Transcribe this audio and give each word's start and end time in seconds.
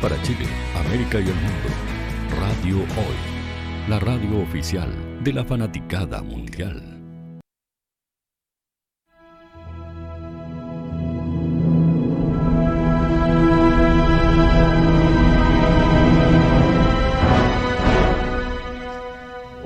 para 0.00 0.20
Chile, 0.22 0.46
América 0.86 1.18
y 1.18 1.24
el 1.24 1.34
mundo. 1.34 1.68
Radio 2.40 2.76
Hoy, 2.76 3.88
la 3.88 3.98
radio 3.98 4.40
oficial 4.40 4.92
de 5.24 5.32
la 5.32 5.44
fanaticada 5.44 6.22
mundial. 6.22 6.82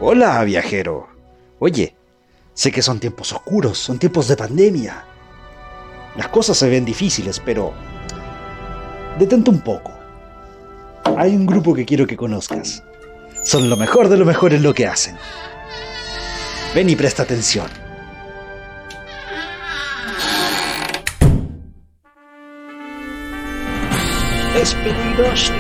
Hola, 0.01 0.43
viajero. 0.45 1.09
Oye, 1.59 1.95
sé 2.55 2.73
que 2.73 2.83
son 2.83 2.99
tiempos 2.99 3.33
oscuros, 3.33 3.79
son 3.79 3.99
tiempos 3.99 4.29
de 4.29 4.37
pandemia. 4.37 5.05
Las 6.17 6.29
cosas 6.29 6.57
se 6.57 6.69
ven 6.69 6.85
difíciles, 6.85 7.41
pero... 7.41 7.73
Detente 9.19 9.51
un 9.51 9.61
poco. 9.61 9.92
Hay 11.05 11.35
un 11.35 11.47
grupo 11.47 11.75
que 11.75 11.85
quiero 11.85 12.07
que 12.07 12.17
conozcas. 12.17 12.83
Son 13.45 13.69
lo 13.69 13.77
mejor 13.77 14.09
de 14.09 14.17
lo 14.17 14.25
mejor 14.25 14.53
en 14.53 14.63
lo 14.63 14.73
que 14.73 14.87
hacen. 14.87 15.17
Ven 16.75 16.89
y 16.89 16.97
presta 16.97 17.25
atención. 17.25 17.67
Es 24.57 24.75
peligroso. 24.75 25.53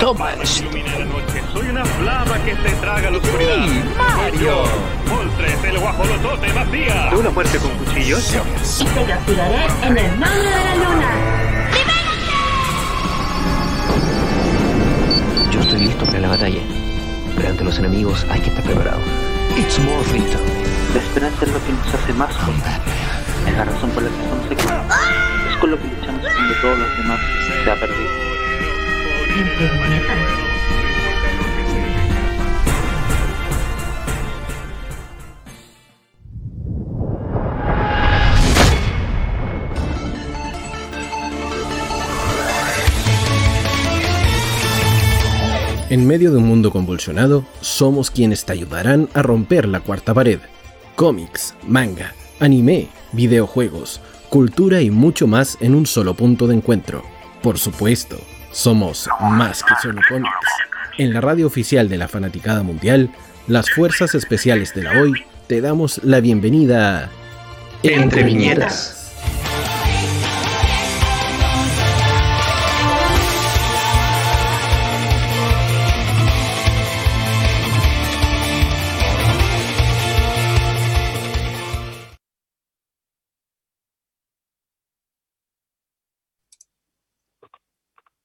Toma 0.00 0.32
esto. 0.34 0.70
Soy 1.52 1.68
una 1.68 1.84
flama 1.84 2.38
que 2.44 2.56
se 2.56 2.76
traga 2.76 3.10
la 3.10 3.18
oscuridad. 3.18 3.66
Mario! 3.96 4.64
Moltres, 5.08 5.64
el 5.64 5.78
guajolotote 5.78 6.52
vacía. 6.52 7.10
¿De 7.10 7.16
una 7.16 7.30
muerte 7.30 7.58
con 7.58 7.70
cuchillos? 7.78 8.34
Y 8.80 8.84
te 8.84 9.04
castigaré 9.04 9.66
en 9.82 9.98
el 9.98 10.20
nombre 10.20 10.50
de 10.50 10.64
la 10.64 10.74
luna. 10.76 11.51
Para 16.06 16.20
la 16.20 16.28
batalla, 16.28 16.60
pero 17.36 17.48
ante 17.48 17.64
los 17.64 17.78
enemigos 17.78 18.26
hay 18.28 18.40
que 18.40 18.48
estar 18.50 18.62
preparado. 18.64 19.00
It's 19.56 19.78
Morphin 19.78 20.24
Time. 20.24 20.42
La 20.94 21.00
esperanza 21.00 21.44
es 21.44 21.52
lo 21.52 21.64
que 21.64 21.72
nos 21.72 21.94
hace 21.94 22.12
más 22.12 22.36
fuertes. 22.36 22.72
Es 23.46 23.56
la 23.56 23.64
razón 23.64 23.90
por 23.90 24.02
la 24.02 24.10
que 24.10 24.22
estamos 24.22 24.46
aquí. 24.46 24.64
Es 25.50 25.56
con 25.56 25.70
lo 25.70 25.78
que 25.78 25.88
luchamos 25.88 26.20
cuando 26.20 26.54
todos 26.60 26.78
los 26.78 26.98
demás 26.98 27.20
se 27.64 27.70
ha 27.70 27.76
perdido. 27.76 28.10
En 45.92 46.06
medio 46.06 46.30
de 46.30 46.38
un 46.38 46.48
mundo 46.48 46.70
convulsionado, 46.70 47.44
somos 47.60 48.10
quienes 48.10 48.46
te 48.46 48.52
ayudarán 48.54 49.10
a 49.12 49.20
romper 49.20 49.68
la 49.68 49.80
cuarta 49.80 50.14
pared. 50.14 50.38
Cómics, 50.96 51.54
manga, 51.68 52.14
anime, 52.40 52.88
videojuegos, 53.12 54.00
cultura 54.30 54.80
y 54.80 54.90
mucho 54.90 55.26
más 55.26 55.58
en 55.60 55.74
un 55.74 55.84
solo 55.84 56.14
punto 56.14 56.46
de 56.46 56.54
encuentro. 56.54 57.02
Por 57.42 57.58
supuesto, 57.58 58.16
somos 58.52 59.06
más 59.20 59.62
que 59.62 59.74
solo 59.82 60.00
cómics. 60.08 60.32
En 60.96 61.12
la 61.12 61.20
radio 61.20 61.46
oficial 61.46 61.90
de 61.90 61.98
la 61.98 62.08
Fanaticada 62.08 62.62
Mundial, 62.62 63.10
las 63.46 63.68
Fuerzas 63.68 64.14
Especiales 64.14 64.72
de 64.72 64.84
la 64.84 64.92
Hoy 64.98 65.12
te 65.46 65.60
damos 65.60 66.00
la 66.04 66.20
bienvenida 66.20 67.04
a 67.04 67.10
Entre 67.82 68.22
Viñetas. 68.22 69.01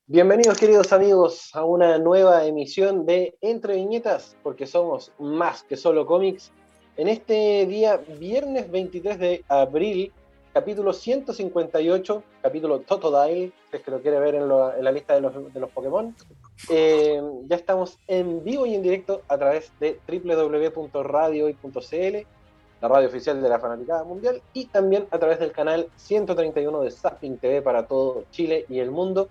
Bienvenidos 0.10 0.58
queridos 0.58 0.94
amigos 0.94 1.54
a 1.54 1.66
una 1.66 1.98
nueva 1.98 2.46
emisión 2.46 3.06
de 3.06 3.36
Entre 3.42 3.76
Viñetas, 3.76 4.38
porque 4.42 4.66
somos 4.66 5.12
más 5.20 5.64
que 5.64 5.76
solo 5.76 6.06
cómics. 6.06 6.54
En 6.96 7.10
este 7.10 7.66
día, 7.66 7.98
viernes 8.18 8.72
23 8.72 9.20
de 9.20 9.44
abril, 9.50 10.14
capítulo 10.54 10.94
158, 10.94 12.24
capítulo 12.42 12.80
Totodile, 12.80 13.52
si 13.70 13.76
es 13.78 13.84
que 13.84 13.92
lo 13.92 14.02
quiere 14.02 14.18
ver 14.20 14.36
en, 14.36 14.48
lo- 14.48 14.74
en 14.74 14.84
la 14.86 14.94
lista 14.94 15.14
de 15.14 15.20
los, 15.22 15.54
de 15.54 15.60
los 15.60 15.70
Pokémon. 15.72 16.16
Eh, 16.70 17.22
ya 17.50 17.56
estamos 17.58 18.00
en 18.08 18.46
vivo 18.46 18.66
y 18.66 18.76
en 18.76 18.84
directo 18.84 19.24
a 19.28 19.38
través 19.38 19.74
de 19.82 20.00
www.radiohoy.cl, 20.08 22.18
la 22.80 22.88
radio 22.88 23.08
oficial 23.10 23.42
de 23.42 23.50
la 23.50 23.60
Fanaticada 23.60 24.06
Mundial, 24.06 24.42
y 24.54 24.68
también 24.68 25.06
a 25.12 25.20
través 25.20 25.40
del 25.40 25.52
canal 25.52 25.90
131 25.98 26.80
de 26.82 26.92
Zapping 26.92 27.38
TV 27.40 27.62
para 27.62 27.86
todo 27.88 28.24
Chile 28.32 28.66
y 28.70 28.80
el 28.80 28.92
mundo. 28.92 29.28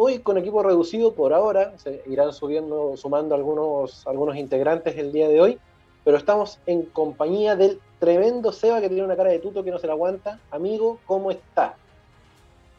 Hoy 0.00 0.20
con 0.20 0.38
equipo 0.38 0.62
reducido 0.62 1.12
por 1.14 1.34
ahora, 1.34 1.76
se 1.76 2.02
irán 2.06 2.32
subiendo, 2.32 2.96
sumando 2.96 3.34
algunos, 3.34 4.06
algunos 4.06 4.36
integrantes 4.36 4.96
el 4.96 5.10
día 5.12 5.28
de 5.28 5.40
hoy, 5.40 5.58
pero 6.04 6.16
estamos 6.16 6.60
en 6.66 6.82
compañía 6.84 7.56
del 7.56 7.80
tremendo 7.98 8.52
Seba 8.52 8.80
que 8.80 8.88
tiene 8.88 9.02
una 9.02 9.16
cara 9.16 9.30
de 9.30 9.40
tuto 9.40 9.64
que 9.64 9.72
no 9.72 9.78
se 9.80 9.88
la 9.88 9.94
aguanta. 9.94 10.38
Amigo, 10.52 11.00
¿cómo 11.04 11.32
está? 11.32 11.74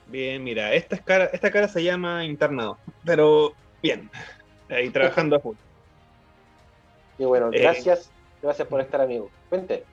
Bien, 0.08 0.42
mira, 0.44 0.74
esta, 0.74 0.96
es 0.96 1.02
cara, 1.02 1.26
esta 1.26 1.52
cara 1.52 1.68
se 1.68 1.84
llama 1.84 2.24
internado, 2.24 2.78
pero 3.04 3.54
bien, 3.84 4.10
ahí 4.70 4.90
trabajando 4.92 5.36
a 5.36 5.40
full. 5.42 5.58
Y 7.18 7.26
bueno, 7.26 7.50
Eh. 7.52 7.60
gracias, 7.60 8.10
gracias 8.42 8.66
por 8.66 8.80
estar, 8.80 9.02
amigo. 9.02 9.30
Cuente. 9.50 9.84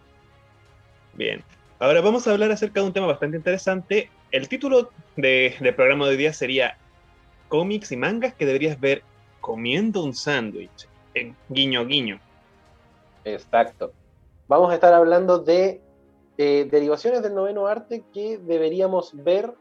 Bien. 1.14 1.42
Ahora 1.80 2.00
vamos 2.00 2.26
a 2.28 2.30
hablar 2.32 2.52
acerca 2.52 2.80
de 2.80 2.86
un 2.86 2.92
tema 2.92 3.08
bastante 3.08 3.36
interesante. 3.36 4.10
El 4.30 4.48
título 4.48 4.90
de- 5.16 5.56
del 5.58 5.74
programa 5.74 6.04
de 6.06 6.12
hoy 6.12 6.16
día 6.16 6.32
sería 6.32 6.78
Cómics 7.48 7.92
y 7.92 7.96
mangas 7.96 8.34
que 8.34 8.46
deberías 8.46 8.78
ver 8.80 9.02
comiendo 9.40 10.02
un 10.04 10.14
sándwich. 10.14 10.88
En 11.14 11.34
guiño 11.48 11.86
guiño. 11.86 12.20
Exacto. 13.24 13.92
Vamos 14.48 14.70
a 14.70 14.74
estar 14.74 14.92
hablando 14.92 15.38
de 15.38 15.80
eh, 16.38 16.68
derivaciones 16.70 17.22
del 17.22 17.34
noveno 17.34 17.66
arte 17.66 18.04
que 18.12 18.38
deberíamos 18.38 19.12
ver 19.14 19.52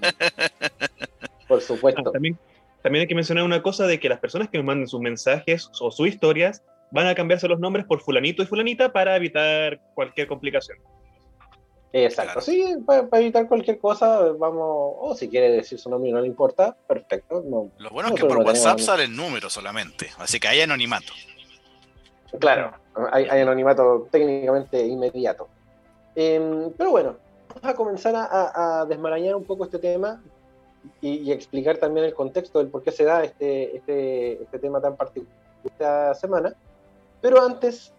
Por 1.46 1.58
Ah, 1.58 1.64
supuesto. 1.66 2.02
también, 2.10 2.38
también 2.82 3.02
hay 3.02 3.08
que 3.08 3.14
mencionar 3.14 3.44
una 3.44 3.62
cosa 3.62 3.86
de 3.86 4.00
que 4.00 4.08
las 4.08 4.18
personas 4.18 4.48
que 4.48 4.56
nos 4.58 4.64
manden 4.66 4.88
sus 4.88 5.00
mensajes 5.00 5.68
o 5.80 5.90
sus 5.90 6.08
historias 6.08 6.62
van 6.92 7.06
a 7.08 7.14
cambiarse 7.14 7.48
los 7.48 7.58
nombres 7.58 7.84
por 7.86 8.00
fulanito 8.00 8.42
y 8.42 8.46
fulanita 8.46 8.92
para 8.92 9.16
evitar 9.16 9.80
cualquier 9.94 10.28
complicación. 10.28 10.78
Exacto. 11.94 12.32
Claro. 12.32 12.40
Sí, 12.40 12.76
para, 12.86 13.06
para 13.06 13.22
evitar 13.22 13.46
cualquier 13.48 13.78
cosa, 13.78 14.20
vamos, 14.38 14.94
o 14.98 15.14
si 15.14 15.28
quiere 15.28 15.50
decir 15.50 15.78
su 15.78 15.90
nombre 15.90 16.08
y 16.08 16.12
no 16.12 16.20
le 16.20 16.26
importa, 16.26 16.74
perfecto. 16.86 17.42
No, 17.46 17.70
Lo 17.78 17.90
bueno 17.90 18.08
es 18.10 18.14
que 18.14 18.24
por 18.26 18.38
no 18.38 18.44
WhatsApp 18.44 18.76
tenemos- 18.76 18.84
sale 18.86 19.04
el 19.04 19.14
número 19.16 19.50
solamente, 19.50 20.08
así 20.18 20.40
que 20.40 20.48
hay 20.48 20.60
anonimato. 20.62 21.12
Claro, 22.38 22.72
hay, 23.12 23.26
hay 23.28 23.40
anonimato 23.42 24.08
técnicamente 24.10 24.86
inmediato. 24.86 25.48
Em, 26.14 26.70
pero 26.78 26.90
bueno, 26.90 27.16
a 27.62 27.74
comenzar 27.74 28.14
a, 28.16 28.24
a- 28.24 28.80
a 28.80 28.86
desmarañar 28.86 29.34
un 29.36 29.44
poco 29.44 29.64
este 29.64 29.78
tema 29.78 30.22
y, 31.02 31.16
y 31.18 31.32
explicar 31.32 31.76
también 31.76 32.06
el 32.06 32.14
contexto 32.14 32.58
del 32.58 32.68
por 32.68 32.82
qué 32.82 32.90
se 32.90 33.04
da 33.04 33.22
este, 33.22 33.76
este, 33.76 34.42
este 34.42 34.58
tema 34.58 34.80
tan 34.80 34.96
particular 34.96 35.30
esta 35.64 36.14
semana. 36.14 36.54
Pero 37.22 37.40
antes, 37.40 37.94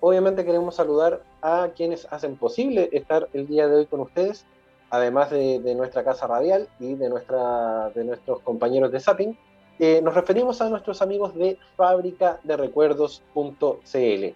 obviamente 0.00 0.46
queremos 0.46 0.76
saludar 0.76 1.22
a 1.42 1.68
quienes 1.76 2.06
hacen 2.10 2.36
posible 2.36 2.88
estar 2.92 3.28
el 3.34 3.46
día 3.46 3.68
de 3.68 3.76
hoy 3.76 3.86
con 3.86 4.00
ustedes, 4.00 4.46
además 4.88 5.30
de, 5.30 5.74
nuestra 5.76 6.02
casa 6.02 6.26
radial 6.26 6.66
y 6.80 6.94
de 6.94 7.10
nuestros 7.10 8.40
compañeros 8.40 8.90
de 8.90 9.00
Zapping. 9.00 9.38
Eh, 9.78 10.00
nos 10.02 10.14
referimos 10.14 10.62
a 10.62 10.70
nuestros 10.70 11.02
amigos 11.02 11.34
de 11.34 11.58
fábrica 11.76 12.40
de 12.42 12.56
recuerdos.cl 12.56 14.34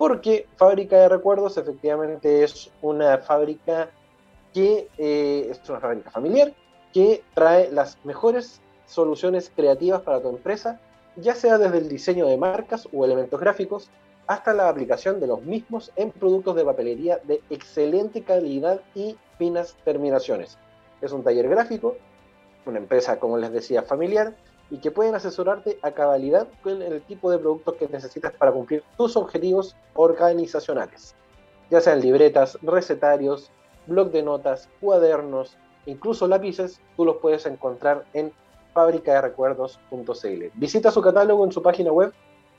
porque 0.00 0.46
Fábrica 0.56 0.96
de 0.96 1.10
Recuerdos 1.10 1.58
efectivamente 1.58 2.42
es 2.42 2.70
una 2.80 3.18
fábrica 3.18 3.90
que 4.54 4.88
eh, 4.96 5.48
es 5.50 5.68
una 5.68 5.78
fábrica 5.78 6.10
familiar 6.10 6.54
que 6.94 7.22
trae 7.34 7.70
las 7.70 8.02
mejores 8.02 8.62
soluciones 8.86 9.52
creativas 9.54 10.00
para 10.00 10.22
tu 10.22 10.30
empresa, 10.30 10.80
ya 11.20 11.34
sea 11.34 11.58
desde 11.58 11.78
el 11.78 11.88
diseño 11.88 12.26
de 12.26 12.36
marcas 12.36 12.88
o 12.92 13.04
elementos 13.04 13.40
gráficos 13.40 13.90
hasta 14.26 14.54
la 14.54 14.68
aplicación 14.68 15.20
de 15.20 15.26
los 15.26 15.42
mismos 15.42 15.90
en 15.96 16.10
productos 16.12 16.56
de 16.56 16.64
papelería 16.64 17.18
de 17.24 17.40
excelente 17.50 18.22
calidad 18.22 18.80
y 18.94 19.16
finas 19.38 19.76
terminaciones. 19.84 20.58
Es 21.00 21.12
un 21.12 21.24
taller 21.24 21.48
gráfico, 21.48 21.96
una 22.66 22.78
empresa, 22.78 23.18
como 23.18 23.38
les 23.38 23.50
decía, 23.52 23.82
familiar, 23.82 24.36
y 24.70 24.78
que 24.78 24.90
pueden 24.90 25.14
asesorarte 25.14 25.78
a 25.82 25.90
cabalidad 25.90 26.46
con 26.62 26.80
el 26.80 27.02
tipo 27.02 27.30
de 27.30 27.38
productos 27.38 27.74
que 27.74 27.88
necesitas 27.88 28.32
para 28.32 28.52
cumplir 28.52 28.84
tus 28.96 29.16
objetivos 29.16 29.74
organizacionales, 29.94 31.16
ya 31.70 31.80
sean 31.80 32.00
libretas, 32.00 32.58
recetarios, 32.62 33.50
blog 33.86 34.10
de 34.12 34.22
notas, 34.22 34.68
cuadernos, 34.80 35.56
incluso 35.86 36.28
lápices, 36.28 36.80
tú 36.96 37.04
los 37.04 37.16
puedes 37.16 37.46
encontrar 37.46 38.04
en 38.12 38.32
fabricaderecuerdos.cl. 38.72 40.44
Visita 40.54 40.90
su 40.90 41.02
catálogo 41.02 41.44
en 41.44 41.52
su 41.52 41.62
página 41.62 41.92
web 41.92 42.12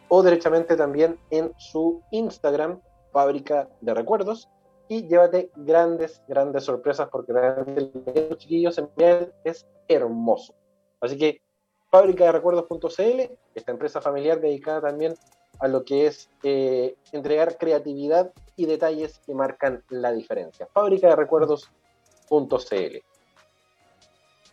o 0.10 0.22
derechamente 0.24 0.76
también 0.76 1.18
en 1.30 1.54
su 1.58 2.02
Instagram, 2.12 2.82
Fábrica 3.12 3.70
de 3.82 3.94
Recuerdos, 3.94 4.50
y 4.90 5.08
llévate 5.08 5.52
grandes, 5.56 6.22
grandes 6.28 6.66
sorpresas 6.66 7.08
porque 7.10 7.32
realmente 7.32 8.12
de 8.12 8.30
los 8.30 8.38
chiquillos 8.38 8.78
en 8.78 8.88
piel 8.88 9.32
es 9.46 9.66
hermoso. 9.88 10.54
Así 11.00 11.18
que 11.18 11.42
fábrica 11.90 12.26
de 12.26 12.34
recuerdos.cl, 12.34 13.34
esta 13.56 13.72
empresa 13.72 14.02
familiar 14.02 14.42
dedicada 14.42 14.82
también 14.82 15.14
a 15.60 15.68
lo 15.70 15.86
que 15.86 16.08
es 16.08 16.30
eh, 16.44 16.96
entregar 17.14 17.58
creatividad 17.58 18.34
y 18.58 18.66
detalles 18.66 19.20
que 19.20 19.34
marcan 19.34 19.84
la 19.90 20.12
diferencia. 20.12 20.68
Fábrica 20.74 21.08
de 21.08 21.16
recuerdos.cl. 21.16 23.11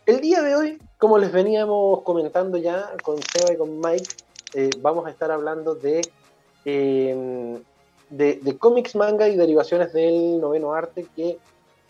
El 0.09 0.21
día 0.21 0.41
de 0.41 0.55
hoy, 0.55 0.81
como 0.97 1.19
les 1.19 1.31
veníamos 1.31 2.01
comentando 2.01 2.57
ya 2.57 2.93
con 3.03 3.17
Seba 3.21 3.53
y 3.53 3.57
con 3.57 3.79
Mike, 3.79 4.09
eh, 4.55 4.71
vamos 4.79 5.05
a 5.05 5.11
estar 5.11 5.29
hablando 5.29 5.75
de, 5.75 6.01
eh, 6.65 7.61
de, 8.09 8.39
de 8.41 8.57
cómics, 8.57 8.95
manga 8.95 9.27
y 9.27 9.35
derivaciones 9.37 9.93
del 9.93 10.41
noveno 10.41 10.73
arte 10.73 11.05
que 11.15 11.37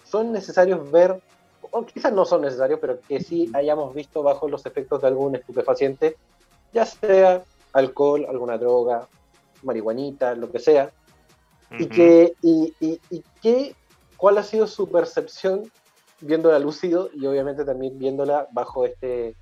son 0.04 0.34
necesarios 0.34 0.92
ver 0.92 1.18
o 1.62 1.86
quizás 1.86 2.12
no 2.12 2.26
son 2.26 2.42
necesarios, 2.42 2.80
pero 2.82 3.00
que 3.08 3.22
sí 3.22 3.50
hayamos 3.54 3.94
visto 3.96 4.22
bajo 4.22 4.50
los 4.50 4.66
efectos 4.66 5.02
de 5.02 5.08
algún 5.08 5.38
estupefaciente, 5.38 6.18
ya 6.74 6.86
sea 6.86 7.46
alcohol, 7.72 8.26
alguna 8.28 8.58
droga, 8.58 9.08
marihuanita, 9.64 10.36
lo 10.36 10.52
que 10.52 10.60
sea, 10.60 10.92
y 11.80 11.86
que, 11.88 12.34
y, 12.42 12.74
y- 12.82 13.00
y 13.12 13.24
que, 13.42 13.76
cuál 14.18 14.40
ha 14.40 14.44
sido 14.44 14.68
su 14.68 14.90
percepción 14.90 15.72
viéndola 16.22 16.60
lúcido 16.60 17.10
y 17.14 17.26
obviamente 17.26 17.66
también 17.66 17.98
viéndola 17.98 18.48
bajo 18.52 18.86
este, 18.86 19.36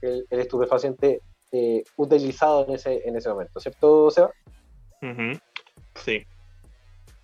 el, 0.00 0.26
el 0.30 0.40
estupefaciente 0.40 1.20
eh, 1.52 1.84
utilizado 1.96 2.64
en 2.66 2.74
ese, 2.74 3.06
en 3.06 3.16
ese 3.16 3.28
momento, 3.28 3.60
¿cierto, 3.60 4.10
Seba? 4.10 4.30
Ujú, 5.02 5.38
Sí. 5.94 6.24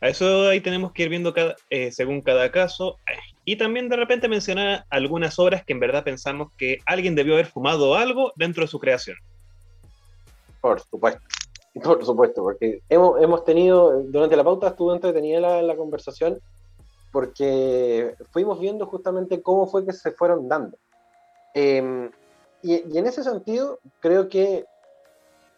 A 0.01 0.09
eso 0.09 0.49
ahí 0.49 0.61
tenemos 0.61 0.93
que 0.93 1.05
ir 1.05 1.09
viendo 1.09 1.33
cada, 1.35 1.57
eh, 1.71 1.91
según 1.91 2.21
cada 2.21 2.53
caso. 2.53 2.97
Y 3.45 3.57
también 3.57 3.89
de 3.89 3.97
repente 3.97 4.29
mencionar 4.29 4.85
algunas 4.91 5.39
obras 5.39 5.65
que 5.65 5.73
en 5.73 5.81
verdad 5.81 6.05
pensamos 6.05 6.53
que 6.57 6.79
alguien 6.87 7.15
debió 7.15 7.35
haber 7.35 7.47
fumado 7.47 7.97
algo 7.97 8.33
dentro 8.37 8.63
de 8.63 8.69
su 8.69 8.79
creación. 8.79 9.17
Por 10.61 10.81
supuesto. 10.81 11.23
Por 11.83 12.05
supuesto, 12.05 12.43
porque 12.43 12.81
hemos, 12.89 13.21
hemos 13.23 13.45
tenido, 13.45 14.03
durante 14.05 14.37
la 14.37 14.45
pauta 14.45 14.69
estuvo 14.69 14.93
entretenida 14.93 15.41
la, 15.41 15.63
la 15.63 15.77
conversación, 15.77 16.39
porque 17.19 18.15
fuimos 18.31 18.61
viendo 18.61 18.87
justamente 18.87 19.43
cómo 19.43 19.67
fue 19.67 19.85
que 19.85 19.93
se 19.93 20.13
fueron 20.13 20.47
dando. 20.49 20.79
Eh, 21.53 22.09
y, 22.63 22.95
y 22.95 22.97
en 22.97 23.07
ese 23.09 23.25
sentido, 23.25 23.81
creo 23.99 24.29
que 24.29 24.65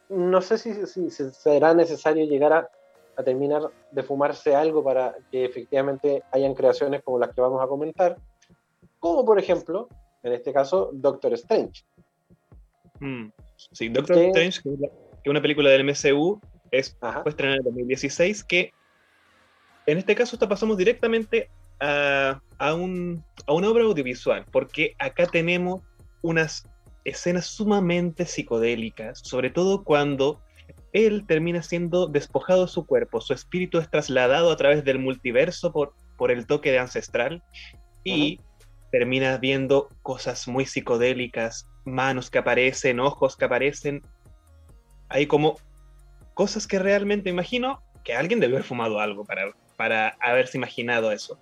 no 0.09 0.41
sé 0.41 0.57
si, 0.57 0.87
si- 0.87 1.11
si 1.11 1.31
será 1.33 1.75
necesario 1.75 2.25
llegar 2.25 2.55
a, 2.55 2.71
a 3.15 3.23
terminar 3.23 3.61
de 3.91 4.03
fumarse 4.03 4.55
algo 4.55 4.83
para 4.83 5.15
que 5.31 5.45
efectivamente 5.45 6.23
hayan 6.33 6.55
creaciones 6.55 7.03
como 7.05 7.19
las 7.19 7.35
que 7.35 7.43
vamos 7.43 7.63
a 7.63 7.67
comentar, 7.69 8.17
como 8.99 9.23
por 9.27 9.39
ejemplo, 9.39 9.87
en 10.23 10.33
este 10.33 10.55
caso, 10.55 10.89
Doctor 10.95 11.35
Strange. 11.35 11.83
Mm, 13.01 13.29
Sí, 13.73 13.91
Doctor. 13.91 14.17
Strange, 14.17 14.63
que 14.63 14.73
es 14.73 14.81
la- 14.81 14.89
que 14.89 15.29
es 15.29 15.31
una 15.31 15.43
película 15.43 15.69
del 15.69 15.83
MCU, 15.83 16.41
es, 16.71 16.97
fue 16.99 17.29
estrenada 17.33 17.57
en 17.57 17.61
el 17.61 17.65
2016, 17.65 18.45
que 18.45 18.71
en 19.87 19.99
este 19.99 20.15
caso 20.15 20.39
pasamos 20.39 20.77
directamente 20.77 21.51
a, 21.81 22.41
a 22.59 22.75
un- 22.75 23.25
a 23.47 23.53
una 23.53 23.71
obra 23.71 23.85
audiovisual, 23.85 24.45
porque 24.51 24.95
acá 24.99 25.27
tenemos 25.27 25.83
unas 26.23 26.69
escenas 27.05 27.47
sumamente 27.47 28.27
psicodélicas, 28.27 29.21
sobre 29.25 29.51
todo 29.51 29.83
cuando 29.85 30.43
él 30.93 31.25
termina 31.27 31.63
siendo 31.63 32.07
despojado 32.07 32.67
de 32.67 32.73
su 32.73 32.85
cuerpo, 32.85 33.21
su 33.21 33.33
espíritu 33.33 33.79
es 33.79 33.91
trasladado 33.91 34.51
a 34.51 34.57
través 34.57 34.85
del 34.85 34.99
multiverso 34.99 35.73
por, 35.73 35.95
por 36.17 36.31
el 36.31 36.47
toque 36.47 36.71
de 36.71 36.79
ancestral 36.79 37.43
y 38.05 38.41
termina 38.93 39.39
viendo 39.39 39.89
cosas 40.03 40.47
muy 40.49 40.67
psicodélicas, 40.67 41.69
manos 41.85 42.29
que 42.29 42.39
aparecen, 42.39 43.01
ojos 43.01 43.37
que 43.37 43.45
aparecen, 43.47 44.03
hay 45.09 45.27
como 45.27 45.57
cosas 46.35 46.67
que 46.67 46.79
realmente 46.79 47.31
imagino 47.31 47.81
que 48.05 48.15
alguien 48.15 48.41
debió 48.41 48.57
haber 48.57 48.67
fumado 48.67 49.01
algo 49.01 49.25
para, 49.25 49.53
para 49.81 50.15
haberse 50.21 50.59
imaginado 50.59 51.11
eso. 51.11 51.39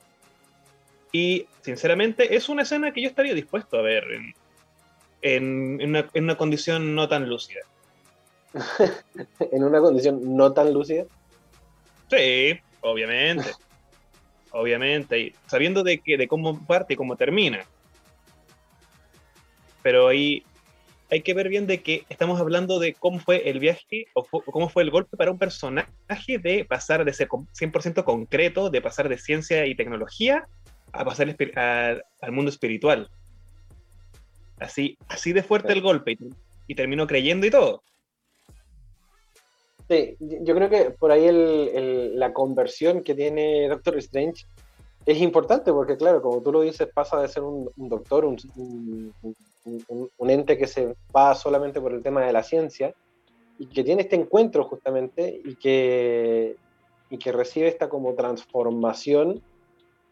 Y 1.11 1.46
sinceramente 1.62 2.37
es 2.37 2.49
una 2.49 2.62
escena 2.62 2.93
que 2.93 3.02
yo 3.02 3.08
estaría 3.08 3.35
dispuesto 3.35 3.76
a 3.76 3.82
ver 3.82 4.05
en, 4.12 4.35
en- 5.23 5.80
en 5.80 5.88
una, 5.88 6.09
en 6.14 6.23
una 6.23 6.37
condición 6.37 6.95
no 6.95 7.09
tan 7.09 7.28
lúcida. 7.28 7.62
en 9.40 9.64
una 9.64 9.80
condición 9.80 10.37
no 10.37 10.52
tan 10.52 10.73
lúcida. 10.73 11.04
Sí, 12.09 12.61
obviamente. 12.80 13.50
obviamente. 14.52 15.18
Y 15.18 15.35
sabiendo 15.49 15.83
de, 15.83 15.99
que, 15.99 16.16
de 16.16 16.28
cómo 16.28 16.64
parte 16.64 16.92
y 16.95 16.97
cómo 16.97 17.16
termina. 17.16 17.64
Pero 19.83 20.07
ahí 20.07 20.45
hay 21.11 21.23
que 21.23 21.35
ver 21.35 21.49
bien 21.49 21.67
de 21.67 21.83
que 21.83 22.05
estamos 22.09 22.38
hablando 22.41 22.79
de 22.79 22.95
cómo 22.95 23.19
fue 23.19 23.49
el 23.49 23.59
viaje 23.59 24.07
o, 24.15 24.25
cómo 24.25 24.69
fue 24.69 24.83
el 24.83 24.91
golpe 24.91 25.17
para 25.17 25.31
un 25.31 25.38
personaje 25.38 26.38
de 26.38 26.65
pasar 26.69 27.05
de 27.05 27.12
ser 27.12 27.29
com- 27.29 27.47
100% 27.53 28.05
concreto, 28.05 28.71
de 28.71 28.83
pasar 28.83 29.09
de 29.09 29.19
ciencia 29.19 29.67
y 29.67 29.75
tecnología 29.75 30.47
a 30.93 31.05
pasar 31.05 31.35
a- 31.57 31.97
al 32.21 32.33
mundo 32.33 32.50
espiritual. 32.50 33.09
Así, 34.59 34.99
así 35.09 35.33
de 35.33 35.43
fuerte 35.43 35.73
el 35.73 35.81
golpe 35.81 36.12
y, 36.12 36.19
y 36.67 36.75
terminó 36.75 37.07
creyendo 37.07 37.47
y 37.47 37.50
todo. 37.50 37.83
Sí, 39.88 40.17
yo 40.21 40.38
yo 40.43 40.55
creo 40.55 40.69
que 40.69 40.91
por 40.91 41.11
ahí 41.11 41.25
el- 41.25 41.71
el- 41.75 42.19
la 42.19 42.33
conversión 42.35 43.03
que 43.03 43.15
tiene 43.15 43.69
Doctor 43.69 43.97
Strange 43.99 44.45
es 45.07 45.19
importante 45.23 45.73
porque, 45.73 45.97
claro, 45.97 46.21
como 46.21 46.43
tú 46.43 46.53
lo 46.53 46.61
dices, 46.61 46.88
pasa 46.93 47.23
de 47.23 47.29
ser 47.29 47.43
un, 47.43 47.71
un 47.77 47.88
doctor, 47.88 48.27
un, 48.27 48.37
un- 48.57 49.15
un- 49.23 49.37
un 50.18 50.30
ente 50.30 50.56
que 50.56 50.66
se 50.66 50.94
va 51.14 51.34
solamente 51.34 51.80
por 51.80 51.92
el 51.92 52.02
tema 52.02 52.25
de 52.25 52.32
la 52.32 52.42
ciencia 52.42 52.92
y 53.58 53.66
que 53.68 53.82
tiene 53.84 54.02
este 54.02 54.16
encuentro 54.16 54.64
justamente 54.64 55.40
y 55.44 55.56
que, 55.56 56.56
y 57.10 57.18
que 57.18 57.32
recibe 57.32 57.68
esta 57.68 57.88
como 57.88 58.14
transformación 58.14 59.40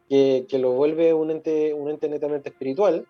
que, 0.09 0.47
que 0.49 0.59
lo 0.59 0.73
vuelve 0.73 1.13
un 1.15 1.31
ente, 1.31 1.73
un 1.73 1.91
ente 1.91 2.09
netamente 2.09 2.49
espiritual, 2.51 3.05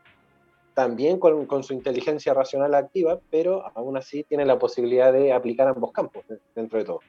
también 0.75 1.19
con, 1.19 1.47
con 1.47 1.63
su 1.63 1.73
inteligencia 1.73 2.35
racional 2.35 2.75
activa, 2.75 3.19
pero 3.31 3.65
aún 3.75 3.97
así 3.97 4.25
tiene 4.25 4.45
la 4.45 4.59
posibilidad 4.59 5.13
de 5.13 5.33
aplicar 5.33 5.69
ambos 5.69 5.91
campos 5.93 6.25
de- 6.29 6.39
dentro 6.55 6.79
de 6.79 6.85
todo. 6.85 7.01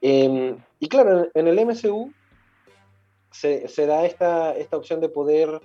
Eh, 0.00 0.56
y 0.78 0.88
claro, 0.88 1.20
en, 1.24 1.30
en 1.34 1.48
el 1.48 1.58
MCU 1.58 2.12
se, 3.32 3.66
se 3.66 3.86
da 3.86 4.04
esta, 4.06 4.54
esta 4.56 4.76
opción 4.76 5.00
de 5.00 5.08
poder 5.08 5.60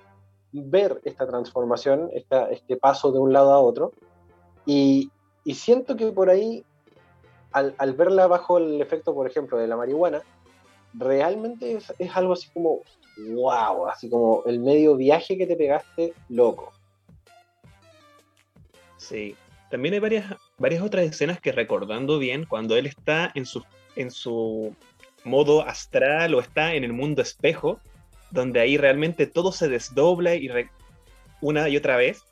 ver 0.51 1.01
esta 1.03 1.27
transformación, 1.27 2.09
este 2.13 2.77
paso 2.77 3.11
de 3.11 3.19
un 3.19 3.33
lado 3.33 3.51
a 3.51 3.59
otro, 3.59 3.91
y, 4.65 5.11
y 5.43 5.55
siento 5.55 5.95
que 5.95 6.11
por 6.11 6.29
ahí, 6.29 6.63
al, 7.51 7.75
al 7.77 7.93
verla 7.93 8.27
bajo 8.27 8.57
el 8.57 8.81
efecto, 8.81 9.13
por 9.13 9.27
ejemplo, 9.27 9.57
de 9.57 9.67
la 9.67 9.77
marihuana, 9.77 10.21
realmente 10.93 11.73
es, 11.73 11.93
es 11.99 12.15
algo 12.15 12.33
así 12.33 12.49
como 12.53 12.81
wow, 13.17 13.87
así 13.87 14.09
como 14.09 14.43
el 14.45 14.59
medio 14.59 14.95
viaje 14.95 15.37
que 15.37 15.47
te 15.47 15.55
pegaste, 15.55 16.13
loco. 16.29 16.71
Sí. 18.97 19.35
También 19.69 19.95
hay 19.95 19.99
varias, 19.99 20.35
varias 20.57 20.81
otras 20.81 21.05
escenas 21.05 21.41
que 21.41 21.51
recordando 21.51 22.19
bien, 22.19 22.45
cuando 22.45 22.77
él 22.77 22.85
está 22.85 23.31
en 23.35 23.45
su, 23.45 23.63
en 23.95 24.11
su 24.11 24.73
modo 25.25 25.61
astral 25.61 26.33
o 26.35 26.39
está 26.39 26.73
en 26.73 26.85
el 26.85 26.93
mundo 26.93 27.21
espejo, 27.21 27.79
donde 28.31 28.59
ahí 28.59 28.77
realmente 28.77 29.27
todo 29.27 29.51
se 29.51 29.67
desdobla 29.69 30.35
y 30.35 30.47
re- 30.47 30.69
una 31.41 31.69
y 31.69 31.77
otra 31.77 31.95
vez. 31.97 32.23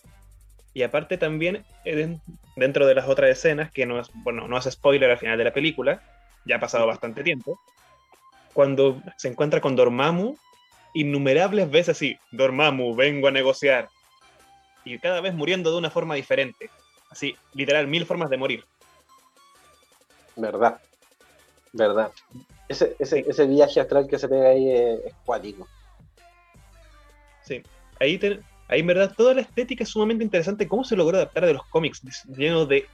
Y 0.74 0.84
aparte 0.84 1.18
también, 1.18 1.66
eh, 1.86 2.18
dentro 2.56 2.86
de 2.86 2.96
las 2.96 3.08
otras 3.08 3.30
escenas, 3.30 3.72
que 3.72 3.86
no 3.86 4.00
es, 4.00 4.10
bueno, 4.14 4.48
no 4.48 4.58
es 4.58 4.66
spoiler 4.66 5.10
al 5.12 5.18
final 5.18 5.38
de 5.38 5.46
la 5.46 5.54
película, 5.54 6.02
ya 6.46 6.58
ha 6.58 6.60
pasado 6.60 6.86
bastante 6.86 7.24
tiempo, 7.24 7.60
cuando 8.54 9.02
se 9.18 9.30
encuentra 9.30 9.62
con 9.62 9.76
Dormammu, 9.76 10.38
innumerables 10.94 11.70
veces 11.70 11.98
así, 11.98 12.18
Dormammu, 12.32 12.96
vengo 12.96 13.28
a 13.28 13.32
negociar. 13.32 13.90
Y 14.84 15.00
cada 15.00 15.22
vez 15.22 15.34
muriendo 15.34 15.72
de 15.72 15.78
una 15.78 15.90
forma 15.90 16.16
diferente. 16.16 16.70
Así, 17.10 17.36
literal, 17.54 17.88
mil 17.88 18.06
formas 18.06 18.30
de 18.30 18.38
morir. 18.38 18.66
Verdad. 20.36 20.80
Verdad. 21.74 22.12
Ese, 22.68 22.96
ese, 23.00 23.26
ese 23.28 23.46
viaje 23.48 23.80
astral 23.80 24.08
que 24.08 24.20
se 24.20 24.28
pega 24.28 24.50
ahí 24.50 24.72
es, 24.72 25.00
es 25.06 25.14
cuático. 25.26 25.68
Sí. 27.46 27.62
Ahí, 28.00 28.18
te- 28.18 28.40
ahí 28.68 28.80
en 28.82 28.88
verdad 28.88 29.14
toda 29.16 29.34
la 29.34 29.42
estética 29.42 29.84
es 29.84 29.90
sumamente 29.90 30.24
interesante. 30.24 30.68
¿Cómo 30.68 30.84
se 30.84 30.96
logró 30.96 31.18
adaptar 31.18 31.46
de 31.46 31.54
los 31.54 31.64
cómics? 31.68 32.02
Lleno 32.36 32.66
de, 32.66 32.86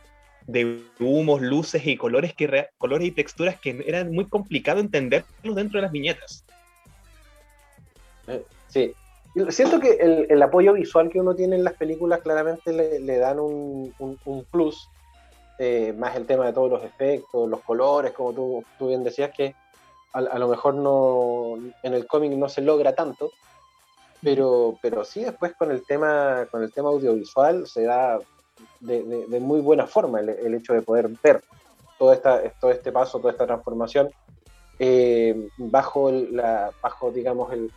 de 0.47 0.81
humos, 0.99 1.41
luces 1.41 1.85
y 1.85 1.97
colores, 1.97 2.33
que 2.35 2.67
colores 2.77 3.07
y 3.07 3.11
texturas 3.11 3.59
que 3.59 3.83
eran 3.87 4.11
muy 4.11 4.27
complicado 4.27 4.79
entenderlos 4.79 5.55
dentro 5.55 5.77
de 5.77 5.81
las 5.83 5.91
viñetas. 5.91 6.43
Eh, 8.27 8.43
Sí. 8.67 8.93
Siento 9.49 9.79
que 9.79 9.91
el, 9.93 10.27
el 10.29 10.41
apoyo 10.43 10.73
visual 10.73 11.09
que 11.09 11.19
uno 11.21 11.33
tiene 11.33 11.55
en 11.55 11.63
las 11.63 11.75
películas 11.75 12.19
claramente 12.19 12.73
le, 12.73 12.99
le 12.99 13.17
dan 13.17 13.39
un, 13.39 13.93
un- 13.99 14.19
un 14.25 14.43
plus, 14.43 14.89
eh, 15.57 15.93
más 15.97 16.17
el 16.17 16.25
tema 16.25 16.45
de 16.47 16.51
todos 16.53 16.69
los 16.69 16.83
efectos, 16.83 17.49
los 17.49 17.61
colores, 17.61 18.11
como 18.11 18.33
tú, 18.33 18.65
tú 18.77 18.87
bien 18.89 19.05
decías, 19.05 19.31
que 19.35 19.55
a, 20.11 20.19
a 20.19 20.37
lo 20.37 20.49
mejor 20.49 20.73
no 20.75 21.55
en 21.81 21.93
el 21.93 22.07
cómic 22.07 22.33
no 22.33 22.49
se 22.49 22.61
logra 22.61 22.93
tanto, 22.93 23.31
pero, 24.21 24.77
pero 24.81 25.03
sí 25.03 25.23
después 25.23 25.53
con 25.57 25.71
el 25.71 25.85
tema, 25.85 26.47
con 26.51 26.63
el 26.63 26.71
tema 26.71 26.89
audiovisual 26.89 27.65
se 27.67 27.83
da 27.83 28.19
de, 28.79 29.03
de- 29.03 29.25
de 29.27 29.39
muy 29.39 29.59
buena 29.61 29.87
forma 29.87 30.19
el, 30.19 30.29
el 30.29 30.53
hecho 30.55 30.73
de 30.73 30.81
poder 30.81 31.09
ver 31.23 31.43
todo, 31.97 32.13
esta, 32.13 32.41
todo 32.59 32.71
este 32.71 32.91
paso, 32.91 33.19
toda 33.19 33.31
esta 33.31 33.47
transformación 33.47 34.11
eh, 34.79 35.35
bajo, 35.57 36.09
el- 36.09 36.35
la, 36.35 36.71
bajo 36.81 37.11
digamos, 37.11 37.51
el, 37.53 37.71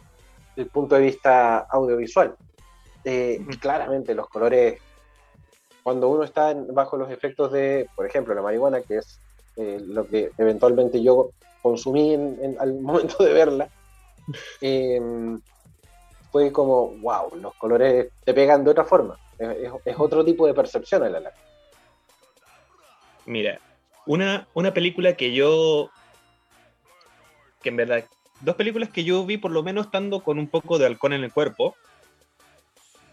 el 0.57 0.69
punto 0.71 0.95
de 0.95 1.03
vista 1.03 1.59
audiovisual. 1.71 2.35
Eh, 3.05 3.39
y 3.51 3.59
claramente 3.59 4.15
los 4.15 4.29
colores, 4.29 4.79
cuando 5.83 6.09
uno 6.09 6.25
está 6.25 6.51
en- 6.53 6.67
bajo 6.75 6.97
los 6.97 7.11
efectos 7.11 7.53
de, 7.53 7.89
por 7.95 8.07
ejemplo, 8.07 8.35
la 8.35 8.43
marihuana, 8.43 8.83
que 8.83 8.99
es 8.99 9.21
eh, 9.57 9.79
lo 9.87 10.07
que 10.09 10.31
eventualmente 10.39 11.03
yo 11.03 11.31
consumí 11.63 12.15
en- 12.15 12.37
en- 12.43 12.57
al 12.61 12.75
momento 12.81 13.23
de 13.23 13.33
verla, 13.33 13.69
eh, 14.63 15.01
fue 16.35 16.51
como, 16.51 16.89
wow, 16.97 17.33
los 17.37 17.55
colores 17.55 18.09
te 18.25 18.35
pegan 18.35 18.65
de 18.65 18.73
otra 18.73 18.85
forma. 18.85 19.17
Es, 19.39 19.95
otro 19.97 20.25
tipo 20.25 20.49
de 20.49 20.53
percepción 20.53 21.05
a 21.05 21.09
la 21.09 21.21
larga. 21.21 21.39
Mira, 23.25 23.61
una, 24.05 24.49
una 24.53 24.75
película 24.75 25.15
que 25.15 25.33
yo. 25.33 25.91
que 27.63 27.69
en 27.69 27.77
verdad. 27.77 28.05
Dos 28.41 28.57
películas 28.57 28.89
que 28.89 29.05
yo 29.05 29.25
vi 29.25 29.37
por 29.37 29.53
lo 29.53 29.63
menos 29.63 29.87
estando 29.87 30.25
con 30.25 30.41
un 30.41 30.49
poco 30.49 30.77
de 30.77 30.87
halcón 30.87 31.13
en 31.13 31.23
el 31.23 31.33
cuerpo. 31.33 31.77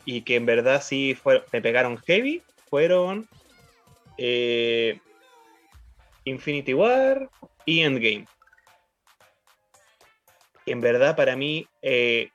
Y 0.04 0.24
que 0.24 0.36
en 0.36 0.48
verdad 0.48 0.82
sí 0.82 1.16
me 1.54 1.62
pegaron 1.62 2.00
heavy. 2.00 2.42
Fueron. 2.72 3.30
eh, 4.18 5.00
Infinity 6.24 6.74
War 6.74 7.30
y 7.68 7.82
Endgame. 7.82 8.25
En 10.66 10.82
verdad, 10.82 11.16
para 11.16 11.36
mí, 11.36 11.68
eh, 11.84 12.32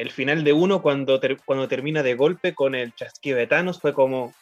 el 0.00 0.10
final 0.10 0.44
de 0.44 0.52
uno, 0.54 0.80
cuando, 0.80 1.20
ter- 1.20 1.38
cuando 1.44 1.68
termina 1.68 2.02
de 2.02 2.14
golpe 2.14 2.54
con 2.54 2.74
el 2.74 2.94
chasquido 2.94 3.36
de 3.36 3.46
Thanos, 3.46 3.80
fue 3.80 3.92
como. 3.92 4.32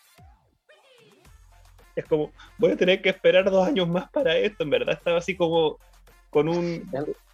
Es 1.96 2.04
como, 2.06 2.30
voy 2.58 2.72
a 2.72 2.76
tener 2.76 3.02
que 3.02 3.08
esperar 3.08 3.50
dos 3.50 3.66
años 3.66 3.88
más 3.88 4.08
para 4.10 4.36
esto. 4.36 4.62
En 4.62 4.70
verdad, 4.70 4.94
estaba 4.94 5.18
así 5.18 5.36
como 5.36 5.78
con 6.30 6.48
un. 6.48 6.88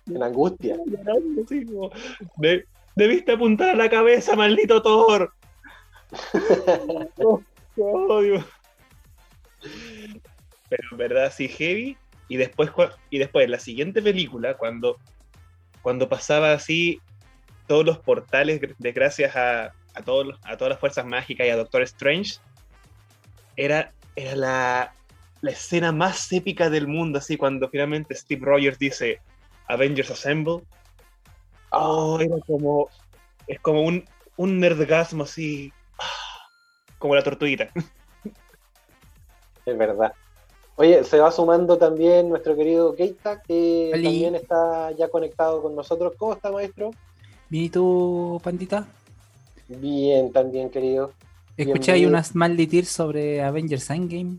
En 0.07 0.23
angustia. 0.23 0.77
llorando, 0.87 1.43
así 1.45 1.67
como, 1.67 1.91
"De- 2.37 2.65
debiste 2.97 3.33
apuntar 3.33 3.71
a 3.71 3.77
la 3.77 3.91
cabeza, 3.91 4.35
maldito 4.35 4.81
Thor. 4.83 5.33
Oh, 7.77 8.07
odio. 8.09 8.45
Pero 10.69 10.83
en 10.93 10.97
verdad, 10.97 11.33
sí, 11.35 11.49
heavy. 11.49 11.97
Y 12.29 12.37
después, 12.37 12.71
y 13.11 13.19
después, 13.19 13.51
la 13.51 13.59
siguiente 13.59 14.01
película, 14.01 14.57
cuando, 14.57 14.97
cuando 15.83 16.09
pasaba 16.09 16.53
así 16.53 17.01
todos 17.67 17.85
los 17.85 17.99
portales, 17.99 18.61
de 18.79 18.93
gracias 18.93 19.35
a, 19.37 19.73
a, 19.95 20.03
todos 20.05 20.27
los- 20.27 20.39
a 20.45 20.57
todas 20.57 20.71
las 20.71 20.81
fuerzas 20.81 21.07
mágicas 21.07 21.47
y 21.47 21.51
a 21.51 21.57
Doctor 21.57 21.83
Strange, 21.83 22.37
era, 23.57 23.93
era 24.17 24.35
la, 24.37 24.95
la 25.41 25.51
escena 25.51 25.93
más 25.93 26.31
épica 26.33 26.69
del 26.71 26.89
mundo, 26.89 27.19
así 27.19 27.37
cuando 27.37 27.69
finalmente 27.69 28.15
Steve 28.15 28.45
Rogers 28.45 28.79
dice 28.79 29.21
Avengers 29.69 30.11
Assemble. 30.11 30.63
Oh, 31.71 32.19
era 32.21 32.37
como. 32.47 32.89
Es 33.47 33.59
como 33.61 33.83
un, 33.83 34.05
un 34.37 34.61
nerdgasmo 34.61 35.25
así. 35.25 35.73
ah, 35.99 36.49
Como 36.99 37.15
la 37.15 37.23
tortuguita. 37.23 37.69
Es 39.67 39.79
verdad. 39.79 40.13
Oye, 40.77 41.05
se 41.05 41.19
va 41.19 41.31
sumando 41.31 41.79
también 41.79 42.29
nuestro 42.29 42.55
querido 42.55 42.95
Keita, 42.95 43.41
que 43.41 43.91
también 43.93 44.35
está 44.35 44.91
ya 44.93 45.09
conectado 45.09 45.63
con 45.63 45.75
nosotros. 45.75 46.13
¿Cómo 46.19 46.35
está, 46.35 46.51
maestro? 46.53 46.91
¿Bien 47.55 47.67
y 47.67 47.71
tú, 47.71 48.41
pandita? 48.43 48.85
Bien, 49.69 50.33
también, 50.33 50.69
querido. 50.71 51.13
Escuché 51.57 51.93
ahí 51.93 52.05
unas 52.05 52.35
malditir 52.35 52.85
sobre 52.85 53.45
Avengers 53.45 53.89
Endgame. 53.91 54.39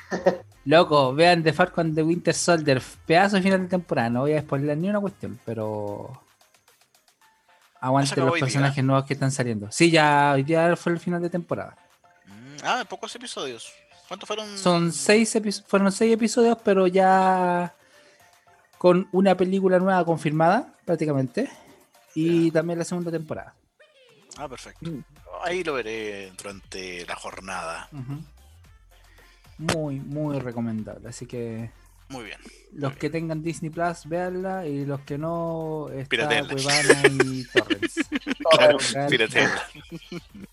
Loco, 0.64 1.12
vean 1.12 1.42
The 1.42 1.52
Falcon 1.52 1.94
de 1.94 2.02
Winter 2.02 2.32
Soldier, 2.32 2.80
pedazo 3.04 3.36
de 3.36 3.42
final 3.42 3.60
de 3.60 3.68
temporada. 3.68 4.08
No 4.08 4.20
voy 4.22 4.32
a 4.32 4.40
spoiler 4.40 4.78
ni 4.78 4.88
una 4.88 4.98
cuestión, 4.98 5.38
pero. 5.44 6.08
Eso 6.14 7.80
Aguante 7.80 8.16
los 8.22 8.32
día. 8.32 8.40
personajes 8.40 8.82
nuevos 8.82 9.04
que 9.04 9.12
están 9.12 9.30
saliendo. 9.30 9.70
Sí, 9.70 9.90
ya 9.90 10.32
hoy 10.36 10.42
día 10.42 10.74
fue 10.74 10.92
el 10.92 10.98
final 10.98 11.20
de 11.20 11.28
temporada. 11.28 11.76
Mm, 12.24 12.56
Ah, 12.64 12.86
pocos 12.88 13.14
episodios. 13.14 13.70
¿Cuántos 14.08 14.26
fueron? 14.26 14.56
Son 14.56 14.90
seis 14.90 15.38
fueron 15.66 15.92
seis 15.92 16.14
episodios, 16.14 16.56
pero 16.64 16.86
ya 16.86 17.74
con 18.78 19.06
una 19.12 19.36
película 19.36 19.78
nueva 19.78 20.02
confirmada, 20.06 20.72
prácticamente. 20.86 21.50
Y 22.16 22.50
también 22.50 22.78
la 22.78 22.84
segunda 22.84 23.10
temporada. 23.10 23.54
Ah, 24.38 24.48
perfecto. 24.48 24.90
Ahí 25.44 25.62
lo 25.62 25.74
veré 25.74 26.32
durante 26.36 27.04
la 27.06 27.14
jornada. 27.14 27.88
Muy, 29.58 30.00
muy 30.00 30.38
recomendable. 30.38 31.08
Así 31.08 31.26
que 31.26 31.70
Muy 32.08 32.24
bien. 32.24 32.38
los 32.72 32.94
que 32.96 33.08
tengan 33.10 33.42
Disney 33.42 33.70
Plus, 33.70 34.06
véanla. 34.06 34.66
Y 34.66 34.84
los 34.84 35.00
que 35.00 35.16
no, 35.18 35.88
está. 35.92 36.28
Cuevana 36.48 37.02
y 37.22 37.44
Torrents. 37.52 37.94
Claro, 38.50 38.78
Torrent. 38.78 39.52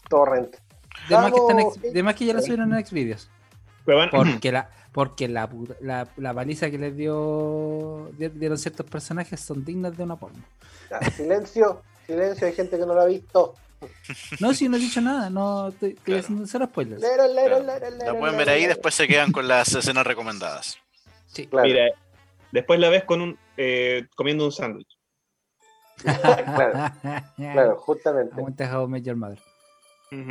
Torrent. 0.10 0.56
De 1.10 1.16
más, 1.18 1.32
que 1.34 1.40
están 1.40 1.58
Vamos, 1.58 1.78
ex- 1.84 1.94
de 1.94 2.04
más 2.04 2.16
que 2.16 2.26
ya 2.26 2.34
la 2.34 2.42
subieron 2.42 2.74
en 2.74 2.86
Xvideos. 2.86 3.30
Porque 4.12 4.52
la, 4.52 4.70
porque 4.94 5.28
la, 5.28 5.50
puta- 5.50 5.76
la, 5.82 6.08
la 6.18 6.34
paliza 6.34 6.70
que 6.72 6.78
les 6.78 6.96
dio 6.96 8.10
di- 8.18 8.30
dieron 8.30 8.58
ciertos 8.58 8.86
personajes 8.86 9.40
son 9.42 9.66
dignas 9.66 9.98
de 9.98 10.04
una 10.04 10.16
porno. 10.16 10.42
Ya, 10.90 11.02
silencio, 11.12 11.82
silencio, 12.08 12.48
hay 12.48 12.54
gente 12.54 12.78
que 12.78 12.86
no 12.86 12.94
lo 12.94 13.02
ha 13.02 13.06
visto. 13.06 13.56
No, 14.40 14.54
si 14.54 14.70
no 14.70 14.78
he 14.78 14.80
dicho 14.80 15.02
nada, 15.02 15.30
no 15.30 15.68
estoy, 15.70 15.90
estoy 15.92 16.14
haciendo 16.16 16.46
cero 16.48 16.68
spoilers. 16.70 17.02
Lero, 17.02 17.28
lero, 17.28 17.62
Claro. 17.64 17.90
lero, 17.90 18.14
La 18.14 18.18
pueden 18.20 18.38
ver 18.38 18.50
ahí, 18.50 18.66
después 18.66 18.96
se 18.96 19.08
quedan 19.08 19.32
con 19.34 19.48
las 19.48 19.74
escenas 19.76 20.08
recomendadas. 20.08 20.78
Sí. 21.26 21.48
Claro, 21.48 21.68
Mira, 21.68 21.86
después 22.52 22.80
la 22.80 22.90
ves 22.90 23.04
con 23.04 23.20
un 23.22 23.38
eh, 23.58 24.06
comiendo 24.16 24.46
un 24.46 24.52
sándwich. 24.54 24.88
claro, 26.04 26.94
claro, 27.36 27.76
justamente. 27.78 28.34
Aguanta 28.36 28.78
How 28.80 28.86
I 28.86 28.90
Met 28.90 29.04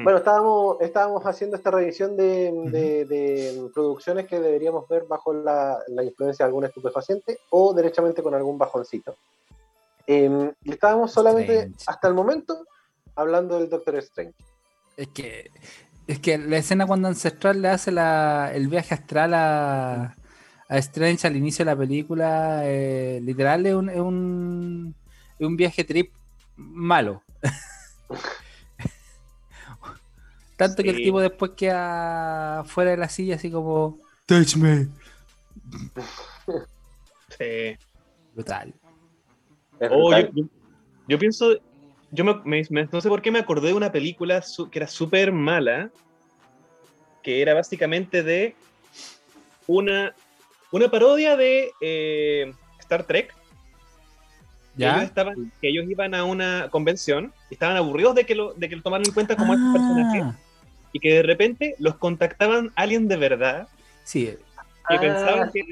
Bueno, 0.04 0.18
estábamos, 0.18 0.76
estábamos 0.80 1.24
haciendo 1.26 1.56
esta 1.56 1.70
revisión 1.70 2.16
de, 2.16 2.52
de- 2.70 3.04
de 3.04 3.68
producciones 3.74 4.26
que 4.26 4.38
deberíamos 4.40 4.88
ver 4.88 5.04
bajo 5.08 5.32
la, 5.32 5.78
la 5.88 6.04
influencia 6.04 6.44
de 6.44 6.48
algún 6.48 6.64
estupefaciente 6.64 7.38
o 7.50 7.74
derechamente 7.74 8.22
con 8.22 8.34
algún 8.34 8.58
bajoncito. 8.58 9.16
Eh, 10.06 10.52
y 10.64 10.70
estábamos 10.72 11.12
solamente, 11.12 11.52
Strange. 11.54 11.84
hasta 11.86 12.08
el 12.08 12.14
momento, 12.14 12.64
hablando 13.16 13.58
del 13.58 13.68
Doctor 13.70 13.96
Strange. 13.96 14.34
Es 14.96 15.08
que, 15.08 15.50
es 16.06 16.18
que 16.20 16.38
la 16.38 16.58
escena 16.58 16.86
cuando 16.86 17.08
Ancestral 17.08 17.60
le 17.62 17.68
hace 17.68 17.90
la, 17.92 18.50
el 18.54 18.68
viaje 18.68 18.94
astral 18.94 19.34
a, 19.34 20.14
a 20.68 20.78
Strange 20.78 21.26
al 21.26 21.36
inicio 21.36 21.64
de 21.64 21.70
la 21.72 21.76
película, 21.76 22.62
eh, 22.64 23.20
literal 23.22 23.64
es 23.66 23.74
un, 23.74 23.88
es 23.90 23.98
un 24.00 24.94
es 25.38 25.46
un 25.46 25.56
viaje 25.56 25.82
trip 25.84 26.12
malo. 26.56 27.22
Tanto 30.68 30.82
que 30.82 30.90
el 30.90 30.96
tipo 30.96 31.20
después 31.20 31.52
queda 31.56 32.64
fuera 32.64 32.90
de 32.92 32.96
la 32.96 33.08
silla 33.08 33.36
así 33.36 33.50
como 33.50 33.98
Touch 34.26 34.56
me. 34.56 34.88
Sí. 37.38 37.76
Brutal. 38.34 38.74
Oh, 39.80 39.88
yo, 39.88 39.88
brutal. 40.18 40.30
yo- 40.34 40.44
yo 41.08 41.18
pienso, 41.18 41.54
yo 42.10 42.24
me, 42.24 42.34
me- 42.44 42.66
me- 42.70 42.88
no 42.90 43.00
sé 43.00 43.08
por 43.08 43.20
qué 43.22 43.30
me 43.30 43.38
acordé 43.40 43.68
de 43.68 43.74
una 43.74 43.90
película 43.92 44.42
su- 44.42 44.70
que 44.70 44.78
era 44.78 44.86
súper 44.88 45.32
mala, 45.32 45.90
que 47.22 47.40
era 47.42 47.54
básicamente 47.54 48.22
de 48.22 48.54
una, 49.66 50.14
una 50.70 50.90
parodia 50.90 51.36
de 51.36 51.70
eh, 51.80 52.52
Star 52.80 53.04
Trek. 53.04 53.34
Que 54.76 54.84
ellos, 54.84 54.96
¿Ya? 54.96 55.02
estaban, 55.04 55.52
que 55.60 55.68
ellos 55.68 55.84
iban 55.90 56.14
a 56.14 56.24
una 56.24 56.68
convención 56.70 57.30
y 57.50 57.54
estaban 57.54 57.76
aburridos 57.76 58.14
de 58.14 58.24
que 58.24 58.34
lo, 58.34 58.54
de 58.54 58.70
que 58.70 58.76
lo 58.76 58.82
tomaran 58.82 59.04
en 59.06 59.12
cuenta 59.12 59.36
como 59.36 59.52
estos 59.52 59.70
personajes 59.70 60.22
Ah, 60.24 60.38
y 60.92 61.00
que 61.00 61.14
de 61.14 61.22
repente 61.22 61.74
los 61.78 61.96
contactaban 61.96 62.70
alguien 62.76 63.08
de 63.08 63.16
verdad 63.16 63.68
sí, 64.04 64.26
que 64.26 64.38
Ah, 64.84 65.00
pensaban 65.00 65.50
que 65.52 65.64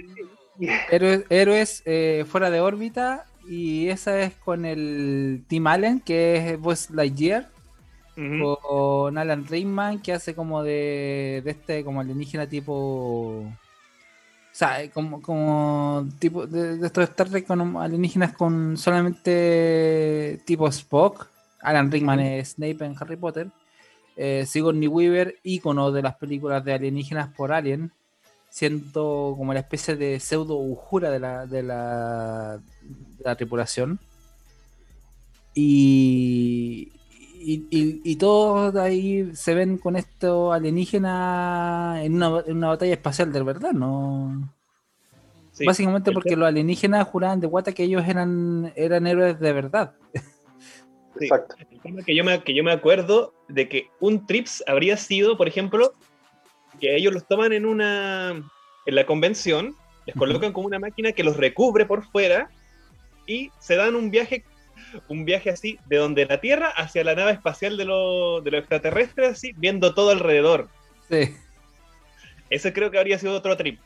héroes, 0.90 1.24
héroes, 1.30 1.82
eh, 1.84 2.24
fuera 2.28 2.50
de 2.50 2.60
órbita 2.60 3.26
y 3.48 3.88
esa 3.88 4.20
es 4.20 4.34
con 4.34 4.64
el 4.64 5.44
Tim 5.48 5.66
Allen 5.66 6.00
que 6.00 6.36
es 6.52 6.60
Buzz 6.60 6.90
Lightyear 6.90 7.50
con 8.14 9.16
Alan 9.16 9.46
Rickman 9.46 10.00
que 10.02 10.12
hace 10.12 10.34
como 10.34 10.62
de, 10.62 11.40
de 11.42 11.50
este 11.50 11.82
como 11.84 12.00
alienígena 12.02 12.46
tipo 12.46 12.74
o 12.74 13.52
sea 14.52 14.82
eh, 14.82 14.90
como, 14.90 15.22
como 15.22 16.06
tipo 16.18 16.46
de, 16.46 16.76
de 16.76 16.86
estos 16.86 17.04
Star 17.04 17.30
Trek 17.30 17.46
con 17.46 17.76
alienígenas 17.78 18.34
con 18.34 18.76
solamente 18.76 20.40
tipo 20.44 20.68
Spock. 20.68 21.28
Alan 21.62 21.90
Rickman 21.90 22.20
es 22.20 22.50
Snape 22.52 22.84
en 22.84 22.94
Harry 22.98 23.16
Potter 23.16 23.48
eh, 24.22 24.44
Sigourney 24.46 24.86
Weaver 24.86 25.36
ícono 25.42 25.90
de 25.92 26.02
las 26.02 26.16
películas 26.16 26.62
de 26.64 26.74
alienígenas 26.74 27.32
por 27.34 27.52
Alien 27.52 27.90
siendo 28.50 29.34
como 29.38 29.54
la 29.54 29.60
especie 29.60 29.96
de 29.96 30.20
pseudo 30.20 30.56
ujura 30.56 31.08
de 31.10 31.20
la, 31.20 31.46
de 31.46 31.62
la, 31.62 32.58
de 32.82 33.24
la 33.24 33.34
tripulación 33.36 33.98
y, 35.54 36.92
y, 37.40 37.66
y- 37.70 38.00
y 38.04 38.16
todos 38.16 38.74
ahí 38.76 39.34
se 39.34 39.54
ven 39.54 39.78
con 39.78 39.96
esto 39.96 40.52
alienígena 40.52 42.00
en 42.02 42.14
una, 42.14 42.40
en 42.46 42.56
una 42.58 42.68
batalla 42.68 42.92
espacial 42.94 43.32
de 43.32 43.42
verdad, 43.42 43.72
¿no? 43.72 44.52
Sí. 45.52 45.64
Básicamente 45.66 46.12
porque 46.12 46.36
los 46.36 46.48
alienígenas 46.48 47.06
juraban 47.08 47.40
de 47.40 47.46
guata 47.46 47.72
que 47.72 47.84
ellos 47.84 48.02
eran, 48.06 48.72
eran 48.76 49.06
héroes 49.06 49.38
de 49.40 49.52
verdad. 49.52 49.92
Sí. 51.20 51.26
Exacto. 51.26 51.54
El 51.70 51.80
tema 51.80 52.02
que 52.02 52.16
yo, 52.16 52.24
me, 52.24 52.42
que 52.42 52.54
yo 52.54 52.64
me 52.64 52.72
acuerdo 52.72 53.34
de 53.48 53.68
que 53.68 53.90
un 54.00 54.26
TRIPS 54.26 54.64
habría 54.66 54.96
sido, 54.96 55.36
por 55.36 55.46
ejemplo, 55.46 55.92
que 56.80 56.96
ellos 56.96 57.12
los 57.12 57.26
toman 57.28 57.52
en 57.52 57.66
una 57.66 58.42
en 58.86 58.94
la 58.94 59.04
convención, 59.04 59.74
les 60.06 60.16
colocan 60.16 60.52
como 60.54 60.66
una 60.66 60.78
máquina 60.78 61.12
que 61.12 61.22
los 61.22 61.36
recubre 61.36 61.84
por 61.84 62.04
fuera 62.06 62.50
y 63.26 63.50
se 63.60 63.76
dan 63.76 63.94
un 63.94 64.10
viaje 64.10 64.44
un 65.08 65.26
viaje 65.26 65.50
así 65.50 65.78
de 65.86 65.98
donde 65.98 66.24
la 66.24 66.40
Tierra 66.40 66.68
hacia 66.68 67.04
la 67.04 67.14
nave 67.14 67.32
espacial 67.32 67.76
de 67.76 67.84
los 67.84 68.42
de 68.42 68.50
los 68.50 68.60
extraterrestres 68.60 69.32
así 69.32 69.52
viendo 69.56 69.94
todo 69.94 70.10
alrededor. 70.10 70.70
Sí. 71.10 71.36
Ese 72.48 72.72
creo 72.72 72.90
que 72.90 72.98
habría 72.98 73.18
sido 73.18 73.34
otro 73.34 73.56
trip. 73.58 73.78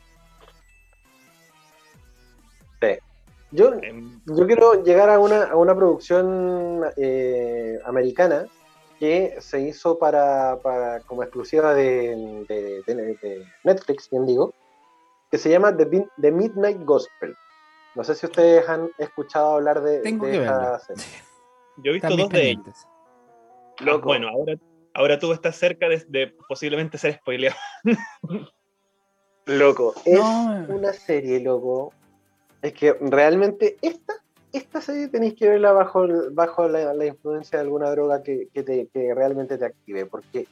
Yo, 3.51 3.73
Em, 3.81 4.19
yo 4.25 4.45
quiero 4.47 4.83
llegar 4.83 5.09
a 5.09 5.19
una, 5.19 5.43
a 5.45 5.55
una 5.55 5.75
producción 5.75 6.81
eh, 6.97 7.77
americana 7.85 8.47
que 8.99 9.35
se 9.39 9.61
hizo 9.61 9.97
para, 9.99 10.59
para- 10.61 11.01
como 11.01 11.23
exclusiva 11.23 11.73
de, 11.73 12.15
de- 12.47 12.81
de- 12.87 12.95
de 13.21 13.45
Netflix, 13.63 14.09
bien 14.09 14.25
digo, 14.25 14.53
que 15.31 15.37
se 15.37 15.49
llama 15.49 15.75
The, 15.75 15.85
Bin- 15.85 16.09
The 16.21 16.31
Midnight 16.31 16.83
Gospel. 16.83 17.35
No 17.95 18.03
sé 18.03 18.15
si 18.15 18.25
ustedes 18.25 18.67
han 18.67 18.89
escuchado 18.97 19.51
hablar 19.55 19.81
de, 19.81 19.99
Tengo 19.99 20.25
de 20.25 20.31
que 20.33 20.37
esta 20.39 20.79
serie. 20.79 21.03
yo 21.77 21.91
he 21.91 21.93
visto 21.93 22.07
dos 22.09 22.17
de 22.17 22.23
ellos. 22.23 22.31
pendientes. 22.63 22.83
Ah, 23.79 23.83
Loco. 23.85 24.05
bueno, 24.07 24.27
ahora 24.29 24.55
ahora 24.93 25.19
tú 25.19 25.31
estás 25.33 25.55
cerca 25.57 25.87
de, 25.89 26.03
de 26.07 26.33
posiblemente 26.47 26.97
ser 26.97 27.15
spoileado. 27.15 27.57
Loco, 29.45 29.93
es 30.05 30.19
No. 30.19 30.65
una 30.69 30.93
serie, 30.93 31.39
loco. 31.39 31.93
Es 32.65 32.73
que 32.73 32.93
realmente 32.93 33.77
esta, 33.81 34.13
esta 34.51 34.81
serie 34.81 35.07
tenéis 35.07 35.35
que 35.35 35.47
verla 35.47 35.71
bajo, 35.71 36.07
bajo 36.31 36.67
la, 36.67 36.93
la 36.95 37.05
influencia 37.05 37.59
de 37.59 37.63
alguna 37.65 37.91
droga 37.91 38.23
que, 38.23 38.47
que 38.53 38.63
te, 38.63 38.87
que 38.91 39.13
realmente 39.13 39.57
te 39.59 39.65
active, 39.65 40.07
porque 40.07 40.47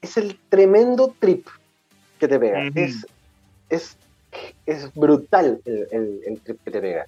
es 0.00 0.16
el 0.16 0.38
tremendo 0.48 1.12
trip 1.18 1.46
que 2.20 2.28
te 2.28 2.38
pega. 2.38 2.62
Es, 2.76 3.06
es, 3.68 3.96
es 4.66 4.94
brutal 4.94 5.60
el, 5.64 5.88
el- 5.90 6.20
el 6.26 6.40
trip 6.42 6.58
que 6.64 6.70
te 6.70 6.80
pega. 6.80 7.06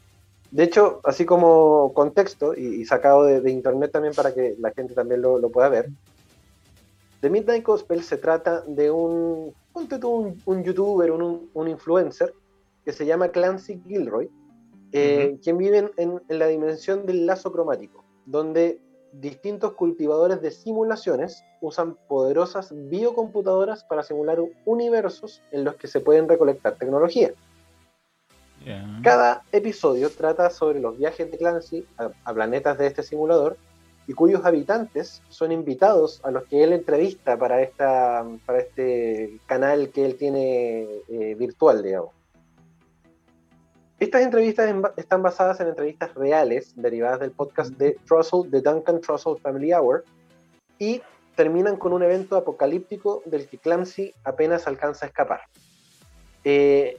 De 0.51 0.65
hecho, 0.65 1.01
así 1.05 1.25
como 1.25 1.93
contexto, 1.95 2.55
y, 2.57 2.81
y 2.81 2.85
sacado 2.87 3.23
de, 3.25 3.41
de 3.41 3.51
internet 3.53 3.93
también 3.93 4.15
para 4.15 4.35
que 4.35 4.57
la 4.59 4.73
gente 4.73 4.95
también 4.95 5.23
lo, 5.23 5.39
lo 5.39 5.49
pueda 5.51 5.69
ver, 5.69 5.91
The 7.21 7.31
Midnight 7.31 7.65
Gospel 7.65 8.03
se 8.03 8.17
trata 8.17 8.63
de 8.67 8.91
un, 8.91 9.53
un, 9.75 10.43
un 10.45 10.65
youtuber, 10.65 11.11
un, 11.11 11.51
un 11.53 11.69
influencer, 11.69 12.33
que 12.89 12.95
se 12.95 13.05
llama 13.05 13.29
Clancy 13.29 13.83
Gilroy, 13.87 14.31
eh, 14.93 15.37
quien 15.43 15.59
vive 15.59 15.77
en, 15.77 15.91
en- 15.99 16.39
la 16.39 16.47
dimensión 16.47 17.05
del 17.05 17.27
lazo 17.27 17.53
cromático, 17.53 18.03
donde 18.25 18.81
distintos 19.13 19.75
cultivadores 19.75 20.41
de 20.41 20.51
simulaciones 20.51 21.45
usan 21.61 21.99
poderosas 22.09 22.73
biocomputadoras 22.89 23.85
para 23.85 24.03
simular 24.03 24.39
universos 24.65 25.43
en 25.51 25.65
los 25.65 25.75
que 25.75 25.87
se 25.87 26.01
pueden 26.01 26.31
recolectar 26.31 26.77
tecnología. 26.77 27.35
Cada 29.03 29.43
episodio 29.53 30.09
trata 30.09 30.49
sobre 30.49 30.81
los 30.81 30.97
viajes 30.97 31.31
de 31.31 31.37
Clancy 31.37 31.85
a, 31.99 32.09
a 32.25 32.33
planetas 32.33 32.79
de 32.79 32.87
este 32.87 33.03
simulador 33.03 33.59
y 34.07 34.15
cuyos 34.15 34.47
habitantes 34.47 35.21
son 35.29 35.53
invitados 35.53 36.23
a 36.25 36.31
los 36.31 36.45
que 36.45 36.65
él 36.65 36.73
entrevista 36.73 37.37
para, 37.37 37.61
esta, 37.61 38.27
para 38.47 38.61
este 38.61 39.39
canal 39.45 39.91
que 39.91 40.07
él 40.07 40.15
tiene 40.17 41.03
eh, 41.11 41.35
virtual, 41.35 41.83
digamos. 41.83 42.13
Estas 43.99 44.23
entrevistas 44.23 44.69
en- 44.71 44.83
están 44.97 45.23
basadas 45.23 45.59
en 45.61 45.69
entrevistas 45.69 46.15
reales 46.15 46.73
derivadas 46.77 47.19
del 47.21 47.33
podcast 47.33 47.73
de 47.73 47.99
Trussell, 48.07 48.49
The 48.51 48.61
Duncan 48.61 49.01
Trussell 49.01 49.39
Family 49.39 49.73
Hour, 49.73 50.05
y 50.79 51.03
terminan 51.35 51.77
con 51.77 51.93
un 51.93 52.03
evento 52.03 52.37
apocalíptico 52.37 53.23
del 53.25 53.49
que 53.49 53.59
Clancy 53.59 54.13
apenas 54.25 54.67
alcanza 54.69 55.07
a 55.07 55.09
escapar. 55.09 55.41
Eh, 56.45 56.99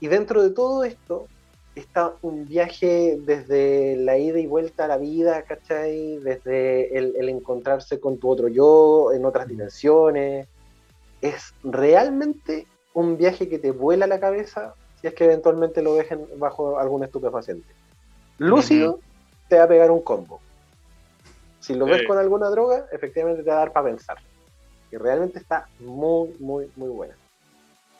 y 0.00 0.06
dentro 0.06 0.42
de 0.42 0.50
todo 0.50 0.84
esto 0.84 1.26
está 1.74 2.14
un 2.22 2.46
viaje 2.46 3.18
desde 3.24 3.96
la 3.96 4.18
ida 4.18 4.38
y 4.38 4.46
vuelta 4.46 4.84
a 4.84 4.88
la 4.88 4.98
vida, 4.98 5.42
¿cachai? 5.42 6.18
Desde 6.18 6.96
el, 6.96 7.14
el 7.16 7.28
encontrarse 7.30 7.98
con 7.98 8.18
tu 8.18 8.28
otro 8.28 8.46
yo 8.48 9.12
en 9.12 9.24
otras 9.24 9.48
dimensiones. 9.48 10.46
Es 11.20 11.54
realmente 11.64 12.66
un 12.94 13.16
viaje 13.16 13.48
que 13.48 13.58
te 13.58 13.70
vuela 13.70 14.06
la 14.06 14.20
cabeza 14.20 14.74
si 15.02 15.08
es 15.08 15.14
que 15.14 15.24
eventualmente 15.24 15.82
lo 15.82 15.94
ves 15.94 16.10
en- 16.12 16.26
bajo 16.38 16.78
algún 16.78 17.02
estupefaciente. 17.04 17.74
Lúcido, 18.38 19.00
te 19.48 19.58
va 19.58 19.64
a 19.64 19.68
pegar 19.68 19.90
un 19.90 20.00
combo. 20.00 20.40
Si 21.60 21.74
lo 21.74 21.86
ves 21.86 22.06
con 22.06 22.16
alguna 22.18 22.48
droga, 22.48 22.86
efectivamente 22.92 23.42
te 23.42 23.50
va 23.50 23.56
a 23.56 23.58
dar 23.60 23.72
para 23.72 23.86
pensar. 23.90 24.18
Y 24.90 24.96
realmente 24.96 25.38
está 25.38 25.68
muy, 25.80 26.30
muy, 26.40 26.66
muy 26.76 26.88
buena. 26.88 27.14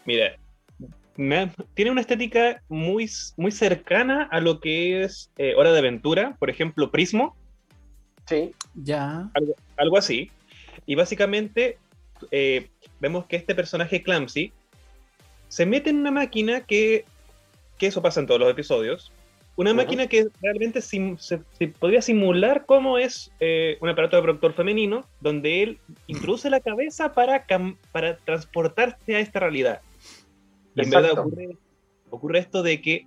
Mira, 0.05 0.37
me 1.17 1.53
tiene 1.75 1.91
una 1.91 2.01
estética 2.01 2.63
muy, 2.69 3.09
muy 3.37 3.53
cercana 3.53 4.29
a 4.31 4.41
lo 4.41 4.61
que 4.61 5.03
es 5.05 5.31
eh, 5.37 5.55
Hora 5.57 5.73
de 5.73 5.79
Aventura, 5.79 6.37
por 6.39 6.51
ejemplo, 6.51 6.91
Prismo, 6.91 7.37
Sí, 8.29 8.55
Ya. 8.75 9.29
algo, 9.35 9.55
algo 9.77 9.99
así. 9.99 10.31
Y 10.87 10.95
básicamente 10.95 11.79
eh, 12.31 12.71
vemos 13.01 13.27
que 13.27 13.37
este 13.37 13.55
personaje 13.55 14.03
Clamsy 14.03 14.53
se 15.53 15.67
mete 15.67 15.91
en 15.91 15.99
una 15.99 16.11
máquina 16.11 16.63
que, 16.63 17.05
que 17.77 17.87
eso 17.89 18.01
pasa 18.01 18.21
en 18.21 18.27
todos 18.27 18.41
los 18.41 18.51
episodios, 18.51 19.13
una 19.55 19.75
máquina 19.75 20.07
que 20.07 20.29
realmente 20.41 20.81
sim- 20.81 21.19
se, 21.19 21.43
se 21.59 21.69
podría 21.69 22.01
simular 22.01 22.65
cómo 22.65 22.97
es 22.97 23.31
eh, 23.39 23.77
un 23.83 23.91
aparato 23.91 24.17
de 24.17 24.23
productor 24.23 24.55
femenino, 24.55 25.05
donde 25.21 25.63
él 25.63 25.79
introduce 26.07 26.49
la 26.49 26.61
cabeza 26.61 27.13
para, 27.13 27.47
cam- 27.47 27.77
para 27.93 28.17
transportarse 28.17 29.15
a 29.15 29.21
esta 29.21 29.41
realidad. 29.41 29.83
Y 30.75 30.85
en 30.85 30.89
verdad 30.91 31.19
ocurre, 31.19 31.59
ocurre 32.09 32.39
esto 32.39 32.63
de 32.63 32.81
que 32.81 33.07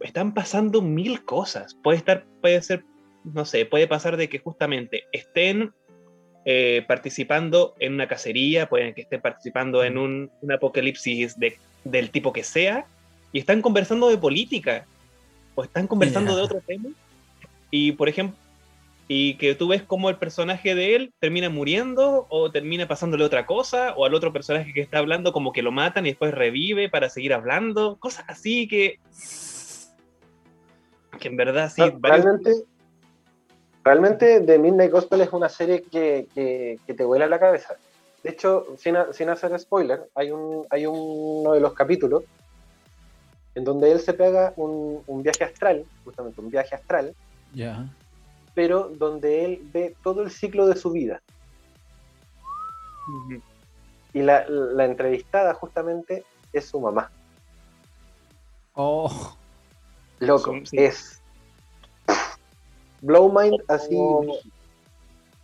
están 0.00 0.32
pasando 0.32 0.80
mil 0.80 1.26
cosas. 1.26 1.74
Puede 1.82 1.98
estar, 1.98 2.24
puede 2.40 2.62
ser, 2.62 2.84
no 3.24 3.44
sé, 3.44 3.66
puede 3.66 3.86
pasar 3.86 4.16
de 4.16 4.30
que 4.30 4.38
justamente 4.38 5.02
estén 5.12 5.74
eh, 6.48 6.84
participando 6.86 7.74
en 7.80 7.92
una 7.94 8.06
cacería, 8.08 8.68
pueden 8.68 8.94
que 8.94 9.02
estén 9.02 9.20
participando 9.20 9.82
en 9.84 9.98
un, 9.98 10.30
un 10.40 10.52
apocalipsis 10.52 11.36
de- 11.38 11.58
del 11.84 12.10
tipo 12.10 12.32
que 12.32 12.44
sea, 12.44 12.86
y 13.32 13.38
están 13.40 13.60
conversando 13.60 14.08
de 14.08 14.16
política. 14.16 14.86
o 15.56 15.64
están 15.64 15.86
conversando 15.88 16.36
de 16.36 16.42
otro 16.42 16.60
tema 16.66 16.88
y 17.70 17.92
por 17.92 18.08
ejemplo 18.08 18.36
y 19.08 19.34
que 19.34 19.54
tú 19.54 19.68
ves 19.68 19.82
cómo 19.82 20.10
el 20.10 20.16
personaje 20.16 20.74
de 20.74 20.96
él 20.96 21.12
termina 21.20 21.48
muriendo 21.48 22.26
o 22.28 22.50
termina 22.50 22.86
pasándole 22.88 23.24
otra 23.24 23.46
cosa 23.46 23.94
o 23.96 24.04
al 24.04 24.14
otro 24.14 24.32
personaje 24.32 24.72
que 24.72 24.80
está 24.82 24.98
hablando 24.98 25.32
como 25.32 25.52
que 25.52 25.62
lo 25.62 25.72
matan 25.72 26.04
y 26.06 26.10
después 26.10 26.34
revive 26.34 26.88
para 26.90 27.08
seguir 27.08 27.32
hablando, 27.34 27.96
cosas 27.98 28.24
así 28.28 28.68
que 28.68 28.98
que 31.18 31.28
en 31.28 31.36
verdad 31.36 31.72
sí, 31.74 31.82
No, 31.82 31.98
varios- 31.98 32.26
realmente, 33.86 34.40
The 34.40 34.58
Midnight 34.58 34.90
Gospel 34.90 35.20
es 35.20 35.32
una 35.32 35.48
serie 35.48 35.82
que, 35.82 36.26
que- 36.34 36.78
que 36.86 36.92
te 36.94 37.04
vuela 37.04 37.26
la 37.28 37.38
cabeza. 37.38 37.76
De 38.24 38.30
hecho, 38.30 38.66
sin, 38.76 38.96
sin 39.12 39.28
hacer 39.30 39.56
spoiler, 39.58 40.10
hay, 40.16 40.32
un, 40.32 40.66
hay 40.70 40.84
uno 40.86 41.52
de 41.52 41.60
los 41.60 41.72
capítulos 41.72 42.24
en 43.54 43.62
donde 43.64 43.92
él 43.92 44.00
se 44.00 44.12
pega 44.12 44.52
un, 44.56 45.02
un 45.06 45.22
viaje 45.22 45.44
astral, 45.44 45.84
justamente 46.04 46.40
un 46.40 46.50
viaje 46.50 46.74
astral, 46.74 47.14
Ya. 47.54 47.86
pero 48.54 48.88
donde 48.88 49.44
él 49.44 49.60
ve 49.72 49.94
todo 50.02 50.22
el 50.22 50.30
ciclo 50.32 50.66
de 50.66 50.74
su 50.76 50.90
vida. 50.90 51.22
Y 54.12 54.20
la, 54.22 54.44
la 54.48 54.84
entrevistada 54.84 55.54
justamente 55.54 56.24
es 56.52 56.66
su 56.66 56.80
mamá. 56.80 57.10
Oh. 58.74 59.36
Loco, 60.18 60.52
sí. 60.64 60.76
es 60.78 61.22
blow 63.00 63.32
mind 63.32 63.62
así. 63.68 63.96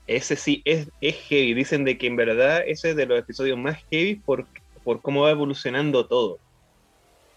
Ese 0.07 0.37
sí 0.37 0.62
es, 0.65 0.88
es 1.01 1.15
heavy. 1.29 1.55
Dicen 1.55 1.85
de 1.85 1.97
que 1.97 2.07
en 2.07 2.17
verdad 2.17 2.62
ese 2.67 2.91
es 2.91 2.97
de 2.97 3.07
los 3.07 3.19
episodios 3.19 3.59
más 3.59 3.79
heavy 3.91 4.17
por, 4.17 4.47
por 4.85 5.01
cómo 5.01 5.23
va 5.23 5.31
evolucionando 5.31 6.07
todo. 6.07 6.38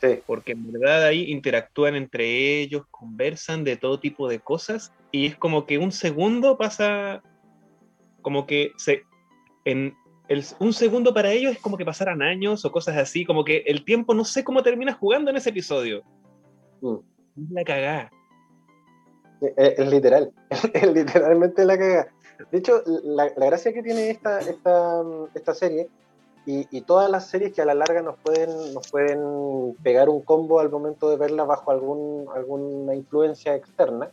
Sí. 0.01 0.19
Porque 0.25 0.51
en 0.53 0.71
verdad 0.71 1.05
ahí 1.05 1.31
interactúan 1.31 1.95
entre 1.95 2.59
ellos, 2.61 2.83
conversan 2.91 3.63
de 3.63 3.77
todo 3.77 3.99
tipo 3.99 4.27
de 4.27 4.39
cosas 4.39 4.91
y 5.11 5.27
es 5.27 5.37
como 5.37 5.65
que 5.65 5.77
un 5.77 5.91
segundo 5.91 6.57
pasa 6.57 7.21
como 8.21 8.45
que 8.45 8.71
se 8.77 9.03
en 9.63 9.95
el- 10.27 10.43
un 10.59 10.73
segundo 10.73 11.13
para 11.13 11.31
ellos 11.31 11.53
es 11.53 11.59
como 11.59 11.77
que 11.77 11.85
pasaran 11.85 12.21
años 12.21 12.65
o 12.65 12.71
cosas 12.71 12.97
así, 12.97 13.25
como 13.25 13.45
que 13.45 13.63
el 13.67 13.85
tiempo 13.85 14.13
no 14.13 14.25
sé 14.25 14.43
cómo 14.43 14.63
termina 14.63 14.93
jugando 14.93 15.29
en 15.29 15.37
ese 15.37 15.51
episodio. 15.51 16.03
Mm. 16.81 16.95
Es 17.37 17.51
la 17.51 17.63
cagada. 17.63 18.11
Es, 19.55 19.89
literal, 19.89 20.31
es 20.73 20.93
literalmente 20.93 21.65
la 21.65 21.77
cagada. 21.77 22.07
De 22.51 22.57
hecho, 22.57 22.81
la, 22.85 23.31
la 23.35 23.45
gracia 23.45 23.73
que 23.73 23.81
tiene 23.81 24.09
esta, 24.09 24.39
esta, 24.39 25.03
esta 25.33 25.53
serie 25.53 25.89
y, 26.45 26.67
y 26.69 26.81
todas 26.81 27.09
las 27.09 27.27
series 27.27 27.53
que 27.53 27.61
a 27.61 27.65
la 27.65 27.73
larga 27.73 28.01
nos 28.01 28.17
pueden, 28.19 28.73
nos 28.73 28.89
pueden 28.89 29.75
pegar 29.81 30.09
un 30.09 30.21
combo 30.21 30.59
al 30.59 30.69
momento 30.69 31.09
de 31.09 31.17
verla 31.17 31.43
bajo 31.43 31.71
algún, 31.71 32.27
alguna 32.35 32.93
influencia 32.93 33.55
externa, 33.55 34.09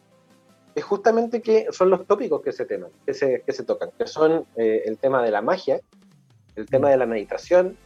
es 0.74 0.84
justamente 0.84 1.42
que 1.42 1.66
son 1.70 1.90
los 1.90 2.06
tópicos 2.06 2.40
que 2.42 2.52
se, 2.52 2.64
teman, 2.64 2.90
que 3.04 3.12
se, 3.12 3.42
que 3.42 3.52
se 3.52 3.64
tocan, 3.64 3.90
que 3.98 4.06
son 4.06 4.46
eh, 4.56 4.82
el 4.86 4.96
tema 4.98 5.22
de 5.22 5.30
la 5.30 5.42
magia, 5.42 5.80
el 6.56 6.66
tema 6.66 6.90
de 6.90 6.96
la 6.96 7.06
meditación, 7.06 7.76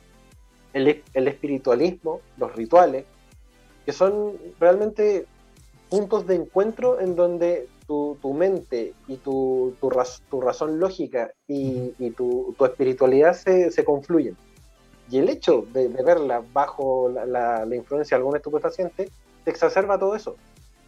el, 0.73 1.03
el 1.15 1.29
espiritualismo, 1.29 2.21
los 2.37 2.55
rituales, 2.55 3.05
que 3.85 3.93
son 3.93 4.35
realmente 4.61 5.27
puntos 5.91 6.27
de 6.27 6.35
encuentro 6.37 7.01
en 7.01 7.15
donde 7.17 7.69
tu, 7.87 8.17
tu 8.21 8.33
mente 8.35 8.93
y 9.07 9.17
tu, 9.17 9.75
tu, 9.81 9.89
raz- 9.91 10.21
tu 10.31 10.41
razón 10.41 10.79
lógica 10.81 11.33
y, 11.47 11.93
y 11.99 12.11
tu, 12.11 12.55
tu 12.59 12.65
espiritualidad 12.65 13.35
se, 13.35 13.71
se 13.71 13.85
confluyen. 13.85 14.37
Y 15.11 15.19
el 15.19 15.29
hecho 15.29 15.65
de, 15.73 15.89
de 15.89 16.03
verla 16.03 16.43
bajo 16.53 17.09
la, 17.09 17.25
la- 17.27 17.65
la 17.65 17.77
influencia 17.77 18.17
de 18.17 18.21
algún 18.21 18.37
estupefaciente 18.37 19.09
te 19.45 19.51
exacerba 19.51 19.99
todo 19.99 20.17
eso. 20.17 20.35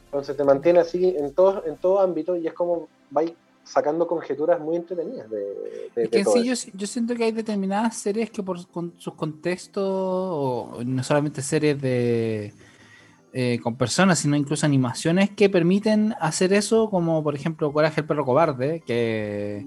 Entonces 0.07 0.37
te 0.37 0.43
mantiene 0.43 0.81
así 0.81 1.15
en 1.17 1.33
todo, 1.35 1.65
en 1.67 1.77
todo 1.77 2.01
ámbito 2.01 2.35
y 2.37 2.47
es 2.47 2.55
como 2.55 2.89
vais 3.11 3.33
sacando 3.63 4.07
conjeturas 4.09 4.59
muy 4.59 4.77
entretenidas 4.77 5.31
de, 5.31 5.39
de- 5.39 5.87
Es 5.89 5.95
de 5.95 6.09
que 6.09 6.19
en 6.19 6.25
todo 6.25 6.35
sí 6.35 6.49
eso. 6.51 6.67
yo, 6.73 6.79
yo 6.79 6.87
siento 6.87 7.15
que 7.15 7.25
hay 7.25 7.33
determinadas 7.33 7.97
series 7.99 8.31
que 8.31 8.43
por 8.43 8.67
con- 8.69 8.95
sus 8.99 9.15
contextos, 9.15 9.85
o 9.87 10.81
no 10.85 11.05
solamente 11.05 11.43
series 11.43 11.81
de 11.81 12.53
eh, 13.41 13.61
con 13.63 13.77
personas, 13.77 14.19
sino 14.19 14.35
incluso 14.35 14.67
animaciones 14.67 15.31
que 15.31 15.49
permiten 15.49 16.13
hacer 16.21 16.53
eso, 16.53 16.91
como 16.91 17.23
por 17.23 17.37
ejemplo 17.37 17.73
Coraje 17.73 18.01
el 18.01 18.07
perro 18.09 18.25
cobarde, 18.25 18.83
que 18.85 19.65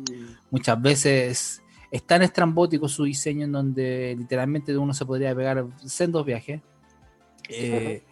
muchas 0.50 0.82
veces 0.82 1.64
es 1.90 2.04
tan 2.04 2.22
estrambótico 2.22 2.90
su 2.90 3.06
diseño 3.06 3.46
en 3.46 3.54
donde 3.54 4.14
literalmente 4.18 4.78
uno 4.78 4.94
se 4.94 5.06
podría 5.06 5.34
pegar 5.34 5.68
sendos 5.86 6.26
viajes. 6.26 6.60
Eh, 7.48 8.04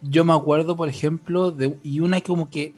yo 0.00 0.24
me 0.24 0.32
acuerdo, 0.32 0.76
por 0.76 0.88
ejemplo, 0.88 1.50
de, 1.50 1.76
y 1.82 1.98
una 1.98 2.20
que 2.20 2.28
como 2.28 2.48
que 2.48 2.72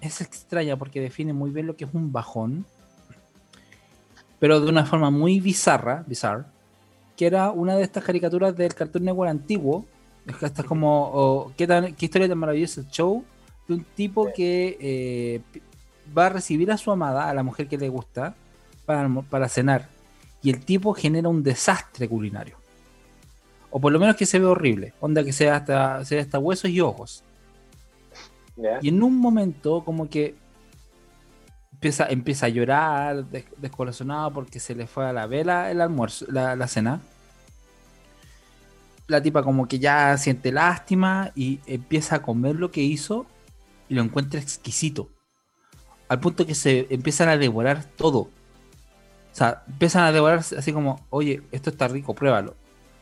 es 0.00 0.20
extraña 0.20 0.76
porque 0.76 1.00
define 1.00 1.32
muy 1.32 1.50
bien 1.50 1.66
lo 1.66 1.74
que 1.74 1.86
es 1.86 1.90
un 1.92 2.12
bajón, 2.12 2.64
pero 4.38 4.60
de 4.60 4.70
una 4.70 4.86
forma 4.86 5.10
muy 5.10 5.40
bizarra, 5.40 6.04
bizarra, 6.06 6.46
que 7.16 7.26
era 7.26 7.50
una 7.50 7.74
de 7.74 7.82
estas 7.82 8.04
caricaturas 8.04 8.56
del 8.56 8.76
Cartoon 8.76 9.06
Network 9.06 9.28
antiguo. 9.28 9.86
Es 10.26 10.36
que 10.36 10.46
es 10.46 10.52
como, 10.66 11.10
oh, 11.12 11.52
¿qué, 11.56 11.66
tan- 11.66 11.94
qué 11.94 12.06
historia 12.06 12.28
tan 12.28 12.38
maravillosa 12.38 12.80
el 12.80 12.88
show 12.88 13.24
de 13.66 13.74
un 13.74 13.84
tipo 13.84 14.32
que 14.32 14.76
eh, 14.80 15.40
va 16.16 16.26
a 16.26 16.28
recibir 16.30 16.70
a 16.70 16.76
su 16.78 16.90
amada, 16.92 17.28
a 17.28 17.34
la 17.34 17.42
mujer 17.42 17.68
que 17.68 17.78
le 17.78 17.88
gusta, 17.88 18.34
para, 18.86 19.08
para 19.30 19.48
cenar. 19.48 19.88
Y 20.42 20.50
el 20.50 20.64
tipo 20.64 20.92
genera 20.94 21.28
un 21.28 21.42
desastre 21.42 22.08
culinario. 22.08 22.56
O 23.70 23.80
por 23.80 23.92
lo 23.92 23.98
menos 23.98 24.16
que 24.16 24.26
se 24.26 24.38
ve 24.38 24.46
horrible. 24.46 24.92
Onda 25.00 25.24
que 25.24 25.32
sea 25.32 25.56
hasta, 25.56 26.04
sea 26.04 26.20
hasta 26.20 26.38
huesos 26.38 26.70
y 26.70 26.80
ojos. 26.80 27.24
Y 28.82 28.88
en 28.88 29.02
un 29.02 29.16
momento, 29.18 29.82
como 29.84 30.08
que 30.10 30.34
empieza, 31.72 32.06
empieza 32.06 32.46
a 32.46 32.48
llorar, 32.50 33.24
des- 33.26 33.46
descorazonado 33.56 34.32
porque 34.32 34.60
se 34.60 34.74
le 34.74 34.86
fue 34.86 35.06
a 35.08 35.12
la 35.12 35.26
vela 35.26 35.70
el 35.70 35.80
almuerzo, 35.80 36.26
la, 36.28 36.54
la 36.56 36.68
cena. 36.68 37.00
La 39.08 39.20
tipa 39.22 39.42
como 39.42 39.66
que 39.68 39.78
ya 39.78 40.16
siente 40.16 40.52
lástima 40.52 41.32
y 41.34 41.60
empieza 41.66 42.16
a 42.16 42.22
comer 42.22 42.56
lo 42.56 42.70
que 42.70 42.82
hizo 42.82 43.26
y 43.88 43.94
lo 43.94 44.02
encuentra 44.02 44.40
exquisito. 44.40 45.08
Al 46.08 46.20
punto 46.20 46.46
que 46.46 46.54
se 46.54 46.86
empiezan 46.90 47.28
a 47.28 47.36
devorar 47.36 47.84
todo. 47.84 48.18
O 48.20 49.34
sea, 49.34 49.64
empiezan 49.66 50.04
a 50.04 50.12
devorar 50.12 50.38
así 50.40 50.72
como, 50.72 51.06
oye, 51.10 51.42
esto 51.52 51.70
está 51.70 51.88
rico, 51.88 52.14
pruébalo. 52.14 52.54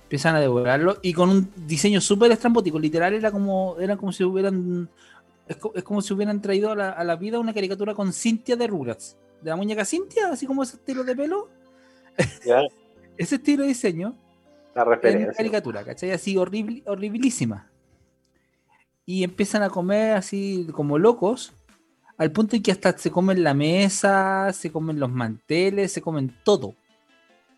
Empiezan 0.04 0.34
a 0.36 0.40
devorarlo 0.40 0.98
y 1.02 1.12
con 1.12 1.28
un 1.30 1.52
diseño 1.66 2.00
súper 2.00 2.32
estrambótico. 2.32 2.78
Literal 2.78 3.14
era 3.14 3.30
como, 3.30 3.76
era 3.78 3.96
como 3.96 4.12
si 4.12 4.24
hubieran 4.24 4.88
es, 5.46 5.56
co- 5.56 5.72
es 5.74 5.82
como 5.84 6.00
si 6.02 6.12
hubieran 6.14 6.40
traído 6.40 6.70
a 6.72 6.76
la, 6.76 6.90
a 6.90 7.04
la 7.04 7.16
vida 7.16 7.38
una 7.38 7.52
caricatura 7.54 7.94
con 7.94 8.12
Cintia 8.12 8.56
de 8.56 8.66
Rugrats. 8.66 9.16
De 9.42 9.50
la 9.50 9.56
muñeca 9.56 9.84
Cintia, 9.84 10.28
así 10.32 10.46
como 10.46 10.62
ese 10.62 10.76
estilo 10.76 11.04
de 11.04 11.14
pelo. 11.16 11.48
Ese 13.16 13.36
estilo 13.36 13.62
de 13.62 13.68
diseño. 13.68 14.14
La 14.74 14.82
En 14.82 14.88
una 14.88 14.94
referencia. 14.96 15.32
caricatura, 15.32 15.84
¿cachai? 15.84 16.12
Así 16.12 16.36
horrible, 16.36 16.82
horribilísima. 16.86 17.68
Y 19.06 19.24
empiezan 19.24 19.62
a 19.62 19.70
comer 19.70 20.14
así 20.14 20.68
como 20.72 20.98
locos. 20.98 21.52
Al 22.16 22.30
punto 22.32 22.54
en 22.54 22.62
que 22.62 22.70
hasta 22.70 22.96
se 22.98 23.10
comen 23.10 23.42
la 23.42 23.54
mesa, 23.54 24.52
se 24.52 24.70
comen 24.70 25.00
los 25.00 25.10
manteles, 25.10 25.90
se 25.92 26.02
comen 26.02 26.34
todo. 26.44 26.74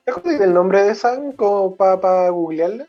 ¿Te 0.04 0.12
acuerdas 0.12 0.40
del 0.40 0.54
nombre 0.54 0.82
de 0.84 0.92
esa? 0.92 1.18
Como 1.36 1.74
para 1.76 2.28
googlearla. 2.30 2.86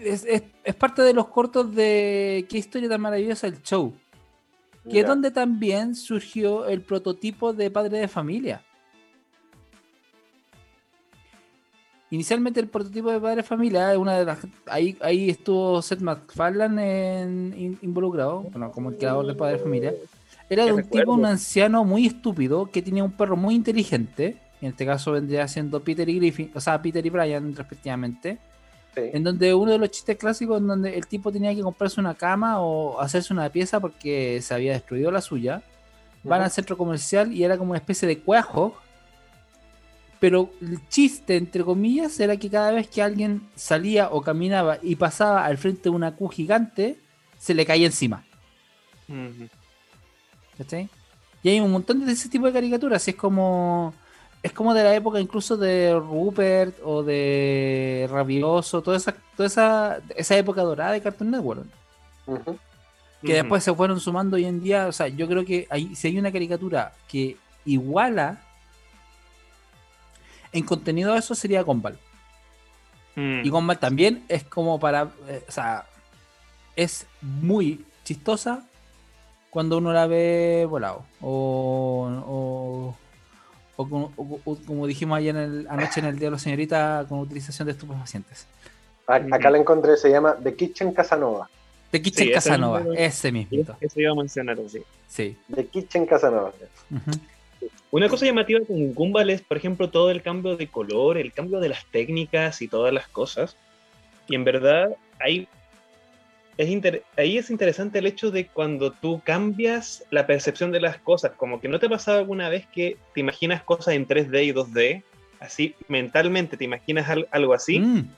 Es, 0.00 0.24
es- 0.24 0.42
es 0.64 0.74
parte 0.74 1.02
de 1.02 1.12
los 1.12 1.28
cortos 1.28 1.74
de 1.74 2.46
Qué 2.48 2.56
historia 2.58 2.88
tan 2.88 3.00
maravillosa 3.02 3.46
el 3.46 3.62
show. 3.62 3.92
Que 4.90 5.00
es 5.00 5.06
donde 5.06 5.30
también 5.30 5.94
surgió 5.94 6.66
el 6.66 6.82
prototipo 6.82 7.52
de 7.54 7.70
padre 7.70 7.98
de 7.98 8.08
familia. 8.08 8.62
Inicialmente 12.14 12.60
el 12.60 12.68
prototipo 12.68 13.10
de 13.10 13.18
padre 13.20 13.42
familia, 13.42 13.90
es 13.92 13.98
una 13.98 14.16
de 14.16 14.24
las, 14.24 14.38
ahí, 14.66 14.96
ahí 15.00 15.30
estuvo 15.30 15.82
Seth 15.82 16.00
MacFarlane 16.00 17.22
en- 17.22 17.54
in- 17.58 17.78
involucrado, 17.82 18.42
bueno, 18.42 18.70
como 18.70 18.90
el 18.90 18.96
creador 18.96 19.26
de 19.26 19.34
padre 19.34 19.58
familia. 19.58 19.92
Era 20.48 20.64
de 20.64 20.70
un 20.72 20.78
recuerdo. 20.78 21.02
tipo, 21.02 21.12
un 21.14 21.26
anciano 21.26 21.84
muy 21.84 22.06
estúpido 22.06 22.66
que 22.70 22.82
tenía 22.82 23.02
un 23.02 23.10
perro 23.10 23.36
muy 23.36 23.54
inteligente. 23.56 24.36
En 24.60 24.68
este 24.68 24.86
caso 24.86 25.10
vendría 25.12 25.48
siendo 25.48 25.80
Peter 25.80 26.08
y 26.08 26.16
Griffin, 26.18 26.52
o 26.54 26.60
sea, 26.60 26.80
Peter 26.80 27.04
y 27.04 27.10
Brian 27.10 27.54
respectivamente. 27.56 28.38
Sí. 28.94 29.00
En 29.12 29.24
donde 29.24 29.52
uno 29.52 29.72
de 29.72 29.78
los 29.78 29.90
chistes 29.90 30.16
clásicos 30.16 30.60
en 30.60 30.68
donde 30.68 30.96
el 30.96 31.06
tipo 31.08 31.32
tenía 31.32 31.52
que 31.52 31.62
comprarse 31.62 31.98
una 32.00 32.14
cama 32.14 32.60
o 32.60 33.00
hacerse 33.00 33.32
una 33.32 33.48
pieza 33.48 33.80
porque 33.80 34.40
se 34.40 34.54
había 34.54 34.72
destruido 34.74 35.10
la 35.10 35.20
suya. 35.20 35.62
Van 36.22 36.38
Ujú. 36.38 36.44
al 36.44 36.50
centro 36.52 36.76
comercial 36.78 37.32
y 37.32 37.42
era 37.42 37.58
como 37.58 37.70
una 37.72 37.78
especie 37.78 38.06
de 38.06 38.20
cuajo. 38.20 38.76
Pero 40.24 40.48
el 40.62 40.78
chiste, 40.88 41.36
entre 41.36 41.62
comillas, 41.62 42.18
era 42.18 42.38
que 42.38 42.48
cada 42.48 42.70
vez 42.70 42.88
que 42.88 43.02
alguien 43.02 43.46
salía 43.56 44.08
o 44.10 44.22
caminaba 44.22 44.78
y 44.80 44.96
pasaba 44.96 45.44
al 45.44 45.58
frente 45.58 45.82
de 45.82 45.90
una 45.90 46.12
Q 46.16 46.30
gigante, 46.30 46.96
se 47.38 47.52
le 47.52 47.66
caía 47.66 47.84
encima. 47.84 48.24
Ujú. 49.06 49.50
¿Cachai? 50.56 50.88
Y 51.42 51.50
hay 51.50 51.60
un 51.60 51.70
montón 51.70 52.06
de 52.06 52.10
ese 52.10 52.30
tipo 52.30 52.46
de 52.46 52.54
caricaturas. 52.54 53.06
Es 53.06 53.14
como. 53.16 53.92
Es 54.42 54.54
como 54.54 54.72
de 54.72 54.84
la 54.84 54.94
época 54.94 55.20
incluso 55.20 55.58
de 55.58 55.92
Rupert 55.94 56.78
o 56.82 57.02
de 57.02 58.08
Rabioso, 58.10 58.80
toda 58.80 58.96
esa, 58.96 59.14
toda 59.36 59.46
esa, 59.46 59.98
esa 60.16 60.38
época 60.38 60.62
dorada 60.62 60.92
de 60.92 61.02
Cartoon 61.02 61.32
Network. 61.32 61.66
Ujú. 62.26 62.58
que 63.20 63.26
Ujú. 63.26 63.32
después 63.34 63.62
se 63.62 63.74
fueron 63.74 64.00
sumando 64.00 64.36
hoy 64.36 64.46
en 64.46 64.62
día. 64.62 64.86
O 64.86 64.92
sea, 64.92 65.06
yo 65.08 65.28
creo 65.28 65.44
que 65.44 65.66
hay, 65.68 65.94
si 65.94 66.08
hay 66.08 66.18
una 66.18 66.32
caricatura 66.32 66.94
que 67.08 67.36
iguala 67.66 68.40
en 70.54 70.64
contenido 70.64 71.12
a 71.12 71.18
eso 71.18 71.34
sería 71.34 71.62
Gumball. 71.62 71.98
Mm. 73.16 73.42
Y 73.44 73.48
Gumball 73.50 73.78
también 73.78 74.24
es 74.28 74.44
como 74.44 74.80
para. 74.80 75.10
eh, 75.28 75.44
o 75.48 75.52
sea, 75.52 75.84
es 76.76 77.06
muy 77.20 77.84
chistosa 78.04 78.64
cuando 79.50 79.78
uno 79.78 79.92
la 79.92 80.06
ve 80.06 80.66
volado. 80.68 81.04
O. 81.20 82.08
o 82.26 82.96
o 83.76 83.88
como, 83.88 84.12
o- 84.16 84.40
o 84.44 84.56
como 84.66 84.86
dijimos 84.86 85.18
ayer 85.18 85.34
en 85.34 85.42
el- 85.42 85.66
anoche 85.68 85.98
en 85.98 86.06
el 86.06 86.16
Día 86.16 86.28
de 86.28 86.32
la 86.32 86.38
Señorita, 86.38 87.06
con 87.08 87.18
utilización 87.18 87.66
de 87.66 87.72
estupefacientes. 87.72 88.46
Acá 89.08 89.50
la 89.50 89.58
encontré, 89.58 89.96
se 89.96 90.10
llama 90.10 90.36
The 90.40 90.54
Kitchen 90.54 90.92
Casanova. 90.94 91.48
The 91.90 92.00
Kitchen 92.00 92.24
Sí, 92.26 92.32
ese 92.32 92.34
Casanova, 92.50 92.78
mismo- 92.80 92.94
ese 92.94 93.32
mismo. 93.32 93.76
Eso 93.80 94.00
iba 94.00 94.12
a 94.12 94.14
mencionar 94.14 94.56
así. 94.64 94.80
Sí. 95.08 95.36
The 95.52 95.66
Kitchen 95.66 96.06
Casanova. 96.06 96.52
Una 97.90 98.08
cosa 98.08 98.26
llamativa 98.26 98.60
con 98.66 98.92
Gumball 98.92 99.30
es, 99.30 99.42
por 99.42 99.56
ejemplo, 99.56 99.90
todo 99.90 100.10
el 100.10 100.22
cambio 100.22 100.56
de 100.56 100.68
color, 100.68 101.16
el 101.18 101.32
cambio 101.32 101.60
de 101.60 101.68
las 101.68 101.84
técnicas 101.86 102.60
y 102.62 102.68
todas 102.68 102.92
las 102.92 103.06
cosas. 103.08 103.56
Y 104.28 104.34
en 104.34 104.44
verdad, 104.44 104.96
ahí 105.20 105.46
es, 106.56 106.68
ahí 107.16 107.38
es 107.38 107.50
interesante 107.50 107.98
el 107.98 108.06
hecho 108.06 108.30
de 108.30 108.46
cuando 108.46 108.90
tú 108.90 109.20
cambias 109.24 110.04
la 110.10 110.26
percepción 110.26 110.72
de 110.72 110.80
las 110.80 110.98
cosas. 110.98 111.32
Como 111.36 111.60
que 111.60 111.68
no 111.68 111.78
te 111.78 111.86
ha 111.86 111.90
pasado 111.90 112.18
alguna 112.18 112.48
vez 112.48 112.66
que 112.66 112.96
te 113.14 113.20
imaginas 113.20 113.62
cosas 113.62 113.94
en 113.94 114.06
3D 114.06 114.44
y 114.44 114.52
2D, 114.52 115.02
así 115.40 115.74
mentalmente 115.88 116.56
te 116.56 116.64
imaginas 116.64 117.08
al- 117.08 117.28
algo 117.30 117.54
así. 117.54 117.78
Mm. 117.80 118.08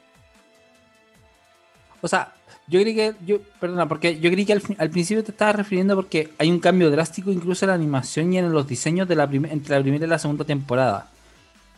O 2.01 2.09
sea, 2.09 2.36
yo 2.69 2.81
creí 2.81 2.95
que, 2.95 3.15
yo, 3.25 3.39
perdona, 3.61 3.87
porque 3.87 4.19
yo 4.19 4.31
creí 4.31 4.45
que 4.45 4.55
al, 4.55 4.63
al 4.79 4.91
principio 4.91 5.23
te 5.23 5.31
estaba 5.31 5.53
refiriendo 5.53 5.95
porque 5.95 6.31
hay 6.39 6.51
un 6.51 6.61
cambio 6.61 6.91
drástico 6.91 7.31
incluso 7.31 7.65
en 7.65 7.69
la 7.69 7.75
animación 7.75 8.33
y 8.33 8.39
en 8.39 8.53
los 8.53 8.67
diseños 8.67 9.07
de 9.09 9.17
la 9.17 9.25
entre 9.25 9.77
la 9.77 9.83
primera 9.83 10.05
y 10.05 10.09
la 10.09 10.19
segunda 10.19 10.45
temporada. 10.45 11.11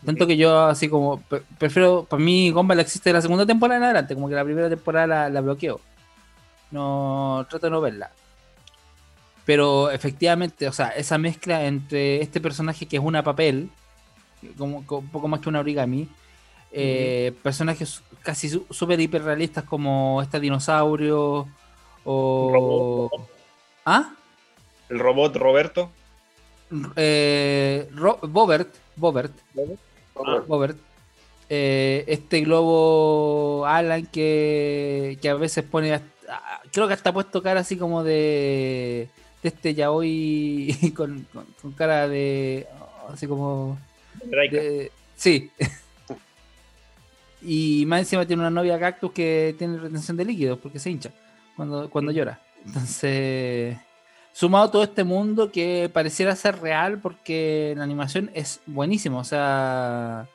Tanto 0.05 0.27
que 0.27 0.37
yo 0.37 0.61
así 0.61 0.88
como, 0.88 1.20
pre- 1.20 1.42
prefiero, 1.59 2.07
para 2.09 2.22
mí 2.22 2.51
Gumball 2.51 2.81
existe 2.81 3.09
de 3.11 3.14
la 3.14 3.20
segunda 3.20 3.44
temporada 3.44 3.79
en 3.79 3.85
adelante, 3.85 4.14
como 4.14 4.29
que 4.29 4.35
la 4.35 4.44
primera 4.44 4.68
temporada 4.68 5.07
la, 5.07 5.29
la 5.29 5.40
bloqueo. 5.40 5.81
No, 6.70 7.46
trato 7.51 7.66
de 7.66 7.70
no 7.70 7.81
verla. 7.81 8.11
Pero 9.44 9.90
efectivamente, 9.90 10.68
o 10.68 10.72
sea, 10.72 10.88
esa 10.90 11.18
mezcla 11.18 11.64
entre 11.64 12.22
este 12.22 12.40
personaje 12.40 12.87
que 12.87 12.98
es 12.98 13.03
una 13.03 13.22
papel, 13.24 13.70
como, 14.57 14.87
como 14.87 15.01
un 15.01 15.09
poco 15.09 15.27
más 15.27 15.40
que 15.40 15.48
una 15.48 15.61
origami, 15.61 16.09
eh, 16.73 17.33
personajes 17.43 18.03
casi 18.23 18.49
súper 18.49 19.01
hiperrealistas 19.01 19.65
como 19.65 20.21
este 20.23 20.39
dinosaurio 20.41 21.47
o... 22.05 23.11
¿Ah? 23.85 24.15
El 24.89 24.99
robot 24.99 25.37
Roberto. 25.37 25.91
Eh, 26.97 27.89
Ro- 27.95 28.19
Bobert, 28.23 28.75
Bobert, 28.97 29.33
Ah. 30.21 30.43
Bobert, 30.47 30.77
eh, 31.49 32.05
este 32.09 32.41
globo 32.41 33.65
Alan 33.67 34.05
que, 34.07 35.17
que 35.23 35.29
a 35.29 35.35
veces 35.35 35.65
pone, 35.65 35.95
hasta- 35.95 36.09
creo 36.73 36.89
que 36.89 36.95
hasta 36.95 37.11
ha 37.11 37.13
puesto 37.15 37.41
cara 37.43 37.61
así 37.61 37.77
como 37.79 38.03
de, 38.03 39.09
de 39.43 39.49
este 39.49 39.75
yaoi 39.75 40.93
con, 40.97 41.25
con, 41.33 41.47
con 41.63 41.73
cara 41.73 42.09
de, 42.09 42.67
así 43.13 43.27
como, 43.29 43.79
de- 44.51 44.93
sí. 45.17 45.51
y 47.42 47.85
más 47.87 48.01
encima 48.01 48.27
tiene 48.27 48.42
una 48.42 48.51
novia 48.51 48.79
cactus 48.79 49.12
que 49.12 49.55
tiene 49.59 49.79
retención 49.79 50.16
de 50.16 50.24
líquidos 50.24 50.59
porque 50.59 50.79
se 50.79 50.90
hincha 50.90 51.11
cuando, 51.57 51.88
cuando 51.90 52.11
llora. 52.12 52.40
Entonces, 52.64 53.77
sumado 54.33 54.70
todo 54.70 54.83
este 54.83 55.05
mundo 55.05 55.51
que 55.51 55.90
pareciera 55.92 56.35
ser 56.37 56.61
real 56.61 56.98
porque 57.01 57.74
la 57.77 57.85
animación 57.85 58.31
es 58.35 58.61
buenísima. 58.66 59.18
O 59.18 59.24
sea, 59.24 60.29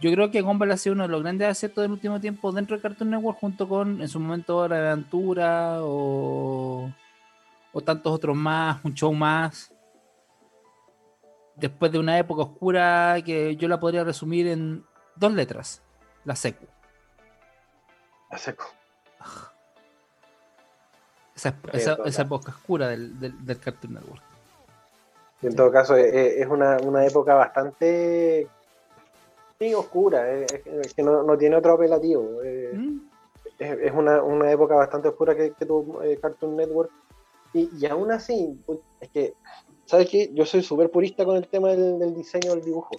yo 0.00 0.12
creo 0.12 0.30
que 0.30 0.42
Gumball 0.42 0.72
ha 0.72 0.76
sido 0.76 0.94
uno 0.94 1.04
de 1.04 1.08
los 1.08 1.22
grandes 1.22 1.48
aciertos 1.48 1.82
del 1.82 1.92
último 1.92 2.20
tiempo 2.20 2.52
dentro 2.52 2.76
de 2.76 2.82
Cartoon 2.82 3.10
Network 3.10 3.38
junto 3.38 3.68
con 3.68 4.00
en 4.00 4.08
su 4.08 4.20
momento 4.20 4.68
de 4.68 4.76
Aventura 4.76 5.78
o, 5.82 6.92
o 7.72 7.80
tantos 7.80 8.12
otros 8.12 8.36
más, 8.36 8.78
un 8.84 8.94
show 8.94 9.12
más. 9.12 9.72
Después 11.56 11.90
de 11.90 11.98
una 11.98 12.18
época 12.18 12.42
oscura 12.42 13.16
que 13.24 13.56
yo 13.56 13.66
la 13.66 13.80
podría 13.80 14.04
resumir 14.04 14.46
en 14.46 14.84
dos 15.16 15.32
letras, 15.32 15.82
la 16.24 16.36
secu. 16.36 16.66
La 18.30 18.38
seco. 18.38 18.66
Esa, 21.34 21.50
Sí, 21.50 21.56
esa, 21.72 21.98
esa 22.04 22.22
época 22.22 22.50
oscura 22.50 22.88
del, 22.88 23.18
del, 23.20 23.44
del 23.46 23.60
Cartoon 23.60 23.94
Network. 23.94 24.22
Y 25.40 25.46
en 25.46 25.54
todo 25.56 25.70
caso, 25.70 25.96
eh, 25.96 26.08
eh, 26.08 26.42
es 26.42 26.46
una, 26.48 26.78
una 26.78 27.06
época 27.06 27.34
bastante 27.34 28.48
sí, 29.58 29.72
oscura, 29.72 30.28
eh, 30.32 30.46
es, 30.52 30.66
es 30.66 30.94
que 30.94 31.02
no, 31.04 31.22
no 31.22 31.38
tiene 31.38 31.56
otro 31.56 31.74
apelativo. 31.74 32.40
Mm. 32.72 32.98
es 33.58 33.78
es 33.78 33.92
una, 33.92 34.20
una 34.22 34.50
época 34.50 34.74
bastante 34.74 35.08
oscura 35.08 35.36
que, 35.36 35.52
que 35.52 35.64
tuvo 35.64 36.02
eh, 36.02 36.18
Cartoon 36.20 36.56
Network. 36.56 36.90
Y, 37.54 37.70
y 37.78 37.86
aún 37.86 38.10
así, 38.10 38.60
pu- 38.66 38.80
es 39.00 39.08
que, 39.10 39.34
¿sabes 39.86 40.08
qué? 40.10 40.30
Yo 40.34 40.44
soy 40.44 40.62
súper 40.62 40.90
purista 40.90 41.24
con 41.24 41.36
el 41.36 41.46
tema 41.46 41.68
del, 41.68 41.98
del 42.00 42.14
diseño 42.14 42.50
del 42.50 42.64
dibujo. 42.64 42.96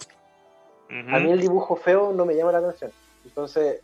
A 0.88 1.20
mí 1.20 1.30
el 1.30 1.40
dibujo 1.40 1.76
feo 1.76 2.12
no 2.12 2.24
me 2.24 2.34
llama 2.34 2.50
la 2.52 2.58
atención. 2.58 2.90
Entonces, 3.24 3.80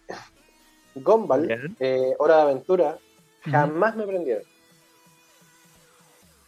Gumball, 0.95 1.75
eh, 1.81 2.15
Hora 2.19 2.37
de 2.37 2.43
Aventura, 2.43 2.99
jamás 3.43 3.97
me 3.97 4.07
prendieron. 4.07 4.43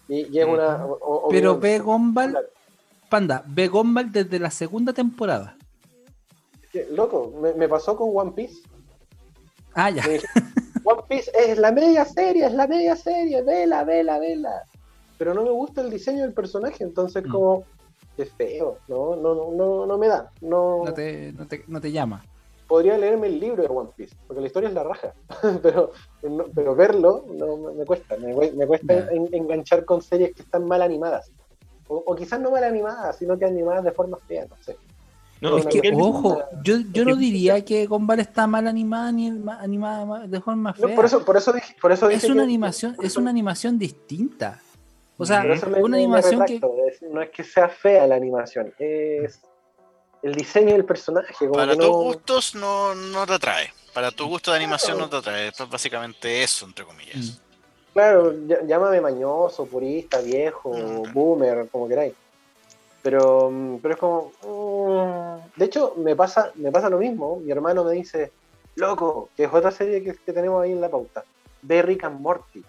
Y, 0.08 0.34
y 0.34 0.40
es 0.40 0.46
una. 0.46 0.84
o- 0.86 1.26
o- 1.26 1.28
Pero 1.28 1.58
ve 1.58 1.78
Gumball, 1.78 2.38
Panda, 3.10 3.42
ve 3.46 3.68
Gumball 3.68 4.10
desde 4.10 4.38
la 4.38 4.50
segunda 4.50 4.92
temporada. 4.92 5.56
loco, 6.90 7.32
me, 7.40 7.52
me 7.54 7.68
pasó 7.68 7.96
con 7.96 8.10
One 8.14 8.32
Piece. 8.32 8.60
Ah, 9.74 9.90
ya. 9.90 10.02
Dije, 10.06 10.26
One 10.84 11.02
Piece 11.08 11.30
es 11.36 11.58
la 11.58 11.72
media 11.72 12.04
serie, 12.04 12.46
es 12.46 12.52
la 12.52 12.66
media 12.66 12.96
serie, 12.96 13.42
vela, 13.42 13.84
vela, 13.84 14.18
vela. 14.18 14.62
Pero 15.18 15.34
no 15.34 15.42
me 15.42 15.50
gusta 15.50 15.80
el 15.82 15.90
diseño 15.90 16.22
del 16.22 16.32
personaje, 16.32 16.84
entonces 16.84 17.24
Mm. 17.26 17.30
como 17.30 17.64
es 18.16 18.32
feo, 18.32 18.78
no, 18.88 19.14
no, 19.16 19.34
no, 19.34 19.50
no, 19.52 19.86
no 19.86 19.98
me 19.98 20.08
da. 20.08 20.30
No, 20.40 20.84
No 20.84 20.94
te, 20.94 21.32
no 21.32 21.46
te, 21.46 21.64
no 21.68 21.80
te 21.80 21.92
llama. 21.92 22.24
Podría 22.68 22.96
leerme 22.98 23.26
el 23.28 23.40
libro 23.40 23.62
de 23.62 23.68
One 23.68 23.90
Piece, 23.96 24.14
porque 24.26 24.40
la 24.42 24.46
historia 24.46 24.68
es 24.68 24.74
la 24.74 24.84
raja, 24.84 25.14
pero, 25.62 25.90
no- 26.22 26.44
pero 26.54 26.74
verlo 26.76 27.24
no, 27.34 27.56
me, 27.56 27.72
me 27.72 27.84
cuesta, 27.86 28.16
me, 28.18 28.34
cue- 28.34 28.52
me 28.52 28.66
cuesta 28.66 29.08
en- 29.10 29.28
enganchar 29.32 29.84
con 29.84 30.02
series 30.02 30.34
que 30.34 30.42
están 30.42 30.66
mal 30.66 30.82
animadas. 30.82 31.30
O, 31.88 32.02
o 32.06 32.14
quizás 32.14 32.38
no 32.38 32.50
mal 32.50 32.62
animadas, 32.62 33.16
sino 33.16 33.38
que 33.38 33.46
animadas 33.46 33.82
de 33.82 33.92
forma 33.92 34.18
fea, 34.28 34.44
no 34.48 34.56
sé. 34.60 34.76
No, 35.40 35.56
es 35.56 35.66
que, 35.66 35.80
ojo, 35.94 36.42
yo, 36.64 36.78
yo 36.92 37.04
no 37.04 37.14
diría 37.14 37.64
que 37.64 37.86
Gumball 37.86 38.18
está 38.20 38.46
mal 38.48 38.66
animada 38.66 39.10
ni 39.12 39.28
el- 39.28 39.38
ma- 39.38 39.60
animada 39.60 40.04
ma- 40.04 40.26
de 40.26 40.40
forma 40.40 40.74
No, 40.78 40.86
fea. 40.88 40.96
por 40.96 41.04
eso, 41.04 41.24
por 41.24 41.36
eso 41.36 41.52
dije, 41.52 41.74
por 41.80 41.90
eso 41.92 42.10
es 42.10 42.24
una 42.24 42.34
que- 42.34 42.40
animación, 42.42 42.96
es 43.02 43.16
una 43.16 43.30
animación 43.30 43.78
distinta. 43.78 44.60
O 45.16 45.24
sea, 45.24 45.42
me- 45.42 45.52
una 45.54 45.68
me- 45.78 45.88
me 45.88 45.96
animación 45.96 46.44
que 46.44 46.60
es- 46.88 47.02
no 47.02 47.22
es 47.22 47.30
que 47.30 47.42
sea 47.44 47.68
fea 47.68 48.06
la 48.06 48.16
animación, 48.16 48.72
es 48.78 49.40
el 50.22 50.34
diseño 50.34 50.72
del 50.72 50.84
personaje. 50.84 51.34
Como 51.38 51.52
Para 51.54 51.74
tus 51.76 51.84
no- 51.84 51.92
gustos 51.92 52.54
no, 52.54 52.94
no 52.94 53.26
te 53.26 53.34
atrae. 53.34 53.72
Para 53.94 54.10
tu 54.10 54.26
gusto 54.26 54.50
de 54.50 54.56
animación 54.58 54.98
no 54.98 55.08
te 55.08 55.16
atrae. 55.16 55.48
Es 55.48 55.68
básicamente 55.68 56.42
eso, 56.42 56.66
entre 56.66 56.84
comillas. 56.84 57.40
Claro, 57.92 58.32
ll- 58.32 58.66
llámame 58.66 59.00
mañoso, 59.00 59.66
purista, 59.66 60.20
viejo, 60.20 60.70
boomer, 61.12 61.68
como 61.70 61.88
queráis. 61.88 62.14
Pero, 63.02 63.50
mm, 63.50 63.78
pero 63.78 63.94
es 63.94 64.00
como. 64.00 64.32
mm, 64.42 65.58
De 65.58 65.64
hecho, 65.64 65.94
me 65.96 66.14
pasa, 66.14 66.52
me 66.56 66.70
pasa 66.70 66.88
lo 66.90 66.98
mismo. 66.98 67.40
Mi 67.40 67.50
hermano 67.50 67.82
me 67.84 67.92
dice, 67.94 68.30
loco, 68.76 69.30
que 69.36 69.44
es 69.44 69.52
otra 69.52 69.70
serie 69.70 70.02
que, 70.02 70.14
que 70.14 70.32
tenemos 70.32 70.62
ahí 70.62 70.72
en 70.72 70.80
la 70.80 70.88
pauta. 70.88 71.24
Ve 71.62 71.82
Rick 71.82 72.04
and 72.04 72.20
Morty. 72.20 72.62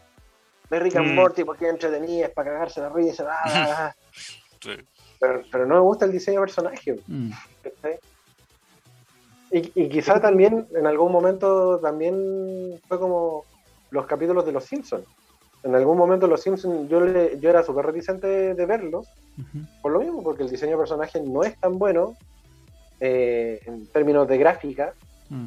Ve 0.70 0.80
Rick 0.80 0.96
and 0.96 1.08
Mm. 1.12 1.16
Morty 1.16 1.44
porque 1.44 1.66
es 1.66 1.72
entretenida, 1.72 2.28
es 2.28 2.32
para 2.34 2.52
cagarse 2.52 2.80
la 2.82 2.90
risa. 2.90 3.26
ah. 3.30 3.94
Sí. 4.62 4.72
Pero, 5.20 5.42
pero 5.52 5.66
no 5.66 5.76
me 5.76 5.82
gusta 5.82 6.06
el 6.06 6.12
diseño 6.12 6.40
de 6.40 6.46
personaje. 6.46 7.00
Mm. 7.08 7.32
Y, 9.52 9.72
y 9.84 9.90
quizá 9.90 10.22
también 10.22 10.68
en 10.76 10.86
algún 10.86 11.12
momento 11.12 11.80
también 11.80 12.80
fue 12.88 13.00
como 13.00 13.46
los 13.90 14.06
capítulos 14.06 14.46
de 14.46 14.52
Los 14.52 14.66
Simpsons. 14.66 15.06
En 15.64 15.76
algún 15.76 15.98
momento 15.98 16.28
Los 16.28 16.42
Simpsons 16.42 16.88
yo, 16.88 17.02
le, 17.02 17.40
yo 17.40 17.50
era 17.50 17.64
súper 17.64 17.88
reticente 17.88 18.54
de, 18.54 18.66
verlos, 18.66 19.08
por 19.82 19.92
lo 19.92 20.00
mismo, 20.00 20.22
porque 20.24 20.44
el 20.44 20.50
diseño 20.50 20.74
de 20.74 20.78
personaje 20.78 21.22
no 21.22 21.44
es 21.44 21.58
tan 21.60 21.80
bueno 21.80 22.16
eh, 23.00 23.60
en 23.66 23.88
términos 23.88 24.28
de 24.28 24.38
gráfica, 24.38 24.94
Mm. 25.32 25.46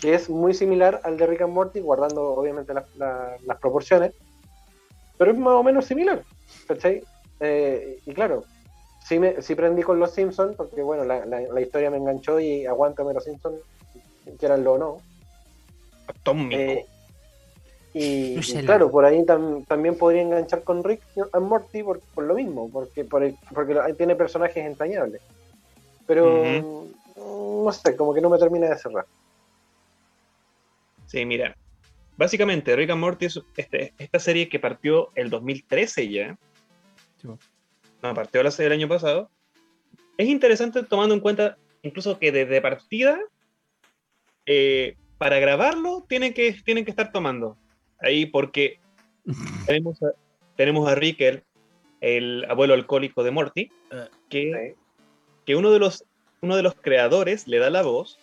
que 0.00 0.12
es 0.14 0.28
muy 0.28 0.52
similar 0.52 1.00
al 1.02 1.16
de 1.16 1.26
Rick 1.26 1.40
and 1.40 1.54
Morty, 1.54 1.80
guardando 1.80 2.34
obviamente 2.34 2.74
las- 2.74 2.94
la- 2.96 3.38
las 3.46 3.58
proporciones, 3.58 4.12
pero 5.16 5.30
es 5.30 5.38
más 5.38 5.54
o 5.54 5.62
menos 5.62 5.86
similar, 5.86 6.22
¿cachai? 6.66 7.02
Eh, 7.40 7.98
y 8.04 8.12
claro, 8.12 8.44
sí, 9.08 9.18
me, 9.18 9.40
sí 9.42 9.54
prendí 9.54 9.82
con 9.82 9.98
los 9.98 10.12
Simpsons, 10.12 10.54
porque 10.56 10.82
bueno, 10.82 11.04
la, 11.04 11.24
la- 11.26 11.40
la 11.40 11.60
historia 11.60 11.90
me 11.90 11.96
enganchó 11.96 12.38
y 12.38 12.66
aguántame 12.66 13.14
los 13.14 13.24
Simpsons, 13.24 13.56
quieranlo 14.38 14.74
o 14.74 14.78
no. 14.78 14.96
Atómico. 16.06 16.60
Eh, 16.60 16.86
Y, 17.94 18.38
claro, 18.64 18.90
por 18.90 19.04
ahí 19.06 19.24
tam- 19.24 19.66
también 19.66 19.96
podría 19.96 20.22
enganchar 20.22 20.62
con 20.62 20.84
Rick 20.84 21.00
and 21.32 21.46
Morty 21.48 21.82
por, 21.82 22.00
por 22.14 22.24
lo 22.24 22.34
mismo, 22.34 22.68
porque 22.70 23.02
por 23.04 23.24
el- 23.24 23.36
porque 23.52 23.74
lo- 23.74 23.94
tiene 23.96 24.14
personajes 24.14 24.64
entrañables. 24.64 25.20
Pero 26.06 26.24
no 27.16 27.72
sé, 27.72 27.96
como 27.96 28.14
que 28.14 28.20
no 28.20 28.28
me 28.30 28.38
termina 28.38 28.68
de 28.68 28.76
cerrar. 28.76 29.06
Sí, 31.06 31.24
mira. 31.24 31.56
Básicamente, 32.16 32.76
Rick 32.76 32.90
and 32.90 33.00
Morty 33.00 33.26
es 33.26 33.40
este- 33.56 33.94
esta 33.98 34.18
serie 34.18 34.48
que 34.48 34.58
partió 34.60 35.08
el 35.14 35.30
2013 35.30 36.08
ya. 36.08 36.36
No, 38.02 38.14
partió 38.14 38.42
la 38.42 38.50
serie 38.50 38.70
del 38.70 38.80
año 38.80 38.88
pasado. 38.88 39.30
Es 40.16 40.28
interesante 40.28 40.82
tomando 40.82 41.14
en 41.14 41.20
cuenta 41.20 41.56
incluso 41.82 42.18
que 42.18 42.32
desde 42.32 42.60
partida, 42.60 43.18
eh, 44.46 44.96
para 45.16 45.38
grabarlo, 45.38 46.04
tienen 46.08 46.34
que, 46.34 46.52
tienen 46.64 46.84
que 46.84 46.90
estar 46.90 47.12
tomando. 47.12 47.56
Ahí 48.00 48.26
porque 48.26 48.80
tenemos 49.66 50.02
a, 50.02 50.12
tenemos 50.56 50.88
a 50.88 50.94
Rick, 50.94 51.20
el, 51.20 51.44
el 52.00 52.44
abuelo 52.48 52.74
alcohólico 52.74 53.22
de 53.22 53.30
Morty, 53.30 53.70
que, 54.28 54.74
que 55.44 55.56
uno, 55.56 55.70
de 55.70 55.78
los, 55.78 56.04
uno 56.40 56.56
de 56.56 56.62
los 56.62 56.74
creadores 56.74 57.48
le 57.48 57.58
da 57.58 57.70
la 57.70 57.82
voz 57.82 58.18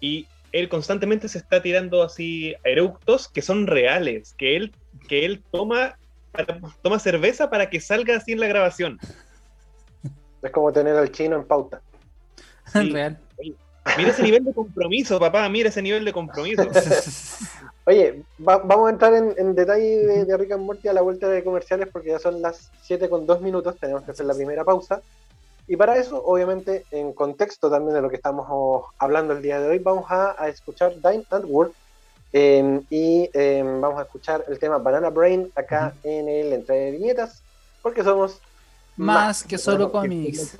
y 0.00 0.26
él 0.52 0.68
constantemente 0.68 1.28
se 1.28 1.38
está 1.38 1.62
tirando 1.62 2.02
así 2.02 2.54
eructos 2.64 3.28
que 3.28 3.42
son 3.42 3.66
reales, 3.66 4.34
que 4.38 4.56
él, 4.56 4.72
que 5.08 5.24
él 5.24 5.42
toma, 5.50 5.98
para- 6.36 6.60
toma 6.82 6.98
cerveza 6.98 7.48
para 7.50 7.68
que 7.70 7.80
salga 7.80 8.16
así 8.16 8.32
en 8.32 8.40
la 8.40 8.46
grabación. 8.46 8.98
Es 10.42 10.50
como 10.52 10.72
tener 10.72 10.96
al 10.96 11.10
chino 11.10 11.36
en 11.36 11.44
pauta. 11.44 11.80
Real. 12.74 13.18
Mira 13.96 14.10
ese 14.10 14.22
nivel 14.22 14.44
de 14.44 14.52
compromiso, 14.52 15.18
papá, 15.20 15.48
mira 15.48 15.68
ese 15.68 15.80
nivel 15.80 16.04
de 16.04 16.12
compromiso. 16.12 16.62
Oye, 17.86 18.22
va- 18.46 18.58
vamos 18.58 18.88
a 18.88 18.90
entrar 18.92 19.14
en, 19.14 19.32
en 19.38 19.54
detalle 19.54 20.04
de, 20.04 20.24
de 20.24 20.36
Rick 20.36 20.50
and 20.52 20.62
Morty 20.64 20.88
a 20.88 20.92
la 20.92 21.02
vuelta 21.02 21.28
de 21.28 21.44
comerciales 21.44 21.88
porque 21.92 22.08
ya 22.08 22.18
son 22.18 22.42
las 22.42 22.72
7 22.82 23.08
con 23.08 23.26
2 23.26 23.40
minutos, 23.42 23.76
tenemos 23.78 24.02
que 24.02 24.10
hacer 24.10 24.26
la 24.26 24.34
primera 24.34 24.64
pausa. 24.64 25.00
Y 25.68 25.76
para 25.76 25.96
eso, 25.96 26.20
obviamente, 26.24 26.84
en 26.90 27.12
contexto 27.12 27.70
también 27.70 27.94
de 27.94 28.02
lo 28.02 28.08
que 28.10 28.16
estamos 28.16 28.84
hablando 28.98 29.32
el 29.34 29.42
día 29.42 29.60
de 29.60 29.68
hoy, 29.68 29.78
vamos 29.78 30.06
a, 30.10 30.34
a 30.40 30.48
escuchar 30.48 30.94
Dine 30.96 31.24
and 31.30 31.44
World 31.46 31.72
eh, 32.32 32.80
y 32.90 33.30
eh, 33.32 33.62
vamos 33.64 33.98
a 33.98 34.02
escuchar 34.02 34.44
el 34.48 34.58
tema 34.58 34.78
Banana 34.78 35.10
Brain 35.10 35.50
acá 35.54 35.94
en 36.02 36.28
el 36.28 36.52
entre 36.52 36.92
viñetas 36.92 37.42
porque 37.82 38.02
somos 38.02 38.40
Más 38.96 39.44
que 39.44 39.58
solo 39.58 39.92
cómics. 39.92 40.56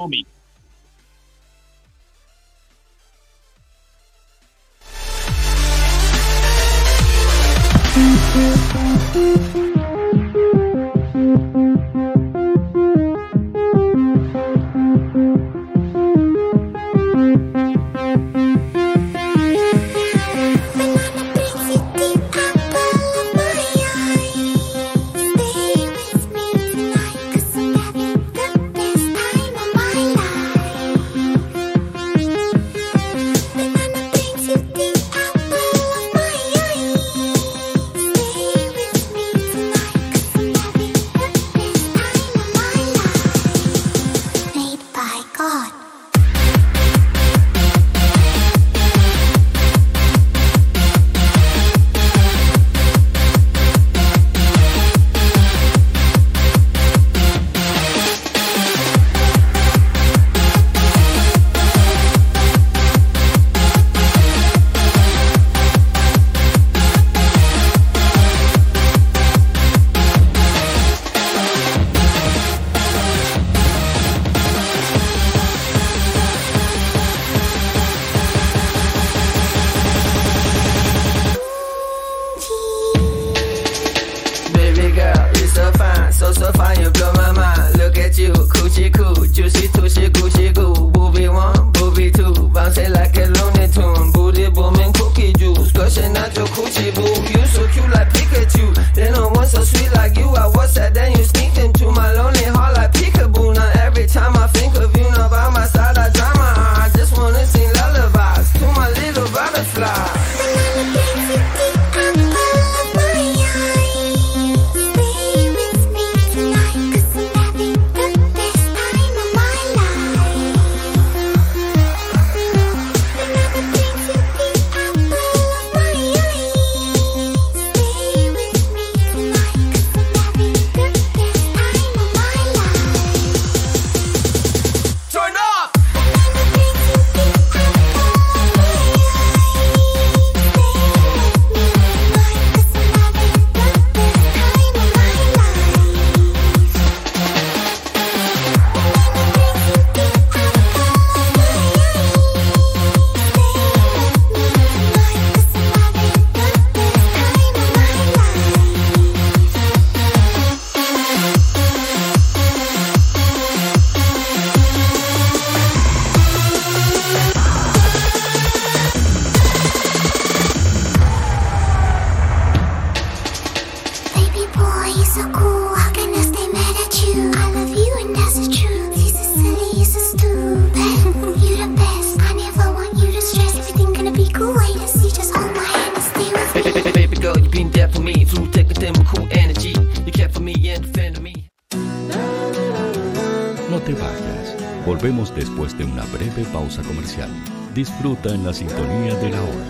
En 198.28 198.44
la 198.44 198.52
sintonía 198.52 199.14
de 199.14 199.30
la 199.30 199.40
hora. 199.40 199.66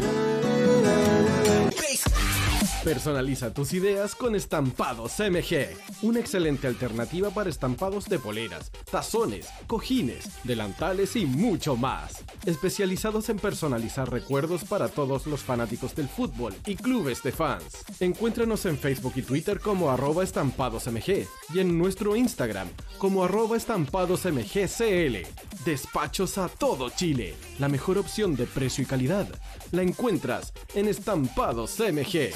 Personaliza 2.83 3.53
tus 3.53 3.75
ideas 3.75 4.15
con 4.15 4.35
Estampados 4.35 5.13
MG, 5.19 5.77
una 6.03 6.21
excelente 6.21 6.67
alternativa 6.67 7.31
para 7.31 7.51
estampados 7.51 8.07
de 8.07 8.19
poleras, 8.19 8.71
tazones, 8.91 9.49
cojines, 9.67 10.43
delantales 10.45 11.17
y 11.17 11.27
mucho 11.27 11.77
más. 11.77 12.25
Especializados 12.47 13.29
en 13.29 13.39
personalizar 13.39 14.11
recuerdos 14.11 14.65
para 14.65 14.89
todos 14.89 15.27
los 15.27 15.43
fanáticos 15.43 15.95
del 15.95 16.09
fútbol 16.09 16.55
y 16.65 16.77
clubes 16.77 17.23
de 17.23 17.33
fans. 17.33 17.85
Encuéntranos 18.01 18.65
en 18.67 18.79
Facebook 18.79 19.15
y 19.17 19.23
Twitter 19.23 19.61
como 19.61 19.91
arroba 19.91 20.23
estampadosmg 20.23 21.27
y 21.53 21.59
en 21.59 21.77
nuestro 21.77 22.17
Instagram 22.17 22.69
como 22.99 23.25
arroba 23.25 23.57
estampadosmgcl. 23.57 25.17
Despachos 25.65 26.39
a 26.39 26.49
todo 26.49 26.91
Chile. 26.91 27.35
La 27.59 27.69
mejor 27.69 27.99
opción 27.99 28.37
de 28.37 28.47
precio 28.47 28.85
y 28.85 28.87
calidad 28.87 29.27
la 29.73 29.83
encuentras 29.83 30.53
en 30.75 30.87
Estampados 30.87 31.81
MG. 31.81 32.31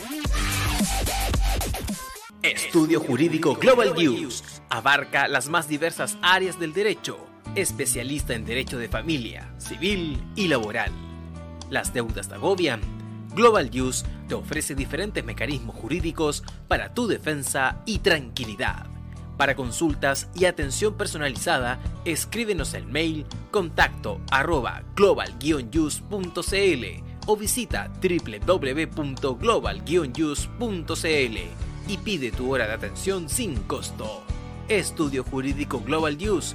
Estudio 2.42 3.00
Jurídico 3.00 3.54
Global 3.54 3.94
News 3.94 4.42
abarca 4.70 5.28
las 5.28 5.48
más 5.48 5.68
diversas 5.68 6.16
áreas 6.22 6.58
del 6.58 6.72
derecho, 6.72 7.18
especialista 7.54 8.34
en 8.34 8.44
derecho 8.44 8.78
de 8.78 8.88
familia, 8.88 9.52
civil 9.58 10.22
y 10.36 10.48
laboral. 10.48 10.90
Las 11.70 11.92
deudas 11.92 12.28
te 12.28 12.34
agobian. 12.34 12.80
Global 13.34 13.70
News 13.70 14.04
te 14.28 14.34
ofrece 14.34 14.74
diferentes 14.74 15.24
mecanismos 15.24 15.76
jurídicos 15.76 16.42
para 16.68 16.94
tu 16.94 17.06
defensa 17.06 17.82
y 17.86 17.98
tranquilidad. 17.98 18.86
Para 19.36 19.56
consultas 19.56 20.28
y 20.34 20.44
atención 20.44 20.94
personalizada, 20.94 21.78
escríbenos 22.04 22.74
el 22.74 22.86
mail 22.86 23.24
contacto 23.50 24.20
arroba 24.30 24.82
global 24.94 25.34
o 27.26 27.36
visita 27.36 27.90
www.global 28.02 29.82
y 31.88 31.96
pide 31.98 32.30
tu 32.32 32.52
hora 32.52 32.66
de 32.66 32.72
atención 32.72 33.28
sin 33.28 33.54
costo. 33.62 34.22
Estudio 34.68 35.24
Jurídico 35.24 35.80
Global 35.80 36.16
News. 36.16 36.54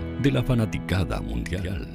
de 0.21 0.31
la 0.31 0.43
fanaticada 0.43 1.19
mundial. 1.19 1.87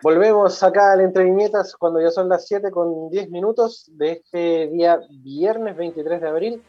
Volvemos 0.00 0.62
acá 0.62 0.92
al 0.92 1.00
Entre 1.00 1.24
Viñetas 1.24 1.74
cuando 1.76 2.00
ya 2.00 2.10
son 2.10 2.28
las 2.28 2.46
7 2.46 2.70
con 2.70 3.10
10 3.10 3.30
minutos 3.30 3.90
de 3.94 4.12
este 4.12 4.68
día 4.68 5.00
viernes 5.10 5.76
23 5.76 6.20
de 6.20 6.28
abril. 6.28 6.62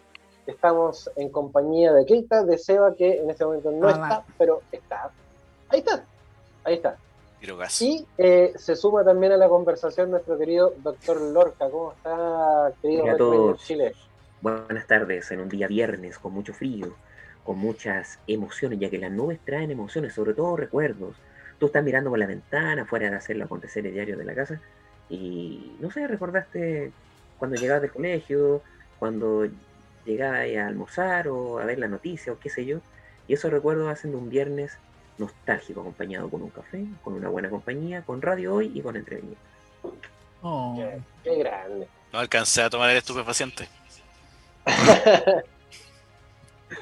Estamos 0.47 1.11
en 1.15 1.29
compañía 1.29 1.93
de 1.93 2.05
Keita, 2.05 2.43
de 2.43 2.57
Seba, 2.57 2.95
que 2.95 3.19
en 3.19 3.29
este 3.29 3.45
momento 3.45 3.71
no 3.71 3.87
ah, 3.87 3.91
está, 3.91 4.25
pero 4.37 4.61
está. 4.71 5.11
Ahí 5.69 5.79
está, 5.79 6.03
ahí 6.63 6.73
está. 6.73 6.97
Y 7.79 8.05
eh, 8.19 8.53
se 8.55 8.75
suma 8.75 9.03
también 9.03 9.31
a 9.31 9.37
la 9.37 9.49
conversación 9.49 10.11
nuestro 10.11 10.37
querido 10.37 10.75
doctor 10.83 11.19
Lorca. 11.19 11.69
¿Cómo 11.71 11.93
está, 11.93 12.71
querido 12.81 13.03
Hola 13.03 13.13
a 13.13 13.17
todos. 13.17 13.63
Chile? 13.63 13.95
Buenas 14.41 14.85
tardes, 14.85 15.31
en 15.31 15.39
un 15.39 15.49
día 15.49 15.67
viernes 15.67 16.19
con 16.19 16.33
mucho 16.33 16.53
frío, 16.53 16.95
con 17.43 17.57
muchas 17.57 18.19
emociones, 18.27 18.79
ya 18.79 18.91
que 18.91 18.99
las 18.99 19.11
nubes 19.11 19.39
traen 19.43 19.71
emociones, 19.71 20.13
sobre 20.13 20.35
todo 20.35 20.55
recuerdos. 20.55 21.15
Tú 21.57 21.65
estás 21.65 21.83
mirando 21.83 22.11
por 22.11 22.19
la 22.19 22.27
ventana, 22.27 22.85
fuera 22.85 23.09
de 23.09 23.15
hacer 23.15 23.37
los 23.37 23.47
aconteceres 23.47 23.91
diarios 23.91 24.19
de 24.19 24.25
la 24.25 24.35
casa, 24.35 24.61
y 25.09 25.75
no 25.79 25.89
sé, 25.89 26.07
recordaste 26.07 26.91
cuando 27.39 27.57
llegabas 27.57 27.81
del 27.81 27.91
colegio, 27.91 28.61
cuando 28.99 29.47
llegabas 30.05 30.47
a 30.57 30.67
almorzar 30.67 31.27
o 31.27 31.57
a 31.57 31.65
ver 31.65 31.79
la 31.79 31.87
noticia 31.87 32.33
o 32.33 32.39
qué 32.39 32.49
sé 32.49 32.65
yo, 32.65 32.81
y 33.27 33.33
esos 33.33 33.51
recuerdos 33.51 33.89
hacen 33.89 34.11
de 34.11 34.17
un 34.17 34.29
viernes 34.29 34.77
nostálgico, 35.17 35.81
acompañado 35.81 36.29
con 36.29 36.41
un 36.41 36.49
café, 36.49 36.85
con 37.03 37.13
una 37.13 37.29
buena 37.29 37.49
compañía, 37.49 38.01
con 38.03 38.21
Radio 38.21 38.55
Hoy 38.55 38.71
y 38.73 38.81
con 38.81 38.95
entrevistas. 38.95 39.37
Qué, 40.41 41.01
qué 41.23 41.35
grande. 41.39 41.87
No 42.11 42.19
alcancé 42.19 42.61
a 42.63 42.69
tomar 42.69 42.89
el 42.89 42.97
estupefaciente. 42.97 43.67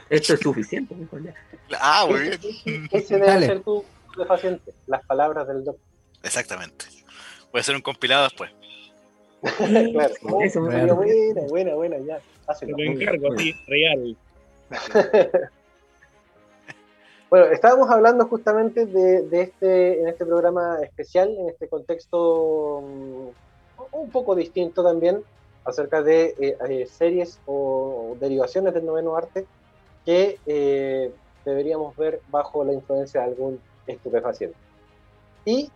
Esto 0.10 0.34
es 0.34 0.40
suficiente, 0.40 0.96
mejor 0.96 1.24
ya. 1.24 1.34
Ah, 1.80 2.06
muy 2.08 2.20
bien. 2.22 2.40
Ese 2.92 3.16
debe 3.16 3.28
Dale. 3.28 3.46
ser 3.48 3.62
tu 3.62 3.86
paciente, 4.28 4.74
las 4.88 5.06
palabras 5.06 5.48
del 5.48 5.64
doctor. 5.64 5.84
Exactamente. 6.24 6.86
Voy 7.52 7.60
a 7.60 7.62
hacer 7.62 7.76
un 7.76 7.82
compilado 7.82 8.24
después. 8.24 8.52
claro. 9.58 10.14
Oh, 10.24 10.42
Eso 10.42 10.62
buena, 10.62 10.94
buena, 10.94 11.42
buena, 11.48 11.76
buena, 11.76 11.98
ya. 12.00 12.20
Hácelo. 12.48 12.76
Te 12.76 12.86
lo 12.86 12.92
encargo, 12.92 13.38
sí, 13.38 13.56
real. 13.68 14.18
Bueno, 17.30 17.46
estábamos 17.46 17.92
hablando 17.92 18.26
justamente 18.26 18.88
de, 18.88 19.42
este, 19.42 20.02
en 20.02 20.08
este 20.08 20.26
programa 20.26 20.80
especial, 20.82 21.30
en 21.38 21.50
este 21.50 21.68
contexto 21.68 22.82
mm, 22.82 23.28
un 23.92 24.10
poco 24.10 24.34
distinto 24.34 24.84
también, 24.84 25.24
acerca 25.64 26.02
de 26.02 26.36
eh, 26.40 26.58
eh, 26.68 26.88
series 26.88 27.40
o 27.46 28.18
derivaciones 28.20 28.74
del 28.74 28.88
noveno 28.88 29.16
arte 29.16 29.46
que 30.06 30.40
eh, 30.48 31.12
deberíamos 31.46 31.96
ver 31.96 32.20
bajo 32.32 32.64
la 32.64 32.74
influencia 32.74 33.22
de 33.22 33.28
algún 33.28 33.62
estupefaciente. 33.86 34.58
Y 35.46 35.72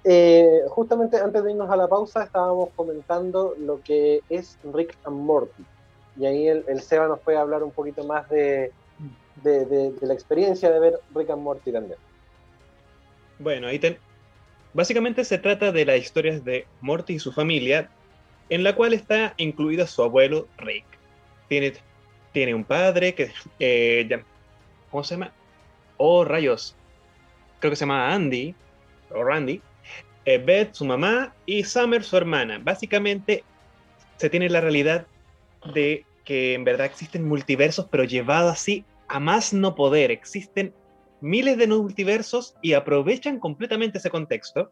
justamente 0.69 1.17
antes 1.17 1.43
de 1.43 1.51
irnos 1.51 1.69
a 1.69 1.75
la 1.75 1.87
pausa 1.87 2.23
estábamos 2.23 2.69
comentando 2.75 3.55
lo 3.59 3.81
que 3.81 4.21
es 4.29 4.57
Rick 4.71 4.97
and 5.05 5.17
Morty. 5.17 5.65
Y 6.17 6.25
ahí 6.25 6.47
el, 6.47 6.65
el 6.67 6.81
Seba 6.81 7.07
nos 7.07 7.19
puede 7.19 7.37
hablar 7.37 7.63
un 7.63 7.71
poquito 7.71 8.03
más 8.03 8.29
de, 8.29 8.71
de, 9.41 9.93
la 10.01 10.13
experiencia 10.13 10.69
de 10.69 10.79
ver 10.79 10.99
Rick 11.15 11.29
and 11.29 11.41
Morty 11.41 11.71
también. 11.71 11.97
Bueno, 13.39 13.67
ahí. 13.67 13.79
Básicamente 14.73 15.23
se 15.23 15.37
trata 15.37 15.71
de 15.71 15.85
las 15.85 15.97
historias 15.97 16.43
de 16.43 16.65
Morty 16.81 17.13
y 17.13 17.19
su 17.19 17.31
familia, 17.31 17.89
en 18.49 18.63
la 18.63 18.75
cual 18.75 18.93
está 18.93 19.33
incluido 19.37 19.85
su 19.87 20.01
abuelo 20.03 20.47
Rick. 20.57 20.85
Tiene, 21.47 21.73
tiene 22.31 22.55
un 22.55 22.63
padre 22.63 23.13
que... 23.13 23.31
eh, 23.59 24.23
¿Cómo 24.89 25.03
se 25.03 25.15
llama? 25.15 25.31
Oh, 25.97 26.23
rayos. 26.23 26.75
Creo 27.59 27.71
que 27.71 27.75
se 27.75 27.81
llama 27.81 28.13
Andy, 28.13 28.55
o 29.11 29.23
Randy. 29.23 29.61
eh, 30.25 30.37
Beth, 30.37 30.73
su 30.73 30.85
mamá, 30.85 31.33
y 31.45 31.63
Summer, 31.63 32.03
su 32.03 32.17
hermana. 32.17 32.59
Básicamente 32.61 33.43
se 34.17 34.29
tiene 34.29 34.49
la 34.49 34.61
realidad 34.61 35.05
de 35.73 36.05
que 36.25 36.53
en 36.53 36.63
verdad 36.63 36.85
existen 36.85 37.27
multiversos, 37.27 37.87
pero 37.91 38.03
llevado 38.05 38.49
así 38.49 38.85
a 39.13 39.19
más 39.19 39.53
no 39.53 39.75
poder. 39.75 40.09
Existen 40.09 40.73
miles 41.21 41.55
de 41.57 41.67
multiversos 41.67 42.55
y 42.63 42.73
aprovechan 42.73 43.39
completamente 43.39 43.99
ese 43.99 44.09
contexto. 44.09 44.71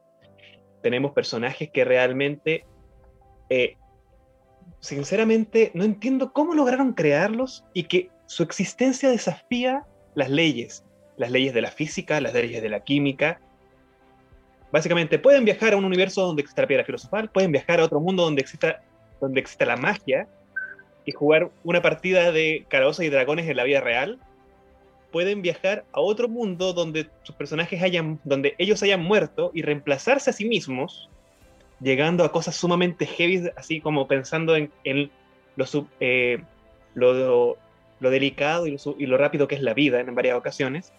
Tenemos 0.81 1.11
personajes 1.11 1.69
que 1.71 1.85
realmente, 1.85 2.65
eh, 3.51 3.77
sinceramente, 4.79 5.69
no 5.75 5.83
entiendo 5.83 6.33
cómo 6.33 6.55
lograron 6.55 6.93
crearlos 6.93 7.65
y 7.75 7.83
que 7.83 8.09
su 8.25 8.41
existencia 8.41 9.11
desafía 9.11 9.85
las 10.15 10.31
leyes, 10.31 10.83
las 11.17 11.29
leyes 11.29 11.53
de 11.53 11.61
la 11.61 11.69
física, 11.69 12.19
las 12.19 12.33
leyes 12.33 12.63
de 12.63 12.69
la 12.69 12.83
química. 12.83 13.39
Básicamente, 14.71 15.19
pueden 15.19 15.45
viajar 15.45 15.73
a 15.73 15.77
un 15.77 15.85
universo 15.85 16.25
donde 16.25 16.41
exista 16.41 16.63
la 16.63 16.67
piedra 16.67 16.83
filosofal, 16.83 17.29
pueden 17.29 17.51
viajar 17.51 17.79
a 17.79 17.85
otro 17.85 17.99
mundo 17.99 18.23
donde 18.23 18.41
exista, 18.41 18.81
donde 19.19 19.39
exista 19.39 19.67
la 19.67 19.77
magia 19.77 20.27
y 21.05 21.11
jugar 21.11 21.51
una 21.63 21.83
partida 21.83 22.31
de 22.31 22.65
carabozos 22.69 23.05
y 23.05 23.09
dragones 23.09 23.47
en 23.47 23.57
la 23.57 23.65
vida 23.65 23.81
real, 23.81 24.19
pueden 25.11 25.41
viajar 25.41 25.85
a 25.91 25.99
otro 25.99 26.27
mundo 26.27 26.73
donde 26.73 27.09
sus 27.23 27.35
personajes 27.35 27.81
hayan, 27.81 28.19
donde 28.23 28.55
ellos 28.57 28.81
hayan 28.83 29.01
muerto 29.01 29.51
y 29.53 29.61
reemplazarse 29.61 30.29
a 30.29 30.33
sí 30.33 30.45
mismos, 30.45 31.09
llegando 31.79 32.23
a 32.23 32.31
cosas 32.31 32.55
sumamente 32.55 33.05
heavy, 33.05 33.49
así 33.55 33.81
como 33.81 34.07
pensando 34.07 34.55
en, 34.55 34.71
en 34.83 35.11
lo, 35.55 35.65
eh, 35.99 36.41
lo, 36.93 37.57
delicado 37.99 38.67
y 38.67 38.77
lo, 39.05 39.17
rápido 39.17 39.47
que 39.47 39.55
es 39.55 39.61
la 39.61 39.73
vida 39.73 39.99
en 39.99 40.15
varias 40.15 40.37
ocasiones. 40.37 40.93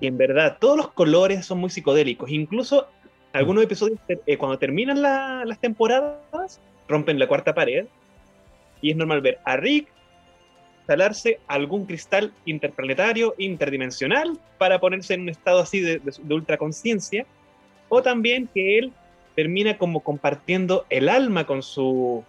Y 0.00 0.06
en 0.06 0.18
verdad, 0.18 0.58
todos 0.60 0.76
los 0.76 0.92
colores 0.92 1.46
son 1.46 1.58
muy 1.58 1.70
psicodélicos. 1.70 2.30
Incluso 2.30 2.88
algunos 3.32 3.64
episodios, 3.64 3.98
eh, 4.08 4.36
cuando 4.36 4.58
terminan 4.58 5.00
la- 5.02 5.44
las 5.44 5.58
temporadas, 5.58 6.60
rompen 6.86 7.18
la 7.18 7.26
cuarta 7.26 7.54
pared. 7.54 7.86
Y 8.82 8.90
es 8.90 8.96
normal 8.96 9.22
ver 9.22 9.38
a 9.44 9.56
Rick 9.56 9.88
instalarse 10.86 11.40
algún 11.48 11.84
cristal 11.84 12.32
interplanetario, 12.44 13.34
interdimensional, 13.38 14.38
para 14.56 14.78
ponerse 14.78 15.14
en 15.14 15.22
un 15.22 15.30
estado 15.30 15.58
así 15.58 15.80
de, 15.80 15.98
de, 15.98 16.12
de 16.16 16.34
ultraconciencia, 16.34 17.26
o 17.88 18.02
también 18.02 18.48
que 18.54 18.78
él 18.78 18.92
termina 19.34 19.78
como 19.78 19.98
compartiendo 20.00 20.86
el 20.88 21.08
alma 21.08 21.44
con 21.44 21.64
su, 21.64 22.22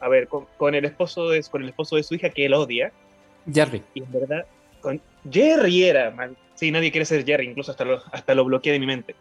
a 0.00 0.08
ver, 0.08 0.26
con, 0.26 0.46
con 0.56 0.74
el 0.74 0.84
esposo 0.84 1.28
de, 1.28 1.40
con 1.44 1.62
el 1.62 1.68
esposo 1.68 1.94
de 1.94 2.02
su 2.02 2.16
hija 2.16 2.30
que 2.30 2.46
él 2.46 2.54
odia, 2.54 2.92
Jerry. 3.52 3.80
y 3.94 4.02
en 4.02 4.10
verdad, 4.10 4.44
con 4.80 5.00
Jerry 5.30 5.84
era, 5.84 6.10
man. 6.10 6.36
sí, 6.56 6.72
nadie 6.72 6.90
quiere 6.90 7.04
ser 7.04 7.24
Jerry, 7.24 7.46
incluso 7.46 7.70
hasta 7.70 7.84
lo, 7.84 8.02
hasta 8.10 8.34
lo 8.34 8.44
bloqueé 8.44 8.72
de 8.72 8.80
mi 8.80 8.86
mente. 8.86 9.14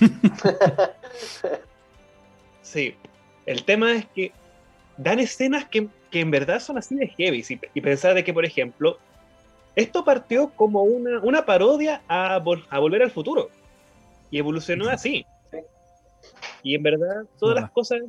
Sí, 2.62 2.96
el 3.46 3.62
tema 3.64 3.92
es 3.92 4.06
que 4.06 4.32
dan 4.96 5.20
escenas 5.20 5.66
que, 5.66 5.86
que 6.14 6.20
en 6.20 6.30
verdad 6.30 6.60
son 6.60 6.78
así 6.78 6.94
de 6.94 7.08
heavy. 7.08 7.44
Y, 7.48 7.60
y 7.74 7.80
pensar 7.80 8.14
de 8.14 8.22
que, 8.22 8.32
por 8.32 8.44
ejemplo, 8.44 8.98
esto 9.74 10.04
partió 10.04 10.50
como 10.50 10.84
una, 10.84 11.18
una 11.18 11.44
parodia 11.44 12.02
a, 12.06 12.38
Vol- 12.38 12.64
a 12.70 12.78
Volver 12.78 13.02
al 13.02 13.10
Futuro. 13.10 13.50
Y 14.30 14.38
evolucionó 14.38 14.88
así. 14.88 15.26
Y 16.62 16.76
en 16.76 16.84
verdad, 16.84 17.24
todas 17.40 17.60
las 17.60 17.70
cosas 17.72 18.00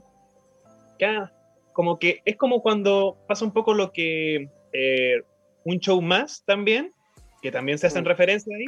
como 1.74 1.98
que 1.98 2.22
es 2.26 2.38
como 2.38 2.62
cuando 2.62 3.18
pasa 3.28 3.44
un 3.44 3.52
poco 3.52 3.74
lo 3.74 3.92
que 3.92 4.50
eh, 4.72 5.24
un 5.64 5.80
show 5.80 6.00
más 6.00 6.44
también, 6.46 6.94
que 7.42 7.52
también 7.52 7.80
se 7.80 7.88
hacen 7.88 8.06
referencia 8.06 8.56
ahí. 8.56 8.66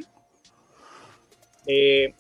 eh, 1.68 2.16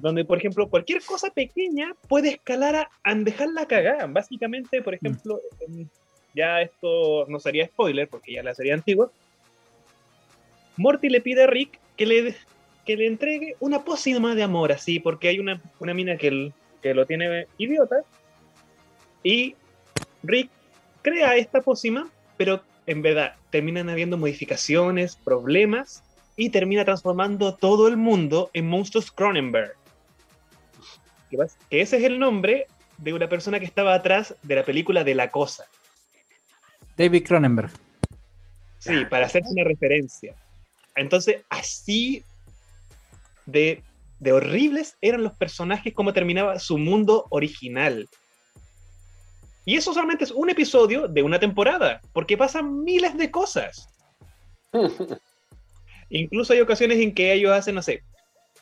donde, 0.00 0.24
por 0.24 0.38
ejemplo, 0.38 0.68
cualquier 0.68 1.02
cosa 1.02 1.30
pequeña 1.30 1.94
puede 2.08 2.30
escalar 2.30 2.74
a, 2.76 2.90
a 3.04 3.14
dejarla 3.14 3.66
cagada. 3.66 4.06
Básicamente, 4.06 4.82
por 4.82 4.94
ejemplo, 4.94 5.40
em, 5.60 5.86
ya 6.34 6.60
esto 6.62 7.26
no 7.28 7.38
sería 7.40 7.66
spoiler 7.66 8.08
porque 8.08 8.32
ya 8.34 8.42
la 8.42 8.54
serie 8.54 8.72
antigua. 8.72 9.10
Morty 10.76 11.08
le 11.08 11.20
pide 11.20 11.44
a 11.44 11.46
Rick 11.46 11.78
que 11.96 12.06
le, 12.06 12.34
que 12.84 12.96
le 12.96 13.06
entregue 13.06 13.56
una 13.60 13.84
pócima 13.84 14.34
de 14.34 14.42
amor, 14.42 14.72
así, 14.72 15.00
porque 15.00 15.28
hay 15.28 15.38
una, 15.38 15.60
una 15.80 15.94
mina 15.94 16.16
que, 16.16 16.28
el- 16.28 16.52
que 16.82 16.94
lo 16.94 17.06
tiene 17.06 17.46
idiota. 17.58 17.96
Y 19.22 19.54
Rick 20.22 20.50
crea 21.02 21.36
esta 21.36 21.60
pócima, 21.62 22.10
pero 22.36 22.60
en 22.86 23.02
verdad 23.02 23.34
terminan 23.50 23.88
habiendo 23.88 24.18
modificaciones, 24.18 25.16
problemas, 25.16 26.02
y 26.36 26.50
termina 26.50 26.84
transformando 26.84 27.54
todo 27.54 27.88
el 27.88 27.96
mundo 27.96 28.50
en 28.52 28.68
monstruos 28.68 29.10
Cronenberg. 29.10 29.72
Que, 31.30 31.36
ese 31.70 31.96
es 31.96 32.04
el 32.04 32.18
nombre 32.18 32.66
de 32.98 33.12
una 33.12 33.28
persona 33.28 33.58
que 33.58 33.66
estaba 33.66 33.94
atrás 33.94 34.34
de 34.42 34.54
la 34.54 34.64
película 34.64 35.04
de 35.04 35.14
La 35.14 35.30
Cosa. 35.30 35.64
David 36.96 37.26
Cronenberg. 37.26 37.70
Sí, 38.78 39.04
para 39.10 39.26
hacerse 39.26 39.50
una 39.52 39.64
referencia. 39.64 40.34
Entonces, 40.94 41.42
así 41.50 42.22
de, 43.44 43.82
de 44.20 44.32
horribles 44.32 44.96
eran 45.00 45.22
los 45.22 45.34
personajes, 45.34 45.92
como 45.92 46.12
terminaba 46.12 46.58
su 46.58 46.78
mundo 46.78 47.26
original. 47.30 48.08
Y 49.64 49.76
eso 49.76 49.92
solamente 49.92 50.24
es 50.24 50.30
un 50.30 50.48
episodio 50.48 51.08
de 51.08 51.22
una 51.22 51.40
temporada, 51.40 52.00
porque 52.12 52.36
pasan 52.36 52.84
miles 52.84 53.16
de 53.16 53.30
cosas. 53.30 53.88
Incluso 56.08 56.52
hay 56.52 56.60
ocasiones 56.60 56.98
en 57.00 57.12
que 57.12 57.32
ellos 57.32 57.50
hacen, 57.52 57.74
no 57.74 57.82
sé, 57.82 58.04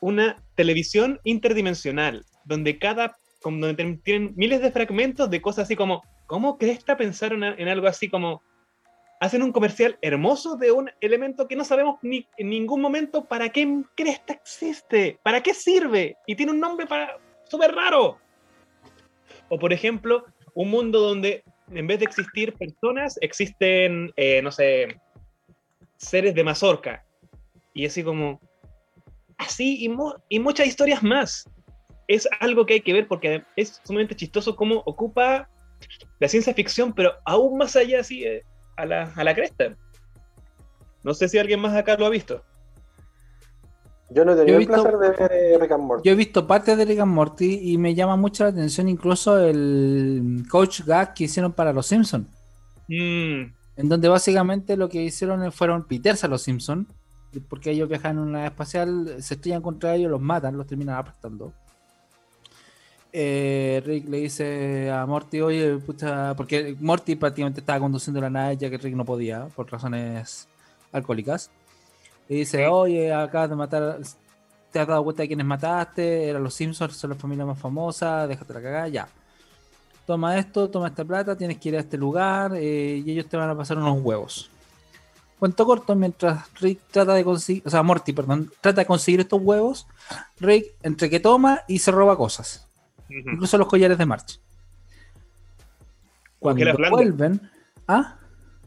una 0.00 0.42
televisión 0.54 1.20
interdimensional, 1.24 2.24
donde 2.44 2.78
cada, 2.78 3.16
donde 3.42 3.98
tienen 4.02 4.32
miles 4.36 4.60
de 4.60 4.70
fragmentos 4.70 5.30
de 5.30 5.42
cosas 5.42 5.64
así 5.64 5.76
como, 5.76 6.02
¿cómo 6.26 6.58
Cresta 6.58 6.96
pensaron 6.96 7.44
en 7.44 7.68
algo 7.68 7.86
así 7.86 8.08
como, 8.08 8.42
hacen 9.20 9.42
un 9.42 9.52
comercial 9.52 9.98
hermoso 10.02 10.56
de 10.56 10.72
un 10.72 10.90
elemento 11.00 11.48
que 11.48 11.56
no 11.56 11.64
sabemos 11.64 11.98
ni 12.02 12.26
en 12.36 12.50
ningún 12.50 12.80
momento 12.80 13.24
para 13.24 13.48
qué 13.48 13.82
Cresta 13.96 14.34
existe, 14.34 15.18
para 15.22 15.42
qué 15.42 15.54
sirve, 15.54 16.16
y 16.26 16.34
tiene 16.34 16.52
un 16.52 16.60
nombre 16.60 16.86
para 16.86 17.18
súper 17.44 17.74
raro. 17.74 18.18
O 19.48 19.58
por 19.58 19.72
ejemplo, 19.72 20.24
un 20.54 20.70
mundo 20.70 21.00
donde 21.00 21.42
en 21.72 21.86
vez 21.86 21.98
de 21.98 22.04
existir 22.04 22.52
personas, 22.54 23.18
existen, 23.20 24.12
eh, 24.16 24.42
no 24.42 24.50
sé, 24.50 25.00
seres 25.96 26.34
de 26.34 26.44
mazorca. 26.44 27.04
Y 27.72 27.86
así 27.86 28.02
como, 28.04 28.40
así 29.38 29.84
y, 29.84 29.90
y, 30.28 30.38
muchas 30.38 30.66
historias 30.66 31.02
más. 31.02 31.48
Es 32.06 32.28
algo 32.40 32.66
que 32.66 32.74
hay 32.74 32.80
que 32.80 32.92
ver 32.92 33.08
porque 33.08 33.44
es 33.56 33.80
sumamente 33.84 34.14
chistoso 34.14 34.56
cómo 34.56 34.82
ocupa 34.84 35.48
la 36.20 36.28
ciencia 36.28 36.54
ficción, 36.54 36.92
pero 36.92 37.12
aún 37.24 37.58
más 37.58 37.76
allá 37.76 38.00
así 38.00 38.24
eh, 38.24 38.44
a, 38.76 38.86
la, 38.86 39.12
a 39.14 39.24
la 39.24 39.34
cresta. 39.34 39.76
No 41.02 41.14
sé 41.14 41.28
si 41.28 41.38
alguien 41.38 41.60
más 41.60 41.74
acá 41.74 41.96
lo 41.96 42.06
ha 42.06 42.10
visto. 42.10 42.42
Yo 44.10 44.24
no 44.24 44.32
he 44.32 44.36
tenido 44.36 44.58
el 44.58 44.66
placer 44.66 44.96
de 44.96 45.10
ver 45.10 45.32
eh, 45.32 45.58
Rick 45.58 45.72
and 45.72 45.84
Morty. 45.84 46.08
Yo 46.08 46.12
he 46.12 46.16
visto 46.16 46.46
parte 46.46 46.76
de 46.76 46.84
Rick 46.84 47.00
and 47.00 47.12
Morty 47.12 47.72
y 47.72 47.78
me 47.78 47.94
llama 47.94 48.16
mucho 48.16 48.44
la 48.44 48.50
atención 48.50 48.88
incluso 48.88 49.38
el 49.38 50.44
coach 50.50 50.82
gag 50.82 51.14
que 51.14 51.24
hicieron 51.24 51.52
para 51.52 51.72
los 51.72 51.86
Simpsons. 51.86 52.26
Mm. 52.88 53.52
En 53.76 53.88
donde 53.88 54.08
básicamente 54.08 54.76
lo 54.76 54.88
que 54.88 55.02
hicieron 55.02 55.50
fueron 55.52 55.86
piterse 55.86 56.26
a 56.26 56.28
los 56.28 56.42
Simpsons. 56.42 56.86
Porque 57.48 57.72
ellos 57.72 57.88
viajan 57.88 58.18
en 58.18 58.22
una 58.22 58.46
espacial, 58.46 59.16
se 59.20 59.34
estrellan 59.34 59.62
contra 59.62 59.96
ellos, 59.96 60.08
los 60.08 60.20
matan, 60.20 60.56
los 60.56 60.66
terminan 60.68 60.96
aplastando. 60.96 61.52
Eh, 63.16 63.80
Rick 63.86 64.08
le 64.08 64.18
dice 64.18 64.90
a 64.90 65.06
Morty, 65.06 65.40
oye, 65.40 65.76
pucha, 65.76 66.34
porque 66.34 66.76
Morty 66.80 67.14
prácticamente 67.14 67.60
estaba 67.60 67.78
conduciendo 67.78 68.20
la 68.20 68.28
nave 68.28 68.56
ya 68.56 68.68
que 68.68 68.76
Rick 68.76 68.96
no 68.96 69.04
podía, 69.04 69.46
por 69.54 69.70
razones 69.70 70.48
alcohólicas. 70.90 71.48
Y 72.28 72.38
dice, 72.38 72.66
oye, 72.66 73.14
acabas 73.14 73.50
de 73.50 73.54
matar, 73.54 73.98
te 74.72 74.80
has 74.80 74.88
dado 74.88 75.04
cuenta 75.04 75.22
de 75.22 75.28
quiénes 75.28 75.46
mataste, 75.46 76.28
eran 76.28 76.42
los 76.42 76.54
Simpsons, 76.54 76.96
son 76.96 77.10
la 77.10 77.16
familia 77.16 77.46
más 77.46 77.56
famosa, 77.56 78.26
déjate 78.26 78.52
la 78.52 78.62
cagada, 78.62 78.88
ya. 78.88 79.08
Toma 80.06 80.36
esto, 80.36 80.68
toma 80.68 80.88
esta 80.88 81.04
plata, 81.04 81.36
tienes 81.36 81.58
que 81.58 81.68
ir 81.68 81.76
a 81.76 81.80
este 81.80 81.96
lugar 81.96 82.56
eh, 82.56 83.00
y 83.06 83.12
ellos 83.12 83.28
te 83.28 83.36
van 83.36 83.48
a 83.48 83.56
pasar 83.56 83.78
unos 83.78 84.02
huevos. 84.02 84.50
Cuento 85.38 85.64
corto, 85.64 85.94
mientras 85.94 86.52
Rick 86.54 86.80
trata 86.90 87.14
de 87.14 87.22
conseguir, 87.22 87.62
o 87.64 87.70
sea, 87.70 87.84
Morty, 87.84 88.12
perdón, 88.12 88.50
trata 88.60 88.80
de 88.80 88.86
conseguir 88.86 89.20
estos 89.20 89.40
huevos, 89.40 89.86
Rick 90.40 90.74
entre 90.82 91.08
que 91.08 91.20
toma 91.20 91.60
y 91.68 91.78
se 91.78 91.92
roba 91.92 92.16
cosas. 92.16 92.63
Incluso 93.08 93.58
los 93.58 93.68
collares 93.68 93.98
de 93.98 94.06
marcha. 94.06 94.38
Cuando 96.38 96.90
vuelven, 96.90 97.40
¿ah? 97.88 98.18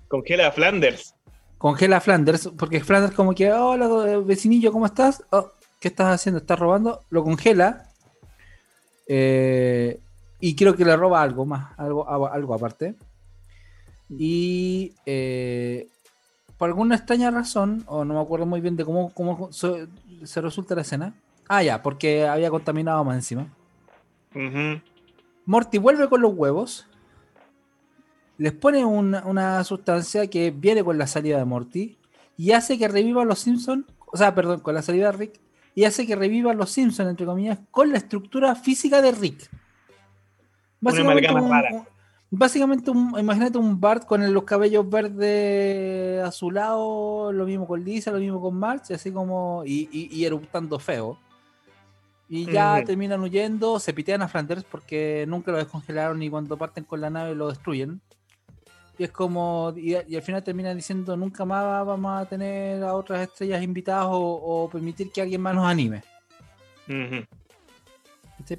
Congela 0.08 0.48
a 0.48 0.52
Flanders. 0.52 1.16
Congela 1.58 1.98
a 1.98 2.02
Flanders, 2.02 2.52
porque 2.58 2.80
Flanders 2.82 3.16
como 3.16 3.34
que, 3.34 3.52
hola 3.52 3.88
vecinillo, 4.20 4.72
¿cómo 4.72 4.86
estás? 4.86 5.24
Oh, 5.32 5.52
¿Qué 5.80 5.90
estás 5.90 6.08
haciendo? 6.08 6.40
¿Estás 6.40 6.58
robando? 6.58 7.02
Lo 7.10 7.24
congela. 7.24 7.90
Eh, 9.08 10.00
y 10.40 10.56
creo 10.56 10.76
que 10.76 10.86
le 10.86 10.96
roba 10.96 11.22
algo 11.22 11.46
más, 11.46 11.78
algo, 11.78 12.08
algo 12.08 12.54
aparte. 12.54 12.96
Y 14.10 14.94
eh, 15.06 15.88
por 16.58 16.70
alguna 16.70 16.96
extraña 16.96 17.32
razón, 17.32 17.84
o 17.88 18.06
no 18.06 18.16
me 18.16 18.22
acuerdo 18.22 18.46
muy 18.46 18.62
bien 18.62 18.76
de 18.76 18.86
cómo, 18.86 19.12
cómo 19.14 19.52
se 19.52 20.42
resulta 20.42 20.76
la 20.76 20.82
escena. 20.82 21.14
Ah, 21.48 21.64
ya, 21.64 21.82
porque 21.82 22.28
había 22.28 22.50
contaminado 22.50 23.04
más 23.04 23.16
encima. 23.16 23.48
Morty 25.46 25.78
vuelve 25.78 26.10
con 26.10 26.22
los 26.22 26.34
huevos. 26.34 26.88
Les 28.38 28.54
pone 28.54 28.86
una, 28.86 29.64
sustancia 29.64 30.28
que 30.28 30.52
viene 30.52 30.84
con 30.84 30.98
la 30.98 31.08
salida 31.08 31.38
de 31.38 31.46
Morty. 31.46 31.98
Y 32.38 32.52
hace 32.52 32.78
que 32.78 32.88
reviva 32.88 33.26
los 33.26 33.40
Simpsons. 33.40 33.86
O 34.12 34.18
sea, 34.18 34.36
perdón, 34.36 34.60
con 34.60 34.76
la 34.76 34.82
salida 34.82 35.12
de 35.12 35.18
Rick. 35.18 35.40
Y 35.74 35.86
hace 35.86 36.06
que 36.06 36.16
reviva 36.16 36.54
los 36.54 36.72
Simpsons, 36.72 37.10
entre 37.10 37.26
comillas, 37.26 37.60
con 37.72 37.92
la 37.92 37.98
estructura 37.98 38.56
física 38.56 39.02
de 39.02 39.12
Rick. 39.12 39.50
Básicamente, 40.80 41.34
un, 41.34 41.86
básicamente 42.30 42.92
imagínate 42.92 43.58
un 43.58 43.80
Bart 43.80 44.06
con 44.06 44.32
los 44.32 44.44
cabellos 44.44 44.88
verdes 44.88 46.24
azulados, 46.24 47.34
lo 47.34 47.46
mismo 47.46 47.66
con 47.68 47.84
Lisa, 47.84 48.12
lo 48.12 48.20
mismo 48.20 48.40
con 48.40 48.56
March, 48.56 48.92
así 48.92 49.12
como. 49.12 49.64
y, 49.66 49.90
y 49.92 50.26
eruptando 50.26 50.78
feo. 50.78 51.20
Y 52.30 52.52
ya 52.52 52.84
terminan 52.84 53.22
huyendo, 53.22 53.80
se 53.80 53.94
pitean 53.94 54.22
a 54.22 54.28
Flanders 54.28 54.66
porque 54.66 55.26
nunca 55.28 55.52
lo 55.52 55.58
descongelaron 55.58 56.22
y 56.22 56.30
cuando 56.30 56.58
parten 56.58 56.84
con 56.84 57.00
la 57.00 57.10
nave 57.10 57.36
lo 57.36 57.48
destruyen. 57.48 58.02
Y 58.98 59.04
es 59.06 59.12
como, 59.12 59.74
y, 59.78 59.96
al 59.96 60.22
final 60.22 60.44
terminan 60.44 60.76
diciendo 60.76 61.16
nunca 61.16 61.46
más 61.46 61.86
vamos 61.86 62.20
a 62.20 62.26
tener 62.26 62.84
a 62.84 62.96
otras 62.96 63.22
estrellas 63.22 63.64
invitadas 63.64 64.08
o, 64.10 64.70
permitir 64.72 65.12
que 65.12 65.22
alguien 65.22 65.42
más 65.42 65.56
nos 65.56 65.68
anime. 65.68 66.04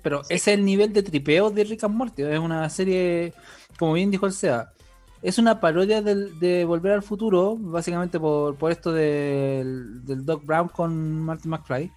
Pero 0.03 0.21
ese 0.23 0.35
es 0.35 0.49
el 0.49 0.64
nivel 0.64 0.93
de 0.93 1.03
tripeo 1.03 1.51
de 1.51 1.64
Rick 1.64 1.85
and 1.85 1.95
Morty. 1.95 2.23
Es 2.23 2.39
una 2.39 2.69
serie, 2.71 3.35
como 3.79 3.95
bien 3.95 4.11
dijo 4.11 4.27
el 4.27 4.33
SEA, 4.33 4.73
es 5.21 5.39
una 5.39 5.61
parodia 5.61 6.01
de 6.01 6.64
Volver 6.64 6.93
al 6.93 7.03
Futuro, 7.03 7.57
básicamente 7.59 8.19
por, 8.19 8.55
por 8.55 8.71
esto 8.71 8.93
del, 8.93 10.07
del 10.07 10.25
Doc 10.25 10.45
Brown 10.45 10.69
con 10.69 11.21
Martin 11.21 11.51
McFly 11.51 11.93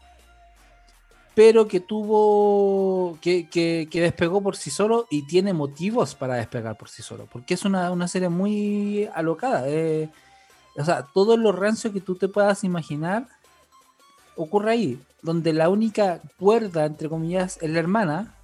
pero 1.34 1.68
que 1.68 1.80
tuvo, 1.80 3.18
que, 3.22 3.48
que, 3.50 4.02
despegó 4.02 4.42
por 4.42 4.58
sí 4.58 4.70
solo 4.70 5.08
y 5.10 5.24
tiene 5.24 5.54
motivos 5.54 6.14
para 6.16 6.36
despegar 6.36 6.78
por 6.78 6.90
sí 6.90 7.02
solo, 7.02 7.28
porque 7.32 7.54
es 7.54 7.64
una, 7.64 8.08
serie 8.08 8.30
muy 8.30 9.10
alocada. 9.14 9.64
Eh, 9.68 10.10
o 10.78 10.84
sea, 10.84 11.06
todo 11.14 11.38
lo 11.38 11.52
rancio 11.52 11.94
que 11.94 12.02
tú 12.02 12.16
te 12.16 12.28
puedas 12.28 12.64
imaginar 12.64 13.28
ocurre 14.36 14.72
ahí, 14.72 15.02
donde 15.22 15.54
la 15.54 15.70
única 15.70 16.22
cuerda, 16.38 16.86
entre 16.86 17.08
comillas, 17.08 17.58
es 17.62 17.70
la 17.70 17.80
hermana. 17.80 18.36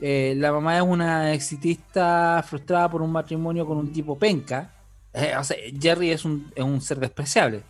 Eh, 0.00 0.34
la 0.36 0.52
mamá 0.52 0.76
es 0.76 0.82
una 0.82 1.32
exitista 1.34 2.42
frustrada 2.46 2.90
por 2.90 3.02
un 3.02 3.12
matrimonio 3.12 3.66
con 3.66 3.76
un 3.76 3.92
tipo 3.92 4.18
penca. 4.18 4.70
Eh, 5.12 5.34
Jerry 5.80 6.10
es 6.10 6.24
un, 6.24 6.50
es 6.54 6.64
un 6.64 6.80
ser 6.80 6.98
despreciable 6.98 7.62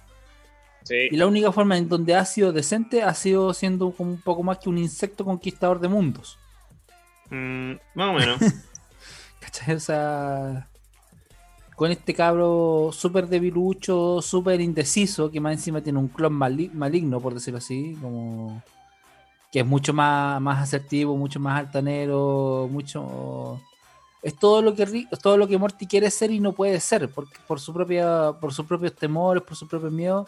y 0.91 1.16
la 1.16 1.26
única 1.26 1.51
forma 1.53 1.78
en 1.78 1.89
donde 1.89 2.14
ha 2.14 2.24
sido 2.24 2.53
decente 2.53 3.03
ha 3.03 3.14
sido 3.14 3.55
siendo 3.55 3.91
como 3.93 4.11
un 4.11 4.20
poco 4.20 4.43
más 4.43 4.59
que 4.59 4.68
un 4.68 4.78
insecto 4.78 5.24
conquistador 5.24 5.80
de 5.80 5.89
mundos. 5.89 6.39
Mm, 7.30 7.72
más 7.95 8.09
o 8.09 8.12
menos. 8.12 8.39
¿Cachai? 9.41 9.74
O 9.74 9.80
sea, 9.80 10.68
con 11.74 11.91
este 11.91 12.14
cabro 12.14 12.91
súper 12.93 13.28
debilucho, 13.28 14.20
súper 14.22 14.61
indeciso, 14.61 15.30
que 15.30 15.41
más 15.41 15.55
encima 15.55 15.80
tiene 15.80 15.99
un 15.99 16.09
clon 16.09 16.32
maligno, 16.32 17.20
por 17.20 17.35
decirlo 17.35 17.59
así, 17.59 17.97
como 18.01 18.62
que 19.51 19.61
es 19.61 19.66
mucho 19.66 19.93
más, 19.93 20.41
más 20.41 20.62
asertivo, 20.62 21.16
mucho 21.16 21.41
más 21.41 21.61
altanero, 21.61 22.68
mucho 22.70 23.61
es 24.24 24.35
todo 24.37 24.62
lo 24.62 24.74
que 24.74 25.07
todo 25.22 25.37
lo 25.37 25.47
que 25.47 25.59
Morty 25.59 25.87
quiere 25.87 26.11
ser 26.11 26.30
y 26.30 26.41
no 26.41 26.53
puede 26.53 26.80
ser, 26.80 27.11
porque 27.11 27.35
por 27.47 27.61
su 27.61 27.74
propia, 27.74 28.32
por 28.41 28.55
sus 28.55 28.64
propios 28.64 28.95
temores, 28.95 29.43
por 29.43 29.55
sus 29.55 29.68
propios 29.68 29.93
miedos, 29.93 30.26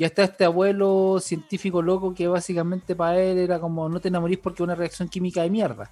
y 0.00 0.04
está 0.04 0.24
este 0.24 0.46
abuelo 0.46 1.18
científico 1.20 1.82
loco 1.82 2.14
que 2.14 2.26
básicamente 2.26 2.96
para 2.96 3.20
él 3.20 3.36
era 3.36 3.60
como 3.60 3.86
no 3.86 4.00
te 4.00 4.08
enamorís 4.08 4.38
porque 4.38 4.62
es 4.62 4.64
una 4.64 4.74
reacción 4.74 5.10
química 5.10 5.42
de 5.42 5.50
mierda. 5.50 5.90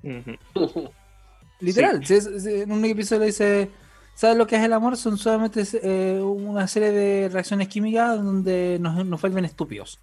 Literal, 1.58 2.00
en 2.08 2.70
un 2.70 2.84
episodio 2.84 3.20
le 3.20 3.26
dice, 3.26 3.68
¿sabes 4.14 4.36
lo 4.36 4.46
que 4.46 4.54
es 4.54 4.62
el 4.62 4.72
amor? 4.72 4.96
Son 4.96 5.18
solamente 5.18 5.64
eh, 5.82 6.20
una 6.22 6.68
serie 6.68 6.92
de 6.92 7.28
reacciones 7.28 7.66
químicas 7.66 8.16
donde 8.16 8.78
nos, 8.80 9.04
nos 9.04 9.20
vuelven 9.20 9.44
estúpidos. 9.44 9.98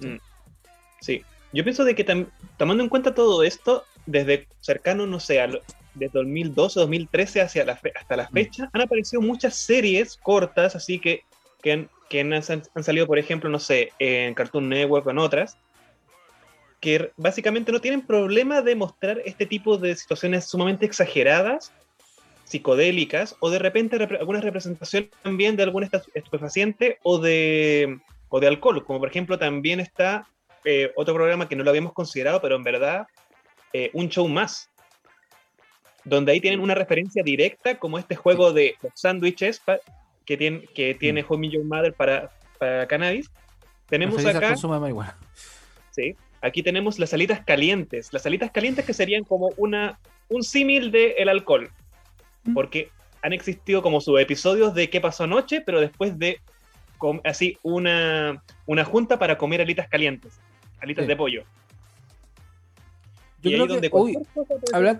Mm. 0.00 0.16
Sí, 1.02 1.22
yo 1.52 1.62
pienso 1.64 1.84
de 1.84 1.94
que 1.94 2.26
tomando 2.56 2.82
en 2.82 2.88
cuenta 2.88 3.14
todo 3.14 3.42
esto, 3.42 3.84
desde 4.06 4.48
cercano, 4.62 5.06
no 5.06 5.20
sé, 5.20 5.38
de 5.96 6.08
2012, 6.08 6.80
2013 6.80 7.42
hacia 7.42 7.66
la 7.66 7.78
hasta 7.94 8.16
la 8.16 8.26
mm. 8.30 8.32
fecha, 8.32 8.70
han 8.72 8.80
aparecido 8.80 9.20
muchas 9.20 9.54
series 9.54 10.16
cortas, 10.16 10.74
así 10.74 10.98
que 10.98 11.24
que, 11.60 11.88
han, 12.20 12.84
salido, 12.84 13.06
por 13.06 13.18
ejemplo, 13.18 13.48
no 13.50 13.58
sé, 13.58 13.92
en 13.98 14.34
Cartoon 14.34 14.68
Network 14.68 15.06
o 15.06 15.10
en 15.10 15.18
otras, 15.18 15.56
que 16.80 17.12
básicamente 17.16 17.72
no 17.72 17.80
tienen 17.80 18.06
problema 18.06 18.62
de 18.62 18.74
mostrar 18.74 19.20
este 19.24 19.46
tipo 19.46 19.76
de 19.76 19.94
situaciones 19.94 20.46
sumamente 20.46 20.86
exageradas, 20.86 21.72
psicodélicas, 22.44 23.36
o 23.40 23.50
de 23.50 23.58
repente 23.58 23.96
algunas 23.96 24.42
representaciones 24.42 25.10
también 25.22 25.56
de 25.56 25.62
algún 25.62 25.88
estupefaciente 26.14 26.98
o 27.02 27.18
de, 27.18 28.00
o 28.28 28.40
de 28.40 28.48
alcohol, 28.48 28.84
como 28.84 28.98
por 28.98 29.08
ejemplo 29.08 29.38
también 29.38 29.78
está 29.78 30.26
eh, 30.64 30.90
otro 30.96 31.14
programa 31.14 31.48
que 31.48 31.56
no 31.56 31.64
lo 31.64 31.70
habíamos 31.70 31.92
considerado, 31.92 32.40
pero 32.40 32.56
en 32.56 32.64
verdad, 32.64 33.06
eh, 33.72 33.90
un 33.92 34.08
show 34.08 34.26
más, 34.26 34.68
donde 36.04 36.32
ahí 36.32 36.40
tienen 36.40 36.60
una 36.60 36.74
referencia 36.74 37.22
directa 37.22 37.78
como 37.78 37.98
este 37.98 38.16
juego 38.16 38.52
de 38.52 38.74
los 38.82 38.92
sándwiches 38.94 39.62
que 40.30 40.36
tiene, 40.36 40.60
que 40.72 40.94
tiene 40.94 41.24
mm. 41.24 41.26
Home 41.28 41.48
Your 41.50 41.64
Mother 41.64 41.92
para, 41.92 42.30
para 42.56 42.86
cannabis, 42.86 43.28
tenemos 43.88 44.24
acá. 44.24 44.46
consumo 44.50 44.74
de 44.74 44.80
marihuana. 44.80 45.16
Sí, 45.90 46.14
aquí 46.40 46.62
tenemos 46.62 47.00
las 47.00 47.12
alitas 47.12 47.40
calientes. 47.44 48.12
Las 48.12 48.24
alitas 48.26 48.52
calientes 48.52 48.84
que 48.84 48.94
serían 48.94 49.24
como 49.24 49.48
una, 49.56 49.98
un 50.28 50.44
símil 50.44 50.92
del 50.92 51.28
alcohol. 51.28 51.68
Porque 52.54 52.90
han 53.22 53.32
existido 53.32 53.82
como 53.82 54.00
subepisodios 54.00 54.72
de 54.72 54.88
qué 54.88 55.00
pasó 55.00 55.24
anoche, 55.24 55.62
pero 55.62 55.80
después 55.80 56.16
de 56.16 56.40
así 57.24 57.58
una, 57.64 58.40
una 58.66 58.84
junta 58.84 59.18
para 59.18 59.36
comer 59.36 59.60
alitas 59.62 59.88
calientes. 59.88 60.38
Alitas 60.80 61.06
Sí. 61.06 61.08
de 61.08 61.16
pollo. 61.16 61.42
Yo 63.42 63.50
creo 63.50 63.66
que, 63.66 63.72
donde 63.72 63.90
uy, 63.92 64.16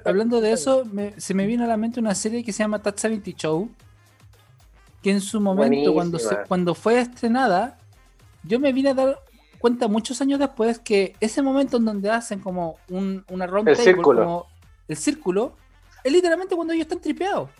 hablando 0.04 0.40
de 0.40 0.50
eso, 0.50 0.84
me- 0.86 1.12
se 1.20 1.34
me 1.34 1.46
vino 1.46 1.62
a 1.62 1.68
la 1.68 1.76
mente 1.76 2.00
una 2.00 2.16
serie 2.16 2.42
que 2.42 2.52
se 2.52 2.64
llama 2.64 2.82
That 2.82 2.96
70 2.96 3.30
Show, 3.36 3.70
que 5.02 5.10
en 5.10 5.20
su 5.20 5.40
momento, 5.40 5.94
cuando, 5.94 6.18
se- 6.18 6.36
cuando 6.46 6.74
fue 6.74 7.00
estrenada, 7.00 7.78
yo 8.42 8.58
me 8.60 8.72
vine 8.72 8.90
a 8.90 8.94
dar 8.94 9.18
cuenta 9.58 9.88
muchos 9.88 10.20
años 10.20 10.38
después 10.38 10.78
que 10.78 11.14
ese 11.20 11.42
momento 11.42 11.76
en 11.76 11.84
donde 11.84 12.10
hacen 12.10 12.40
como 12.40 12.76
un, 12.88 13.24
una 13.28 13.46
círculo. 13.76 14.18
como 14.22 14.46
el 14.88 14.96
círculo, 14.96 15.56
es 16.02 16.12
literalmente 16.12 16.54
cuando 16.54 16.72
ellos 16.72 16.84
están 16.84 17.00
tripeados. 17.00 17.50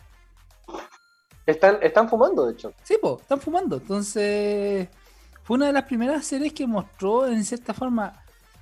Están, 1.46 1.78
están 1.82 2.08
fumando, 2.08 2.46
de 2.46 2.52
hecho. 2.52 2.72
Sí, 2.82 2.96
pues, 3.00 3.20
están 3.22 3.40
fumando. 3.40 3.76
Entonces, 3.76 4.88
fue 5.42 5.56
una 5.56 5.66
de 5.66 5.72
las 5.72 5.84
primeras 5.84 6.24
series 6.24 6.52
que 6.52 6.66
mostró, 6.66 7.26
en 7.26 7.44
cierta 7.44 7.74
forma, 7.74 8.12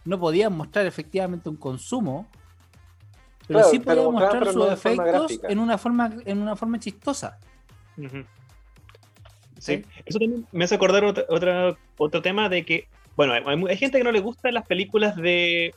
no 0.04 0.18
podían 0.18 0.56
mostrar 0.56 0.86
efectivamente 0.86 1.48
un 1.48 1.56
consumo, 1.56 2.26
pero 3.46 3.60
Claro, 3.60 3.70
sí 3.70 3.78
podían 3.78 4.12
mostrar 4.12 4.46
sus 4.46 4.56
no 4.56 4.70
efectos 4.72 5.40
en 5.42 5.58
una 5.58 5.78
forma 5.78 6.10
en 6.24 6.38
una 6.40 6.56
forma 6.56 6.78
chistosa. 6.78 7.38
Ujú. 7.96 8.24
Sí, 9.58 9.84
eso 10.06 10.18
también 10.18 10.46
me 10.52 10.64
hace 10.64 10.74
acordar 10.74 11.04
otra, 11.04 11.24
otra- 11.28 11.76
otro 11.96 12.22
tema 12.22 12.48
de 12.48 12.64
que, 12.64 12.86
bueno, 13.16 13.32
hay, 13.32 13.42
hay 13.68 13.76
gente 13.76 13.98
que 13.98 14.04
no 14.04 14.12
le 14.12 14.20
gustan 14.20 14.54
las 14.54 14.66
películas 14.66 15.16
de 15.16 15.74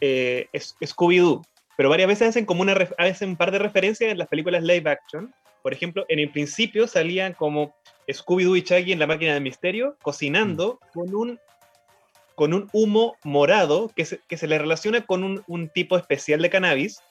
eh, 0.00 0.48
Scooby-Doo, 0.52 1.44
pero 1.76 1.88
varias 1.88 2.08
veces 2.08 2.28
hacen 2.28 2.44
como 2.46 2.62
una 2.62 2.74
hacen 2.98 3.30
un 3.30 3.36
par 3.36 3.50
de 3.50 3.58
referencias 3.58 4.10
en 4.10 4.18
las 4.18 4.28
películas 4.28 4.62
live 4.62 4.90
action. 4.90 5.32
Por 5.62 5.72
ejemplo, 5.72 6.06
en 6.08 6.18
el 6.20 6.30
principio 6.30 6.86
salían 6.86 7.34
como 7.34 7.74
Scooby-Doo 8.08 8.56
y 8.56 8.62
Shaggy 8.62 8.92
en 8.92 8.98
la 8.98 9.06
máquina 9.06 9.34
del 9.34 9.42
misterio 9.42 9.96
cocinando 10.02 10.78
con 10.94 11.14
un 11.14 11.38
con 12.34 12.54
un 12.54 12.68
humo 12.72 13.16
morado 13.24 13.90
que 13.96 14.04
se, 14.04 14.20
que 14.28 14.36
se 14.36 14.46
le 14.46 14.58
relaciona 14.58 15.04
con 15.04 15.24
un, 15.24 15.42
un 15.48 15.68
tipo 15.68 15.96
especial 15.96 16.40
de 16.40 16.48
cannabis. 16.50 17.02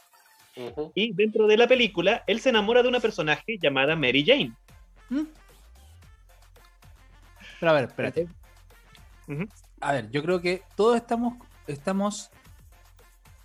Y 0.96 1.12
dentro 1.14 1.48
de 1.48 1.58
la 1.58 1.68
película, 1.68 2.24
él 2.28 2.40
se 2.40 2.50
enamora 2.50 2.82
de 2.82 2.88
una 2.88 3.02
personaje 3.02 3.58
llamada 3.62 3.98
Mary 3.98 4.24
Jane. 4.26 4.54
Pero 7.60 7.72
a 7.72 7.74
ver, 7.76 7.86
espérate. 7.86 8.28
A 9.82 9.92
ver, 9.92 10.10
yo 10.12 10.22
creo 10.24 10.42
que 10.42 10.64
todos 10.76 10.96
estamos, 10.96 11.36
estamos 11.68 12.32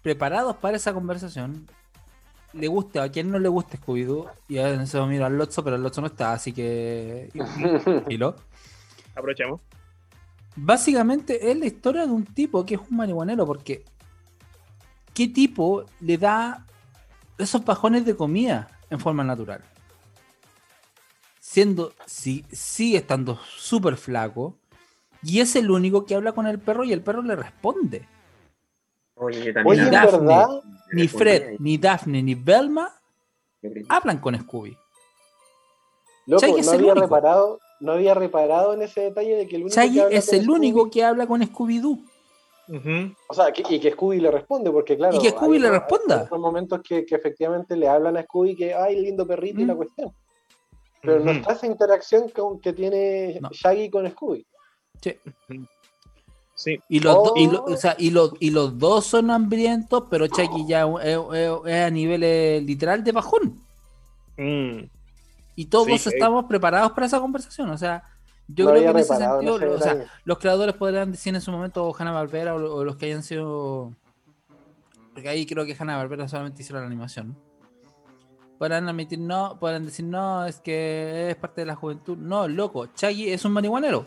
preparados 0.03 0.57
para 0.57 0.77
esa 0.77 0.93
conversación. 0.93 1.69
Le 2.53 2.69
guste 2.69 3.01
a 3.01 3.11
quien 3.11 3.31
no 3.31 3.39
le 3.39 3.49
guste 3.49 3.79
Scooby-Doo. 3.79 4.31
Y 4.49 4.59
a 4.59 4.65
veces 4.65 5.07
miro 5.07 5.25
al 5.25 5.39
Lotso, 5.39 5.65
pero 5.65 5.77
el 5.77 5.83
Lotso 5.83 6.01
no 6.01 6.09
está, 6.09 6.33
así 6.33 6.53
que. 6.53 7.31
y 8.09 8.17
lo. 8.17 8.37
Aprovechamos. 9.15 9.61
Básicamente 10.55 11.51
es 11.51 11.57
la 11.57 11.67
historia 11.67 12.07
de 12.07 12.13
un 12.13 12.25
tipo 12.25 12.65
que 12.67 12.75
es 12.75 12.81
un 12.81 12.97
marihuanero, 12.97 13.47
porque 13.47 13.85
¿qué 15.15 15.29
tipo 15.29 15.85
le 16.01 16.19
da 16.19 16.67
esos 17.39 17.63
pajones 17.63 18.05
de 18.05 18.15
comida 18.15 18.69
en 18.91 19.01
forma 19.01 19.25
natural? 19.25 19.63
Siendo, 21.53 21.93
sí, 22.07 22.47
sigue 22.51 22.97
estando 22.97 23.37
súper 23.59 23.99
flaco, 23.99 24.57
y 25.23 25.41
es 25.41 25.55
el 25.55 25.71
único 25.71 26.07
que 26.07 26.15
habla 26.15 26.33
con 26.33 26.47
el 26.47 26.59
perro 26.59 26.83
y 26.83 26.95
el 26.95 27.03
perro 27.03 27.21
le 27.21 27.37
responde. 27.37 28.09
Oye, 29.17 29.39
yo 29.41 29.45
Ni 29.49 29.53
también. 29.53 29.91
Daphne, 29.91 30.19
¿verdad? 30.27 30.49
ni 30.95 31.09
Fred, 31.09 31.57
ni 31.59 31.77
Daphne, 31.77 32.23
ni 32.23 32.35
Velma 32.35 32.91
hablan 33.91 34.19
con 34.19 34.35
Scooby. 34.41 34.75
Loco, 36.25 36.41
Shaggy 36.47 36.61
es 36.61 36.67
no 36.67 36.73
el 36.73 36.79
había 36.79 36.93
único. 36.93 37.07
reparado, 37.07 37.61
no 37.81 37.93
había 37.93 38.15
reparado 38.15 38.73
en 38.73 38.81
ese 38.81 39.03
detalle 39.03 39.37
de 39.37 39.47
que 39.47 39.57
el 39.57 39.63
único 39.65 39.75
Shaggy 39.77 39.93
que 39.95 40.01
habla 40.05 40.17
es 40.17 40.27
con 40.27 40.35
el 40.39 40.47
Scooby- 40.47 40.55
único 40.57 40.91
que 40.91 41.05
habla 41.05 41.27
con 41.27 41.43
Scooby-Doo. 41.43 41.99
O 43.29 43.35
sea, 43.35 43.53
que- 43.53 43.63
y 43.69 43.79
que 43.79 43.91
Scooby 43.91 44.21
le 44.21 44.31
responde, 44.31 44.71
porque 44.71 44.97
claro. 44.97 45.15
Y 45.19 45.21
que 45.21 45.31
Scooby 45.33 45.57
hay 45.57 45.63
le 45.65 45.71
responda. 45.71 46.29
hay 46.33 46.39
momentos 46.39 46.81
que, 46.83 47.05
que 47.05 47.15
efectivamente 47.15 47.77
le 47.77 47.89
hablan 47.89 48.17
a 48.17 48.23
Scooby 48.23 48.57
que, 48.57 48.73
ay, 48.73 48.99
lindo 48.99 49.27
perrito 49.27 49.61
y 49.61 49.67
la 49.67 49.75
cuestión. 49.77 50.15
Pero 51.03 51.21
no 51.21 51.33
está 51.33 51.53
esa 51.55 51.67
interacción 51.67 52.29
con, 52.31 52.61
que 52.61 52.73
tiene 52.73 53.41
Shaggy 53.51 53.91
con 53.91 54.09
Scooby. 54.11 54.47
Sí. 56.55 56.79
Y 56.89 57.01
los, 57.01 57.15
do- 57.17 57.33
y, 57.37 57.49
lo- 57.49 57.65
o 57.65 57.77
sea, 57.77 57.97
y, 57.99 58.11
los, 58.11 58.33
y 58.39 58.51
los 58.51 58.79
dos 58.79 59.05
son 59.07 59.31
hambrientos, 59.33 60.05
pero 60.09 60.29
Chucky 60.29 60.65
ya 60.67 60.87
es, 60.87 61.17
es- 61.33 61.51
es 61.67 61.83
a 61.85 61.91
nivel 61.91 62.23
eh, 62.23 62.61
literal 62.65 63.03
de 63.03 63.11
bajón. 63.13 63.61
Mm. 64.37 64.85
Y 65.57 65.65
todos 65.67 65.87
Sí, 65.87 65.93
eh. 65.95 66.13
estamos 66.15 66.45
preparados 66.45 66.93
para 66.93 67.07
esa 67.07 67.19
conversación. 67.21 67.69
O 67.71 67.77
sea, 67.79 68.05
yo 68.47 68.67
No 68.67 68.71
creo 68.71 68.83
que 68.85 68.89
en 68.91 68.97
ese 68.99 69.17
sentido, 69.17 69.55
o 69.75 69.79
sea, 69.79 70.05
los 70.25 70.39
creadores 70.39 70.75
podrán 70.77 71.11
decir 71.11 71.35
en 71.35 71.41
su 71.41 71.51
momento 71.51 71.85
o 71.85 71.97
Hanna 71.99 72.13
Barbera 72.13 72.55
o 72.55 72.85
los 72.85 72.97
que 72.97 73.07
hayan 73.07 73.23
sido. 73.25 73.93
Porque 75.15 75.29
ahí 75.29 75.45
creo 75.47 75.67
que 75.67 75.77
Hanna 75.79 75.97
Barbera 75.97 76.29
solamente 76.29 76.63
hicieron 76.63 76.83
la 76.83 76.87
animación. 76.87 77.37
Podrán 78.63 78.89
admitir 78.89 79.19
no, 79.19 79.57
podrán 79.59 79.87
decir 79.87 80.05
no, 80.05 80.47
es 80.47 80.61
que 80.61 81.31
es 81.31 81.35
parte 81.35 81.63
de 81.63 81.67
la 81.67 81.75
juventud. 81.75 82.17
No, 82.17 82.47
loco, 82.47 82.87
Chucky 82.95 83.33
es 83.33 83.45
un 83.45 83.51
marihuanero. 83.51 84.07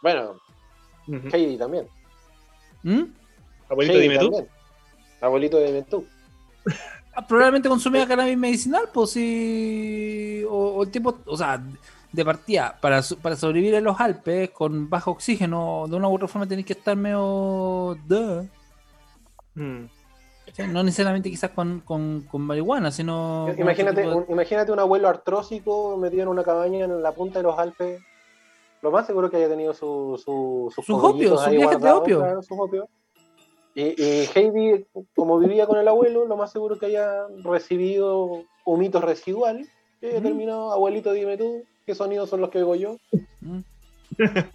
Bueno, 0.00 0.40
Heidi 1.30 1.58
también. 1.58 1.86
¿Mm? 2.82 3.02
Abuelito, 3.68 3.98
Heidi 3.98 4.08
dime 4.08 4.18
tú. 4.18 4.30
también. 4.30 4.48
Abuelito, 5.20 5.58
dime 5.60 5.82
tú. 5.82 6.06
Ah, 7.14 7.26
Probablemente 7.26 7.68
consumía 7.68 8.08
cannabis 8.08 8.38
medicinal, 8.38 8.88
pues 8.94 9.10
sí. 9.10 10.42
O, 10.48 10.68
o 10.68 10.82
el 10.84 10.90
tipo, 10.90 11.18
o 11.26 11.36
sea, 11.36 11.62
de 12.12 12.24
partida, 12.24 12.78
para, 12.80 13.02
para 13.20 13.36
sobrevivir 13.36 13.74
en 13.74 13.84
los 13.84 14.00
Alpes 14.00 14.48
con 14.52 14.88
bajo 14.88 15.10
oxígeno, 15.10 15.84
de 15.86 15.96
una 15.96 16.08
u 16.08 16.14
otra 16.14 16.28
forma 16.28 16.46
tenéis 16.46 16.66
que 16.66 16.72
estar 16.72 16.96
medio. 16.96 17.98
duh. 18.06 18.48
Mm. 19.54 19.95
No 20.68 20.82
necesariamente 20.82 21.28
quizás 21.30 21.50
con, 21.50 21.80
con, 21.80 22.22
con 22.30 22.42
marihuana, 22.42 22.90
sino. 22.90 23.46
Imagínate 23.58 24.02
de- 24.02 24.14
un, 24.14 24.24
imagínate 24.28 24.72
un 24.72 24.78
abuelo 24.78 25.08
artrósico 25.08 25.96
metido 25.96 26.22
en 26.22 26.28
una 26.28 26.42
cabaña 26.44 26.84
en 26.84 27.02
la 27.02 27.12
punta 27.12 27.38
de 27.40 27.42
los 27.44 27.58
Alpes. 27.58 28.00
Lo 28.82 28.90
más 28.90 29.06
seguro 29.06 29.30
que 29.30 29.36
haya 29.38 29.48
tenido 29.48 29.74
su, 29.74 30.20
su, 30.22 30.70
sus 30.74 30.84
Sus 30.84 31.02
opios, 31.02 31.42
sus 31.42 31.50
viajes 31.52 31.80
de 31.80 31.90
opio. 31.90 32.18
claro, 32.20 32.42
sus 32.42 32.58
opios. 32.58 32.86
Y, 33.74 34.00
y 34.02 34.28
Heidi, 34.34 34.86
como 35.14 35.38
vivía 35.38 35.66
con 35.66 35.78
el 35.78 35.88
abuelo, 35.88 36.24
lo 36.26 36.36
más 36.36 36.52
seguro 36.52 36.78
que 36.78 36.86
haya 36.86 37.24
recibido 37.44 38.44
humitos 38.64 39.02
residuales. 39.04 39.68
Que 40.00 40.08
haya 40.08 40.20
Mm. 40.20 40.24
terminado, 40.24 40.72
abuelito, 40.72 41.12
dime 41.12 41.36
tú, 41.36 41.64
¿qué 41.84 41.94
sonidos 41.94 42.28
son 42.30 42.40
los 42.42 42.50
que 42.50 42.58
oigo 42.58 42.74
yo? 42.76 42.96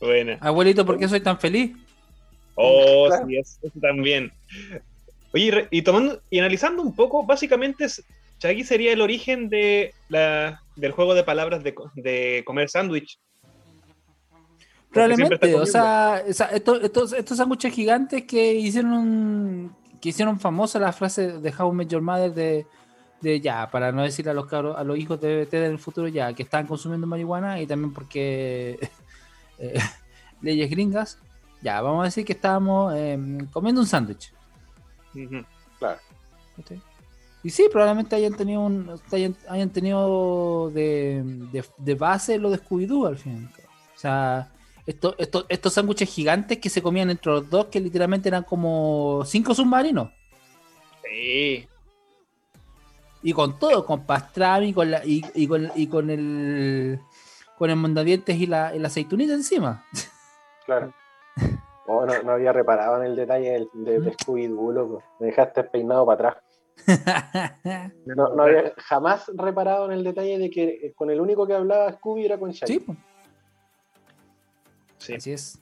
Buena. 0.00 0.38
Abuelito, 0.40 0.84
¿por 0.84 0.98
qué 0.98 1.08
soy 1.08 1.20
tan 1.20 1.38
feliz? 1.38 1.76
Oh, 2.54 3.06
Claro. 3.08 3.26
sí, 3.26 3.36
eso, 3.36 3.58
eso 3.62 3.80
también. 3.80 4.32
Oye, 5.32 5.68
y 5.70 5.82
tomando 5.82 6.22
y 6.30 6.38
analizando 6.38 6.82
un 6.82 6.94
poco, 6.94 7.24
básicamente 7.24 7.86
Shaggy 8.40 8.64
sería 8.64 8.92
el 8.92 9.00
origen 9.00 9.48
de 9.48 9.92
la, 10.08 10.60
del 10.76 10.92
juego 10.92 11.14
de 11.14 11.24
palabras 11.24 11.64
de, 11.64 11.74
de 11.96 12.42
comer 12.46 12.68
sándwich. 12.68 13.18
Probablemente, 14.90 15.54
o 15.56 15.66
sea, 15.66 16.22
estos, 16.24 16.82
estos, 16.82 17.12
estos 17.12 17.36
sándwiches 17.36 17.74
gigantes 17.74 18.24
que 18.24 18.54
hicieron 18.54 19.74
que 20.00 20.10
hicieron 20.10 20.38
famosa 20.38 20.78
la 20.78 20.92
frase 20.92 21.40
de 21.40 21.54
How 21.58 21.72
Met 21.72 21.88
Your 21.88 22.02
Mother 22.02 22.32
de, 22.32 22.66
de 23.22 23.40
ya, 23.40 23.70
para 23.70 23.90
no 23.90 24.02
decirle 24.02 24.32
a 24.32 24.34
los 24.34 24.46
cabros, 24.46 24.76
a 24.76 24.84
los 24.84 24.98
hijos 24.98 25.18
de 25.18 25.44
BT 25.44 25.50
del 25.52 25.78
futuro 25.78 26.08
ya, 26.08 26.34
que 26.34 26.42
estaban 26.42 26.66
consumiendo 26.66 27.06
marihuana 27.06 27.60
y 27.60 27.66
también 27.66 27.92
porque 27.92 28.78
eh, 29.58 29.80
leyes 30.42 30.70
gringas, 30.70 31.18
ya, 31.64 31.80
vamos 31.80 32.02
a 32.02 32.04
decir 32.04 32.24
que 32.24 32.34
estábamos 32.34 32.92
eh, 32.94 33.18
comiendo 33.52 33.80
un 33.80 33.86
sándwich. 33.86 34.32
Claro. 35.78 35.98
Y 37.42 37.50
sí, 37.50 37.68
probablemente 37.70 38.14
hayan 38.16 38.34
tenido 38.34 38.60
un, 38.60 39.00
hayan, 39.12 39.36
hayan 39.48 39.70
tenido 39.70 40.70
de, 40.70 41.22
de- 41.52 41.64
de 41.76 41.94
base 41.94 42.38
lo 42.38 42.50
de 42.50 42.58
Scooby-Doo 42.58 43.06
al 43.06 43.18
fin. 43.18 43.50
O 43.94 43.98
sea, 43.98 44.50
esto- 44.86 45.14
esto- 45.18 45.46
estos 45.48 45.72
sándwiches 45.72 46.08
gigantes 46.08 46.58
que 46.58 46.70
se 46.70 46.80
comían 46.82 47.10
entre 47.10 47.32
los 47.32 47.50
dos, 47.50 47.66
que 47.66 47.80
literalmente 47.80 48.28
eran 48.28 48.44
como 48.44 49.22
cinco 49.26 49.54
submarinos. 49.54 50.10
Sí. 51.02 51.66
Y 53.22 53.32
con 53.32 53.58
todo, 53.58 53.84
con 53.86 54.04
pastrami 54.06 54.72
con 54.74 54.90
la, 54.90 55.04
y, 55.04 55.24
y 55.34 55.46
con, 55.46 55.70
y 55.74 55.86
con 55.86 56.10
el 56.10 56.98
con 57.58 57.70
el 57.70 57.76
mondadientes 57.76 58.36
y 58.36 58.46
la, 58.46 58.74
y 58.74 58.78
la 58.78 58.88
aceitunita 58.88 59.32
encima. 59.32 59.84
Claro. 60.66 60.92
Oh, 61.96 62.06
no, 62.06 62.22
no 62.22 62.32
había 62.32 62.52
reparado 62.52 62.98
en 63.02 63.06
el 63.10 63.16
detalle 63.16 63.50
del- 63.52 63.68
de, 63.72 63.98
Mm. 63.98 64.04
de 64.04 64.12
Scooby-Doo, 64.12 64.72
loco. 64.72 65.02
Me 65.20 65.26
dejaste 65.28 65.64
peinado 65.64 66.04
para 66.06 66.28
atrás. 66.30 66.44
No, 68.06 68.34
no 68.34 68.42
había 68.42 68.72
jamás 68.76 69.30
reparado 69.34 69.86
en 69.86 69.92
el 69.92 70.04
detalle 70.04 70.38
de 70.38 70.50
que 70.50 70.92
con 70.96 71.10
el 71.10 71.20
único 71.20 71.46
que 71.46 71.54
hablaba 71.54 71.92
Scooby 71.92 72.24
era 72.26 72.38
con 72.38 72.50
Shaggy. 72.50 72.78
Sí. 72.80 72.86
Sí. 74.98 75.14
Así 75.14 75.32
es. 75.32 75.58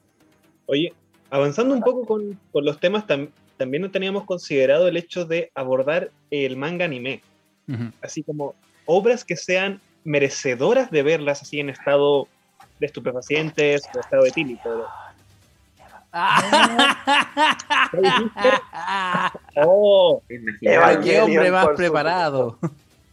Oye, 0.66 0.93
avanzando 1.30 1.74
un 1.74 1.83
poco 1.83 2.05
con, 2.07 2.39
con 2.53 2.64
los 2.64 2.78
temas, 2.80 3.07
tam- 3.07 3.30
también 3.57 3.83
no 3.83 3.91
teníamos 3.91 4.24
considerado 4.24 4.89
el 4.89 4.97
hecho 4.97 5.24
de 5.24 5.51
abordar 5.55 6.11
el 6.30 6.57
manga 6.57 6.85
anime. 6.85 7.22
Así 8.03 8.22
como 8.22 8.55
obras 8.87 9.24
que 9.24 9.37
sean 9.37 9.80
merecedoras 10.05 10.91
de 10.91 11.03
verlas 11.03 11.43
así 11.43 11.61
en 11.61 11.70
estado 11.70 12.26
de 12.80 12.87
estupefacientes 12.87 13.83
o 13.95 14.01
estado 14.01 14.26
etílico. 14.26 14.87
¿Qué 17.91 17.97
dijiste? 18.01 18.49
Oh, 19.65 20.23
¿Qué 21.03 21.21
hombre 21.21 21.51
más 21.51 21.69
preparado? 21.77 22.59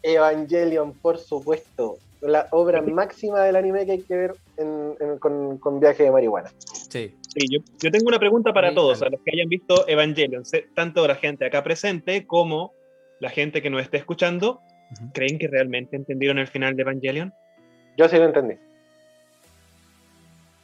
Evangelion, 0.04 0.94
por 0.94 1.18
supuesto. 1.18 1.98
La 2.22 2.48
obra 2.52 2.82
máxima 2.82 3.40
del 3.42 3.56
anime 3.56 3.86
que 3.86 3.94
hay 3.94 4.02
que 4.02 4.16
ver 4.16 4.36
en- 4.58 4.96
en- 5.00 5.20
con, 5.20 5.58
con 5.58 5.80
viaje 5.80 6.04
de 6.04 6.12
marihuana. 6.12 6.50
Sí. 6.90 7.16
Sí, 7.30 7.48
yo, 7.50 7.60
yo 7.82 7.92
tengo 7.92 8.08
una 8.08 8.20
pregunta 8.20 8.52
para 8.52 8.70
Sí, 8.70 8.76
todos, 8.76 9.02
a 9.02 9.10
los 9.10 9.22
que 9.24 9.32
hayan 9.34 9.48
visto 9.48 9.88
Evangelion, 9.88 10.44
tanto 10.76 11.08
la 11.08 11.16
gente 11.16 11.46
acá 11.46 11.64
presente 11.64 12.26
como 12.28 12.74
la 13.20 13.30
gente 13.30 13.62
que 13.62 13.70
nos 13.70 13.82
esté 13.84 13.98
escuchando, 13.98 14.62
¿creen 15.14 15.38
que 15.40 15.48
realmente 15.48 15.96
entendieron 15.96 16.40
el 16.40 16.48
final 16.48 16.76
de 16.76 16.82
Evangelion? 16.82 17.34
Yo 17.98 18.10
sí 18.10 18.18
lo 18.18 18.26
entendí. 18.26 18.56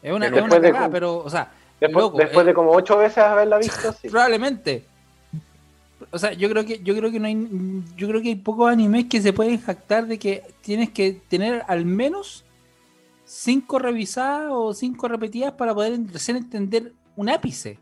Es 0.01 0.11
una, 0.11 0.25
es 0.27 0.33
una 0.33 0.59
de- 0.59 0.89
pero, 0.91 1.17
o 1.17 1.29
sea, 1.29 1.51
Después, 1.79 2.03
loco, 2.03 2.17
después 2.17 2.43
eh, 2.43 2.47
de 2.47 2.53
como 2.53 2.71
ocho 2.71 2.97
veces 2.97 3.19
haberla 3.19 3.57
visto, 3.57 3.93
sí. 4.01 4.09
Probablemente. 4.09 4.85
O 6.11 6.19
sea, 6.19 6.33
yo 6.33 6.49
creo 6.49 6.65
que 6.65 6.81
yo 6.81 6.95
creo 6.95 7.11
que 7.11 7.19
no 7.19 7.27
hay 7.27 7.83
yo 7.95 8.07
creo 8.07 8.21
que 8.21 8.29
hay 8.29 8.35
pocos 8.35 8.69
animes 8.69 9.05
que 9.05 9.21
se 9.21 9.33
pueden 9.33 9.59
jactar 9.59 10.07
de 10.07 10.19
que 10.19 10.43
tienes 10.61 10.89
que 10.89 11.13
tener 11.27 11.63
al 11.67 11.85
menos 11.85 12.45
cinco 13.25 13.79
revisadas 13.79 14.49
o 14.51 14.73
cinco 14.73 15.07
repetidas 15.07 15.53
para 15.53 15.73
poder 15.73 15.99
recién 16.11 16.37
entender 16.37 16.93
un 17.15 17.29
ápice. 17.29 17.79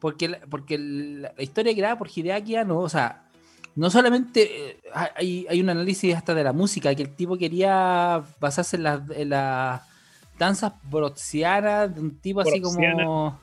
Porque 0.00 0.28
la, 0.28 0.40
porque 0.50 0.78
la, 0.78 1.32
la 1.36 1.42
historia 1.42 1.74
creada 1.74 1.96
por 1.96 2.08
Hideaki 2.08 2.56
Anno, 2.56 2.78
o 2.78 2.88
sea, 2.88 3.24
no 3.74 3.90
solamente 3.90 4.70
eh, 4.70 4.80
hay, 4.92 5.46
hay 5.48 5.60
un 5.60 5.70
análisis 5.70 6.14
hasta 6.14 6.34
de 6.34 6.44
la 6.44 6.52
música, 6.52 6.94
que 6.94 7.02
el 7.02 7.14
tipo 7.14 7.38
quería 7.38 8.22
basarse 8.40 8.76
en 8.76 8.82
las 8.82 9.00
en 9.10 9.30
las 9.30 9.82
danzas 10.38 10.72
brotzianas 10.90 11.94
de 11.94 12.00
un 12.00 12.18
tipo 12.18 12.40
así 12.40 12.60
como 12.60 13.38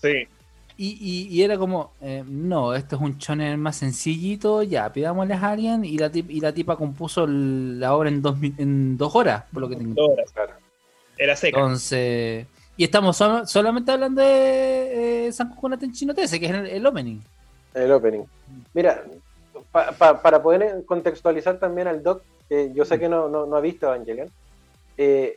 Sí. 0.00 0.28
y, 0.76 0.86
y- 1.00 1.26
y 1.28 1.42
era 1.42 1.58
como, 1.58 1.92
eh, 2.00 2.22
no, 2.26 2.74
esto 2.74 2.96
es 2.96 3.02
un 3.02 3.18
shonen 3.18 3.58
más 3.60 3.76
sencillito, 3.76 4.62
ya, 4.62 4.92
pidámosle 4.92 5.34
a 5.34 5.50
alguien 5.50 5.84
y 5.84 5.98
la, 5.98 6.10
tip- 6.12 6.30
y 6.30 6.40
la 6.40 6.52
tipa 6.52 6.76
compuso 6.76 7.24
el- 7.24 7.80
la 7.80 7.94
obra 7.94 8.08
en 8.08 8.22
dos, 8.22 8.36
en 8.58 8.96
dos 8.96 9.14
horas, 9.16 9.44
por 9.52 9.62
lo 9.62 9.68
que 9.68 9.76
tengo. 9.76 9.94
Dos 9.94 10.10
horas, 10.10 10.30
claro. 10.32 10.52
Era 11.16 11.34
seca. 11.34 11.58
Entonces, 11.58 12.46
y 12.76 12.84
estamos 12.84 13.16
solamente 13.16 13.90
hablando 13.90 14.22
de 14.22 15.26
eh, 15.26 15.32
Sankuku 15.32 15.68
no 15.68 15.76
Tenchi 15.78 16.06
no 16.06 16.14
Tese, 16.14 16.38
que 16.38 16.46
es 16.46 16.52
el, 16.52 16.66
el 16.66 16.86
opening. 16.86 17.18
El 17.74 17.90
opening. 17.90 18.22
Mira, 18.72 19.02
pa- 19.72 19.90
pa- 19.90 20.22
para 20.22 20.40
poder 20.40 20.84
contextualizar 20.86 21.58
también 21.58 21.88
al 21.88 22.04
Doc, 22.04 22.22
que 22.48 22.72
yo 22.72 22.84
sé 22.84 23.00
que 23.00 23.08
no, 23.08 23.28
no, 23.28 23.46
no 23.46 23.56
ha 23.56 23.60
visto 23.60 23.86
Evangelion, 23.92 24.30
eh, 24.96 25.34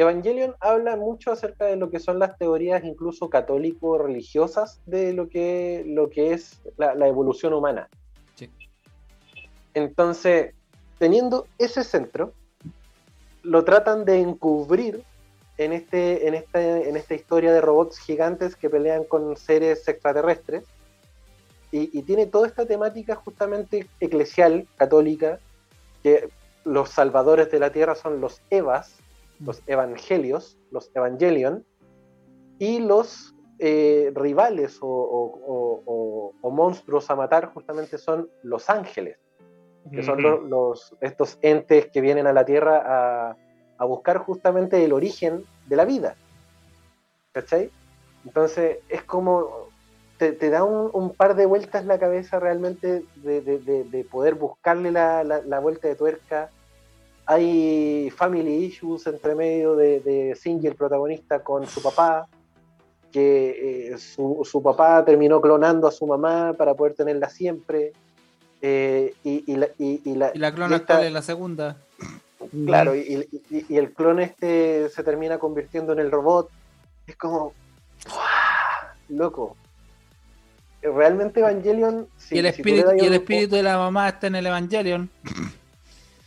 Evangelion 0.00 0.54
habla 0.60 0.96
mucho 0.96 1.30
acerca 1.30 1.66
de 1.66 1.76
lo 1.76 1.90
que 1.90 1.98
son 1.98 2.18
las 2.18 2.38
teorías 2.38 2.84
incluso 2.84 3.28
católico-religiosas 3.28 4.80
de 4.86 5.12
lo 5.12 5.28
que, 5.28 5.84
lo 5.86 6.08
que 6.08 6.32
es 6.32 6.62
la, 6.76 6.94
la 6.94 7.06
evolución 7.06 7.52
humana. 7.52 7.88
Sí. 8.34 8.50
Entonces, 9.74 10.54
teniendo 10.98 11.46
ese 11.58 11.84
centro, 11.84 12.32
lo 13.42 13.64
tratan 13.64 14.04
de 14.04 14.20
encubrir 14.20 15.02
en, 15.58 15.72
este, 15.72 16.26
en, 16.26 16.34
este, 16.34 16.88
en 16.88 16.96
esta 16.96 17.14
historia 17.14 17.52
de 17.52 17.60
robots 17.60 17.98
gigantes 17.98 18.56
que 18.56 18.70
pelean 18.70 19.04
con 19.04 19.36
seres 19.36 19.86
extraterrestres. 19.88 20.64
Y, 21.72 21.96
y 21.96 22.02
tiene 22.02 22.26
toda 22.26 22.46
esta 22.46 22.66
temática 22.66 23.14
justamente 23.14 23.86
eclesial, 24.00 24.66
católica, 24.76 25.38
que 26.02 26.28
los 26.64 26.90
salvadores 26.90 27.50
de 27.50 27.58
la 27.58 27.70
tierra 27.70 27.94
son 27.94 28.20
los 28.20 28.40
Evas, 28.50 28.99
los 29.40 29.62
Evangelios, 29.66 30.58
los 30.70 30.90
Evangelion, 30.94 31.64
y 32.58 32.78
los 32.80 33.34
eh, 33.58 34.10
rivales 34.14 34.78
o, 34.82 34.86
o- 34.86 35.82
o- 35.86 36.32
o- 36.40 36.50
monstruos 36.50 37.10
a 37.10 37.16
matar 37.16 37.52
justamente 37.52 37.98
son 37.98 38.28
los 38.42 38.70
ángeles, 38.70 39.18
que 39.92 40.02
son 40.02 40.18
Ujú. 40.18 40.22
lo- 40.22 40.40
los, 40.42 40.94
estos 41.00 41.38
entes 41.42 41.90
que 41.90 42.00
vienen 42.00 42.26
a 42.26 42.32
la 42.32 42.44
tierra 42.44 42.82
a, 43.30 43.36
a 43.78 43.84
buscar 43.84 44.18
justamente 44.18 44.82
el 44.84 44.92
origen 44.92 45.44
de 45.66 45.76
la 45.76 45.84
vida. 45.84 46.16
¿Cachai? 47.32 47.70
Entonces 48.24 48.78
es 48.88 49.02
como, 49.04 49.68
te, 50.18 50.32
te 50.32 50.50
da 50.50 50.64
un, 50.64 50.90
un 50.92 51.10
par 51.14 51.34
de 51.34 51.46
vueltas 51.46 51.84
la 51.86 51.98
cabeza 51.98 52.38
realmente 52.40 53.04
de, 53.16 53.40
de- 53.40 53.58
de- 53.58 53.84
de 53.84 54.04
poder 54.04 54.34
buscarle 54.34 54.90
la, 54.90 55.22
la- 55.24 55.42
la 55.42 55.60
vuelta 55.60 55.86
de 55.88 55.96
tuerca. 55.96 56.50
Hay 57.26 58.10
family 58.16 58.64
issues 58.64 59.06
entre 59.06 59.34
medio 59.34 59.76
de, 59.76 60.00
de 60.00 60.36
Shinji, 60.42 60.66
el 60.66 60.74
protagonista, 60.74 61.40
con 61.42 61.66
su 61.66 61.80
papá, 61.82 62.26
que 63.12 63.90
eh, 63.92 63.98
su, 63.98 64.40
su 64.48 64.62
papá 64.62 65.04
terminó 65.04 65.40
clonando 65.40 65.86
a 65.86 65.92
su 65.92 66.06
mamá 66.06 66.54
para 66.56 66.74
poder 66.74 66.94
tenerla 66.94 67.28
siempre. 67.28 67.92
eh, 68.62 69.14
y, 69.24 69.44
y 69.52 69.56
la, 69.56 69.68
y- 69.78 70.00
y 70.04 70.14
la- 70.16 70.32
Y 70.34 70.38
la 70.38 70.48
y 70.48 70.52
clona 70.52 70.76
esta- 70.76 70.94
actual 70.94 71.06
es 71.06 71.12
la 71.12 71.22
segunda. 71.22 71.76
Claro, 72.66 72.96
y, 72.96 73.28
el 73.68 73.92
clon 73.92 74.18
este 74.18 74.88
se 74.88 75.04
termina 75.04 75.38
convirtiendo 75.38 75.92
en 75.92 75.98
el 75.98 76.10
robot. 76.10 76.48
Es 77.06 77.14
como. 77.16 77.52
Loco. 79.10 79.56
Realmente 80.82 81.40
Evangelion. 81.40 82.06
si- 82.16 82.36
y 82.36 82.38
el 82.38 82.46
y 82.46 82.48
espíritu 83.14 83.56
de 83.56 83.62
la 83.62 83.76
mamá 83.76 84.08
está 84.08 84.28
en 84.28 84.36
el 84.36 84.46
Evangelion. 84.46 85.10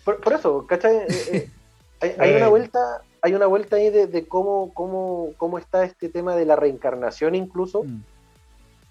Por, 0.04 0.20
por 0.22 0.34
eso, 0.34 0.66
¿cachai? 0.68 0.95
Eh, 0.97 1.08
eh, 1.32 1.49
hay, 2.01 2.16
hay 2.20 2.36
una 2.36 2.47
vuelta, 2.49 2.80
hay 3.22 3.34
una 3.34 3.47
vuelta 3.47 3.76
ahí 3.78 3.89
de, 3.89 4.08
de 4.08 4.28
cómo, 4.28 4.74
cómo, 4.74 5.30
cómo 5.38 5.58
está 5.58 5.84
este 5.86 6.10
tema 6.10 6.36
de 6.36 6.45
la 6.45 6.56
reencarnación 6.56 7.36
incluso. 7.36 7.84
Mm. 7.84 8.01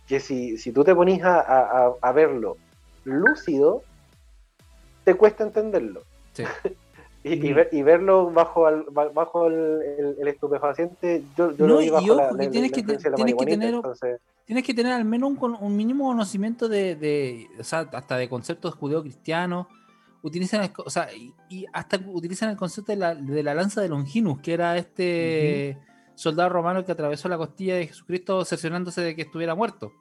Que 0.08 0.20
si, 0.20 0.58
si 0.58 0.72
tú 0.72 0.84
te 0.84 0.94
ponís 0.94 1.22
a, 1.22 1.40
a- 1.40 1.94
a- 2.00 2.12
verlo 2.12 2.56
lúcido, 3.04 3.82
te 5.04 5.14
cuesta 5.14 5.44
entenderlo. 5.44 6.02
Sí. 6.32 6.44
Y, 7.24 7.34
y 7.34 7.52
Mm. 7.52 7.54
ver- 7.54 7.68
y 7.70 7.82
verlo 7.84 8.32
bajo 8.32 8.66
al- 8.66 8.84
ba- 8.90 9.10
bajo 9.10 9.46
el, 9.46 9.54
el- 9.96 10.16
el 10.22 10.26
estupefaciente, 10.26 11.22
yo, 11.36 11.52
yo 11.52 11.68
No, 11.68 11.74
lo 11.74 11.78
vi 11.78 11.86
y 11.86 11.90
bajo 11.90 12.04
ojo, 12.06 12.14
la, 12.16 12.28
que 12.30 12.34
la- 12.36 12.42
la 12.46 12.50
tienes 12.50 12.72
que 12.72 12.82
tienes 12.82 13.34
que 13.36 13.46
tener- 13.46 13.74
entonces, 13.74 14.20
Tienes 14.44 14.64
que 14.64 14.74
tener 14.74 14.92
al 14.92 15.04
menos 15.04 15.30
un, 15.40 15.56
un 15.60 15.76
mínimo 15.76 16.08
conocimiento 16.08 16.68
de, 16.68 16.96
de- 16.96 17.46
o 17.60 17.62
sea, 17.62 17.88
hasta 17.92 18.16
de 18.16 18.28
conceptos 18.28 18.74
judeo-cristianos. 18.74 19.68
Utilizan, 20.22 20.62
el 20.62 20.70
o 20.76 20.88
sea, 20.90 21.12
y, 21.12 21.34
y 21.48 21.66
hasta 21.72 21.98
utilizan 22.06 22.50
el 22.50 22.56
concepto 22.56 22.92
de 22.92 22.96
la, 22.98 23.14
de 23.14 23.42
la 23.42 23.54
lanza 23.54 23.80
de 23.80 23.88
Longinus, 23.88 24.38
que 24.40 24.54
era 24.54 24.76
este 24.76 25.76
soldado 26.14 26.48
romano 26.50 26.84
que 26.84 26.92
atravesó 26.92 27.28
la 27.28 27.36
costilla 27.36 27.74
de 27.74 27.88
Jesucristo 27.88 28.44
cerciorándose 28.44 29.00
de 29.00 29.16
que 29.16 29.22
estuviera 29.22 29.54
muerto. 29.54 29.92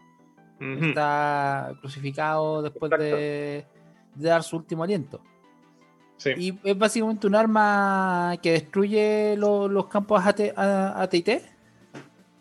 Está 0.60 1.74
crucificado 1.80 2.62
después 2.62 2.92
de, 2.92 3.66
de 4.14 4.30
dar 4.30 4.44
su 4.44 4.58
último 4.58 4.84
aliento. 4.84 5.22
Sí. 6.18 6.30
Y 6.38 6.60
es 6.70 6.78
básicamente 6.78 7.26
un 7.26 7.34
arma 7.34 8.36
que 8.44 8.52
destruye 8.52 9.36
lo- 9.38 9.68
los 9.68 9.88
campos 9.88 10.24
AT, 10.24 10.54
a- 10.56 11.02
AT&T. 11.02 11.42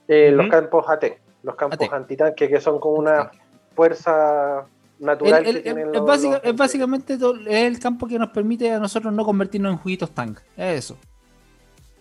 eh, 0.08 0.30
los 0.32 0.48
campos 0.48 0.84
AT, 0.86 1.04
los 1.42 1.54
campos 1.54 1.90
antitanque, 1.90 2.46
que 2.46 2.60
son 2.60 2.78
como 2.78 2.96
una 2.96 3.30
fuerza 3.74 4.66
natural 5.00 5.42
El- 5.42 5.48
el- 5.48 5.56
que 5.56 5.62
tienen 5.62 5.88
es, 5.88 5.94
los- 5.94 6.06
básica- 6.06 6.34
los- 6.36 6.44
es 6.44 6.56
básicamente 6.56 7.18
todo- 7.18 7.40
es 7.40 7.64
el 7.66 7.78
campo 7.80 8.06
que 8.06 8.18
nos 8.18 8.30
permite 8.30 8.70
a 8.70 8.78
nosotros 8.78 9.12
no 9.12 9.24
convertirnos 9.24 9.72
en 9.72 9.78
juguitos 9.78 10.10
tank. 10.12 10.38
Es 10.56 10.78
eso. 10.84 10.98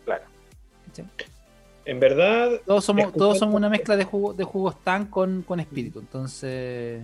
Claro. 0.05 0.23
En 1.85 1.99
verdad, 1.99 2.51
Todos 2.65 2.85
somos, 2.85 3.01
escuchando- 3.01 3.25
todos 3.25 3.39
somos 3.39 3.55
una 3.55 3.69
mezcla 3.69 3.95
de, 3.95 4.03
jugo- 4.03 4.33
de 4.33 4.43
jugos 4.43 4.83
tank 4.83 5.09
con, 5.09 5.41
con 5.41 5.59
espíritu. 5.59 5.99
Entonces. 5.99 7.01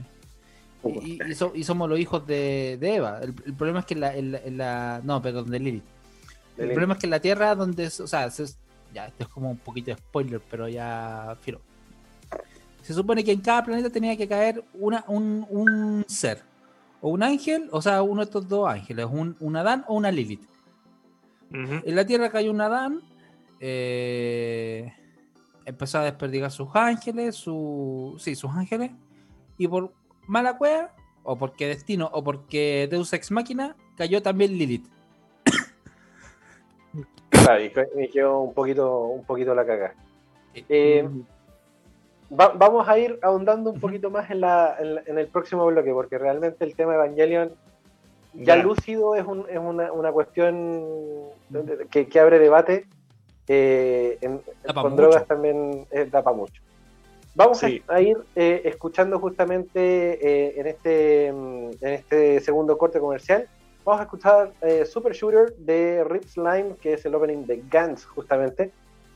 Y, 1.01 1.19
y 1.31 1.33
so- 1.33 1.51
y 1.55 1.63
somos 1.63 1.89
los 1.89 1.97
hijos 1.99 2.27
de, 2.27 2.77
de 2.79 2.95
Eva. 2.95 3.19
El, 3.21 3.33
el 3.45 3.53
problema 3.55 3.79
es 3.79 3.85
que 3.87 3.95
en 3.95 3.99
la, 4.01 4.15
en 4.15 4.31
la- 4.33 4.37
en 4.39 4.57
la- 4.57 5.01
No, 5.03 5.19
perdón, 5.21 5.49
de 5.49 5.57
Lilith. 5.59 5.83
El 6.57 6.63
Lilith. 6.65 6.73
problema 6.73 6.93
es 6.93 6.99
que 6.99 7.07
en 7.07 7.11
la 7.11 7.19
Tierra, 7.19 7.55
donde. 7.55 7.87
O 7.87 7.89
sea, 8.07 8.29
se- 8.29 8.45
ya, 8.93 9.07
esto 9.07 9.23
es 9.23 9.29
como 9.29 9.49
un 9.49 9.57
poquito 9.57 9.89
de 9.91 9.97
spoiler, 9.97 10.39
pero 10.51 10.67
ya. 10.67 11.35
Filo 11.41 11.61
se 12.85 12.93
supone 12.93 13.23
que 13.23 13.31
en 13.31 13.41
cada 13.41 13.63
planeta 13.63 13.89
tenía 13.89 14.15
que 14.15 14.27
caer 14.27 14.63
una, 14.75 15.03
un, 15.07 15.47
un 15.49 16.05
ser, 16.07 16.43
o 17.01 17.09
un 17.09 17.23
ángel, 17.23 17.67
o 17.71 17.81
sea, 17.81 18.03
uno 18.03 18.21
de 18.21 18.25
estos 18.25 18.47
dos 18.47 18.69
ángeles, 18.69 19.07
un, 19.09 19.35
un 19.39 19.55
Adán 19.55 19.83
o 19.87 19.95
una 19.95 20.11
Lilith. 20.11 20.47
En 21.49 21.95
la 21.95 22.05
Tierra 22.05 22.29
cayó 22.29 22.51
un 22.51 22.61
Adán, 22.61 23.01
eh, 23.59 24.93
empezó 25.65 25.97
a 25.97 26.03
desperdigar 26.03 26.51
sus 26.51 26.67
ángeles, 26.75 27.35
su, 27.35 28.17
sí, 28.19 28.35
sus 28.35 28.51
ángeles, 28.51 28.91
y 29.57 29.67
por 29.67 29.91
mala 30.27 30.55
cueva, 30.55 30.93
o 31.23 31.35
porque 31.39 31.67
destino, 31.67 32.11
o 32.13 32.23
porque 32.23 32.87
Deus 32.91 33.11
Ex 33.13 33.31
Máquina, 33.31 33.75
cayó 33.97 34.21
también 34.21 34.55
Lilith. 34.55 34.85
Ah, 37.47 37.57
claro, 37.73 37.99
y, 37.99 38.07
quedó 38.09 38.39
un 38.41 38.53
poquito, 38.53 39.01
un 39.07 39.23
poquito 39.23 39.53
la 39.53 39.65
caga. 39.65 39.93
Eh. 40.53 40.65
eh 40.69 41.03
mm 41.03 41.34
va, 42.31 42.49
vamos 42.49 42.87
a 42.87 42.97
ir 42.97 43.19
ahondando 43.21 43.71
un 43.71 43.79
poquito 43.79 44.09
más 44.09 44.29
en, 44.29 44.41
la, 44.41 44.75
en, 44.79 44.99
en, 45.05 45.17
el 45.17 45.27
próximo 45.27 45.65
bloque, 45.65 45.91
porque 45.91 46.17
realmente 46.17 46.63
el 46.65 46.75
tema 46.75 46.95
Evangelion 46.95 47.51
ya, 48.33 48.57
ya. 48.57 48.63
lúcido 48.63 49.15
es, 49.15 49.25
un, 49.25 49.45
es 49.49 49.57
una, 49.57 49.91
una, 49.91 50.11
cuestión 50.11 50.83
que, 51.89 52.07
que 52.07 52.19
abre 52.19 52.39
debate. 52.39 52.85
Eh, 53.47 54.17
en, 54.21 54.41
con 54.73 54.91
mucho. 54.91 54.95
drogas 54.95 55.27
también 55.27 55.85
eh, 55.91 56.07
tapa 56.11 56.33
mucho. 56.33 56.61
Vamos 57.35 57.59
sí. 57.59 57.83
a, 57.87 57.95
a, 57.95 58.01
ir 58.01 58.17
eh, 58.35 58.61
escuchando 58.65 59.19
justamente 59.19 59.79
eh, 59.79 60.59
en, 60.59 60.67
este, 60.67 61.31
mm, 61.31 61.69
en 61.81 61.93
este 61.93 62.39
segundo 62.39 62.77
corte 62.77 62.99
comercial. 62.99 63.47
Vamos 63.83 63.99
a 63.99 64.03
escuchar 64.05 64.51
eh, 64.61 64.85
Super 64.85 65.13
Shooter 65.13 65.53
de 65.57 66.03
Rip 66.05 66.23
Slime, 66.23 66.75
que 66.81 66.93
es 66.93 67.05
el 67.05 67.13
opening 67.13 67.45
de 67.45 67.61
Guns, 67.71 68.05
justamente. 68.05 68.71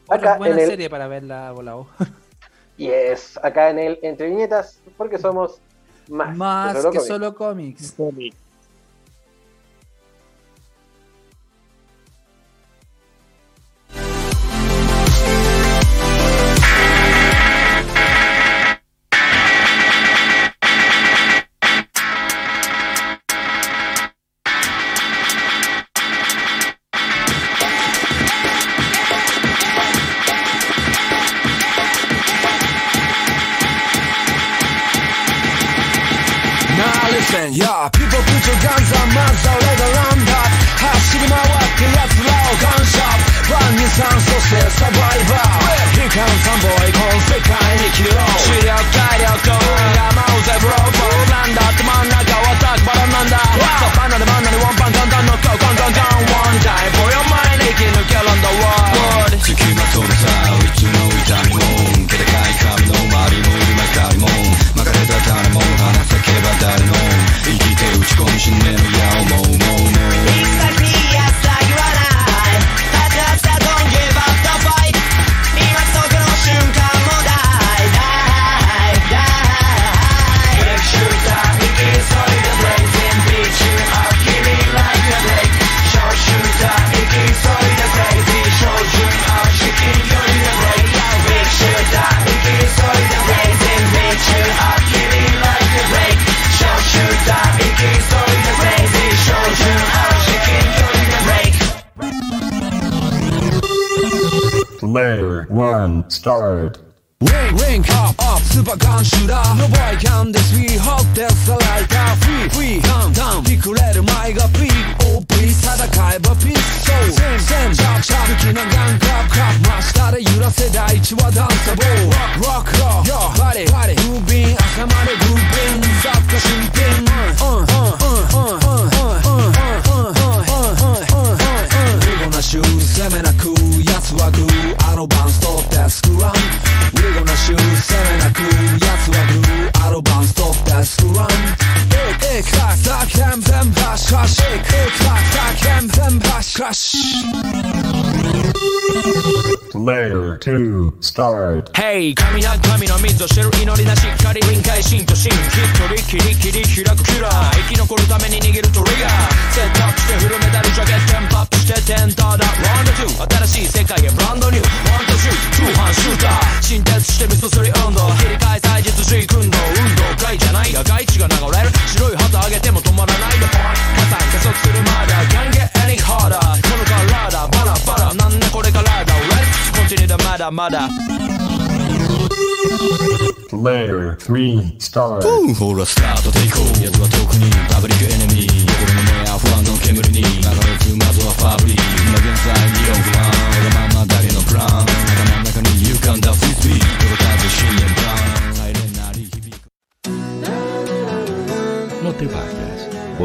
Otra 0.07 0.37
buena 0.37 0.55
en 0.55 0.61
el... 0.61 0.67
serie 0.67 0.89
para 0.89 1.07
verla 1.07 1.51
volado. 1.53 1.87
Y 2.79 2.87
es 2.87 3.37
acá 3.43 3.69
en 3.69 3.77
el 3.77 3.99
Entre 4.01 4.29
Viñetas, 4.29 4.79
porque 4.97 5.17
somos 5.17 5.59
más, 6.07 6.35
más 6.35 6.85
que 6.87 6.99
solo 7.01 7.35
cómics. 7.35 7.81
Que 7.81 7.87
solo 7.87 8.05
cómics. 8.11 8.37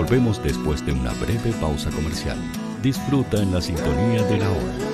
Volvemos 0.05 0.43
después 0.43 0.85
de 0.85 0.93
una 0.93 1.15
breve 1.15 1.51
pausa 1.63 1.91
comercial. 1.91 2.37
Disfruta 2.83 3.43
en 3.43 3.53
la 3.53 3.63
sintonía 3.63 4.23
de 4.25 4.37
la 4.37 4.51
hora 4.51 4.94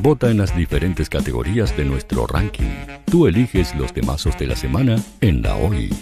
Vota 0.00 0.30
en 0.30 0.38
las 0.38 0.56
diferentes 0.56 1.10
categorías 1.10 1.76
de 1.76 1.84
nuestro 1.84 2.24
ranking. 2.26 2.70
Tú 3.06 3.26
eliges 3.26 3.74
los 3.74 3.92
temazos 3.92 4.38
de 4.38 4.46
la 4.46 4.54
semana 4.54 4.96
en 5.20 5.42
la 5.42 5.56
hoy. 5.56 5.92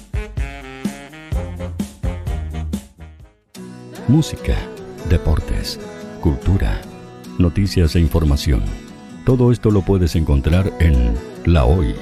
Música, 4.07 4.55
deportes, 5.09 5.81
cultura, 6.21 6.83
noticias 7.39 7.97
e 7.97 8.01
información. 8.01 8.63
Todo 9.25 9.51
esto 9.51 9.71
lo 9.71 9.81
puedes 9.81 10.15
encontrar 10.15 10.71
en 10.79 11.15
La 11.47 11.65
Hoy. 11.65 11.95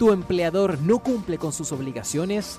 ¿Tu 0.00 0.10
empleador 0.10 0.80
no 0.82 0.98
cumple 0.98 1.38
con 1.38 1.52
sus 1.52 1.70
obligaciones? 1.70 2.58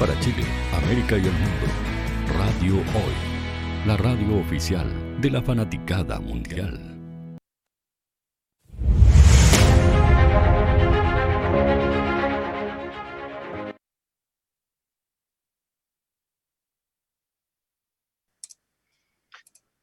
Para 0.00 0.18
Chile, 0.20 0.44
América 0.72 1.18
y 1.18 1.26
el 1.26 1.32
mundo, 1.32 1.66
Radio 2.38 2.76
Hoy, 2.76 3.86
la 3.86 3.98
radio 3.98 4.40
oficial 4.40 5.20
de 5.20 5.28
la 5.30 5.42
fanaticada 5.42 6.18
mundial. 6.18 6.80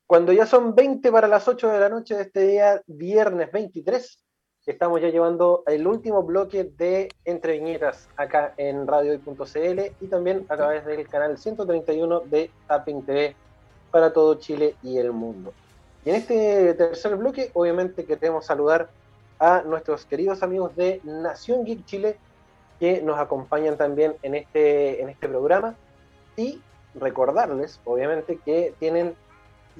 Cuando 0.07 0.33
ya 0.33 0.47
son 0.47 0.73
20 0.73 1.11
para 1.11 1.27
las 1.27 1.47
8 1.47 1.69
de 1.69 1.79
la 1.79 1.89
noche 1.89 2.15
de 2.15 2.23
este 2.23 2.47
día, 2.47 2.81
viernes 2.87 3.51
23, 3.51 4.26
estamos 4.67 5.01
ya 5.01 5.09
llevando 5.09 5.63
el 5.65 5.87
último 5.87 6.23
bloque 6.23 6.65
de 6.77 7.09
Entre 7.23 7.53
Viñetas 7.53 8.09
acá 8.17 8.53
en 8.57 8.85
radiohoy.cl 8.85 9.79
y 10.01 10.07
también 10.07 10.45
a 10.49 10.57
través 10.57 10.85
del 10.85 11.07
canal 11.07 11.37
131 11.37 12.19
de 12.21 12.51
Tapping 12.67 13.01
TV 13.03 13.35
para 13.91 14.11
todo 14.11 14.35
Chile 14.35 14.75
y 14.83 14.97
el 14.97 15.13
mundo. 15.13 15.53
Y 16.03 16.09
en 16.09 16.17
este 16.17 16.73
tercer 16.73 17.15
bloque, 17.15 17.49
obviamente 17.53 18.05
queremos 18.05 18.45
saludar 18.45 18.89
a 19.39 19.61
nuestros 19.61 20.05
queridos 20.05 20.43
amigos 20.43 20.75
de 20.75 20.99
Nación 21.03 21.63
Geek 21.63 21.85
Chile 21.85 22.17
que 22.79 23.01
nos 23.01 23.17
acompañan 23.19 23.77
también 23.77 24.15
en 24.21 24.35
este, 24.35 25.01
en 25.01 25.09
este 25.09 25.29
programa 25.29 25.75
y 26.35 26.61
recordarles, 26.93 27.79
obviamente, 27.85 28.37
que 28.43 28.73
tienen 28.79 29.15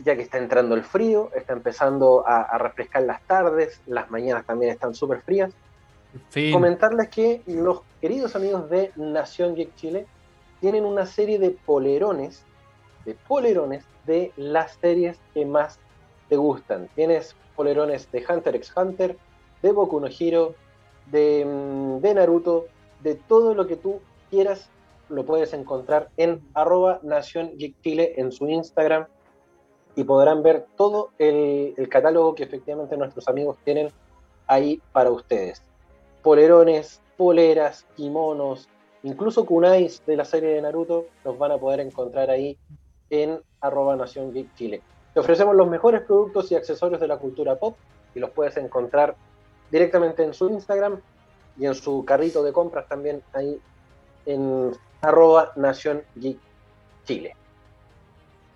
ya 0.04 0.16
que 0.16 0.22
está 0.22 0.38
entrando 0.38 0.76
el 0.76 0.84
frío, 0.84 1.32
está 1.36 1.54
empezando 1.54 2.28
a, 2.28 2.42
a 2.42 2.58
refrescar 2.58 3.04
las 3.04 3.22
tardes, 3.24 3.82
las 3.88 4.10
mañanas 4.12 4.46
también 4.46 4.72
están 4.72 4.94
súper 4.94 5.22
frías. 5.22 5.54
Fin. 6.30 6.54
Comentarles 6.54 7.10
que 7.10 7.42
los 7.46 7.82
queridos 8.02 8.36
amigos 8.36 8.70
de 8.70 8.92
Nación 8.96 9.56
Geek 9.56 9.76
Chile 9.76 10.06
tienen 10.60 10.86
una 10.86 11.06
serie 11.06 11.40
de 11.40 11.52
polerones, 11.52 12.44
de 13.06 13.16
polerones 13.28 13.86
de 14.06 14.32
las 14.38 14.74
series 14.82 15.20
que 15.34 15.46
más 15.46 15.80
te 16.30 16.36
gustan. 16.36 16.90
Tienes 16.96 17.36
polerones 17.56 18.12
de 18.12 18.26
Hunter 18.28 18.56
x 18.56 18.74
Hunter, 18.76 19.18
de 19.62 19.72
Boku 19.72 20.00
no 20.00 20.08
Hero, 20.08 20.56
de, 21.12 21.46
mm, 21.46 22.02
de 22.02 22.14
Naruto, 22.14 22.68
de 23.02 23.16
todo 23.16 23.54
lo 23.54 23.68
que 23.68 23.76
tú 23.76 24.00
quieras, 24.30 24.70
lo 25.10 25.26
puedes 25.26 25.54
encontrar 25.54 26.10
en 26.18 26.42
arroba 26.54 27.00
Nación 27.04 27.52
Geek 27.58 27.82
Chile 27.82 28.14
en 28.18 28.32
su 28.32 28.48
Instagram 28.48 29.08
y 29.98 30.04
podrán 30.04 30.44
ver 30.44 30.68
todo 30.78 31.10
el, 31.18 31.76
catálogo 31.90 32.36
que 32.36 32.44
efectivamente 32.44 32.96
nuestros 32.96 33.28
amigos 33.28 33.58
tienen 33.66 33.92
ahí 34.46 34.80
para 34.92 35.10
ustedes. 35.10 35.64
Polerones, 36.22 37.02
poleras, 37.18 37.84
kimonos, 37.96 38.70
incluso 39.02 39.44
kunais 39.48 40.06
de 40.06 40.16
la 40.16 40.24
serie 40.24 40.50
de 40.50 40.62
Naruto 40.62 41.08
los 41.26 41.36
van 41.40 41.52
a 41.52 41.58
poder 41.58 41.80
encontrar 41.80 42.30
ahí 42.30 42.60
en 43.10 43.42
arroba 43.60 43.96
Nación 43.96 44.32
Geek 44.34 44.54
Chile. 44.54 44.84
Te 45.16 45.20
ofrecemos 45.20 45.56
los 45.56 45.68
mejores 45.68 46.02
productos 46.02 46.52
y 46.52 46.56
accesorios 46.56 47.02
de 47.02 47.08
la 47.08 47.18
cultura 47.18 47.56
pop 47.56 47.76
y 48.14 48.20
los 48.20 48.30
puedes 48.30 48.56
encontrar 48.58 49.16
directamente 49.72 50.24
en 50.24 50.36
su 50.36 50.48
Instagram 50.48 51.02
y 51.58 51.66
en 51.66 51.74
su 51.74 52.06
carrito 52.06 52.44
de 52.44 52.54
compras 52.54 52.88
también 52.88 53.24
ahí 53.34 53.60
en 54.28 54.74
arroba 55.02 55.54
Nación 55.56 56.04
Geek 56.16 56.38
Chile. 57.04 57.36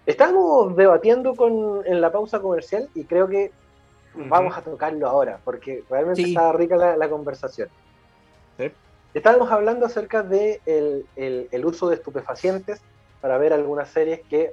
Estábamos 0.06 0.76
debatiendo 0.76 1.36
con, 1.36 1.86
en 1.86 2.02
la 2.02 2.12
pausa 2.12 2.40
comercial 2.42 2.90
y 2.96 3.06
creo 3.06 3.28
que 3.28 3.52
vamos 4.14 4.58
a 4.58 4.62
tocarlo 4.62 5.08
ahora, 5.08 5.40
porque 5.44 5.84
realmente 5.90 6.24
Sí. 6.24 6.30
está 6.30 6.52
rica 6.54 6.76
la, 6.76 6.98
la 6.98 7.10
conversación. 7.10 7.70
Estábamos 9.14 9.52
hablando 9.52 9.86
acerca 9.86 10.24
de 10.24 10.62
el, 10.66 11.06
el- 11.18 11.50
el 11.52 11.66
uso 11.66 11.90
de 11.90 11.96
estupefacientes 11.96 12.82
para 13.20 13.38
ver 13.38 13.52
algunas 13.54 13.90
series 13.90 14.22
que 14.30 14.52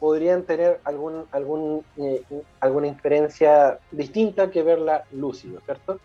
podrían 0.00 0.42
tener 0.44 0.80
algún, 0.84 1.26
algún, 1.30 1.84
eh, 1.98 2.22
alguna 2.60 2.86
inferencia 2.86 3.78
distinta 3.90 4.50
que 4.50 4.62
verla 4.62 5.04
lúcido, 5.12 5.60
¿cierto? 5.64 5.98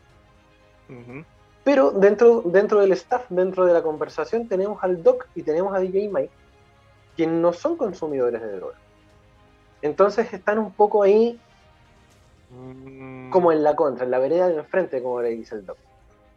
Pero 1.64 1.92
dentro, 1.92 2.42
dentro 2.46 2.80
del 2.80 2.92
staff, 2.92 3.26
dentro 3.30 3.66
de 3.66 3.74
la 3.74 3.82
conversación, 3.82 4.48
tenemos 4.48 4.84
al 4.84 5.02
Doc 5.02 5.26
y 5.34 5.44
tenemos 5.44 5.74
a 5.76 5.80
DJ 5.80 6.10
Mike, 6.12 6.32
que 7.18 7.28
no 7.28 7.52
son 7.52 7.76
consumidores 7.76 8.42
de 8.42 8.54
droga. 8.54 8.76
Entonces 9.82 10.32
están 10.32 10.60
un 10.60 10.72
poco 10.72 11.04
ahí 11.04 11.40
como 13.30 13.52
en 13.52 13.64
la 13.64 13.76
contra, 13.76 14.06
en 14.06 14.12
la 14.12 14.20
vereda 14.20 14.48
del 14.48 14.60
enfrente, 14.60 15.04
como 15.04 15.22
le 15.22 15.30
dice 15.30 15.56
el 15.56 15.66
Doc. 15.66 15.78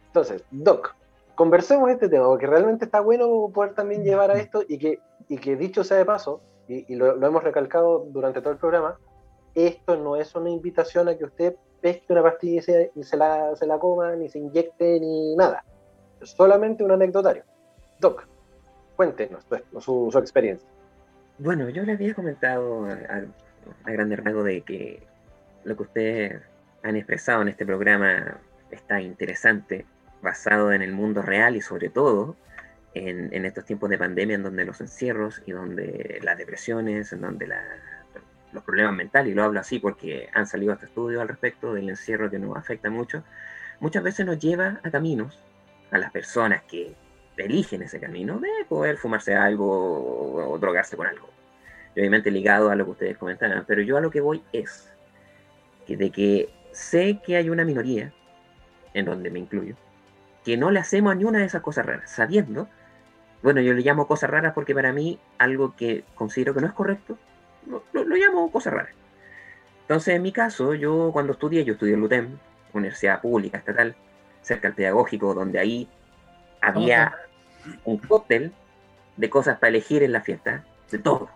Entonces, 0.07 0.43
Doc, 0.51 0.93
conversemos 1.35 1.89
este 1.89 2.09
tema, 2.09 2.25
porque 2.25 2.47
realmente 2.47 2.85
está 2.85 2.99
bueno 2.99 3.49
poder 3.53 3.73
también 3.73 4.03
llevar 4.03 4.31
a 4.31 4.37
esto 4.37 4.63
y 4.67 4.77
que, 4.77 4.99
y 5.29 5.37
que 5.37 5.55
dicho 5.55 5.83
sea 5.85 5.97
de 5.97 6.05
paso, 6.05 6.41
y, 6.67 6.91
y 6.91 6.95
lo, 6.97 7.15
lo 7.15 7.27
hemos 7.27 7.43
recalcado 7.43 8.05
durante 8.09 8.41
todo 8.41 8.51
el 8.51 8.59
programa, 8.59 8.97
esto 9.55 9.95
no 9.95 10.15
es 10.15 10.35
una 10.35 10.49
invitación 10.49 11.07
a 11.07 11.15
que 11.15 11.25
usted 11.25 11.55
pesque 11.81 12.13
una 12.13 12.23
pastilla 12.23 12.59
y 12.59 12.61
se, 12.61 12.91
y 12.95 13.03
se 13.03 13.17
la, 13.17 13.55
se 13.55 13.65
la 13.65 13.79
coma, 13.79 14.15
ni 14.15 14.29
se 14.29 14.39
inyecte, 14.39 14.99
ni 14.99 15.35
nada. 15.35 15.63
Es 16.21 16.31
solamente 16.31 16.83
un 16.83 16.91
anecdotario. 16.91 17.43
Doc, 17.99 18.27
cuéntenos 19.01 19.43
su, 19.71 19.81
su, 19.81 20.09
su 20.11 20.19
experiencia. 20.19 20.69
Bueno, 21.39 21.67
yo 21.69 21.81
le 21.81 21.93
había 21.93 22.13
comentado 22.13 22.85
a, 22.85 22.91
a, 22.91 23.23
a 23.85 23.91
grande 23.91 24.15
rasgo 24.15 24.43
de 24.43 24.61
que 24.61 25.01
lo 25.63 25.75
que 25.75 25.81
ustedes 25.81 26.41
han 26.83 26.95
expresado 26.95 27.41
en 27.41 27.47
este 27.47 27.65
programa 27.65 28.37
está 28.69 29.01
interesante, 29.01 29.87
basado 30.21 30.71
en 30.71 30.83
el 30.83 30.93
mundo 30.93 31.23
real 31.23 31.55
y 31.55 31.61
sobre 31.61 31.89
todo 31.89 32.35
en, 32.93 33.33
en 33.33 33.45
estos 33.45 33.65
tiempos 33.65 33.89
de 33.89 33.97
pandemia 33.97 34.35
en 34.35 34.43
donde 34.43 34.65
los 34.65 34.79
encierros 34.81 35.41
y 35.47 35.51
donde 35.51 36.19
las 36.21 36.37
depresiones, 36.37 37.11
en 37.11 37.21
donde 37.21 37.47
la, 37.47 37.63
los 38.53 38.63
problemas 38.63 38.93
mentales, 38.93 39.31
y 39.31 39.35
lo 39.35 39.43
hablo 39.43 39.59
así 39.61 39.79
porque 39.79 40.29
han 40.31 40.45
salido 40.45 40.73
hasta 40.73 40.85
estudios 40.85 41.23
al 41.23 41.27
respecto 41.27 41.73
del 41.73 41.89
encierro 41.89 42.29
que 42.29 42.37
nos 42.37 42.55
afecta 42.55 42.91
mucho, 42.91 43.23
muchas 43.79 44.03
veces 44.03 44.27
nos 44.27 44.37
lleva 44.37 44.79
a 44.83 44.91
caminos, 44.91 45.39
a 45.89 45.97
las 45.97 46.11
personas 46.11 46.61
que 46.69 46.93
eligen 47.37 47.81
ese 47.81 47.99
camino, 47.99 48.39
de 48.39 48.49
poder 48.67 48.97
fumarse 48.97 49.35
algo 49.35 50.51
o, 50.51 50.57
drogarse 50.59 50.97
con 50.97 51.07
algo. 51.07 51.29
Y 51.95 51.99
obviamente 51.99 52.31
ligado 52.31 52.69
a 52.69 52.75
lo 52.75 52.85
que 52.85 52.91
ustedes 52.91 53.17
comentaban, 53.17 53.65
pero 53.67 53.81
yo 53.81 53.97
a 53.97 54.01
lo 54.01 54.11
que 54.11 54.21
voy 54.21 54.43
es 54.53 54.91
que 55.85 55.97
de 55.97 56.11
que 56.11 56.49
sé 56.71 57.19
que 57.25 57.35
hay 57.35 57.49
una 57.49 57.65
minoría, 57.65 58.13
en 58.93 59.05
donde 59.05 59.29
me 59.29 59.39
incluyo, 59.39 59.75
que 60.45 60.57
no 60.57 60.71
le 60.71 60.79
hacemos 60.79 61.15
ni 61.15 61.23
una 61.23 61.39
de 61.39 61.45
esas 61.45 61.61
cosas 61.61 61.85
raras, 61.85 62.11
sabiendo, 62.11 62.67
bueno, 63.41 63.61
yo 63.61 63.73
le 63.73 63.81
llamo 63.81 64.07
cosas 64.07 64.29
raras 64.29 64.53
porque 64.53 64.75
para 64.75 64.93
mí 64.93 65.19
algo 65.37 65.75
que 65.75 66.03
considero 66.15 66.53
que 66.53 66.61
no 66.61 66.67
es 66.67 66.73
correcto, 66.73 67.17
lo, 67.67 67.83
lo, 67.93 68.03
lo 68.03 68.15
llamo 68.15 68.51
cosas 68.51 68.73
raras. 68.73 68.93
Entonces, 69.81 70.15
en 70.15 70.21
mi 70.21 70.31
caso, 70.31 70.73
yo 70.73 71.09
cuando 71.11 71.33
estudié, 71.33 71.65
yo 71.65 71.73
estudié 71.73 71.95
en 71.95 71.99
LUTEM, 71.99 72.37
Universidad 72.73 73.21
Pública 73.21 73.57
Estatal, 73.57 73.95
cerca 74.41 74.69
del 74.69 74.75
Pedagógico, 74.75 75.33
donde 75.33 75.59
ahí 75.59 75.89
había 76.61 77.15
un 77.83 77.97
cóctel 77.97 78.53
de 79.17 79.29
cosas 79.29 79.59
para 79.59 79.69
elegir 79.69 80.03
en 80.03 80.11
la 80.11 80.21
fiesta, 80.21 80.63
de 80.89 80.97
todo. 80.97 81.29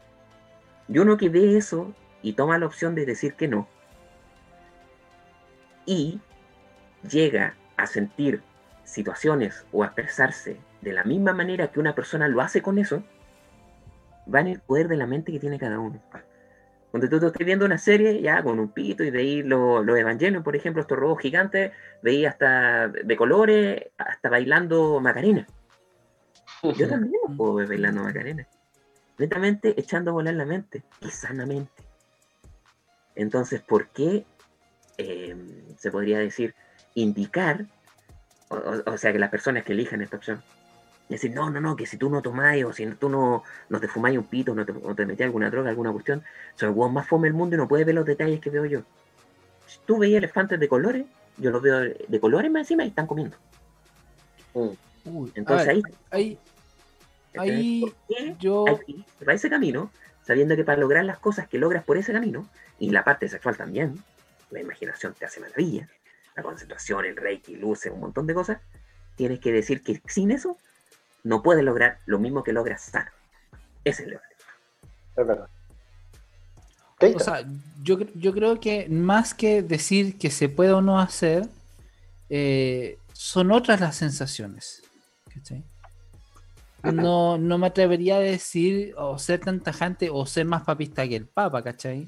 Y 0.88 0.99
uno 0.99 1.18
que 1.18 1.30
ve 1.30 1.57
eso 1.57 1.93
y 2.22 2.34
toma 2.34 2.57
la 2.57 2.65
opción 2.65 2.95
de 2.95 3.06
decir 3.06 3.34
que 3.34 3.47
no, 3.47 3.68
y 5.85 6.19
llega 7.07 7.56
a 7.77 7.85
sentir 7.85 8.41
situaciones 8.84 9.65
o 9.72 9.84
a 9.84 9.88
expresarse 9.88 10.57
de 10.81 10.93
la 10.93 11.03
misma 11.03 11.34
manera 11.34 11.72
que 11.72 11.80
una 11.80 11.95
persona 11.95 12.27
lo 12.27 12.41
hace 12.41 12.61
con 12.61 12.77
eso, 12.77 13.03
va 14.34 14.41
en 14.41 14.47
el 14.47 14.60
poder 14.60 14.88
de 14.88 14.97
la 14.97 15.07
mente 15.07 15.31
que 15.31 15.39
tiene 15.39 15.60
cada 15.60 15.80
uno. 15.80 16.02
Cuando 16.95 17.09
tú, 17.09 17.26
estás 17.27 17.45
viendo 17.45 17.65
una 17.65 17.77
serie 17.77 18.22
ya 18.22 18.41
con 18.41 18.57
un 18.57 18.69
pito 18.69 19.03
y 19.03 19.11
veis 19.11 19.43
los 19.43 19.85
lo 19.85 19.97
Evangelion, 19.97 20.43
por 20.43 20.55
ejemplo, 20.55 20.81
estos 20.81 20.97
robots 20.97 21.23
gigantes, 21.23 21.73
veis 22.01 22.26
hasta 22.26 22.88
de 22.88 23.17
colores, 23.17 23.88
hasta 23.97 24.30
bailando 24.30 25.01
Macarena. 25.01 25.45
Yo 26.77 26.88
también 26.88 27.19
puedo 27.35 27.55
ver 27.55 27.67
bailando 27.67 28.01
Macarena. 28.01 28.47
Netamente 29.17 29.77
echando 29.77 30.11
a 30.11 30.13
volar 30.13 30.35
la 30.35 30.45
mente 30.45 30.84
y 31.01 31.09
sanamente. 31.09 31.84
Entonces, 33.13 33.59
¿por 33.59 33.89
qué 33.89 34.23
eh, 34.97 35.35
se 35.77 35.91
podría 35.91 36.19
decir 36.19 36.55
indicar, 36.93 37.65
o, 38.47 38.55
o, 38.85 38.97
sea, 38.97 39.11
que 39.11 39.19
las 39.19 39.31
personas 39.31 39.65
que 39.65 39.73
elijan 39.73 40.01
esta 40.01 40.15
opción, 40.15 40.41
decir, 41.10 41.32
no, 41.32 41.49
no, 41.49 41.61
no, 41.61 41.76
que 41.76 41.86
si 41.86 41.98
tú 41.98 42.10
no 42.10 42.22
tomáis 42.22 42.65
o 42.65 42.73
si 42.73 42.86
tú 42.88 43.10
no, 43.10 43.44
no 43.69 43.80
te 43.80 43.88
fumáis 43.88 44.18
un 44.18 44.26
pito 44.26 44.56
no 44.56 44.65
te, 44.65 44.72
o 44.72 44.95
te 44.95 45.06
metías 45.06 45.27
alguna 45.27 45.49
droga, 45.49 45.69
alguna 45.69 45.91
cuestión, 45.91 46.23
soy 46.56 46.69
el 46.69 46.91
más 46.91 47.07
fome 47.07 47.27
del 47.27 47.34
mundo 47.36 47.56
y 47.56 47.60
no 47.60 47.68
puedes 47.68 47.86
ver 47.86 47.95
los 47.95 48.06
detalles 48.06 48.40
que 48.40 48.49
veo 48.49 48.65
yo. 48.65 48.82
Si 49.68 49.80
tú 49.86 49.98
veías 49.98 50.18
elefantes 50.18 50.60
de 50.60 50.68
colores, 50.68 51.06
yo 51.38 51.52
los 51.52 51.61
veo 51.61 51.80
de 51.80 52.19
colores 52.19 52.52
más 52.52 52.61
encima 52.61 52.86
y 52.86 52.90
están 52.90 53.07
comiendo. 53.07 53.38
Uy, 54.53 55.32
Entonces 55.36 55.68
ver, 55.68 55.82
ahí, 56.11 56.40
ahí, 57.34 57.94
ahí 58.10 58.36
yo... 58.40 58.65
Ir 58.88 59.03
por 59.19 59.32
ese 59.32 59.49
camino, 59.49 59.91
sabiendo 60.23 60.56
que 60.56 60.64
para 60.64 60.80
lograr 60.80 61.06
las 61.06 61.19
cosas 61.19 61.48
que 61.48 61.60
logras 61.60 61.84
por 61.84 61.98
ese 61.98 62.14
camino, 62.14 62.48
y 62.80 62.90
la 62.90 63.03
parte 63.03 63.27
sexual 63.27 63.57
también, 63.57 64.02
la 64.49 64.60
imaginación 64.60 65.14
te 65.14 65.26
hace 65.26 65.40
maravillas, 65.40 65.90
la 66.36 66.44
concentración, 66.44 67.06
el 67.06 67.15
reiki, 67.15 67.56
luces, 67.56 67.91
un 67.94 67.99
montón 67.99 68.27
de 68.27 68.34
cosas, 68.34 68.60
tienes 69.15 69.40
que 69.40 69.52
decir 69.52 69.82
que 69.82 70.02
sin 70.07 70.32
eso 70.32 70.57
no 71.26 71.41
puedes 71.41 71.64
lograr 71.64 71.99
lo 72.06 72.19
mismo 72.19 72.43
que 72.43 72.53
logras 72.53 72.84
sano. 72.84 73.10
Ese 73.84 74.03
es 74.03 74.07
el 74.07 74.10
debate. 74.11 74.35
Es 75.18 75.27
verdad. 75.27 75.49
O 77.15 77.19
sea, 77.19 77.43
yo, 77.81 77.97
yo 78.14 78.31
creo 78.31 78.60
que 78.60 78.88
más 78.89 79.34
que 79.34 79.61
decir 79.61 80.18
que 80.18 80.30
se 80.30 80.49
puede 80.49 80.72
o 80.72 80.81
no 80.81 80.99
hacer, 80.99 81.49
eh, 82.30 82.99
son 83.11 83.52
otras 83.52 83.80
las 83.80 83.95
sensaciones. 83.95 84.84
¿cachai? 85.34 85.64
No, 86.84 87.39
no 87.39 87.57
me 87.57 87.68
atrevería 87.68 88.18
a 88.18 88.19
decir 88.19 88.93
o 88.95 89.18
ser 89.18 89.39
tan 89.39 89.60
tajante 89.61 90.10
o 90.11 90.27
ser 90.27 90.45
más 90.45 90.61
papista 90.61 91.07
que 91.07 91.15
el 91.15 91.26
Papa, 91.26 91.64
¿cachai? 91.64 92.07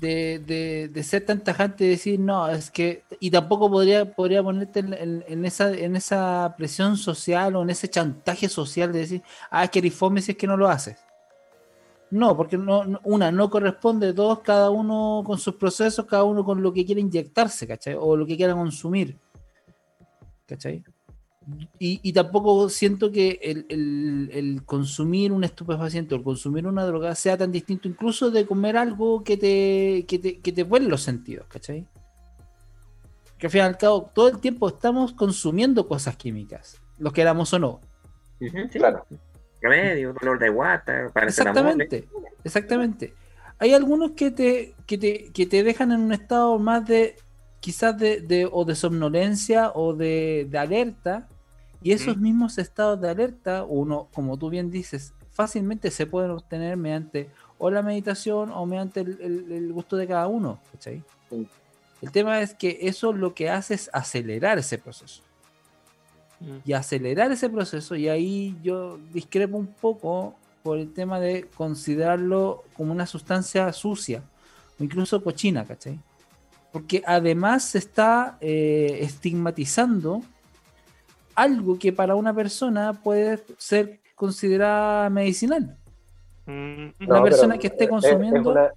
De, 0.00 0.40
de, 0.40 0.88
de, 0.88 1.02
ser 1.04 1.24
tan 1.24 1.42
tajante 1.44 1.84
y 1.84 1.88
decir, 1.88 2.18
no, 2.18 2.48
es 2.48 2.70
que, 2.70 3.04
y 3.20 3.30
tampoco 3.30 3.70
podría, 3.70 4.12
podría 4.12 4.42
ponerte 4.42 4.80
en, 4.80 4.92
en, 4.92 5.24
en, 5.28 5.44
esa, 5.44 5.72
en 5.72 5.94
esa 5.94 6.54
presión 6.58 6.96
social 6.96 7.54
o 7.54 7.62
en 7.62 7.70
ese 7.70 7.88
chantaje 7.88 8.48
social 8.48 8.92
de 8.92 8.98
decir, 8.98 9.22
ah, 9.50 9.64
es 9.64 9.70
que 9.70 9.80
si 9.80 10.32
es 10.32 10.36
que 10.36 10.46
no 10.46 10.56
lo 10.56 10.68
haces. 10.68 10.98
No, 12.10 12.36
porque 12.36 12.56
no, 12.56 12.84
no, 12.84 13.00
una, 13.04 13.32
no 13.32 13.50
corresponde, 13.50 14.12
dos, 14.12 14.40
cada 14.40 14.70
uno 14.70 15.22
con 15.24 15.38
sus 15.38 15.56
procesos, 15.56 16.06
cada 16.06 16.24
uno 16.24 16.44
con 16.44 16.62
lo 16.62 16.72
que 16.72 16.84
quiere 16.84 17.00
inyectarse, 17.00 17.66
¿cachai? 17.66 17.96
O 17.98 18.16
lo 18.16 18.26
que 18.26 18.36
quiera 18.36 18.54
consumir, 18.54 19.18
¿cachai? 20.46 20.84
Y, 21.78 22.00
y, 22.02 22.12
tampoco 22.12 22.68
siento 22.70 23.12
que 23.12 23.38
el, 23.42 23.66
el, 23.68 24.30
el, 24.32 24.62
consumir 24.64 25.30
un 25.30 25.44
estupefaciente 25.44 26.14
o 26.14 26.18
el 26.18 26.24
consumir 26.24 26.66
una 26.66 26.86
droga 26.86 27.14
sea 27.14 27.36
tan 27.36 27.52
distinto 27.52 27.86
incluso 27.86 28.30
de 28.30 28.46
comer 28.46 28.78
algo 28.78 29.22
que 29.22 29.36
te, 29.36 30.06
que 30.08 30.18
te, 30.18 30.40
que 30.40 30.52
te 30.52 30.62
vuelve 30.62 30.88
los 30.88 31.02
sentidos, 31.02 31.46
¿cachai? 31.48 31.86
Que 33.36 33.48
al 33.48 33.50
fin 33.50 33.58
y 33.58 33.64
al 33.64 33.76
cabo 33.76 34.10
todo 34.14 34.28
el 34.28 34.38
tiempo 34.38 34.68
estamos 34.68 35.12
consumiendo 35.12 35.86
cosas 35.86 36.16
químicas, 36.16 36.80
los 36.98 37.12
queramos 37.12 37.52
o 37.52 37.58
no. 37.58 37.80
Uh 38.40 38.44
-huh, 38.44 38.70
sí. 38.72 38.78
Claro. 38.78 39.04
Remedio, 39.60 40.14
dolor 40.14 40.38
de 40.38 40.48
guata, 40.48 41.10
para 41.12 41.26
Exactamente, 41.26 42.08
exactamente. 42.42 43.14
hay 43.58 43.74
algunos 43.74 44.12
que 44.12 44.30
te, 44.30 44.74
que 44.86 44.96
te, 44.96 45.30
que 45.32 45.46
te 45.46 45.62
dejan 45.62 45.92
en 45.92 46.00
un 46.00 46.12
estado 46.12 46.58
más 46.58 46.86
de, 46.86 47.16
quizás 47.60 47.98
de, 47.98 48.20
de 48.20 48.48
o 48.50 48.64
de 48.64 48.74
somnolencia 48.74 49.72
o 49.74 49.94
de, 49.94 50.46
de 50.50 50.58
alerta, 50.58 51.28
y 51.84 51.92
esos 51.92 52.16
mismos 52.16 52.58
estados 52.58 53.00
de 53.00 53.10
alerta, 53.10 53.62
uno, 53.64 54.08
como 54.12 54.36
tú 54.36 54.50
bien 54.50 54.70
dices, 54.70 55.12
fácilmente 55.32 55.90
se 55.90 56.06
pueden 56.06 56.30
obtener 56.32 56.76
mediante 56.76 57.28
o 57.58 57.70
la 57.70 57.82
meditación 57.82 58.50
o 58.50 58.66
mediante 58.66 59.00
el, 59.00 59.18
el- 59.20 59.52
el 59.52 59.72
gusto 59.72 59.96
de 59.96 60.06
cada 60.08 60.26
uno. 60.26 60.58
¿cachai? 60.72 61.02
El 62.02 62.10
tema 62.10 62.40
es 62.40 62.54
que 62.54 62.78
eso 62.82 63.12
lo 63.12 63.34
que 63.34 63.48
hace 63.50 63.74
es 63.74 63.88
acelerar 63.92 64.58
ese 64.58 64.78
proceso. 64.78 65.22
Y 66.66 66.72
acelerar 66.74 67.32
ese 67.32 67.48
proceso, 67.48 67.94
y 67.96 68.08
ahí 68.08 68.56
yo 68.62 68.98
discrepo 69.12 69.56
un 69.56 69.66
poco 69.68 70.34
por 70.62 70.78
el 70.78 70.92
tema 70.92 71.18
de 71.20 71.46
considerarlo 71.56 72.64
como 72.76 72.92
una 72.92 73.06
sustancia 73.06 73.72
sucia 73.72 74.22
o 74.78 74.84
incluso 74.84 75.22
cochina, 75.22 75.64
¿cachai? 75.64 75.98
Porque 76.72 77.02
además 77.06 77.64
se 77.64 77.78
está 77.78 78.36
eh, 78.40 78.98
estigmatizando 79.00 80.22
algo 81.34 81.78
que 81.78 81.92
para 81.92 82.14
una 82.14 82.34
persona 82.34 82.92
puede 82.92 83.42
ser 83.58 84.00
considerada 84.14 85.10
medicinal. 85.10 85.76
Una 86.46 86.92
No, 87.00 87.22
persona 87.22 87.58
que 87.58 87.68
esté 87.68 87.84
es- 87.84 87.90
consumiendo. 87.90 88.40
Es 88.40 88.46
una, 88.56 88.72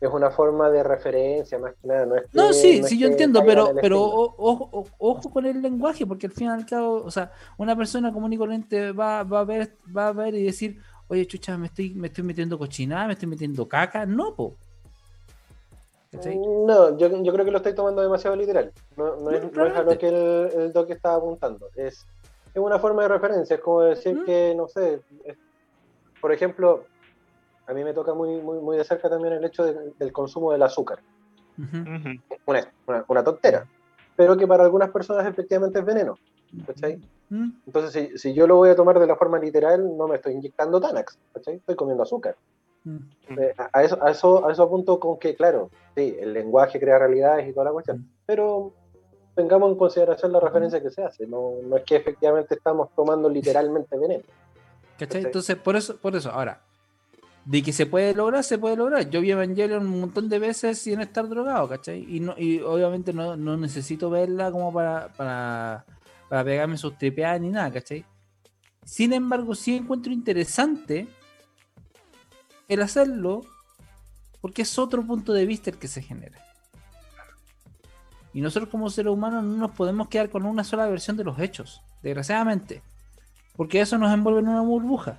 es 0.00 0.10
una 0.12 0.30
forma 0.30 0.68
de 0.70 0.82
referencia, 0.82 1.58
más 1.58 1.72
que 1.80 1.88
nada. 1.88 2.06
No, 2.06 2.16
es 2.16 2.22
que- 2.22 2.28
No, 2.32 2.52
sí, 2.52 2.78
es 2.78 2.88
sí, 2.88 2.98
yo 2.98 3.08
entiendo, 3.08 3.42
pero, 3.44 3.74
pero 3.80 4.02
o- 4.02 4.34
ojo, 4.38 4.68
o- 4.72 4.86
ojo 4.98 5.30
con 5.30 5.46
el 5.46 5.62
lenguaje, 5.62 6.06
porque 6.06 6.26
al 6.26 6.32
fin 6.32 6.48
y 6.48 6.50
al 6.50 6.66
cabo, 6.66 7.02
o 7.04 7.10
sea, 7.10 7.32
una 7.56 7.74
persona 7.74 8.12
común 8.12 8.32
y 8.32 8.36
corriente 8.38 8.92
va, 8.92 9.22
va 9.22 9.40
a 9.40 9.44
ver, 9.44 9.76
va 9.96 10.08
a 10.08 10.12
ver 10.12 10.34
y 10.34 10.44
decir, 10.44 10.78
oye, 11.08 11.26
chucha, 11.26 11.56
me 11.56 11.66
estoy, 11.66 11.94
me 11.94 12.08
estoy 12.08 12.24
metiendo 12.24 12.58
cochinada, 12.58 13.06
me 13.06 13.14
estoy 13.14 13.28
metiendo 13.28 13.66
caca, 13.66 14.04
no, 14.04 14.34
po. 14.34 14.56
¿Cachai? 16.12 16.38
No, 16.38 16.96
yo, 16.96 17.08
yo 17.22 17.32
creo 17.32 17.44
que 17.44 17.50
lo 17.50 17.58
estoy 17.58 17.74
tomando 17.74 18.02
demasiado 18.02 18.36
literal. 18.36 18.72
No, 18.96 19.16
no 19.16 19.30
es, 19.30 19.52
no 19.52 19.66
es 19.66 19.74
a 19.76 19.82
lo 19.82 19.98
que 19.98 20.08
el, 20.08 20.60
el 20.60 20.72
doc 20.72 20.90
estaba 20.90 21.16
apuntando. 21.16 21.68
Es, 21.74 22.06
es 22.54 22.62
una 22.62 22.78
forma 22.78 23.02
de 23.02 23.08
referencia. 23.08 23.56
Es 23.56 23.62
como 23.62 23.82
decir 23.82 24.16
que, 24.24 24.54
no 24.56 24.68
sé, 24.68 25.00
es- 25.24 25.36
por 26.20 26.32
ejemplo, 26.32 26.84
a 27.66 27.74
mí 27.74 27.84
me 27.84 27.92
toca 27.92 28.14
muy, 28.14 28.40
muy, 28.40 28.58
muy 28.60 28.76
de 28.78 28.84
cerca 28.84 29.08
también 29.10 29.34
el 29.34 29.44
hecho 29.44 29.64
de- 29.64 29.92
del 29.98 30.12
consumo 30.12 30.52
del 30.52 30.62
azúcar. 30.62 30.98
Una, 32.46 32.72
una, 32.86 33.04
una 33.08 33.24
tontera. 33.24 33.66
Pero 34.16 34.36
que 34.36 34.46
para 34.46 34.64
algunas 34.64 34.90
personas 34.90 35.26
efectivamente 35.26 35.78
es 35.80 35.84
veneno. 35.84 36.16
¿cachai? 36.66 37.00
Entonces, 37.66 37.92
si, 37.92 38.18
si 38.18 38.34
yo 38.34 38.46
lo 38.46 38.56
voy 38.56 38.70
a 38.70 38.76
tomar 38.76 38.98
de 38.98 39.06
la 39.06 39.16
forma 39.16 39.38
literal, 39.38 39.96
no 39.96 40.06
me 40.08 40.16
estoy 40.16 40.34
inyectando 40.34 40.80
Tanax, 40.80 41.18
¿cachai? 41.32 41.56
Estoy 41.56 41.74
comiendo 41.76 42.02
azúcar. 42.04 42.36
Eh, 43.28 43.54
a, 43.58 43.70
a 43.72 43.82
eso, 43.82 43.98
a, 44.02 44.10
eso, 44.10 44.46
a 44.46 44.52
eso 44.52 44.62
apunto 44.62 45.00
con 45.00 45.18
que, 45.18 45.34
claro, 45.34 45.70
sí, 45.96 46.16
el 46.20 46.32
lenguaje 46.32 46.78
crea 46.78 46.98
realidades 46.98 47.48
y 47.48 47.52
toda 47.52 47.66
la 47.66 47.72
cuestión, 47.72 48.08
pero 48.24 48.72
tengamos 49.34 49.70
en 49.70 49.78
consideración 49.78 50.32
la 50.32 50.40
referencia 50.40 50.82
que 50.82 50.90
se 50.90 51.02
hace, 51.02 51.26
no, 51.26 51.54
no 51.62 51.76
es 51.76 51.84
que 51.84 51.96
efectivamente 51.96 52.54
estamos 52.54 52.88
tomando 52.94 53.28
literalmente 53.28 53.98
veneno. 53.98 54.24
¿Cachai? 54.98 55.24
Entonces, 55.24 55.56
por 55.56 55.76
eso, 55.76 55.96
por 55.98 56.16
eso, 56.16 56.30
ahora, 56.30 56.62
de 57.44 57.62
que 57.62 57.72
se 57.72 57.86
puede 57.86 58.14
lograr, 58.14 58.42
se 58.42 58.58
puede 58.58 58.76
lograr. 58.76 59.08
Yo 59.10 59.20
vi 59.20 59.30
Evangelion 59.30 59.86
un 59.86 60.00
montón 60.00 60.28
de 60.28 60.38
veces 60.38 60.78
sin 60.78 61.00
estar 61.00 61.28
drogado, 61.28 61.68
¿cachai? 61.68 62.04
Y, 62.08 62.20
no, 62.20 62.34
y 62.36 62.60
obviamente 62.60 63.12
no, 63.12 63.36
no 63.36 63.56
necesito 63.56 64.10
verla 64.10 64.50
como 64.50 64.72
para, 64.72 65.12
para, 65.12 65.84
para 66.28 66.44
pegarme 66.44 66.78
sus 66.78 66.96
tripeadas 66.96 67.40
ni 67.40 67.50
nada, 67.50 67.70
¿cachai? 67.70 68.04
Sin 68.84 69.12
embargo, 69.12 69.54
sí 69.54 69.76
encuentro 69.76 70.12
interesante 70.12 71.08
el 72.68 72.82
hacerlo 72.82 73.42
porque 74.40 74.62
es 74.62 74.78
otro 74.78 75.02
punto 75.04 75.32
de 75.32 75.46
vista 75.46 75.70
el 75.70 75.78
que 75.78 75.88
se 75.88 76.02
genera. 76.02 76.38
Y 78.32 78.40
nosotros 78.40 78.68
como 78.68 78.90
seres 78.90 79.12
humanos 79.12 79.42
no 79.42 79.56
nos 79.56 79.70
podemos 79.70 80.08
quedar 80.08 80.28
con 80.28 80.44
una 80.44 80.62
sola 80.62 80.86
versión 80.86 81.16
de 81.16 81.24
los 81.24 81.38
hechos, 81.38 81.80
desgraciadamente. 82.02 82.82
Porque 83.56 83.80
eso 83.80 83.96
nos 83.96 84.12
envuelve 84.12 84.40
en 84.40 84.48
una 84.48 84.60
burbuja. 84.60 85.18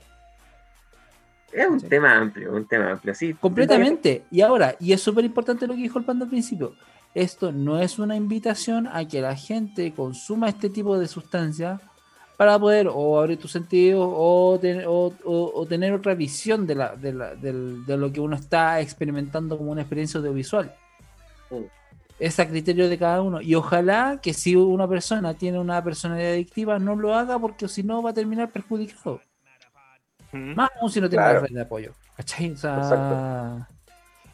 Es 1.52 1.68
un 1.68 1.82
tema 1.82 2.16
amplio, 2.16 2.54
un 2.54 2.68
tema 2.68 2.92
amplio, 2.92 3.16
sí. 3.16 3.34
Completamente. 3.34 4.26
Y 4.30 4.42
ahora, 4.42 4.76
y 4.80 4.94
es 4.94 5.02
súper 5.02 5.26
importante 5.26 5.66
lo 5.66 5.74
que 5.74 5.82
dijo 5.82 5.98
el 5.98 6.06
panda 6.06 6.26
al 6.26 6.30
principio, 6.30 6.76
esto 7.16 7.52
no 7.52 7.80
es 7.80 7.98
una 7.98 8.16
invitación 8.16 8.88
a 8.88 9.08
que 9.08 9.22
la 9.22 9.36
gente 9.36 9.92
consuma 9.94 10.50
este 10.50 10.70
tipo 10.70 11.00
de 11.00 11.08
sustancias 11.08 11.82
para 12.38 12.58
poder 12.60 12.88
o 12.94 13.20
abrir 13.20 13.40
tus 13.40 13.52
sentidos 13.52 14.08
o, 14.08 14.58
ten- 14.62 14.84
o- 14.88 15.12
o- 15.26 15.52
o 15.56 15.66
tener 15.66 15.92
otra 15.92 16.14
visión 16.14 16.68
de, 16.68 16.76
la, 16.76 16.96
de, 16.96 17.12
la- 17.14 17.34
del- 17.36 17.84
de 17.86 17.98
lo 17.98 18.14
que 18.14 18.20
uno 18.22 18.36
está 18.36 18.80
experimentando 18.80 19.58
como 19.58 19.72
una 19.72 19.82
experiencia 19.82 20.20
audiovisual. 20.20 20.72
Es 22.20 22.40
a 22.40 22.48
criterio 22.48 22.90
de 22.90 22.98
cada 22.98 23.22
uno. 23.22 23.42
Y 23.42 23.56
ojalá 23.56 24.20
que 24.22 24.34
si 24.34 24.56
una 24.56 24.88
persona 24.88 25.34
tiene 25.34 25.60
una 25.60 25.84
personalidad 25.84 26.32
adictiva, 26.34 26.80
no 26.80 26.96
lo 26.96 27.14
haga 27.16 27.38
porque 27.40 27.68
si 27.68 27.84
no 27.84 28.02
va 28.04 28.12
a 28.12 28.14
terminar 28.14 28.50
perjudicado. 28.52 29.20
Más 30.32 30.70
aún 30.80 30.92
si 30.92 31.00
no 31.02 31.10
tiene 31.10 31.24
Claro. 31.24 31.42
la 31.42 31.48
red 31.48 31.56
de 31.56 31.62
apoyo. 31.62 31.94
¿Cachai? 32.16 32.52
O 32.52 32.58
sea, 32.58 32.78
Exacto. 32.78 33.68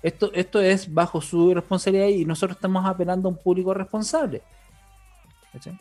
esto, 0.02 0.32
esto 0.34 0.60
es 0.62 0.94
bajo 0.94 1.22
su 1.22 1.54
responsabilidad 1.54 2.08
y 2.08 2.26
nosotros 2.26 2.56
estamos 2.58 2.86
apelando 2.86 3.28
a 3.30 3.32
un 3.32 3.38
público 3.38 3.74
responsable. 3.74 4.42
¿Cachai? 5.54 5.78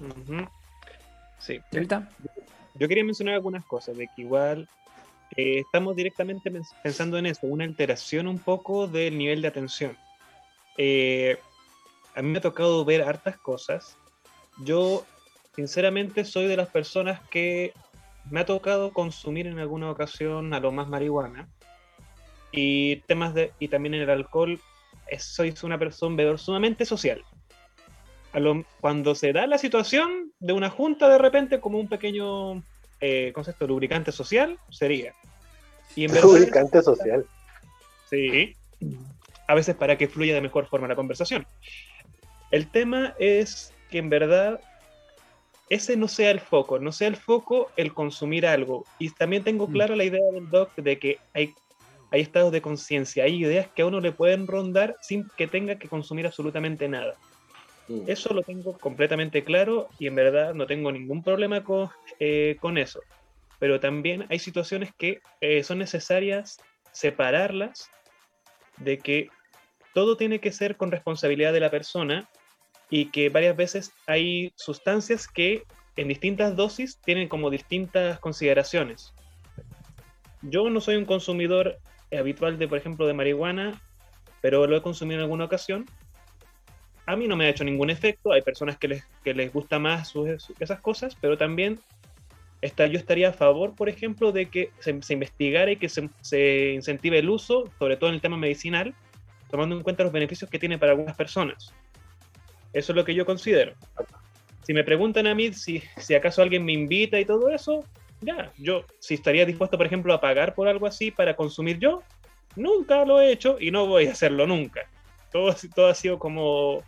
Ujú. 0.00 0.46
Sí. 1.46 1.60
Ahorita. 1.72 2.08
Yo 2.74 2.88
quería 2.88 3.04
mencionar 3.04 3.34
algunas 3.34 3.64
cosas, 3.64 3.96
de 3.96 4.08
que 4.08 4.22
igual 4.22 4.68
eh, 5.36 5.60
estamos 5.60 5.94
directamente 5.96 6.50
pens- 6.52 6.74
pensando 6.82 7.16
en 7.18 7.26
eso, 7.26 7.46
una 7.46 7.64
alteración 7.64 8.26
un 8.26 8.38
poco 8.38 8.86
del 8.86 9.16
nivel 9.16 9.40
de 9.42 9.48
atención. 9.48 9.96
Eh, 10.76 11.38
a 12.14 12.22
mí 12.22 12.28
me 12.30 12.38
ha 12.38 12.42
tocado 12.42 12.84
ver 12.84 13.02
hartas 13.02 13.38
cosas. 13.38 13.96
Yo, 14.64 15.04
sinceramente, 15.54 16.24
soy 16.24 16.46
de 16.46 16.56
las 16.56 16.68
personas 16.68 17.20
que 17.30 17.72
me 18.30 18.40
ha 18.40 18.46
tocado 18.46 18.92
consumir 18.92 19.46
en 19.46 19.58
alguna 19.58 19.90
ocasión 19.90 20.52
a 20.52 20.60
lo 20.60 20.72
más 20.72 20.88
marihuana. 20.88 21.48
Y 22.52 22.96
temas 23.02 23.34
de, 23.34 23.52
y 23.58 23.68
también 23.68 23.94
en 23.94 24.02
el 24.02 24.10
alcohol, 24.10 24.58
es- 25.06 25.24
soy 25.24 25.54
una 25.62 25.78
persona, 25.78 26.10
un 26.10 26.16
bebedor 26.16 26.38
sumamente 26.38 26.84
social. 26.84 27.22
A 28.32 28.40
lo- 28.40 28.64
cuando 28.80 29.14
se 29.14 29.32
da 29.32 29.46
la 29.46 29.58
situación 29.58 30.32
de 30.38 30.52
una 30.52 30.70
junta 30.70 31.08
de 31.08 31.18
repente 31.18 31.60
como 31.60 31.78
un 31.78 31.88
pequeño 31.88 32.62
eh, 33.00 33.32
concepto 33.34 33.64
de 33.64 33.68
lubricante 33.68 34.12
social, 34.12 34.58
sería. 34.70 35.12
Y 35.94 36.04
en 36.04 36.12
Lubricante 36.22 36.82
social. 36.82 37.24
sí, 38.08 38.56
a 39.48 39.54
veces 39.54 39.74
para 39.76 39.96
que 39.96 40.08
fluya 40.08 40.34
de 40.34 40.40
mejor 40.40 40.66
forma 40.68 40.88
la 40.88 40.96
conversación. 40.96 41.46
El 42.50 42.70
tema 42.70 43.14
es 43.18 43.72
que 43.90 43.98
en 43.98 44.10
verdad 44.10 44.60
ese 45.68 45.96
no 45.96 46.08
sea 46.08 46.30
el 46.30 46.40
foco, 46.40 46.78
no 46.78 46.92
sea 46.92 47.08
el 47.08 47.16
foco 47.16 47.70
el 47.76 47.92
consumir 47.92 48.46
algo. 48.46 48.86
Y 48.98 49.10
también 49.10 49.42
tengo 49.44 49.68
clara 49.68 49.96
la 49.96 50.04
idea 50.04 50.20
del 50.32 50.48
doc 50.50 50.74
de 50.76 50.98
que 50.98 51.18
hay, 51.34 51.54
hay 52.10 52.20
estados 52.20 52.52
de 52.52 52.62
conciencia, 52.62 53.24
hay 53.24 53.42
ideas 53.42 53.68
que 53.74 53.82
a 53.82 53.86
uno 53.86 54.00
le 54.00 54.12
pueden 54.12 54.46
rondar 54.46 54.96
sin 55.02 55.28
que 55.36 55.46
tenga 55.48 55.76
que 55.78 55.88
consumir 55.88 56.26
absolutamente 56.26 56.88
nada. 56.88 57.16
Eso 58.06 58.34
lo 58.34 58.42
tengo 58.42 58.76
completamente 58.78 59.44
claro 59.44 59.88
y 59.98 60.08
en 60.08 60.16
verdad 60.16 60.54
no 60.54 60.66
tengo 60.66 60.90
ningún 60.90 61.22
problema 61.22 61.62
con, 61.62 61.88
eh, 62.18 62.56
con 62.60 62.78
eso. 62.78 63.00
Pero 63.58 63.80
también 63.80 64.26
hay 64.28 64.38
situaciones 64.38 64.90
que 64.96 65.20
eh, 65.40 65.62
son 65.62 65.78
necesarias 65.78 66.58
separarlas 66.92 67.88
de 68.78 68.98
que 68.98 69.28
todo 69.94 70.16
tiene 70.16 70.40
que 70.40 70.52
ser 70.52 70.76
con 70.76 70.90
responsabilidad 70.90 71.52
de 71.52 71.60
la 71.60 71.70
persona 71.70 72.28
y 72.90 73.06
que 73.10 73.28
varias 73.28 73.56
veces 73.56 73.92
hay 74.06 74.52
sustancias 74.56 75.28
que 75.28 75.62
en 75.96 76.08
distintas 76.08 76.56
dosis 76.56 76.98
tienen 77.04 77.28
como 77.28 77.50
distintas 77.50 78.18
consideraciones. 78.20 79.14
Yo 80.42 80.68
no 80.70 80.80
soy 80.80 80.96
un 80.96 81.06
consumidor 81.06 81.78
habitual 82.16 82.58
de, 82.58 82.68
por 82.68 82.78
ejemplo, 82.78 83.06
de 83.06 83.14
marihuana, 83.14 83.80
pero 84.40 84.66
lo 84.66 84.76
he 84.76 84.82
consumido 84.82 85.20
en 85.20 85.24
alguna 85.24 85.46
ocasión. 85.46 85.86
A 87.06 87.16
mí 87.16 87.28
no 87.28 87.36
me 87.36 87.46
ha 87.46 87.50
hecho 87.50 87.64
ningún 87.64 87.90
efecto, 87.90 88.32
hay 88.32 88.42
personas 88.42 88.76
que 88.78 88.88
les, 88.88 89.04
que 89.22 89.32
les 89.32 89.52
gusta 89.52 89.78
más 89.78 90.12
esas 90.58 90.80
cosas, 90.80 91.16
pero 91.20 91.38
también 91.38 91.78
está, 92.60 92.86
yo 92.86 92.98
estaría 92.98 93.28
a 93.28 93.32
favor, 93.32 93.74
por 93.74 93.88
ejemplo, 93.88 94.32
de 94.32 94.46
que 94.46 94.70
se, 94.80 95.00
se 95.02 95.12
investigara 95.12 95.70
y 95.70 95.76
que 95.76 95.88
se, 95.88 96.10
se 96.20 96.72
incentive 96.74 97.18
el 97.18 97.30
uso, 97.30 97.70
sobre 97.78 97.96
todo 97.96 98.10
en 98.10 98.16
el 98.16 98.20
tema 98.20 98.36
medicinal, 98.36 98.94
tomando 99.50 99.76
en 99.76 99.82
cuenta 99.82 100.02
los 100.02 100.12
beneficios 100.12 100.50
que 100.50 100.58
tiene 100.58 100.78
para 100.78 100.92
algunas 100.92 101.16
personas. 101.16 101.72
Eso 102.72 102.92
es 102.92 102.96
lo 102.96 103.04
que 103.04 103.14
yo 103.14 103.24
considero. 103.24 103.74
Si 104.62 104.74
me 104.74 104.84
preguntan 104.84 105.26
a 105.28 105.34
mí 105.34 105.52
si, 105.52 105.82
si 105.96 106.14
acaso 106.14 106.42
alguien 106.42 106.64
me 106.64 106.72
invita 106.72 107.20
y 107.20 107.24
todo 107.24 107.50
eso, 107.50 107.84
ya, 108.20 108.52
yo 108.58 108.84
si 108.98 109.14
estaría 109.14 109.46
dispuesto, 109.46 109.76
por 109.76 109.86
ejemplo, 109.86 110.12
a 110.12 110.20
pagar 110.20 110.54
por 110.54 110.68
algo 110.68 110.86
así 110.86 111.10
para 111.10 111.36
consumir 111.36 111.78
yo, 111.78 112.02
nunca 112.56 113.04
lo 113.04 113.20
he 113.20 113.30
hecho 113.30 113.56
y 113.60 113.70
no 113.70 113.86
voy 113.86 114.06
a 114.06 114.12
hacerlo 114.12 114.46
nunca. 114.46 114.90
Todo, 115.30 115.54
todo 115.74 115.86
ha 115.86 115.94
sido 115.94 116.18
como, 116.18 116.82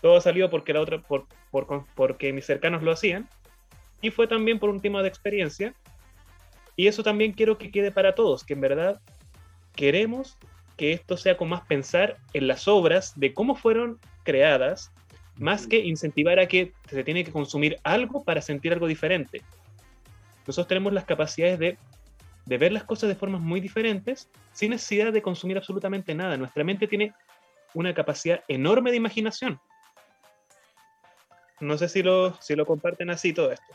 todo 0.00 0.16
ha 0.16 0.20
salido 0.20 0.50
porque 0.50 0.72
la 0.72 0.80
otra, 0.80 1.00
por, 1.00 1.26
por- 1.50 1.84
porque 1.94 2.32
mis 2.32 2.46
cercanos 2.46 2.82
lo 2.82 2.92
hacían 2.92 3.28
y 4.00 4.10
fue 4.10 4.26
también 4.26 4.58
por 4.58 4.70
un 4.70 4.80
tema 4.80 5.02
de 5.02 5.08
experiencia. 5.08 5.74
Y 6.76 6.86
eso 6.86 7.02
también 7.02 7.32
quiero 7.32 7.58
que 7.58 7.70
quede 7.70 7.90
para 7.90 8.14
todos, 8.14 8.44
que 8.44 8.54
en 8.54 8.60
verdad 8.62 9.00
queremos 9.74 10.38
que 10.76 10.92
esto 10.92 11.16
sea 11.18 11.36
con 11.36 11.50
más 11.50 11.60
pensar 11.66 12.16
en 12.32 12.46
las 12.46 12.66
obras, 12.66 13.12
de 13.16 13.34
cómo 13.34 13.54
fueron 13.54 13.98
creadas, 14.22 14.90
más 15.36 15.66
que 15.66 15.78
incentivar 15.78 16.38
a 16.38 16.46
que 16.46 16.72
se 16.88 17.04
tiene 17.04 17.22
que 17.24 17.32
consumir 17.32 17.76
algo 17.84 18.24
para 18.24 18.40
sentir 18.40 18.72
algo 18.72 18.86
diferente. 18.86 19.42
Nosotros 20.46 20.68
tenemos 20.68 20.94
las 20.94 21.04
capacidades 21.04 21.58
de, 21.58 21.76
de 22.46 22.58
ver 22.58 22.72
las 22.72 22.84
cosas 22.84 23.08
de 23.08 23.14
formas 23.14 23.42
muy 23.42 23.60
diferentes 23.60 24.30
sin 24.52 24.70
necesidad 24.70 25.12
de 25.12 25.20
consumir 25.20 25.58
absolutamente 25.58 26.14
nada. 26.14 26.38
Nuestra 26.38 26.64
mente 26.64 26.86
tiene 26.86 27.12
una 27.74 27.92
capacidad 27.92 28.42
enorme 28.48 28.90
de 28.90 28.96
imaginación. 28.96 29.60
No 31.60 31.76
sé 31.78 31.88
si 31.88 32.02
lo, 32.02 32.34
si 32.40 32.54
lo 32.56 32.66
comparten 32.66 33.10
así 33.10 33.32
todo 33.32 33.52
esto. 33.52 33.74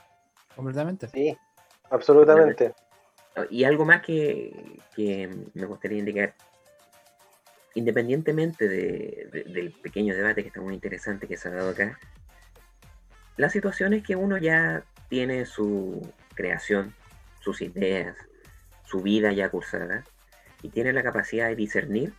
Completamente. 0.55 1.07
Sí, 1.09 1.37
absolutamente. 1.89 2.73
Y 3.49 3.63
algo 3.65 3.85
más 3.85 4.01
que, 4.01 4.79
que 4.95 5.29
me 5.53 5.65
gustaría 5.65 5.99
indicar, 5.99 6.33
independientemente 7.73 8.67
de- 8.67 9.29
de- 9.31 9.43
del 9.43 9.71
pequeño 9.71 10.15
debate 10.15 10.41
que 10.41 10.47
está 10.47 10.61
muy 10.61 10.73
interesante 10.73 11.27
que 11.27 11.37
se 11.37 11.49
ha 11.49 11.51
dado 11.51 11.71
acá, 11.71 11.99
la 13.37 13.49
situación 13.49 13.93
es 13.93 14.03
que 14.03 14.15
uno 14.15 14.37
ya 14.37 14.83
tiene 15.09 15.45
su 15.45 16.01
creación, 16.33 16.93
sus 17.41 17.61
ideas, 17.61 18.15
su 18.85 19.01
vida 19.01 19.33
ya 19.33 19.49
cursada, 19.49 20.05
y 20.61 20.69
tiene 20.69 20.93
la 20.93 21.03
capacidad 21.03 21.47
de 21.49 21.55
discernir 21.55 22.13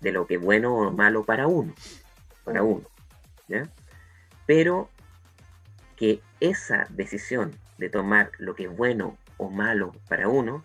de 0.00 0.12
lo 0.12 0.26
que 0.26 0.34
es 0.36 0.40
bueno 0.40 0.74
o 0.74 0.90
malo 0.90 1.24
para 1.24 1.46
uno, 1.46 1.74
para 2.44 2.62
uno, 2.62 2.86
¿ya? 3.48 3.68
Pero 4.46 4.90
que 5.96 6.20
esa 6.40 6.86
decisión 6.90 7.52
de 7.78 7.88
tomar 7.88 8.30
lo 8.38 8.54
que 8.54 8.64
es 8.64 8.76
bueno 8.76 9.16
o 9.36 9.50
malo 9.50 9.92
para 10.08 10.28
uno, 10.28 10.62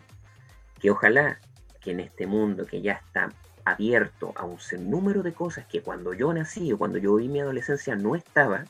que 0.80 0.92
ojalá 0.92 1.40
que 1.82 1.92
en 1.92 2.00
este 2.00 2.28
mundo 2.28 2.66
que 2.66 2.82
ya 2.82 2.94
está 2.94 3.30
abierto 3.66 4.34
a 4.36 4.46
un 4.46 4.60
sinnúmero 4.60 5.24
de 5.24 5.34
cosas 5.34 5.66
que 5.68 5.82
cuando 5.82 6.14
yo 6.14 6.34
nací 6.34 6.72
o 6.72 6.78
cuando 6.78 6.98
yo 6.98 7.16
viví 7.16 7.30
mi 7.30 7.40
adolescencia 7.40 7.96
no 7.96 8.16
estaba, 8.16 8.66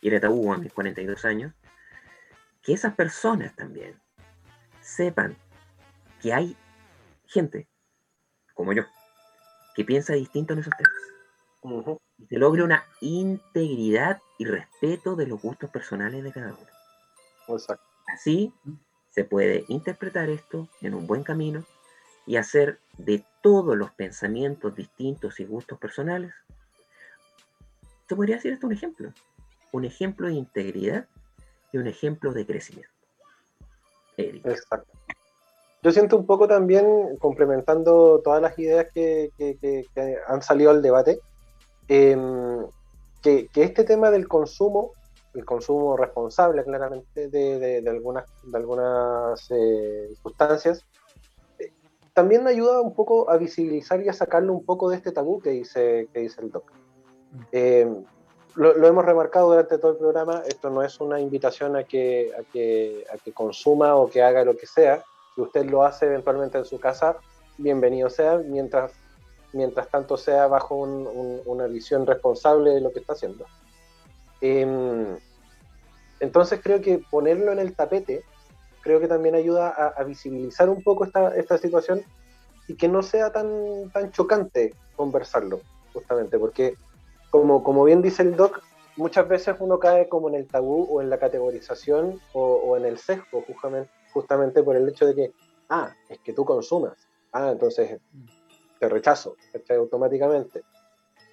y 0.00 0.08
era 0.08 0.20
tabú 0.20 0.52
a 0.52 0.58
mis 0.58 0.72
42 0.72 1.24
años, 1.24 1.52
que 2.62 2.72
esas 2.72 2.94
personas 2.94 3.54
también 3.56 3.94
sepan 4.80 5.36
que 6.20 6.32
hay 6.32 6.56
gente 7.26 7.68
como 8.54 8.72
yo 8.72 8.84
que 9.74 9.84
piensa 9.84 10.12
distinto 10.12 10.52
en 10.52 10.60
esos 10.60 10.74
temas. 10.76 10.92
Y 12.22 12.26
se 12.26 12.38
logre 12.38 12.62
una 12.62 12.84
integridad 13.00 14.20
y 14.38 14.44
respeto 14.44 15.16
de 15.16 15.26
los 15.26 15.40
gustos 15.42 15.70
personales 15.70 16.22
de 16.22 16.32
cada 16.32 16.52
uno. 16.54 16.66
Exacto. 17.48 17.84
Así 18.06 18.52
se 19.10 19.24
puede 19.24 19.64
interpretar 19.68 20.30
esto 20.30 20.68
en 20.80 20.94
un 20.94 21.06
buen 21.06 21.22
camino 21.22 21.64
y 22.26 22.36
hacer 22.36 22.78
de 22.98 23.24
todos 23.42 23.76
los 23.76 23.90
pensamientos 23.92 24.74
distintos 24.74 25.40
y 25.40 25.44
gustos 25.44 25.78
personales, 25.78 26.32
se 28.08 28.16
podría 28.16 28.36
decir 28.36 28.52
esto 28.52 28.66
un 28.66 28.72
ejemplo. 28.72 29.12
Un 29.72 29.84
ejemplo 29.84 30.28
de 30.28 30.34
integridad 30.34 31.06
y 31.72 31.78
un 31.78 31.86
ejemplo 31.86 32.32
de 32.32 32.46
crecimiento. 32.46 32.92
Eric. 34.16 34.46
Exacto. 34.46 34.92
Yo 35.82 35.90
siento 35.90 36.16
un 36.16 36.26
poco 36.26 36.46
también, 36.46 37.16
complementando 37.18 38.20
todas 38.22 38.40
las 38.40 38.56
ideas 38.58 38.86
que, 38.94 39.30
que- 39.36 39.56
que- 39.58 39.86
que 39.94 40.16
han 40.28 40.42
salido 40.42 40.70
al 40.70 40.80
debate, 40.82 41.18
em, 41.88 42.66
que, 43.22 43.48
este 43.54 43.84
tema 43.84 44.10
del 44.10 44.28
consumo, 44.28 44.92
el 45.34 45.44
consumo 45.44 45.96
responsable 45.96 46.64
claramente 46.64 47.28
de 47.28 47.84
algunas, 47.88 48.24
de 48.42 48.58
algunas 48.58 49.50
eh, 49.50 50.12
sustancias, 50.22 50.84
eh, 51.58 51.72
también 52.12 52.46
ayuda 52.46 52.80
un 52.80 52.94
poco 52.94 53.30
a 53.30 53.36
visibilizar 53.36 54.02
y 54.02 54.08
a 54.08 54.12
sacarlo 54.12 54.52
un 54.52 54.64
poco 54.64 54.90
de 54.90 54.96
este 54.96 55.12
tabú 55.12 55.40
que 55.40 55.50
dice, 55.50 56.08
que 56.12 56.20
dice 56.20 56.40
el 56.42 56.50
doc. 56.50 56.70
Em, 57.50 58.04
lo, 58.54 58.74
lo 58.74 58.86
hemos 58.86 59.04
remarcado 59.04 59.48
durante 59.48 59.78
todo 59.78 59.92
el 59.92 59.98
programa, 59.98 60.42
esto 60.46 60.68
no 60.68 60.82
es 60.82 61.00
una 61.00 61.20
invitación 61.20 61.76
a 61.76 61.84
que, 61.84 62.30
a, 62.38 62.42
que, 62.52 63.04
a 63.12 63.16
que 63.16 63.32
consuma 63.32 63.94
o 63.96 64.08
que 64.10 64.22
haga 64.22 64.44
lo 64.44 64.56
que 64.56 64.66
sea. 64.66 65.02
Si 65.34 65.40
usted 65.40 65.64
lo 65.64 65.84
hace 65.84 66.06
eventualmente 66.06 66.58
en 66.58 66.66
su 66.66 66.78
casa, 66.78 67.16
bienvenido 67.56 68.10
sea, 68.10 68.36
mientras, 68.38 68.92
mientras 69.52 69.88
tanto 69.90 70.16
sea 70.16 70.46
bajo 70.46 70.74
un- 70.76 71.06
un- 71.06 71.42
una 71.46 71.66
visión 71.66 72.06
responsable 72.06 72.70
de 72.70 72.80
lo 72.80 72.92
que 72.92 73.00
está 73.00 73.12
haciendo. 73.12 73.46
Em, 74.40 75.16
entonces 76.20 76.60
creo 76.62 76.80
que 76.80 77.02
ponerlo 77.10 77.52
en 77.52 77.58
el 77.58 77.74
tapete, 77.74 78.22
creo 78.82 79.00
que 79.00 79.08
también 79.08 79.34
ayuda 79.34 79.68
a, 79.68 80.02
visibilizar 80.04 80.68
un 80.68 80.82
poco 80.82 81.04
esta, 81.04 81.36
esta 81.36 81.58
situación 81.58 82.02
y 82.66 82.76
que 82.76 82.88
no 82.88 83.02
sea 83.02 83.30
tan, 83.30 83.90
tan 83.92 84.10
chocante 84.10 84.74
conversarlo, 84.96 85.60
justamente, 85.92 86.38
porque 86.38 86.76
como, 87.30 87.62
como 87.62 87.84
bien 87.84 88.02
dice 88.02 88.22
el 88.22 88.36
doc, 88.36 88.60
muchas 88.96 89.28
veces 89.28 89.56
uno 89.58 89.78
cae 89.78 90.08
como 90.08 90.28
en 90.28 90.34
el 90.34 90.46
tabú 90.46 90.86
o 90.90 91.00
en 91.00 91.10
la 91.10 91.18
categorización 91.18 92.20
o, 92.34 92.42
o 92.42 92.76
en 92.76 92.84
el 92.84 92.98
sesgo, 92.98 93.42
justamente, 93.42 93.90
justamente 94.12 94.62
por 94.62 94.76
el 94.76 94.88
hecho 94.88 95.06
de 95.06 95.14
que, 95.14 95.32
ah, 95.68 95.94
es 96.08 96.18
que 96.20 96.32
tú 96.32 96.44
consumas, 96.44 97.08
ah, 97.32 97.50
entonces 97.52 98.00
te 98.82 98.88
rechazo 98.88 99.36
¿cachai? 99.52 99.76
automáticamente. 99.76 100.62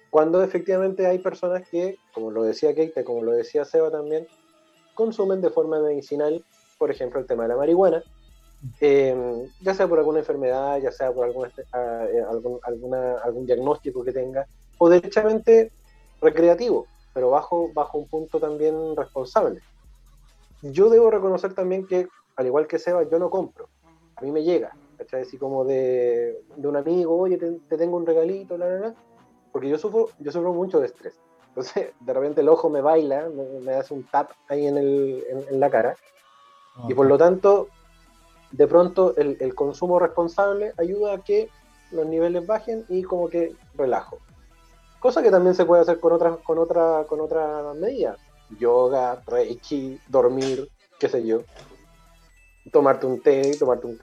Cuando 0.08 0.40
efectivamente 0.40 1.04
hay 1.04 1.18
personas 1.18 1.68
que, 1.68 1.96
como 2.14 2.30
lo 2.30 2.44
decía 2.44 2.72
Keite, 2.76 3.02
como 3.02 3.24
lo 3.24 3.32
decía 3.32 3.64
Seba 3.64 3.90
también, 3.90 4.24
consumen 4.94 5.40
de 5.40 5.50
forma 5.50 5.80
medicinal, 5.80 6.44
por 6.78 6.92
ejemplo, 6.92 7.18
el 7.18 7.26
tema 7.26 7.42
de 7.42 7.48
la 7.48 7.56
marihuana, 7.56 8.04
eh, 8.80 9.48
ya 9.60 9.74
sea 9.74 9.88
por 9.88 9.98
alguna 9.98 10.20
enfermedad, 10.20 10.80
ya 10.80 10.92
sea 10.92 11.12
por 11.12 11.26
algún, 11.26 11.48
este- 11.48 11.64
ah, 11.72 12.06
eh, 12.12 12.22
algún, 12.28 12.60
algún 13.24 13.46
diagnóstico 13.46 14.04
que 14.04 14.12
tenga, 14.12 14.46
o 14.78 14.88
derechamente 14.88 15.72
recreativo, 16.20 16.86
pero 17.12 17.30
bajo, 17.30 17.72
bajo 17.74 17.98
un 17.98 18.06
punto 18.06 18.38
también 18.38 18.96
responsable. 18.96 19.60
Yo 20.62 20.88
debo 20.88 21.10
reconocer 21.10 21.52
también 21.54 21.84
que, 21.88 22.06
al 22.36 22.46
igual 22.46 22.68
que 22.68 22.78
Seba, 22.78 23.02
yo 23.10 23.18
no 23.18 23.28
compro. 23.28 23.68
A 24.14 24.22
mí 24.22 24.30
me 24.30 24.44
llega, 24.44 24.72
¿cachai? 25.00 25.22
Así 25.22 25.38
como 25.38 25.64
de, 25.64 26.42
de 26.56 26.68
un 26.68 26.76
amigo, 26.76 27.16
oye, 27.16 27.38
te, 27.38 27.50
te 27.68 27.76
tengo 27.78 27.96
un 27.96 28.04
regalito, 28.04 28.58
la, 28.58 28.68
la, 28.68 28.78
la. 28.78 28.94
Porque 29.50 29.68
yo 29.68 29.78
sufro, 29.78 30.10
yo 30.18 30.30
sufro 30.30 30.52
mucho 30.52 30.78
de 30.78 30.86
estrés. 30.86 31.18
Entonces, 31.48 31.92
de 31.98 32.12
repente 32.12 32.42
el 32.42 32.48
ojo 32.48 32.68
me 32.68 32.82
baila, 32.82 33.28
me, 33.28 33.60
me 33.60 33.72
hace 33.74 33.94
un 33.94 34.04
tap 34.04 34.32
ahí 34.48 34.66
en, 34.66 34.76
el, 34.76 35.24
en, 35.28 35.54
en 35.54 35.60
la 35.60 35.70
cara. 35.70 35.96
Y 36.88 36.94
por 36.94 37.06
lo 37.06 37.18
tanto, 37.18 37.68
de 38.52 38.66
pronto 38.66 39.14
el, 39.16 39.36
el 39.40 39.54
consumo 39.54 39.98
responsable 39.98 40.72
ayuda 40.76 41.14
a 41.14 41.18
que 41.18 41.48
los 41.90 42.06
niveles 42.06 42.46
bajen 42.46 42.84
y 42.88 43.02
como 43.02 43.28
que 43.28 43.54
relajo. 43.74 44.18
Cosa 45.00 45.22
que 45.22 45.30
también 45.30 45.54
se 45.54 45.64
puede 45.64 45.82
hacer 45.82 45.98
con 45.98 46.12
otras 46.12 46.38
con 46.38 46.58
otra, 46.58 47.04
con 47.08 47.20
otra 47.20 47.72
medidas. 47.74 48.18
Yoga, 48.58 49.22
reiki, 49.26 49.98
dormir, 50.08 50.68
qué 50.98 51.08
sé 51.08 51.24
yo. 51.26 51.40
Tomarte 52.72 53.06
un 53.06 53.20
té, 53.20 53.56
tomarte 53.58 53.86
un, 53.86 53.98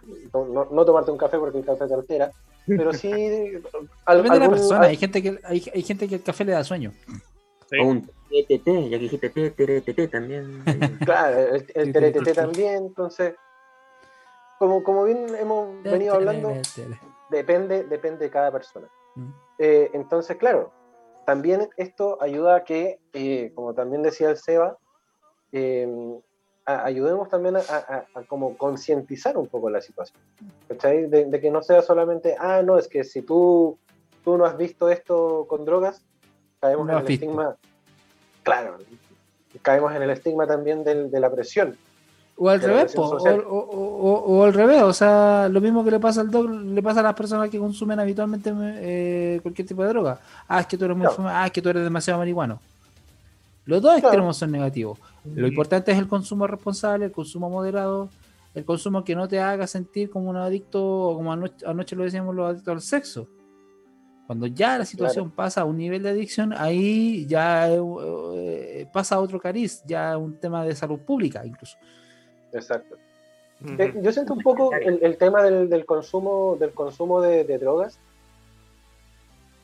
no, 0.53 0.65
no 0.71 0.85
tomarte 0.85 1.11
un 1.11 1.17
café 1.17 1.37
porque 1.37 1.59
el 1.59 1.65
café 1.65 1.87
te 1.87 1.93
altera, 1.93 2.31
pero 2.65 2.91
sí 2.93 3.11
al- 4.05 4.17
Depende 4.23 4.39
de 4.39 4.45
la 4.45 4.49
persona. 4.49 4.85
Hay 4.87 4.97
gente, 4.97 5.21
que, 5.23 5.39
hay, 5.43 5.63
hay 5.73 5.81
gente 5.83 6.07
que 6.07 6.15
el 6.15 6.23
café 6.23 6.43
le 6.45 6.51
da 6.51 6.63
sueño. 6.63 6.91
O 7.79 7.85
un 7.85 8.01
TTT, 8.01 8.67
ya 8.89 8.97
que 8.97 9.09
dijiste 9.09 9.29
TTT 9.29 10.11
también. 10.11 10.63
Claro, 11.05 11.39
el, 11.55 11.65
el 11.73 11.93
TRTT 11.93 12.33
también, 12.33 12.75
entonces, 12.87 13.35
como, 14.59 14.83
como 14.83 15.03
bien 15.03 15.27
hemos 15.35 15.81
venido 15.83 16.15
hablando, 16.15 16.53
depende, 17.29 17.83
depende 17.83 18.25
de 18.25 18.31
cada 18.31 18.51
persona. 18.51 18.87
Eh, 19.59 19.89
entonces, 19.93 20.37
claro, 20.37 20.71
también 21.25 21.69
esto 21.77 22.17
ayuda 22.21 22.57
a 22.57 22.63
que, 22.63 22.99
eh, 23.13 23.51
como 23.55 23.73
también 23.73 24.01
decía 24.03 24.29
el 24.29 24.37
Seba, 24.37 24.77
eh, 25.51 25.87
a- 26.67 26.83
ayudemos 26.85 27.29
también 27.29 27.55
a, 27.55 27.59
a- 27.59 28.03
a 28.13 28.21
como 28.27 28.55
concientizar 28.57 29.37
un 29.37 29.47
poco 29.47 29.69
la 29.69 29.81
situación. 29.81 30.19
¿cachai? 30.67 31.07
De, 31.07 31.25
de 31.25 31.39
que 31.41 31.49
no 31.49 31.63
sea 31.63 31.81
solamente, 31.81 32.35
ah, 32.39 32.61
no, 32.63 32.77
es 32.77 32.87
que 32.87 33.03
si 33.03 33.21
tú, 33.23 33.77
tú 34.23 34.37
no 34.37 34.45
has 34.45 34.57
visto 34.57 34.89
esto 34.89 35.45
con 35.49 35.63
drogas, 35.65 36.01
caemos 36.59 36.85
No 36.85 36.91
en 36.93 36.99
el 36.99 37.05
visto. 37.05 37.25
estigma. 37.25 37.55
Claro, 38.43 38.77
caemos 39.61 39.95
en 39.95 40.01
el 40.03 40.09
estigma 40.11 40.45
también 40.45 40.83
del- 40.83 41.09
de 41.09 41.19
la 41.19 41.31
presión. 41.31 41.75
O 42.39 42.49
al 42.49 42.61
revés, 42.61 42.95
o, 42.95 43.01
o- 43.01 43.59
o- 43.59 44.37
o 44.37 44.43
al 44.43 44.53
revés, 44.53 44.83
o 44.83 44.93
sea, 44.93 45.49
lo 45.49 45.59
mismo 45.59 45.83
que 45.83 45.89
le 45.89 45.99
pasa 45.99 46.21
al 46.21 46.29
doc, 46.29 46.47
le 46.49 46.83
pasa 46.83 46.99
a 46.99 47.03
las 47.03 47.15
personas 47.15 47.49
que 47.49 47.57
consumen 47.57 47.99
habitualmente 47.99 48.53
eh, 48.55 49.39
cualquier 49.41 49.67
tipo 49.67 49.81
de 49.81 49.89
droga. 49.89 50.19
Ah, 50.47 50.59
es 50.59 50.67
que 50.67 50.77
tú 50.77 50.85
eres 50.85 50.95
muy 50.95 51.07
fuma- 51.07 51.31
ah, 51.41 51.45
es 51.47 51.51
que 51.51 51.61
tú 51.63 51.69
eres 51.69 51.83
demasiado 51.83 52.19
marihuano. 52.19 52.59
Los 53.65 53.81
dos 53.81 53.97
extremos 53.97 54.37
son 54.37 54.51
negativos. 54.51 54.99
Lo 55.35 55.47
importante 55.47 55.91
es 55.91 55.97
el 55.97 56.07
consumo 56.07 56.47
responsable, 56.47 57.05
el 57.05 57.11
consumo 57.11 57.49
moderado, 57.49 58.09
el 58.53 58.65
consumo 58.65 59.03
que 59.03 59.15
no 59.15 59.27
te 59.27 59.39
haga 59.39 59.67
sentir 59.67 60.09
como 60.09 60.29
un 60.29 60.37
adicto, 60.37 60.83
o 60.83 61.15
como 61.15 61.31
anoche, 61.31 61.65
anoche 61.65 61.95
lo 61.95 62.03
decíamos 62.03 62.35
los 62.35 62.49
adictos 62.49 62.73
al 62.73 62.81
sexo. 62.81 63.27
Cuando 64.25 64.47
ya 64.47 64.77
la 64.77 64.85
situación 64.85 65.31
pasa 65.31 65.61
a 65.61 65.65
un 65.65 65.77
nivel 65.77 66.03
de 66.03 66.09
adicción, 66.09 66.53
ahí 66.57 67.25
ya 67.27 67.71
eh, 67.71 67.79
eh, 68.35 68.87
pasa 68.91 69.15
a 69.15 69.19
otro 69.19 69.39
cariz, 69.39 69.81
ya 69.85 70.17
un 70.17 70.37
tema 70.37 70.65
de 70.65 70.75
salud 70.75 70.99
pública 70.99 71.45
incluso. 71.45 71.77
Exacto. 72.51 72.97
Eh, 73.79 73.93
yo 74.01 74.11
siento 74.11 74.33
un 74.33 74.41
poco 74.41 74.73
el, 74.73 74.99
el 75.01 75.17
tema 75.17 75.41
del, 75.43 75.69
del 75.69 75.85
consumo, 75.85 76.57
del 76.59 76.71
consumo 76.71 77.21
de, 77.21 77.45
de 77.45 77.57
drogas. 77.57 77.99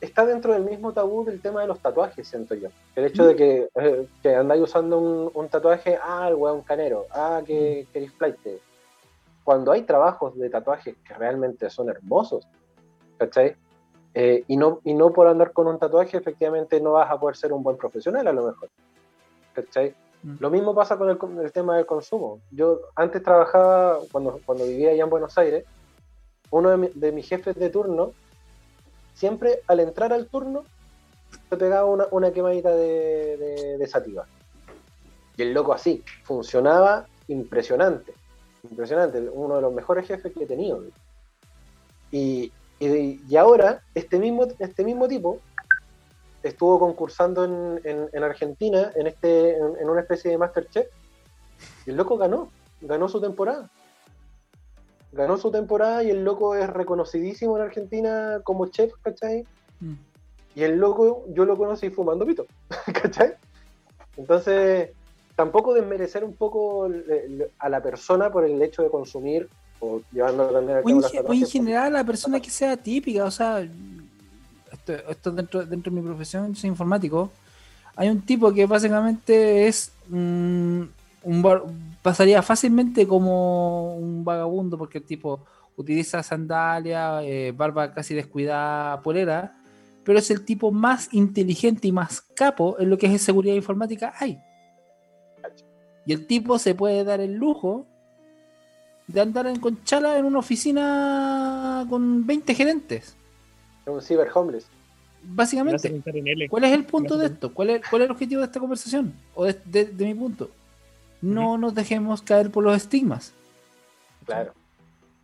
Está 0.04 0.26
dentro 0.26 0.52
del 0.52 0.64
mismo 0.64 0.92
tabú 0.92 1.24
del 1.24 1.40
tema 1.40 1.62
de 1.62 1.66
los 1.66 1.80
tatuajes, 1.80 2.28
siento 2.28 2.54
yo. 2.54 2.68
El 2.94 3.06
hecho 3.06 3.26
de 3.26 3.34
que, 3.36 3.68
eh, 3.74 4.06
que 4.22 4.34
andáis 4.34 4.62
usando 4.62 4.98
un, 4.98 5.30
un 5.32 5.48
tatuaje, 5.48 5.98
ah, 6.02 6.26
el 6.28 6.34
weón 6.34 6.60
canero, 6.62 7.06
ah, 7.10 7.40
que, 7.44 7.86
que 7.92 7.98
eres 8.00 8.12
flight. 8.12 8.36
Cuando 9.42 9.72
hay 9.72 9.82
trabajos 9.82 10.36
de 10.38 10.50
tatuajes 10.50 10.96
que 11.06 11.14
realmente 11.14 11.70
son 11.70 11.88
hermosos, 11.88 12.46
¿cachai? 13.18 13.56
Eh, 14.14 14.44
y, 14.46 14.56
no, 14.56 14.80
y 14.84 14.94
no 14.94 15.12
por 15.12 15.26
andar 15.26 15.52
con 15.52 15.66
un 15.66 15.78
tatuaje, 15.78 16.16
efectivamente 16.16 16.80
no 16.80 16.92
vas 16.92 17.10
a 17.10 17.18
poder 17.18 17.36
ser 17.36 17.52
un 17.52 17.62
buen 17.62 17.76
profesional 17.76 18.26
a 18.28 18.32
lo 18.32 18.46
mejor. 18.46 18.68
¿cachai? 19.54 19.94
Lo 20.40 20.50
mismo 20.50 20.74
pasa 20.74 20.96
con 20.96 21.08
el, 21.10 21.18
con 21.18 21.38
el 21.38 21.52
tema 21.52 21.76
del 21.76 21.86
consumo. 21.86 22.40
Yo 22.50 22.80
antes 22.94 23.22
trabajaba, 23.22 23.98
cuando, 24.12 24.40
cuando 24.46 24.64
vivía 24.66 24.90
allá 24.90 25.04
en 25.04 25.10
Buenos 25.10 25.36
Aires, 25.38 25.64
uno 26.50 26.70
de, 26.70 26.76
mi- 26.76 26.90
de 26.94 27.12
mis 27.12 27.28
jefes 27.28 27.54
de 27.56 27.70
turno, 27.70 28.12
siempre 29.14 29.60
al 29.68 29.80
entrar 29.80 30.12
al 30.12 30.26
turno, 30.26 30.64
se 31.48 31.56
pegaba 31.56 31.86
una, 31.86 32.06
una 32.10 32.32
quemadita 32.32 32.70
de, 32.74 33.76
de, 33.78 33.86
sativa. 33.86 34.26
Y 35.36 35.42
el 35.42 35.52
loco 35.54 35.72
así, 35.72 36.02
funcionaba 36.22 37.06
impresionante. 37.28 38.12
Impresionante, 38.68 39.20
uno 39.32 39.56
de 39.56 39.62
los 39.62 39.72
mejores 39.72 40.06
jefes 40.06 40.32
que 40.32 40.44
he 40.44 40.46
tenido. 40.46 40.84
Y, 42.10 42.52
y, 42.80 43.20
y 43.28 43.36
ahora, 43.36 43.82
este 43.94 44.18
mismo, 44.18 44.46
este 44.58 44.84
mismo 44.84 45.08
tipo 45.08 45.38
estuvo 46.42 46.78
concursando 46.78 47.44
en, 47.44 47.80
en- 47.84 48.08
en 48.12 48.22
Argentina 48.22 48.92
en, 48.94 49.06
este, 49.06 49.56
en, 49.56 49.76
en 49.80 49.88
una 49.88 50.00
especie 50.02 50.30
de 50.30 50.38
Masterchef. 50.38 50.86
Y 51.86 51.90
el 51.90 51.96
loco 51.96 52.16
ganó, 52.16 52.50
ganó 52.80 53.08
su 53.08 53.20
temporada. 53.20 53.70
Ganó 55.14 55.36
su 55.36 55.50
temporada 55.50 56.02
y 56.02 56.10
el 56.10 56.24
loco 56.24 56.54
es 56.56 56.68
reconocidísimo 56.68 57.56
en 57.56 57.62
Argentina 57.62 58.40
como 58.42 58.66
chef, 58.66 58.92
¿cachai? 59.02 59.44
Mm. 59.80 59.92
Y 60.56 60.62
el 60.62 60.76
loco, 60.76 61.24
yo 61.28 61.44
lo 61.44 61.56
conocí 61.56 61.90
fumando 61.90 62.26
pito, 62.26 62.46
¿cachai? 63.02 63.34
Entonces, 64.16 64.90
tampoco 65.36 65.74
desmerecer 65.74 66.24
un 66.24 66.34
poco 66.34 66.88
le- 66.88 67.28
le- 67.28 67.50
a 67.58 67.68
la 67.68 67.82
persona 67.82 68.30
por 68.30 68.44
el 68.44 68.60
hecho 68.62 68.82
de 68.82 68.90
consumir 68.90 69.48
o 69.80 70.00
llevándolo 70.12 70.52
también 70.52 70.78
al 70.78 70.84
O 70.84 70.88
en, 70.88 70.94
tema 70.94 70.96
de 70.96 71.02
los 71.02 71.10
ge- 71.12 71.18
o 71.18 71.20
en 71.20 71.26
tatuajes. 71.26 71.52
general 71.52 71.92
la 71.92 72.04
persona 72.04 72.40
que 72.40 72.50
sea 72.50 72.76
típica, 72.76 73.24
o 73.24 73.30
sea, 73.30 73.60
esto, 74.72 74.92
esto 75.08 75.30
dentro, 75.30 75.64
dentro 75.64 75.92
de 75.92 76.00
mi 76.00 76.06
profesión, 76.06 76.54
soy 76.56 76.70
informático, 76.70 77.30
hay 77.96 78.08
un 78.08 78.20
tipo 78.22 78.52
que 78.52 78.66
básicamente 78.66 79.66
es 79.68 79.92
mm, 80.08 80.82
un 81.24 81.42
bar- 81.42 81.62
pasaría 82.04 82.42
fácilmente 82.42 83.08
como 83.08 83.96
un 83.96 84.24
vagabundo 84.26 84.76
porque 84.76 84.98
el 84.98 85.04
tipo 85.04 85.40
utiliza 85.76 86.22
sandalia, 86.22 87.22
eh, 87.24 87.50
barba 87.52 87.94
casi 87.94 88.14
descuidada, 88.14 89.00
polera, 89.00 89.56
pero 90.04 90.18
es 90.18 90.30
el 90.30 90.44
tipo 90.44 90.70
más 90.70 91.08
inteligente 91.14 91.88
y 91.88 91.92
más 91.92 92.20
capo 92.20 92.76
en 92.78 92.90
lo 92.90 92.98
que 92.98 93.06
es 93.06 93.22
seguridad 93.22 93.54
informática 93.54 94.12
hay. 94.20 94.38
Y 96.04 96.12
el 96.12 96.26
tipo 96.26 96.58
se 96.58 96.74
puede 96.74 97.02
dar 97.04 97.20
el 97.20 97.32
lujo 97.32 97.86
de 99.06 99.22
andar 99.22 99.46
en 99.46 99.58
conchala 99.58 100.18
en 100.18 100.26
una 100.26 100.40
oficina 100.40 101.86
con 101.88 102.26
20 102.26 102.54
gerentes. 102.54 103.16
Un 103.86 104.02
cyber 104.02 104.28
homeless. 104.34 104.66
Básicamente. 105.22 106.02
¿Cuál 106.50 106.64
es 106.64 106.72
el 106.72 106.84
punto 106.84 107.16
de 107.16 107.26
esto? 107.26 107.54
¿Cuál 107.54 107.70
es, 107.70 107.88
cuál 107.88 108.02
es 108.02 108.06
el 108.06 108.12
objetivo 108.12 108.40
de 108.42 108.46
esta 108.46 108.60
conversación? 108.60 109.14
O 109.34 109.44
de, 109.46 109.58
de- 109.64 109.86
de 109.86 110.04
mi 110.04 110.14
punto. 110.14 110.50
No 111.24 111.58
nos 111.58 111.74
dejemos 111.74 112.22
caer 112.22 112.50
por 112.50 112.64
los 112.64 112.76
estigmas. 112.76 113.32
Claro. 114.26 114.52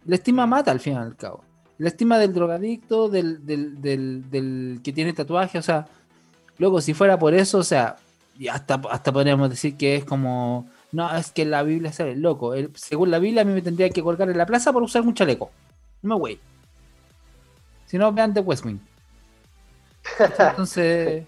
El 0.07 0.15
estigma 0.15 0.47
mata 0.47 0.71
al 0.71 0.81
fin 0.81 0.95
y 0.95 0.97
al 0.97 1.17
cabo. 1.17 1.45
El 1.79 1.87
estigma 1.87 2.19
del 2.19 2.33
drogadicto, 2.33 3.09
del, 3.09 3.45
del, 3.47 3.81
del, 3.81 4.31
del 4.31 4.81
que 4.83 4.93
tiene 4.93 5.13
tatuaje, 5.13 5.59
o 5.59 5.63
sea, 5.63 5.87
luego 6.59 6.81
si 6.81 6.95
fuera 6.95 7.19
por 7.19 7.35
eso, 7.35 7.59
o 7.59 7.65
sea, 7.65 7.97
y 8.39 8.49
hasta, 8.49 8.81
hasta 8.91 9.13
podríamos 9.13 9.51
decir 9.51 9.77
que 9.77 9.97
es 9.97 10.05
como, 10.05 10.69
no, 10.93 11.15
es 11.17 11.31
que 11.31 11.45
la 11.45 11.63
Biblia 11.63 11.93
el 11.99 12.21
loco. 12.21 12.55
El- 12.55 12.71
según 12.77 13.11
la 13.11 13.19
Biblia 13.19 13.43
a 13.43 13.45
mí 13.45 13.53
me 13.53 13.63
tendría 13.63 13.91
que 13.91 14.03
colgar 14.03 14.29
en 14.31 14.39
la 14.39 14.47
plaza 14.47 14.73
por 14.73 14.83
usar 14.83 15.03
un 15.03 15.15
chaleco. 15.15 15.51
No 16.03 16.15
me 16.15 16.21
güey. 16.21 16.39
Si 17.87 17.99
no, 17.99 18.13
vean 18.13 18.33
The 18.33 18.41
West 18.41 18.65
Wing. 18.65 18.79
Entonces, 20.39 21.25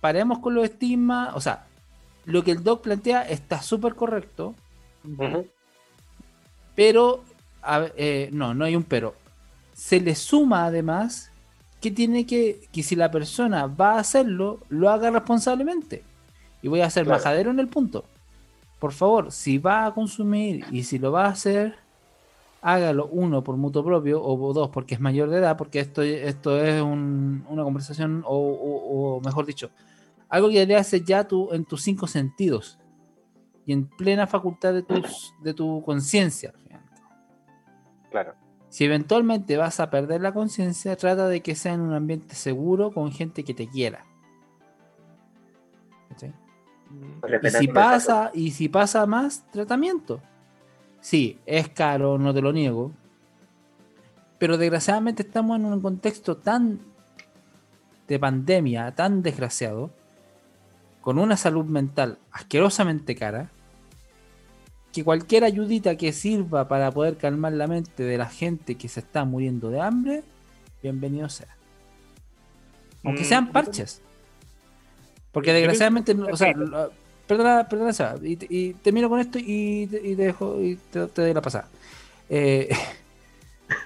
paremos 0.00 0.38
con 0.38 0.54
los 0.54 0.64
estigmas. 0.64 1.34
O 1.34 1.40
sea, 1.40 1.66
lo 2.28 2.44
que 2.44 2.50
el 2.52 2.62
doc 2.62 2.82
plantea 2.82 3.22
está 3.28 3.62
súper 3.62 3.94
correcto. 3.94 4.54
Pero, 6.74 7.24
a 7.62 7.86
eh, 7.96 8.28
no, 8.32 8.54
no 8.54 8.64
hay 8.64 8.76
un 8.76 8.84
pero. 8.84 9.14
Se 9.72 10.00
le 10.00 10.14
suma 10.14 10.66
además 10.66 11.30
que 11.80 11.90
tiene 11.90 12.26
que, 12.26 12.68
que 12.72 12.82
si 12.82 12.96
la 12.96 13.10
persona 13.10 13.66
va 13.66 13.94
a 13.94 14.00
hacerlo, 14.00 14.58
lo 14.68 14.90
haga 14.90 15.10
responsablemente. 15.10 16.02
Y 16.62 16.68
voy 16.68 16.80
a 16.82 16.90
ser 16.90 17.04
Claro. 17.04 17.18
majadero 17.18 17.50
en 17.50 17.60
el 17.60 17.68
punto. 17.68 18.04
Por 18.78 18.92
favor, 18.92 19.32
si 19.32 19.58
va 19.58 19.86
a 19.86 19.94
consumir 19.94 20.64
y 20.70 20.82
si 20.84 20.98
lo 20.98 21.10
va 21.12 21.26
a 21.26 21.30
hacer, 21.30 21.76
hágalo 22.60 23.06
uno 23.10 23.42
por 23.42 23.56
mutuo 23.56 23.84
propio 23.84 24.22
o 24.22 24.52
dos 24.52 24.68
porque 24.70 24.94
es 24.94 25.00
mayor 25.00 25.30
de 25.30 25.38
edad, 25.38 25.56
porque 25.56 25.80
esto, 25.80 26.02
esto 26.02 26.60
es 26.62 26.82
un- 26.82 27.44
una 27.48 27.62
conversación 27.64 28.22
o, 28.26 28.36
o- 28.36 29.16
o 29.16 29.20
mejor 29.20 29.46
dicho, 29.46 29.70
algo 30.28 30.48
que 30.50 30.66
le 30.66 30.76
haces 30.76 31.04
ya 31.04 31.26
tú 31.26 31.52
en 31.52 31.64
tus 31.64 31.82
cinco 31.82 32.06
sentidos 32.06 32.78
y 33.66 33.72
en 33.72 33.86
plena 33.86 34.26
facultad 34.26 34.74
de, 34.74 34.82
tus, 34.82 35.34
de 35.42 35.54
tu 35.54 35.82
conciencia. 35.84 36.52
Claro. 38.10 38.34
Si 38.68 38.84
eventualmente 38.84 39.56
vas 39.56 39.80
a 39.80 39.90
perder 39.90 40.20
la 40.20 40.32
conciencia, 40.32 40.96
trata 40.96 41.28
de 41.28 41.42
que 41.42 41.54
sea 41.54 41.74
en 41.74 41.80
un 41.80 41.94
ambiente 41.94 42.34
seguro 42.34 42.92
con 42.92 43.12
gente 43.12 43.44
que 43.44 43.54
te 43.54 43.68
quiera. 43.68 44.04
Y 47.44 47.50
si 47.50 47.68
pasa, 47.68 48.30
y 48.34 48.50
si 48.50 48.68
pasa 48.68 49.06
más, 49.06 49.44
tratamiento. 49.50 50.20
Sí, 51.00 51.38
es 51.46 51.68
caro, 51.68 52.18
no 52.18 52.32
te 52.34 52.40
lo 52.40 52.52
niego. 52.52 52.92
Pero 54.38 54.56
desgraciadamente 54.56 55.22
estamos 55.22 55.58
en 55.58 55.66
un 55.66 55.80
contexto 55.80 56.36
tan 56.36 56.80
de 58.06 58.18
pandemia, 58.18 58.94
tan 58.94 59.22
desgraciado, 59.22 59.90
con 61.08 61.18
una 61.18 61.38
salud 61.38 61.64
mental 61.64 62.18
asquerosamente 62.32 63.16
cara, 63.16 63.48
que 64.92 65.02
cualquier 65.02 65.42
ayudita 65.42 65.96
que 65.96 66.12
sirva 66.12 66.68
para 66.68 66.90
poder 66.90 67.16
calmar 67.16 67.54
la 67.54 67.66
mente 67.66 68.02
de 68.02 68.18
la 68.18 68.26
gente 68.28 68.74
que 68.74 68.90
se 68.90 69.00
está 69.00 69.24
muriendo 69.24 69.70
de 69.70 69.80
hambre, 69.80 70.22
bienvenido 70.82 71.30
sea. 71.30 71.48
Aunque 73.04 73.22
Mm, 73.22 73.24
sean 73.26 73.52
parches. 73.52 74.02
Porque 75.32 75.54
desgraciadamente, 75.54 76.12
o 76.12 76.36
sea, 76.36 76.52
perdona, 77.26 77.66
perdona, 77.66 77.94
Seba, 77.94 78.16
y, 78.22 78.36
y 78.54 78.74
termino 78.74 79.08
con 79.08 79.18
esto 79.18 79.38
y, 79.40 79.86
te- 79.86 80.06
y 80.06 80.14
te 80.14 80.22
dejo 80.24 80.60
y 80.60 80.76
te, 80.92 81.06
te 81.06 81.22
doy 81.22 81.32
la 81.32 81.40
pasada. 81.40 81.68
Eh, 82.28 82.68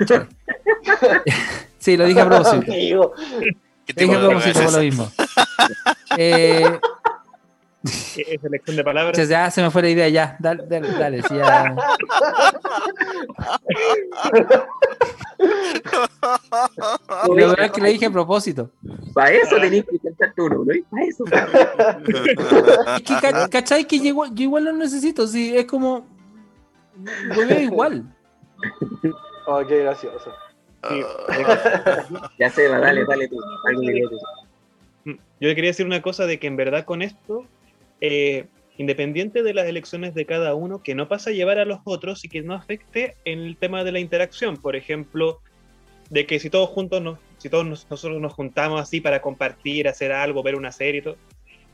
sí, 1.78 1.96
lo 1.96 2.04
dije 2.04 2.20
a 2.20 2.26
propósito. 2.28 2.72
Amigo. 2.72 3.12
¿Qué 3.86 3.92
Lo 3.92 4.00
dije 4.02 4.16
a 4.16 4.28
propósito 4.28 4.60
por 4.64 4.72
lo 4.72 4.80
mismo. 4.80 5.12
Eh, 6.16 6.80
¿Qué 6.80 7.01
selección 7.84 8.76
de 8.76 8.84
palabras? 8.84 9.16
ya, 9.16 9.24
ya 9.24 9.50
se 9.50 9.62
me 9.62 9.70
fue 9.70 9.82
la 9.82 9.88
idea, 9.90 10.08
ya. 10.08 10.36
Dale, 10.38 10.64
dale, 10.68 10.88
dale, 10.98 11.22
sí, 11.22 11.34
ya. 11.36 11.74
Y 17.26 17.40
lo 17.40 17.54
que 17.72 17.80
le 17.80 17.88
dije 17.90 18.06
a 18.06 18.10
propósito. 18.10 18.70
Para 19.14 19.30
eso 19.32 19.56
tenés 19.56 19.84
que 19.84 19.94
intentarte 19.96 20.42
uno, 20.42 20.64
¿no? 20.64 20.72
Para 20.90 21.04
eso. 21.04 21.24
Es 22.96 23.02
que, 23.02 23.14
ca- 23.20 23.48
¿cachai? 23.48 23.84
Que 23.86 23.98
yo 23.98 24.04
igual, 24.06 24.34
yo 24.34 24.42
igual 24.44 24.64
lo 24.64 24.72
necesito, 24.72 25.26
sí, 25.26 25.56
es 25.56 25.66
como. 25.66 26.06
Yo 27.34 27.46
veo 27.46 27.60
igual. 27.60 28.04
Oh, 29.46 29.64
qué 29.66 29.78
gracioso. 29.82 30.32
Ya 32.38 32.50
se 32.50 32.68
va, 32.68 32.78
dale, 32.78 33.04
dale 33.04 33.28
tú. 33.28 33.36
Mm, 35.04 35.10
Yo 35.40 35.48
le 35.48 35.54
quería 35.54 35.70
decir 35.70 35.86
una 35.86 36.02
cosa 36.02 36.26
de 36.26 36.38
que 36.38 36.46
en 36.46 36.56
verdad 36.56 36.84
con 36.84 37.02
esto, 37.02 37.44
eh, 38.02 38.46
independiente 38.78 39.42
de 39.44 39.54
las 39.54 39.66
elecciones 39.66 40.12
de 40.12 40.26
cada 40.26 40.54
uno, 40.54 40.82
que 40.82 40.94
no 40.94 41.08
pasa 41.08 41.30
a 41.30 41.32
llevar 41.32 41.58
a 41.58 41.64
los 41.64 41.78
otros 41.84 42.24
y 42.24 42.28
que 42.28 42.42
no 42.42 42.52
afecte 42.52 43.16
en 43.24 43.38
el 43.38 43.56
tema 43.56 43.84
de 43.84 43.92
la 43.92 44.00
interacción. 44.00 44.56
Por 44.56 44.76
ejemplo, 44.76 45.40
de 46.10 46.26
que 46.26 46.40
si 46.40 46.50
todos 46.50 46.68
juntos, 46.68 47.00
nos, 47.00 47.18
si 47.38 47.48
todos 47.48 47.64
nos- 47.64 47.88
nosotros 47.88 48.20
nos 48.20 48.32
juntamos 48.32 48.80
así 48.80 49.00
para 49.00 49.22
compartir, 49.22 49.86
hacer 49.86 50.10
algo, 50.12 50.42
ver 50.42 50.56
una 50.56 50.72
serie 50.72 50.98
y 51.00 51.04
todo, 51.04 51.16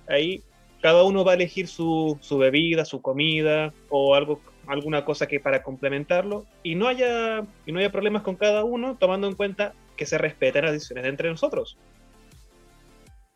ahí 0.07 0.43
cada 0.83 1.03
uno 1.03 1.25
va 1.25 1.33
a 1.33 1.35
elegir 1.35 1.67
su, 1.67 2.19
su 2.21 2.37
bebida, 2.39 2.85
su 2.85 3.01
comida 3.01 3.73
o 3.89 4.15
algo, 4.15 4.41
alguna 4.67 5.05
cosa 5.07 5.27
que 5.27 5.41
para 5.41 5.63
complementarlo 5.63 6.45
y 6.63 6.75
no 6.75 6.89
haya 6.89 7.43
y 7.67 7.73
no 7.73 7.81
haya 7.81 7.91
problemas 7.91 8.23
con 8.23 8.37
cada 8.37 8.65
uno, 8.65 8.97
tomando 9.01 9.27
en 9.27 9.35
cuenta 9.35 9.73
que 9.97 10.05
se 10.05 10.19
respeten 10.19 10.67
las 10.67 10.73
decisiones 10.73 11.05
de 11.05 11.11
entre 11.11 11.31
nosotros 11.31 11.79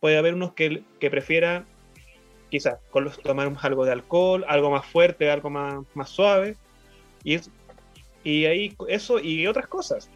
puede 0.03 0.19
haber 0.19 0.35
unos 0.35 0.53
que, 0.55 0.83
que 0.99 1.11
prefieran 1.11 1.65
quizás 2.53 2.79
con 2.91 3.05
los 3.05 3.19
tomar 3.19 3.51
algo 3.63 3.87
de 3.87 3.93
alcohol, 3.93 4.45
algo 4.47 4.71
más 4.71 4.85
fuerte, 4.85 5.31
algo 5.31 5.49
más, 5.49 5.83
más 5.95 6.11
suave, 6.11 6.55
Y, 7.25 7.39
y 8.25 8.45
ahí 8.45 8.77
eso 8.89 9.19
y 9.19 9.47
otras 9.47 9.67
cosas. 9.69 10.11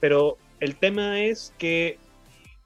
Pero 0.00 0.38
el 0.60 0.76
tema 0.76 1.20
es 1.20 1.52
que 1.58 1.98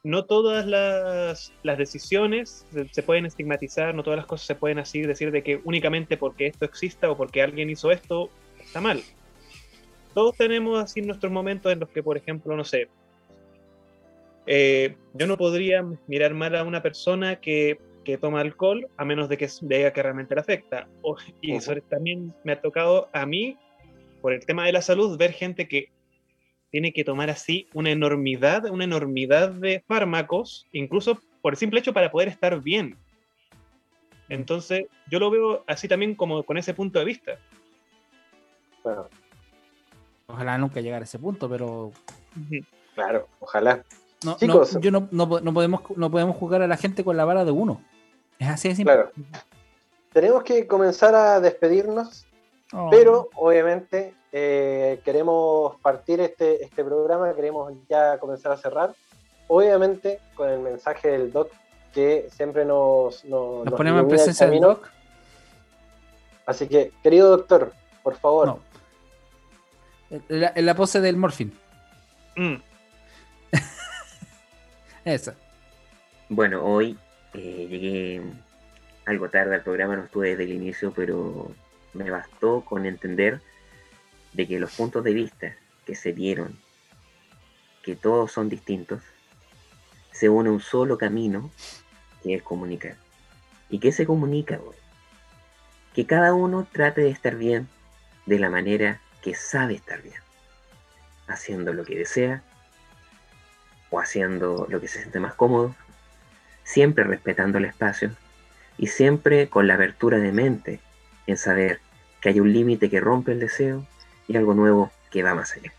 no 0.04 0.26
todas 0.26 0.64
las, 0.64 1.52
las 1.64 1.76
decisiones 1.76 2.64
se, 2.72 2.88
se 2.88 3.02
pueden 3.02 3.26
estigmatizar, 3.26 3.96
no 3.96 4.04
todas 4.04 4.18
las 4.18 4.26
cosas 4.26 4.46
se 4.46 4.54
pueden 4.54 4.78
así 4.78 5.00
decir 5.00 5.32
de 5.32 5.42
que 5.42 5.60
únicamente 5.64 6.16
porque 6.16 6.46
esto 6.46 6.64
exista 6.64 7.10
o 7.10 7.16
porque 7.16 7.42
alguien 7.42 7.68
hizo 7.68 7.90
esto 7.90 8.30
está 8.60 8.80
mal. 8.80 9.02
Todos 10.14 10.36
tenemos 10.36 10.80
así 10.80 11.02
nuestros 11.02 11.32
momentos 11.32 11.72
en 11.72 11.80
los 11.80 11.88
que, 11.88 12.02
por 12.02 12.16
ejemplo, 12.16 12.56
no 12.56 12.64
sé, 12.64 12.88
eh, 14.46 14.94
yo 15.14 15.26
no 15.26 15.36
podría 15.36 15.84
mirar 16.06 16.34
mal 16.34 16.54
a 16.54 16.62
una 16.62 16.80
persona 16.80 17.40
que, 17.40 17.78
que 18.04 18.18
toma 18.18 18.40
alcohol 18.40 18.86
a 18.96 19.04
menos 19.04 19.28
de 19.28 19.36
que 19.38 19.48
diga 19.62 19.92
que 19.92 20.02
realmente 20.02 20.34
le 20.34 20.40
afecta. 20.40 20.88
O- 21.02 21.16
y 21.40 21.52
Ujú. 21.52 21.60
sobre- 21.60 21.80
también 21.82 22.34
me 22.44 22.52
ha 22.52 22.60
tocado 22.60 23.08
a 23.12 23.26
mí, 23.26 23.56
por 24.20 24.32
el 24.32 24.44
tema 24.44 24.64
de 24.66 24.72
la 24.72 24.82
salud, 24.82 25.18
ver 25.18 25.32
gente 25.32 25.66
que 25.68 25.88
tiene 26.70 26.92
que 26.92 27.04
tomar 27.04 27.30
así 27.30 27.66
una 27.74 27.90
enormidad, 27.90 28.66
una 28.66 28.84
enormidad 28.84 29.50
de 29.50 29.82
fármacos, 29.88 30.66
incluso 30.72 31.18
por 31.42 31.54
el 31.54 31.58
simple 31.58 31.80
hecho 31.80 31.92
para 31.92 32.10
poder 32.10 32.28
estar 32.28 32.60
bien. 32.60 32.96
Entonces, 34.28 34.86
yo 35.10 35.18
lo 35.18 35.30
veo 35.30 35.64
así 35.66 35.88
también 35.88 36.14
como 36.14 36.44
con 36.44 36.56
ese 36.58 36.72
punto 36.74 36.98
de 37.00 37.04
vista. 37.04 37.38
Bueno, 38.84 39.08
Ojalá 40.28 40.56
nunca 40.58 40.80
llegar 40.80 41.02
a 41.02 41.04
ese 41.04 41.18
punto, 41.18 41.48
pero 41.50 41.90
claro, 42.94 43.26
ojalá. 43.40 43.82
no, 44.24 44.36
Chicos. 44.36 44.74
no, 44.74 44.80
yo 44.80 44.90
no, 44.92 45.08
no, 45.10 45.40
no 45.40 45.52
podemos, 45.52 45.80
no 45.96 46.08
podemos 46.08 46.36
jugar 46.36 46.62
a 46.62 46.68
la 46.68 46.76
gente 46.76 47.02
con 47.02 47.16
la 47.16 47.24
vara 47.24 47.44
de 47.44 47.50
uno. 47.50 47.82
Es 48.40 48.48
así 48.48 48.68
de 48.70 48.74
simple. 48.74 48.94
Claro. 48.94 49.12
Tenemos 50.12 50.42
que 50.42 50.66
comenzar 50.66 51.14
a 51.14 51.38
despedirnos, 51.38 52.26
Oh. 52.72 52.88
pero 52.88 53.28
obviamente 53.34 54.14
eh, 54.30 55.00
queremos 55.04 55.76
partir 55.80 56.20
este, 56.20 56.62
este 56.62 56.84
programa, 56.84 57.34
queremos 57.34 57.72
ya 57.88 58.18
comenzar 58.18 58.52
a 58.52 58.56
cerrar. 58.56 58.94
Obviamente 59.48 60.20
con 60.36 60.48
el 60.48 60.60
mensaje 60.60 61.08
del 61.08 61.32
doc 61.32 61.50
que 61.92 62.28
siempre 62.30 62.64
nos, 62.64 63.24
nos, 63.24 63.56
Nos 63.56 63.64
nos 63.66 63.74
ponemos 63.74 64.02
en 64.02 64.08
presencia 64.08 64.46
del 64.46 64.60
doc. 64.60 64.88
Así 66.46 66.68
que, 66.68 66.92
querido 67.02 67.30
doctor, 67.30 67.72
por 68.04 68.14
favor. 68.16 68.58
En 70.10 70.66
la, 70.66 70.74
pose 70.74 71.00
del 71.00 71.16
morfin. 71.16 71.52
Mm. 72.36 72.56
Esa. 75.04 75.34
Bueno, 76.28 76.64
hoy 76.64 76.96
eh, 77.34 77.66
llegué 77.68 78.22
algo 79.06 79.28
tarde 79.30 79.54
al 79.54 79.62
programa, 79.62 79.96
no 79.96 80.04
estuve 80.04 80.30
desde 80.30 80.44
el 80.44 80.52
inicio, 80.52 80.92
pero 80.92 81.52
me 81.94 82.10
bastó 82.10 82.64
con 82.64 82.86
entender 82.86 83.40
de 84.32 84.46
que 84.46 84.60
los 84.60 84.74
puntos 84.74 85.04
de 85.04 85.14
vista 85.14 85.56
que 85.84 85.94
se 85.94 86.12
dieron, 86.12 86.58
que 87.82 87.96
todos 87.96 88.32
son 88.32 88.48
distintos, 88.48 89.02
se 90.12 90.28
une 90.28 90.50
un 90.50 90.60
solo 90.60 90.98
camino, 90.98 91.50
que 92.22 92.34
es 92.34 92.42
comunicar. 92.42 92.96
¿Y 93.68 93.78
qué 93.78 93.92
se 93.92 94.06
comunica 94.06 94.60
hoy? 94.60 94.76
Que 95.94 96.06
cada 96.06 96.34
uno 96.34 96.66
trate 96.70 97.00
de 97.00 97.10
estar 97.10 97.36
bien 97.36 97.68
de 98.26 98.38
la 98.38 98.50
manera 98.50 99.00
que 99.22 99.34
sabe 99.34 99.74
estar 99.74 100.02
bien, 100.02 100.20
haciendo 101.26 101.72
lo 101.72 101.84
que 101.84 101.96
desea 101.96 102.42
o 103.90 103.98
haciendo 103.98 104.66
lo 104.68 104.80
que 104.80 104.88
se 104.88 105.00
siente 105.00 105.20
más 105.20 105.34
cómodo, 105.34 105.74
siempre 106.70 107.04
respetando 107.04 107.58
el 107.58 107.64
espacio 107.64 108.10
y 108.78 108.86
siempre 108.86 109.48
con 109.48 109.66
la 109.66 109.74
apertura 109.74 110.18
de 110.18 110.32
mente 110.32 110.80
en 111.26 111.36
saber 111.36 111.80
que 112.20 112.28
hay 112.30 112.40
un 112.40 112.52
límite 112.52 112.88
que 112.88 113.00
rompe 113.00 113.32
el 113.32 113.40
deseo 113.40 113.84
y 114.28 114.36
algo 114.36 114.54
nuevo 114.54 114.90
que 115.10 115.22
va 115.22 115.34
más 115.34 115.52
allá. 115.54 115.72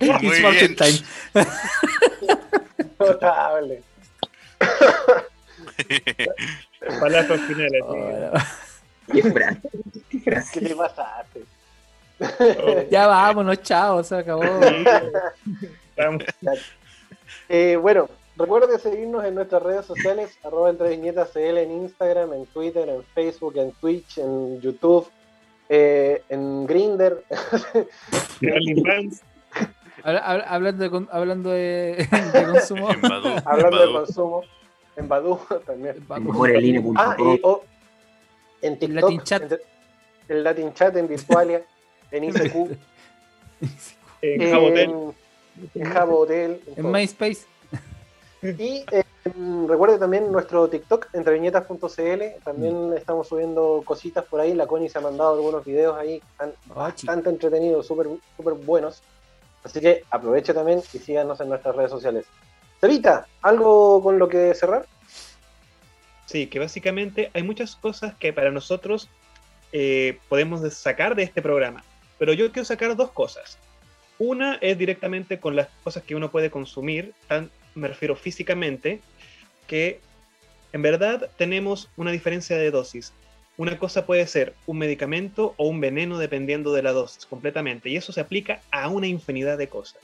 It's 0.00 0.42
Martin 0.42 0.76
time. 0.76 0.98
Notable. 2.98 3.82
Palazos 7.00 7.40
finales. 7.42 7.82
Qué 9.12 9.22
fra- 9.22 9.56
¿Qué 10.52 10.60
te 10.60 10.76
pasaste? 10.76 11.44
Ya 12.90 13.06
vámonos, 13.06 13.62
chao, 13.62 14.04
se 14.04 14.14
acabó. 14.16 14.42
Eh, 17.48 17.76
bueno, 17.76 18.08
recuerden 18.40 18.78
seguirnos 18.80 19.24
en 19.24 19.34
nuestras 19.34 19.62
redes 19.62 19.86
sociales, 19.86 20.38
arroba 20.42 20.70
entre 20.70 20.88
viñetas 20.90 21.30
CL 21.32 21.58
en 21.58 21.70
Instagram, 21.70 22.32
en 22.32 22.46
Twitter, 22.46 22.88
en 22.88 23.02
Facebook, 23.14 23.56
en 23.56 23.72
Twitch, 23.72 24.18
en 24.18 24.60
YouTube, 24.60 25.06
eh, 25.68 26.22
en 26.28 26.66
Grinder. 26.66 27.24
Habla- 30.02 30.20
habla- 30.20 30.44
hablando 30.48 30.88
de, 30.88 31.06
hablando 31.10 31.50
de, 31.50 32.08
de 32.32 32.44
consumo. 32.52 32.88
Hablando 33.44 33.86
de 33.86 33.92
consumo, 33.92 34.42
en 34.96 35.08
Badu 35.08 35.38
también. 35.66 35.96
Mejoreline.com. 36.08 36.94
Ah, 36.98 37.16
y 37.18 37.40
oh, 37.42 37.62
en 38.62 38.78
TikTok, 38.78 39.02
Latin 39.02 39.20
Chat. 39.22 39.52
en, 39.52 39.58
en 40.28 40.42
Latin 40.44 40.72
Chat, 40.74 40.96
en 40.96 41.06
Virtualia, 41.08 41.62
en 42.10 42.24
ICQ, 42.24 42.54
En 44.22 44.50
Jabotel. 44.50 44.90
en 45.74 45.84
Jabotel, 45.84 46.50
en 46.66 46.72
En 46.76 46.82
todo. 46.82 46.88
MySpace. 46.92 47.46
Y 48.42 48.84
eh, 48.90 49.04
mm, 49.36 49.66
recuerde 49.66 49.98
también 49.98 50.32
nuestro 50.32 50.68
TikTok, 50.68 51.08
entreviñetas.cl. 51.12 52.42
También 52.42 52.92
estamos 52.96 53.28
subiendo 53.28 53.82
cositas 53.84 54.24
por 54.24 54.40
ahí. 54.40 54.54
La 54.54 54.66
Connie 54.66 54.88
se 54.88 54.98
ha 54.98 55.02
mandado 55.02 55.34
algunos 55.34 55.64
videos 55.64 55.96
ahí 55.98 56.20
que 56.20 56.26
están 56.32 56.52
bastante 56.66 57.28
entretenidos, 57.30 57.86
súper 57.86 58.08
súper 58.36 58.54
buenos. 58.54 59.02
Así 59.62 59.78
que 59.80 60.04
aproveche 60.10 60.54
también 60.54 60.80
y 60.92 60.98
síganos 60.98 61.38
en 61.40 61.50
nuestras 61.50 61.76
redes 61.76 61.90
sociales. 61.90 62.24
Cevita, 62.80 63.26
¿algo 63.42 64.02
con 64.02 64.18
lo 64.18 64.26
que 64.26 64.54
cerrar? 64.54 64.86
Sí, 66.24 66.46
que 66.46 66.58
básicamente 66.58 67.30
hay 67.34 67.42
muchas 67.42 67.76
cosas 67.76 68.14
que 68.14 68.32
para 68.32 68.50
nosotros 68.50 69.08
eh, 69.72 70.18
podemos 70.30 70.62
de- 70.62 70.70
sacar 70.70 71.14
de 71.14 71.24
este 71.24 71.42
programa. 71.42 71.84
Pero 72.18 72.32
yo 72.32 72.50
quiero 72.52 72.64
sacar 72.64 72.96
dos 72.96 73.10
cosas. 73.10 73.58
Una 74.18 74.54
es 74.56 74.78
directamente 74.78 75.40
con 75.40 75.56
las 75.56 75.68
cosas 75.84 76.02
que 76.04 76.14
uno 76.14 76.30
puede 76.30 76.50
consumir, 76.50 77.12
tan, 77.26 77.50
me 77.74 77.88
refiero 77.88 78.16
físicamente, 78.16 79.00
que 79.66 80.00
en 80.72 80.82
verdad 80.82 81.30
tenemos 81.36 81.88
una 81.96 82.12
diferencia 82.12 82.56
de 82.56 82.70
dosis. 82.70 83.12
Una 83.56 83.78
cosa 83.78 84.06
puede 84.06 84.26
ser 84.26 84.54
un 84.66 84.78
medicamento 84.78 85.54
o 85.56 85.68
un 85.68 85.80
veneno 85.80 86.18
dependiendo 86.18 86.72
de 86.72 86.82
la 86.82 86.92
dosis 86.92 87.26
completamente. 87.26 87.90
Y 87.90 87.96
eso 87.96 88.12
se 88.12 88.20
aplica 88.20 88.60
a 88.70 88.88
una 88.88 89.06
infinidad 89.06 89.58
de 89.58 89.68
cosas. 89.68 90.00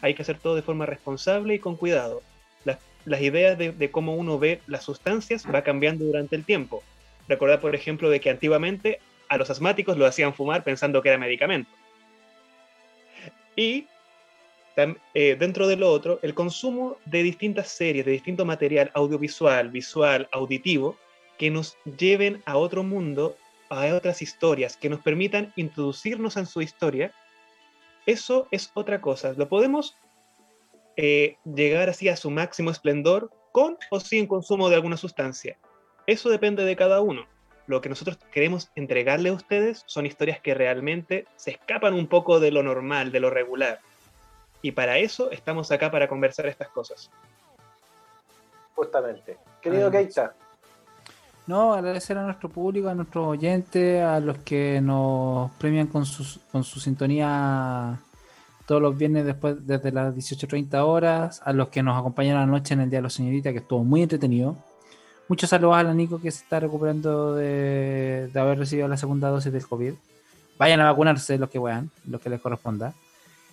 Hay 0.00 0.14
que 0.14 0.22
hacer 0.22 0.38
todo 0.38 0.56
de 0.56 0.62
forma 0.62 0.86
responsable 0.86 1.54
y 1.54 1.58
con 1.58 1.76
cuidado. 1.76 2.22
Las, 2.64 3.22
ideas 3.22 3.56
de, 3.56 3.90
cómo 3.90 4.14
uno 4.16 4.38
ve 4.38 4.60
las 4.66 4.84
sustancias 4.84 5.46
va 5.46 5.62
cambiando 5.62 6.04
durante 6.04 6.36
el 6.36 6.44
tiempo. 6.44 6.82
Recordad, 7.28 7.60
por 7.60 7.74
ejemplo, 7.74 8.10
de 8.10 8.20
que 8.20 8.30
antiguamente 8.30 9.00
a 9.28 9.38
los 9.38 9.48
asmáticos 9.48 9.96
lo 9.96 10.06
hacían 10.06 10.34
fumar 10.34 10.64
pensando 10.64 11.00
que 11.00 11.08
era 11.10 11.18
medicamento. 11.18 11.70
Y 13.56 13.86
eh, 15.14 15.36
dentro 15.38 15.66
de 15.66 15.76
lo 15.76 15.90
otro, 15.90 16.20
el 16.22 16.34
consumo 16.34 16.96
de 17.04 17.22
distintas 17.22 17.68
series, 17.68 18.04
de 18.04 18.12
distinto 18.12 18.44
material 18.44 18.90
audiovisual, 18.94 19.70
visual, 19.70 20.28
auditivo, 20.32 20.96
que 21.36 21.50
nos 21.50 21.76
lleven 21.98 22.42
a 22.46 22.56
otro 22.56 22.82
mundo, 22.82 23.36
a 23.70 23.86
otras 23.94 24.22
historias, 24.22 24.76
que 24.76 24.88
nos 24.88 25.00
permitan 25.00 25.52
introducirnos 25.56 26.36
en 26.36 26.46
su 26.46 26.62
historia, 26.62 27.12
eso 28.06 28.48
es 28.50 28.70
otra 28.74 29.00
cosa. 29.00 29.34
Lo 29.36 29.48
podemos 29.48 29.96
eh, 30.96 31.36
llegar 31.44 31.88
así 31.88 32.08
a 32.08 32.16
su 32.16 32.30
máximo 32.30 32.70
esplendor 32.70 33.30
con 33.52 33.76
o 33.90 34.00
sin 34.00 34.26
consumo 34.26 34.68
de 34.68 34.76
alguna 34.76 34.96
sustancia. 34.96 35.58
Eso 36.06 36.28
depende 36.30 36.64
de 36.64 36.76
cada 36.76 37.00
uno. 37.00 37.26
Lo 37.66 37.82
que 37.82 37.90
nosotros 37.90 38.18
queremos 38.32 38.70
entregarle 38.76 39.28
a 39.28 39.34
ustedes 39.34 39.82
son 39.86 40.06
historias 40.06 40.40
que 40.40 40.54
realmente 40.54 41.26
se 41.36 41.50
escapan 41.50 41.92
un 41.92 42.06
poco 42.06 42.40
de 42.40 42.50
lo 42.50 42.62
normal, 42.62 43.12
de 43.12 43.20
lo 43.20 43.28
regular. 43.28 43.80
Y 44.62 44.72
para 44.72 44.98
eso 44.98 45.30
estamos 45.30 45.70
acá 45.70 45.90
para 45.90 46.08
conversar 46.08 46.46
estas 46.46 46.68
cosas. 46.68 47.10
Justamente. 48.74 49.38
Querido 49.60 49.90
Keita, 49.90 50.34
No, 51.46 51.74
agradecer 51.74 52.16
a 52.18 52.22
nuestro 52.22 52.48
público, 52.48 52.88
a 52.88 52.94
nuestros 52.94 53.26
oyentes, 53.26 54.02
a 54.02 54.20
los 54.20 54.38
que 54.38 54.80
nos 54.80 55.50
premian 55.52 55.86
con, 55.86 56.06
sus, 56.06 56.40
con 56.52 56.62
su 56.62 56.78
sintonía 56.78 57.98
todos 58.66 58.82
los 58.82 58.96
viernes 58.98 59.24
después 59.24 59.66
desde 59.66 59.90
las 59.90 60.14
18.30 60.14 60.84
horas, 60.84 61.40
a 61.44 61.52
los 61.52 61.70
que 61.70 61.82
nos 61.82 61.98
acompañan 61.98 62.36
a 62.36 62.40
la 62.40 62.46
noche 62.46 62.74
en 62.74 62.80
el 62.80 62.90
Día 62.90 62.98
de 62.98 63.04
la 63.04 63.10
Señorita, 63.10 63.50
que 63.50 63.58
estuvo 63.58 63.82
muy 63.82 64.02
entretenido. 64.02 64.56
Muchos 65.26 65.50
saludos 65.50 65.76
a 65.76 65.82
la 65.82 65.94
Nico 65.94 66.20
que 66.20 66.30
se 66.30 66.42
está 66.42 66.60
recuperando 66.60 67.34
de, 67.34 68.28
de 68.32 68.40
haber 68.40 68.58
recibido 68.58 68.86
la 68.86 68.96
segunda 68.96 69.28
dosis 69.30 69.52
del 69.52 69.66
COVID. 69.66 69.94
Vayan 70.58 70.80
a 70.80 70.90
vacunarse 70.90 71.38
los 71.38 71.48
que 71.48 71.58
puedan, 71.58 71.90
los 72.06 72.20
que 72.20 72.28
les 72.28 72.40
corresponda. 72.40 72.92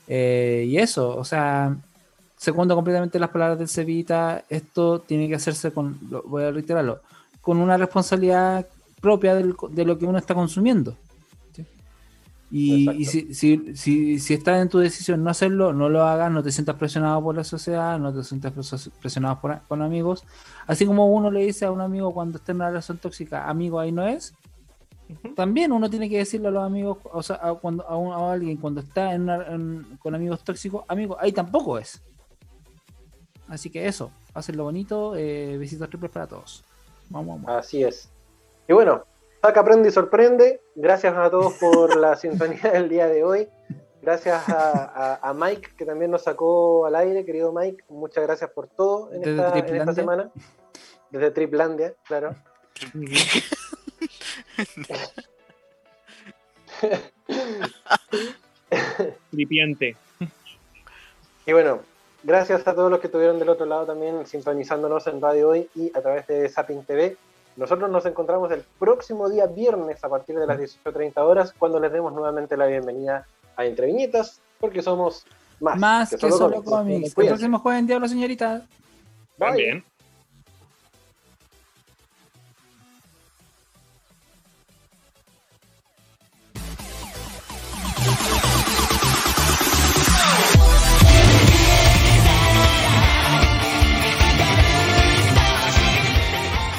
Eh, 0.07 0.65
y 0.68 0.77
eso, 0.77 1.15
o 1.15 1.23
sea, 1.23 1.76
segundo 2.38 2.76
completamente 2.76 3.19
las 3.19 3.30
palabras 3.30 3.57
del 3.57 3.68
Cevita, 3.69 4.44
esto 4.49 4.99
tiene 4.99 5.27
que 5.27 5.36
hacerse 5.36 5.72
con, 5.72 5.98
voy 6.26 6.44
a 6.44 6.52
reiterarlo, 6.52 7.02
con 7.41 7.57
una 7.57 7.77
responsabilidad 7.77 8.68
propia 9.02 9.36
del- 9.36 9.56
de 9.72 9.86
lo 9.86 9.98
que 9.98 10.06
uno 10.06 10.18
está 10.18 10.34
consumiendo. 10.36 10.95
Y, 12.52 12.90
y 12.91 13.06
si, 13.06 13.34
si, 13.34 13.76
si, 13.76 14.19
si 14.19 14.34
está 14.36 14.61
en 14.61 14.69
tu 14.69 14.77
decisión 14.77 15.23
no 15.23 15.32
hacerlo, 15.32 15.73
no 15.73 15.90
lo 15.90 16.03
hagas, 16.03 16.32
no 16.32 16.44
te 16.44 16.52
sientas 16.52 16.76
presionado 16.76 17.22
por 17.22 17.36
la 17.36 17.44
sociedad, 17.44 17.98
no 17.99 18.14
te 18.14 18.23
sientas 18.23 18.53
presionado 19.02 19.41
por, 19.41 19.60
con 19.68 19.82
amigos. 19.82 20.23
Así 20.68 20.86
como 20.86 21.07
uno 21.07 21.32
le 21.32 21.44
dice 21.44 21.65
a 21.65 21.72
un 21.72 21.82
amigo 21.82 22.14
cuando 22.14 22.38
está 22.38 22.52
en 22.52 22.57
una 22.57 22.69
relación 22.69 22.99
tóxica, 22.99 23.49
amigo 23.49 23.80
ahí 23.80 23.91
no 23.91 24.07
es, 24.07 24.36
también 25.36 25.72
uno 25.72 25.90
tiene 25.90 26.10
que 26.10 26.18
decirle 26.18 26.48
a 26.48 26.52
los 26.52 26.64
amigos, 26.64 26.98
o 27.11 27.22
sea, 27.22 27.40
a, 27.41 27.53
cuando, 27.56 27.88
a, 27.88 28.32
alguien 28.32 28.57
cuando 28.57 28.82
está 28.82 29.14
en 29.14 29.98
con 29.99 30.15
amigos 30.15 30.44
tóxicos, 30.44 30.84
amigo, 30.88 31.18
ahí 31.19 31.32
tampoco 31.32 31.77
es. 31.77 32.02
Así 33.48 33.69
que 33.69 33.88
eso, 33.88 34.11
hacerlo 34.34 34.64
bonito, 34.64 35.15
eh, 35.15 35.57
besitos 35.57 35.90
triples 35.90 36.11
para 36.11 36.27
todos. 36.27 36.64
Vamos, 37.10 37.41
vamos. 37.41 37.60
Así 37.60 37.84
es. 37.84 38.11
Y 38.68 38.73
bueno, 38.73 39.06
Saca, 39.41 39.60
aprende 39.60 39.90
y 39.90 39.91
sorprende. 39.91 40.61
Gracias 40.73 41.15
a 41.15 41.30
todos 41.30 41.53
por 41.53 41.95
la 41.98 42.15
sintonía 42.15 42.72
del 42.72 42.90
día 42.90 43.07
de 43.07 43.23
hoy. 43.23 43.48
Gracias 44.02 44.44
a, 44.48 45.34
Mike, 45.36 45.69
que 45.77 45.86
también 45.86 46.11
nos 46.11 46.23
sacó 46.23 46.86
al 46.86 46.95
aire, 46.95 47.26
querido 47.26 47.52
Mike. 47.52 47.86
Muchas 47.90 48.23
gracias 48.23 48.49
por 48.52 48.68
todo 48.68 49.11
en, 49.11 49.27
esta, 49.27 49.57
en 49.57 49.76
esta, 49.76 49.94
semana. 49.94 50.32
Desde 51.10 51.32
Triplandia, 51.32 51.94
claro. 52.03 52.36
Tripiante. 59.32 59.95
Y 61.45 61.53
bueno, 61.53 61.82
gracias 62.23 62.68
a 62.68 62.73
todos 62.73 62.90
los 62.90 62.99
que 62.99 63.07
estuvieron 63.07 63.40
del 63.40 63.49
otro 63.49 63.65
lado 63.65 63.86
también 63.86 64.26
sintonizándonos 64.26 65.07
en 65.07 65.22
Radio 65.22 65.49
Hoy 65.49 65.69
y 65.76 65.91
a 65.95 66.02
través 66.02 66.27
de 66.27 66.49
Zapping 66.49 66.84
TV. 66.84 67.18
Nosotros 67.56 67.90
nos 67.90 68.06
encontramos 68.06 68.52
el 68.52 68.64
próximo 68.80 69.30
día 69.30 69.48
viernes 69.48 70.03
a 70.03 70.10
partir 70.10 70.38
de 70.38 70.45
las 70.45 70.60
18.30 70.60 71.18
horas 71.18 71.53
cuando 71.57 71.80
les 71.80 71.91
demos 71.91 72.14
nuevamente 72.14 72.57
la 72.57 72.65
bienvenida 72.65 73.26
a 73.56 73.65
Entre 73.65 73.88
Viñetas, 73.88 74.41
porque 74.60 74.82
somos 74.82 75.26
más, 75.61 75.77
más 75.77 76.10
que, 76.10 76.30
solo, 76.30 76.61
cómics. 76.64 77.18
El 77.18 77.27
próximo 77.27 77.60
jueves 77.60 77.88
Diablo, 77.88 78.10
señorita. 78.10 78.68
También. 79.38 79.86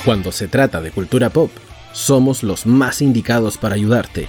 Cuando 0.07 0.31
se 0.31 0.47
trata 0.47 0.81
de 0.81 0.93
cultura 0.93 1.31
pop, 1.31 1.51
somos 1.93 2.45
los 2.45 2.65
más 2.65 3.03
indicados 3.03 3.59
para 3.59 3.74
ayudarte. 3.74 4.28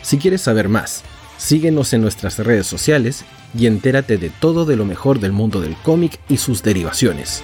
Si 0.00 0.16
quieres 0.16 0.40
saber 0.40 0.70
más, 0.70 1.02
síguenos 1.36 1.92
en 1.92 2.00
nuestras 2.00 2.38
redes 2.38 2.66
sociales 2.66 3.26
y 3.54 3.66
entérate 3.66 4.16
de 4.16 4.30
todo 4.30 4.64
de 4.64 4.74
lo 4.74 4.86
mejor 4.86 5.20
del 5.20 5.32
mundo 5.32 5.60
del 5.60 5.76
cómic 5.76 6.18
y 6.30 6.38
sus 6.38 6.62
derivaciones. 6.62 7.42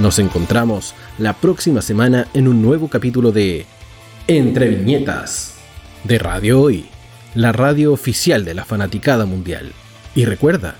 Nos 0.00 0.18
encontramos 0.18 0.96
la 1.18 1.34
próxima 1.34 1.82
semana 1.82 2.26
en 2.34 2.48
un 2.48 2.62
nuevo 2.62 2.88
capítulo 2.88 3.30
de 3.30 3.64
Entre 4.26 4.68
Viñetas 4.68 5.54
de 6.02 6.18
Radio 6.18 6.60
Hoy, 6.60 6.86
la 7.32 7.52
radio 7.52 7.92
oficial 7.92 8.44
de 8.44 8.54
la 8.54 8.64
fanaticada 8.64 9.24
mundial. 9.24 9.70
Y 10.16 10.24
recuerda, 10.24 10.74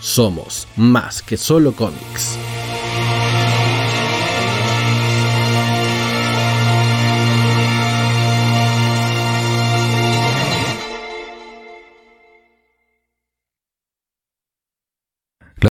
somos 0.00 0.68
más 0.76 1.22
que 1.22 1.38
solo 1.38 1.72
cómics. 1.72 2.36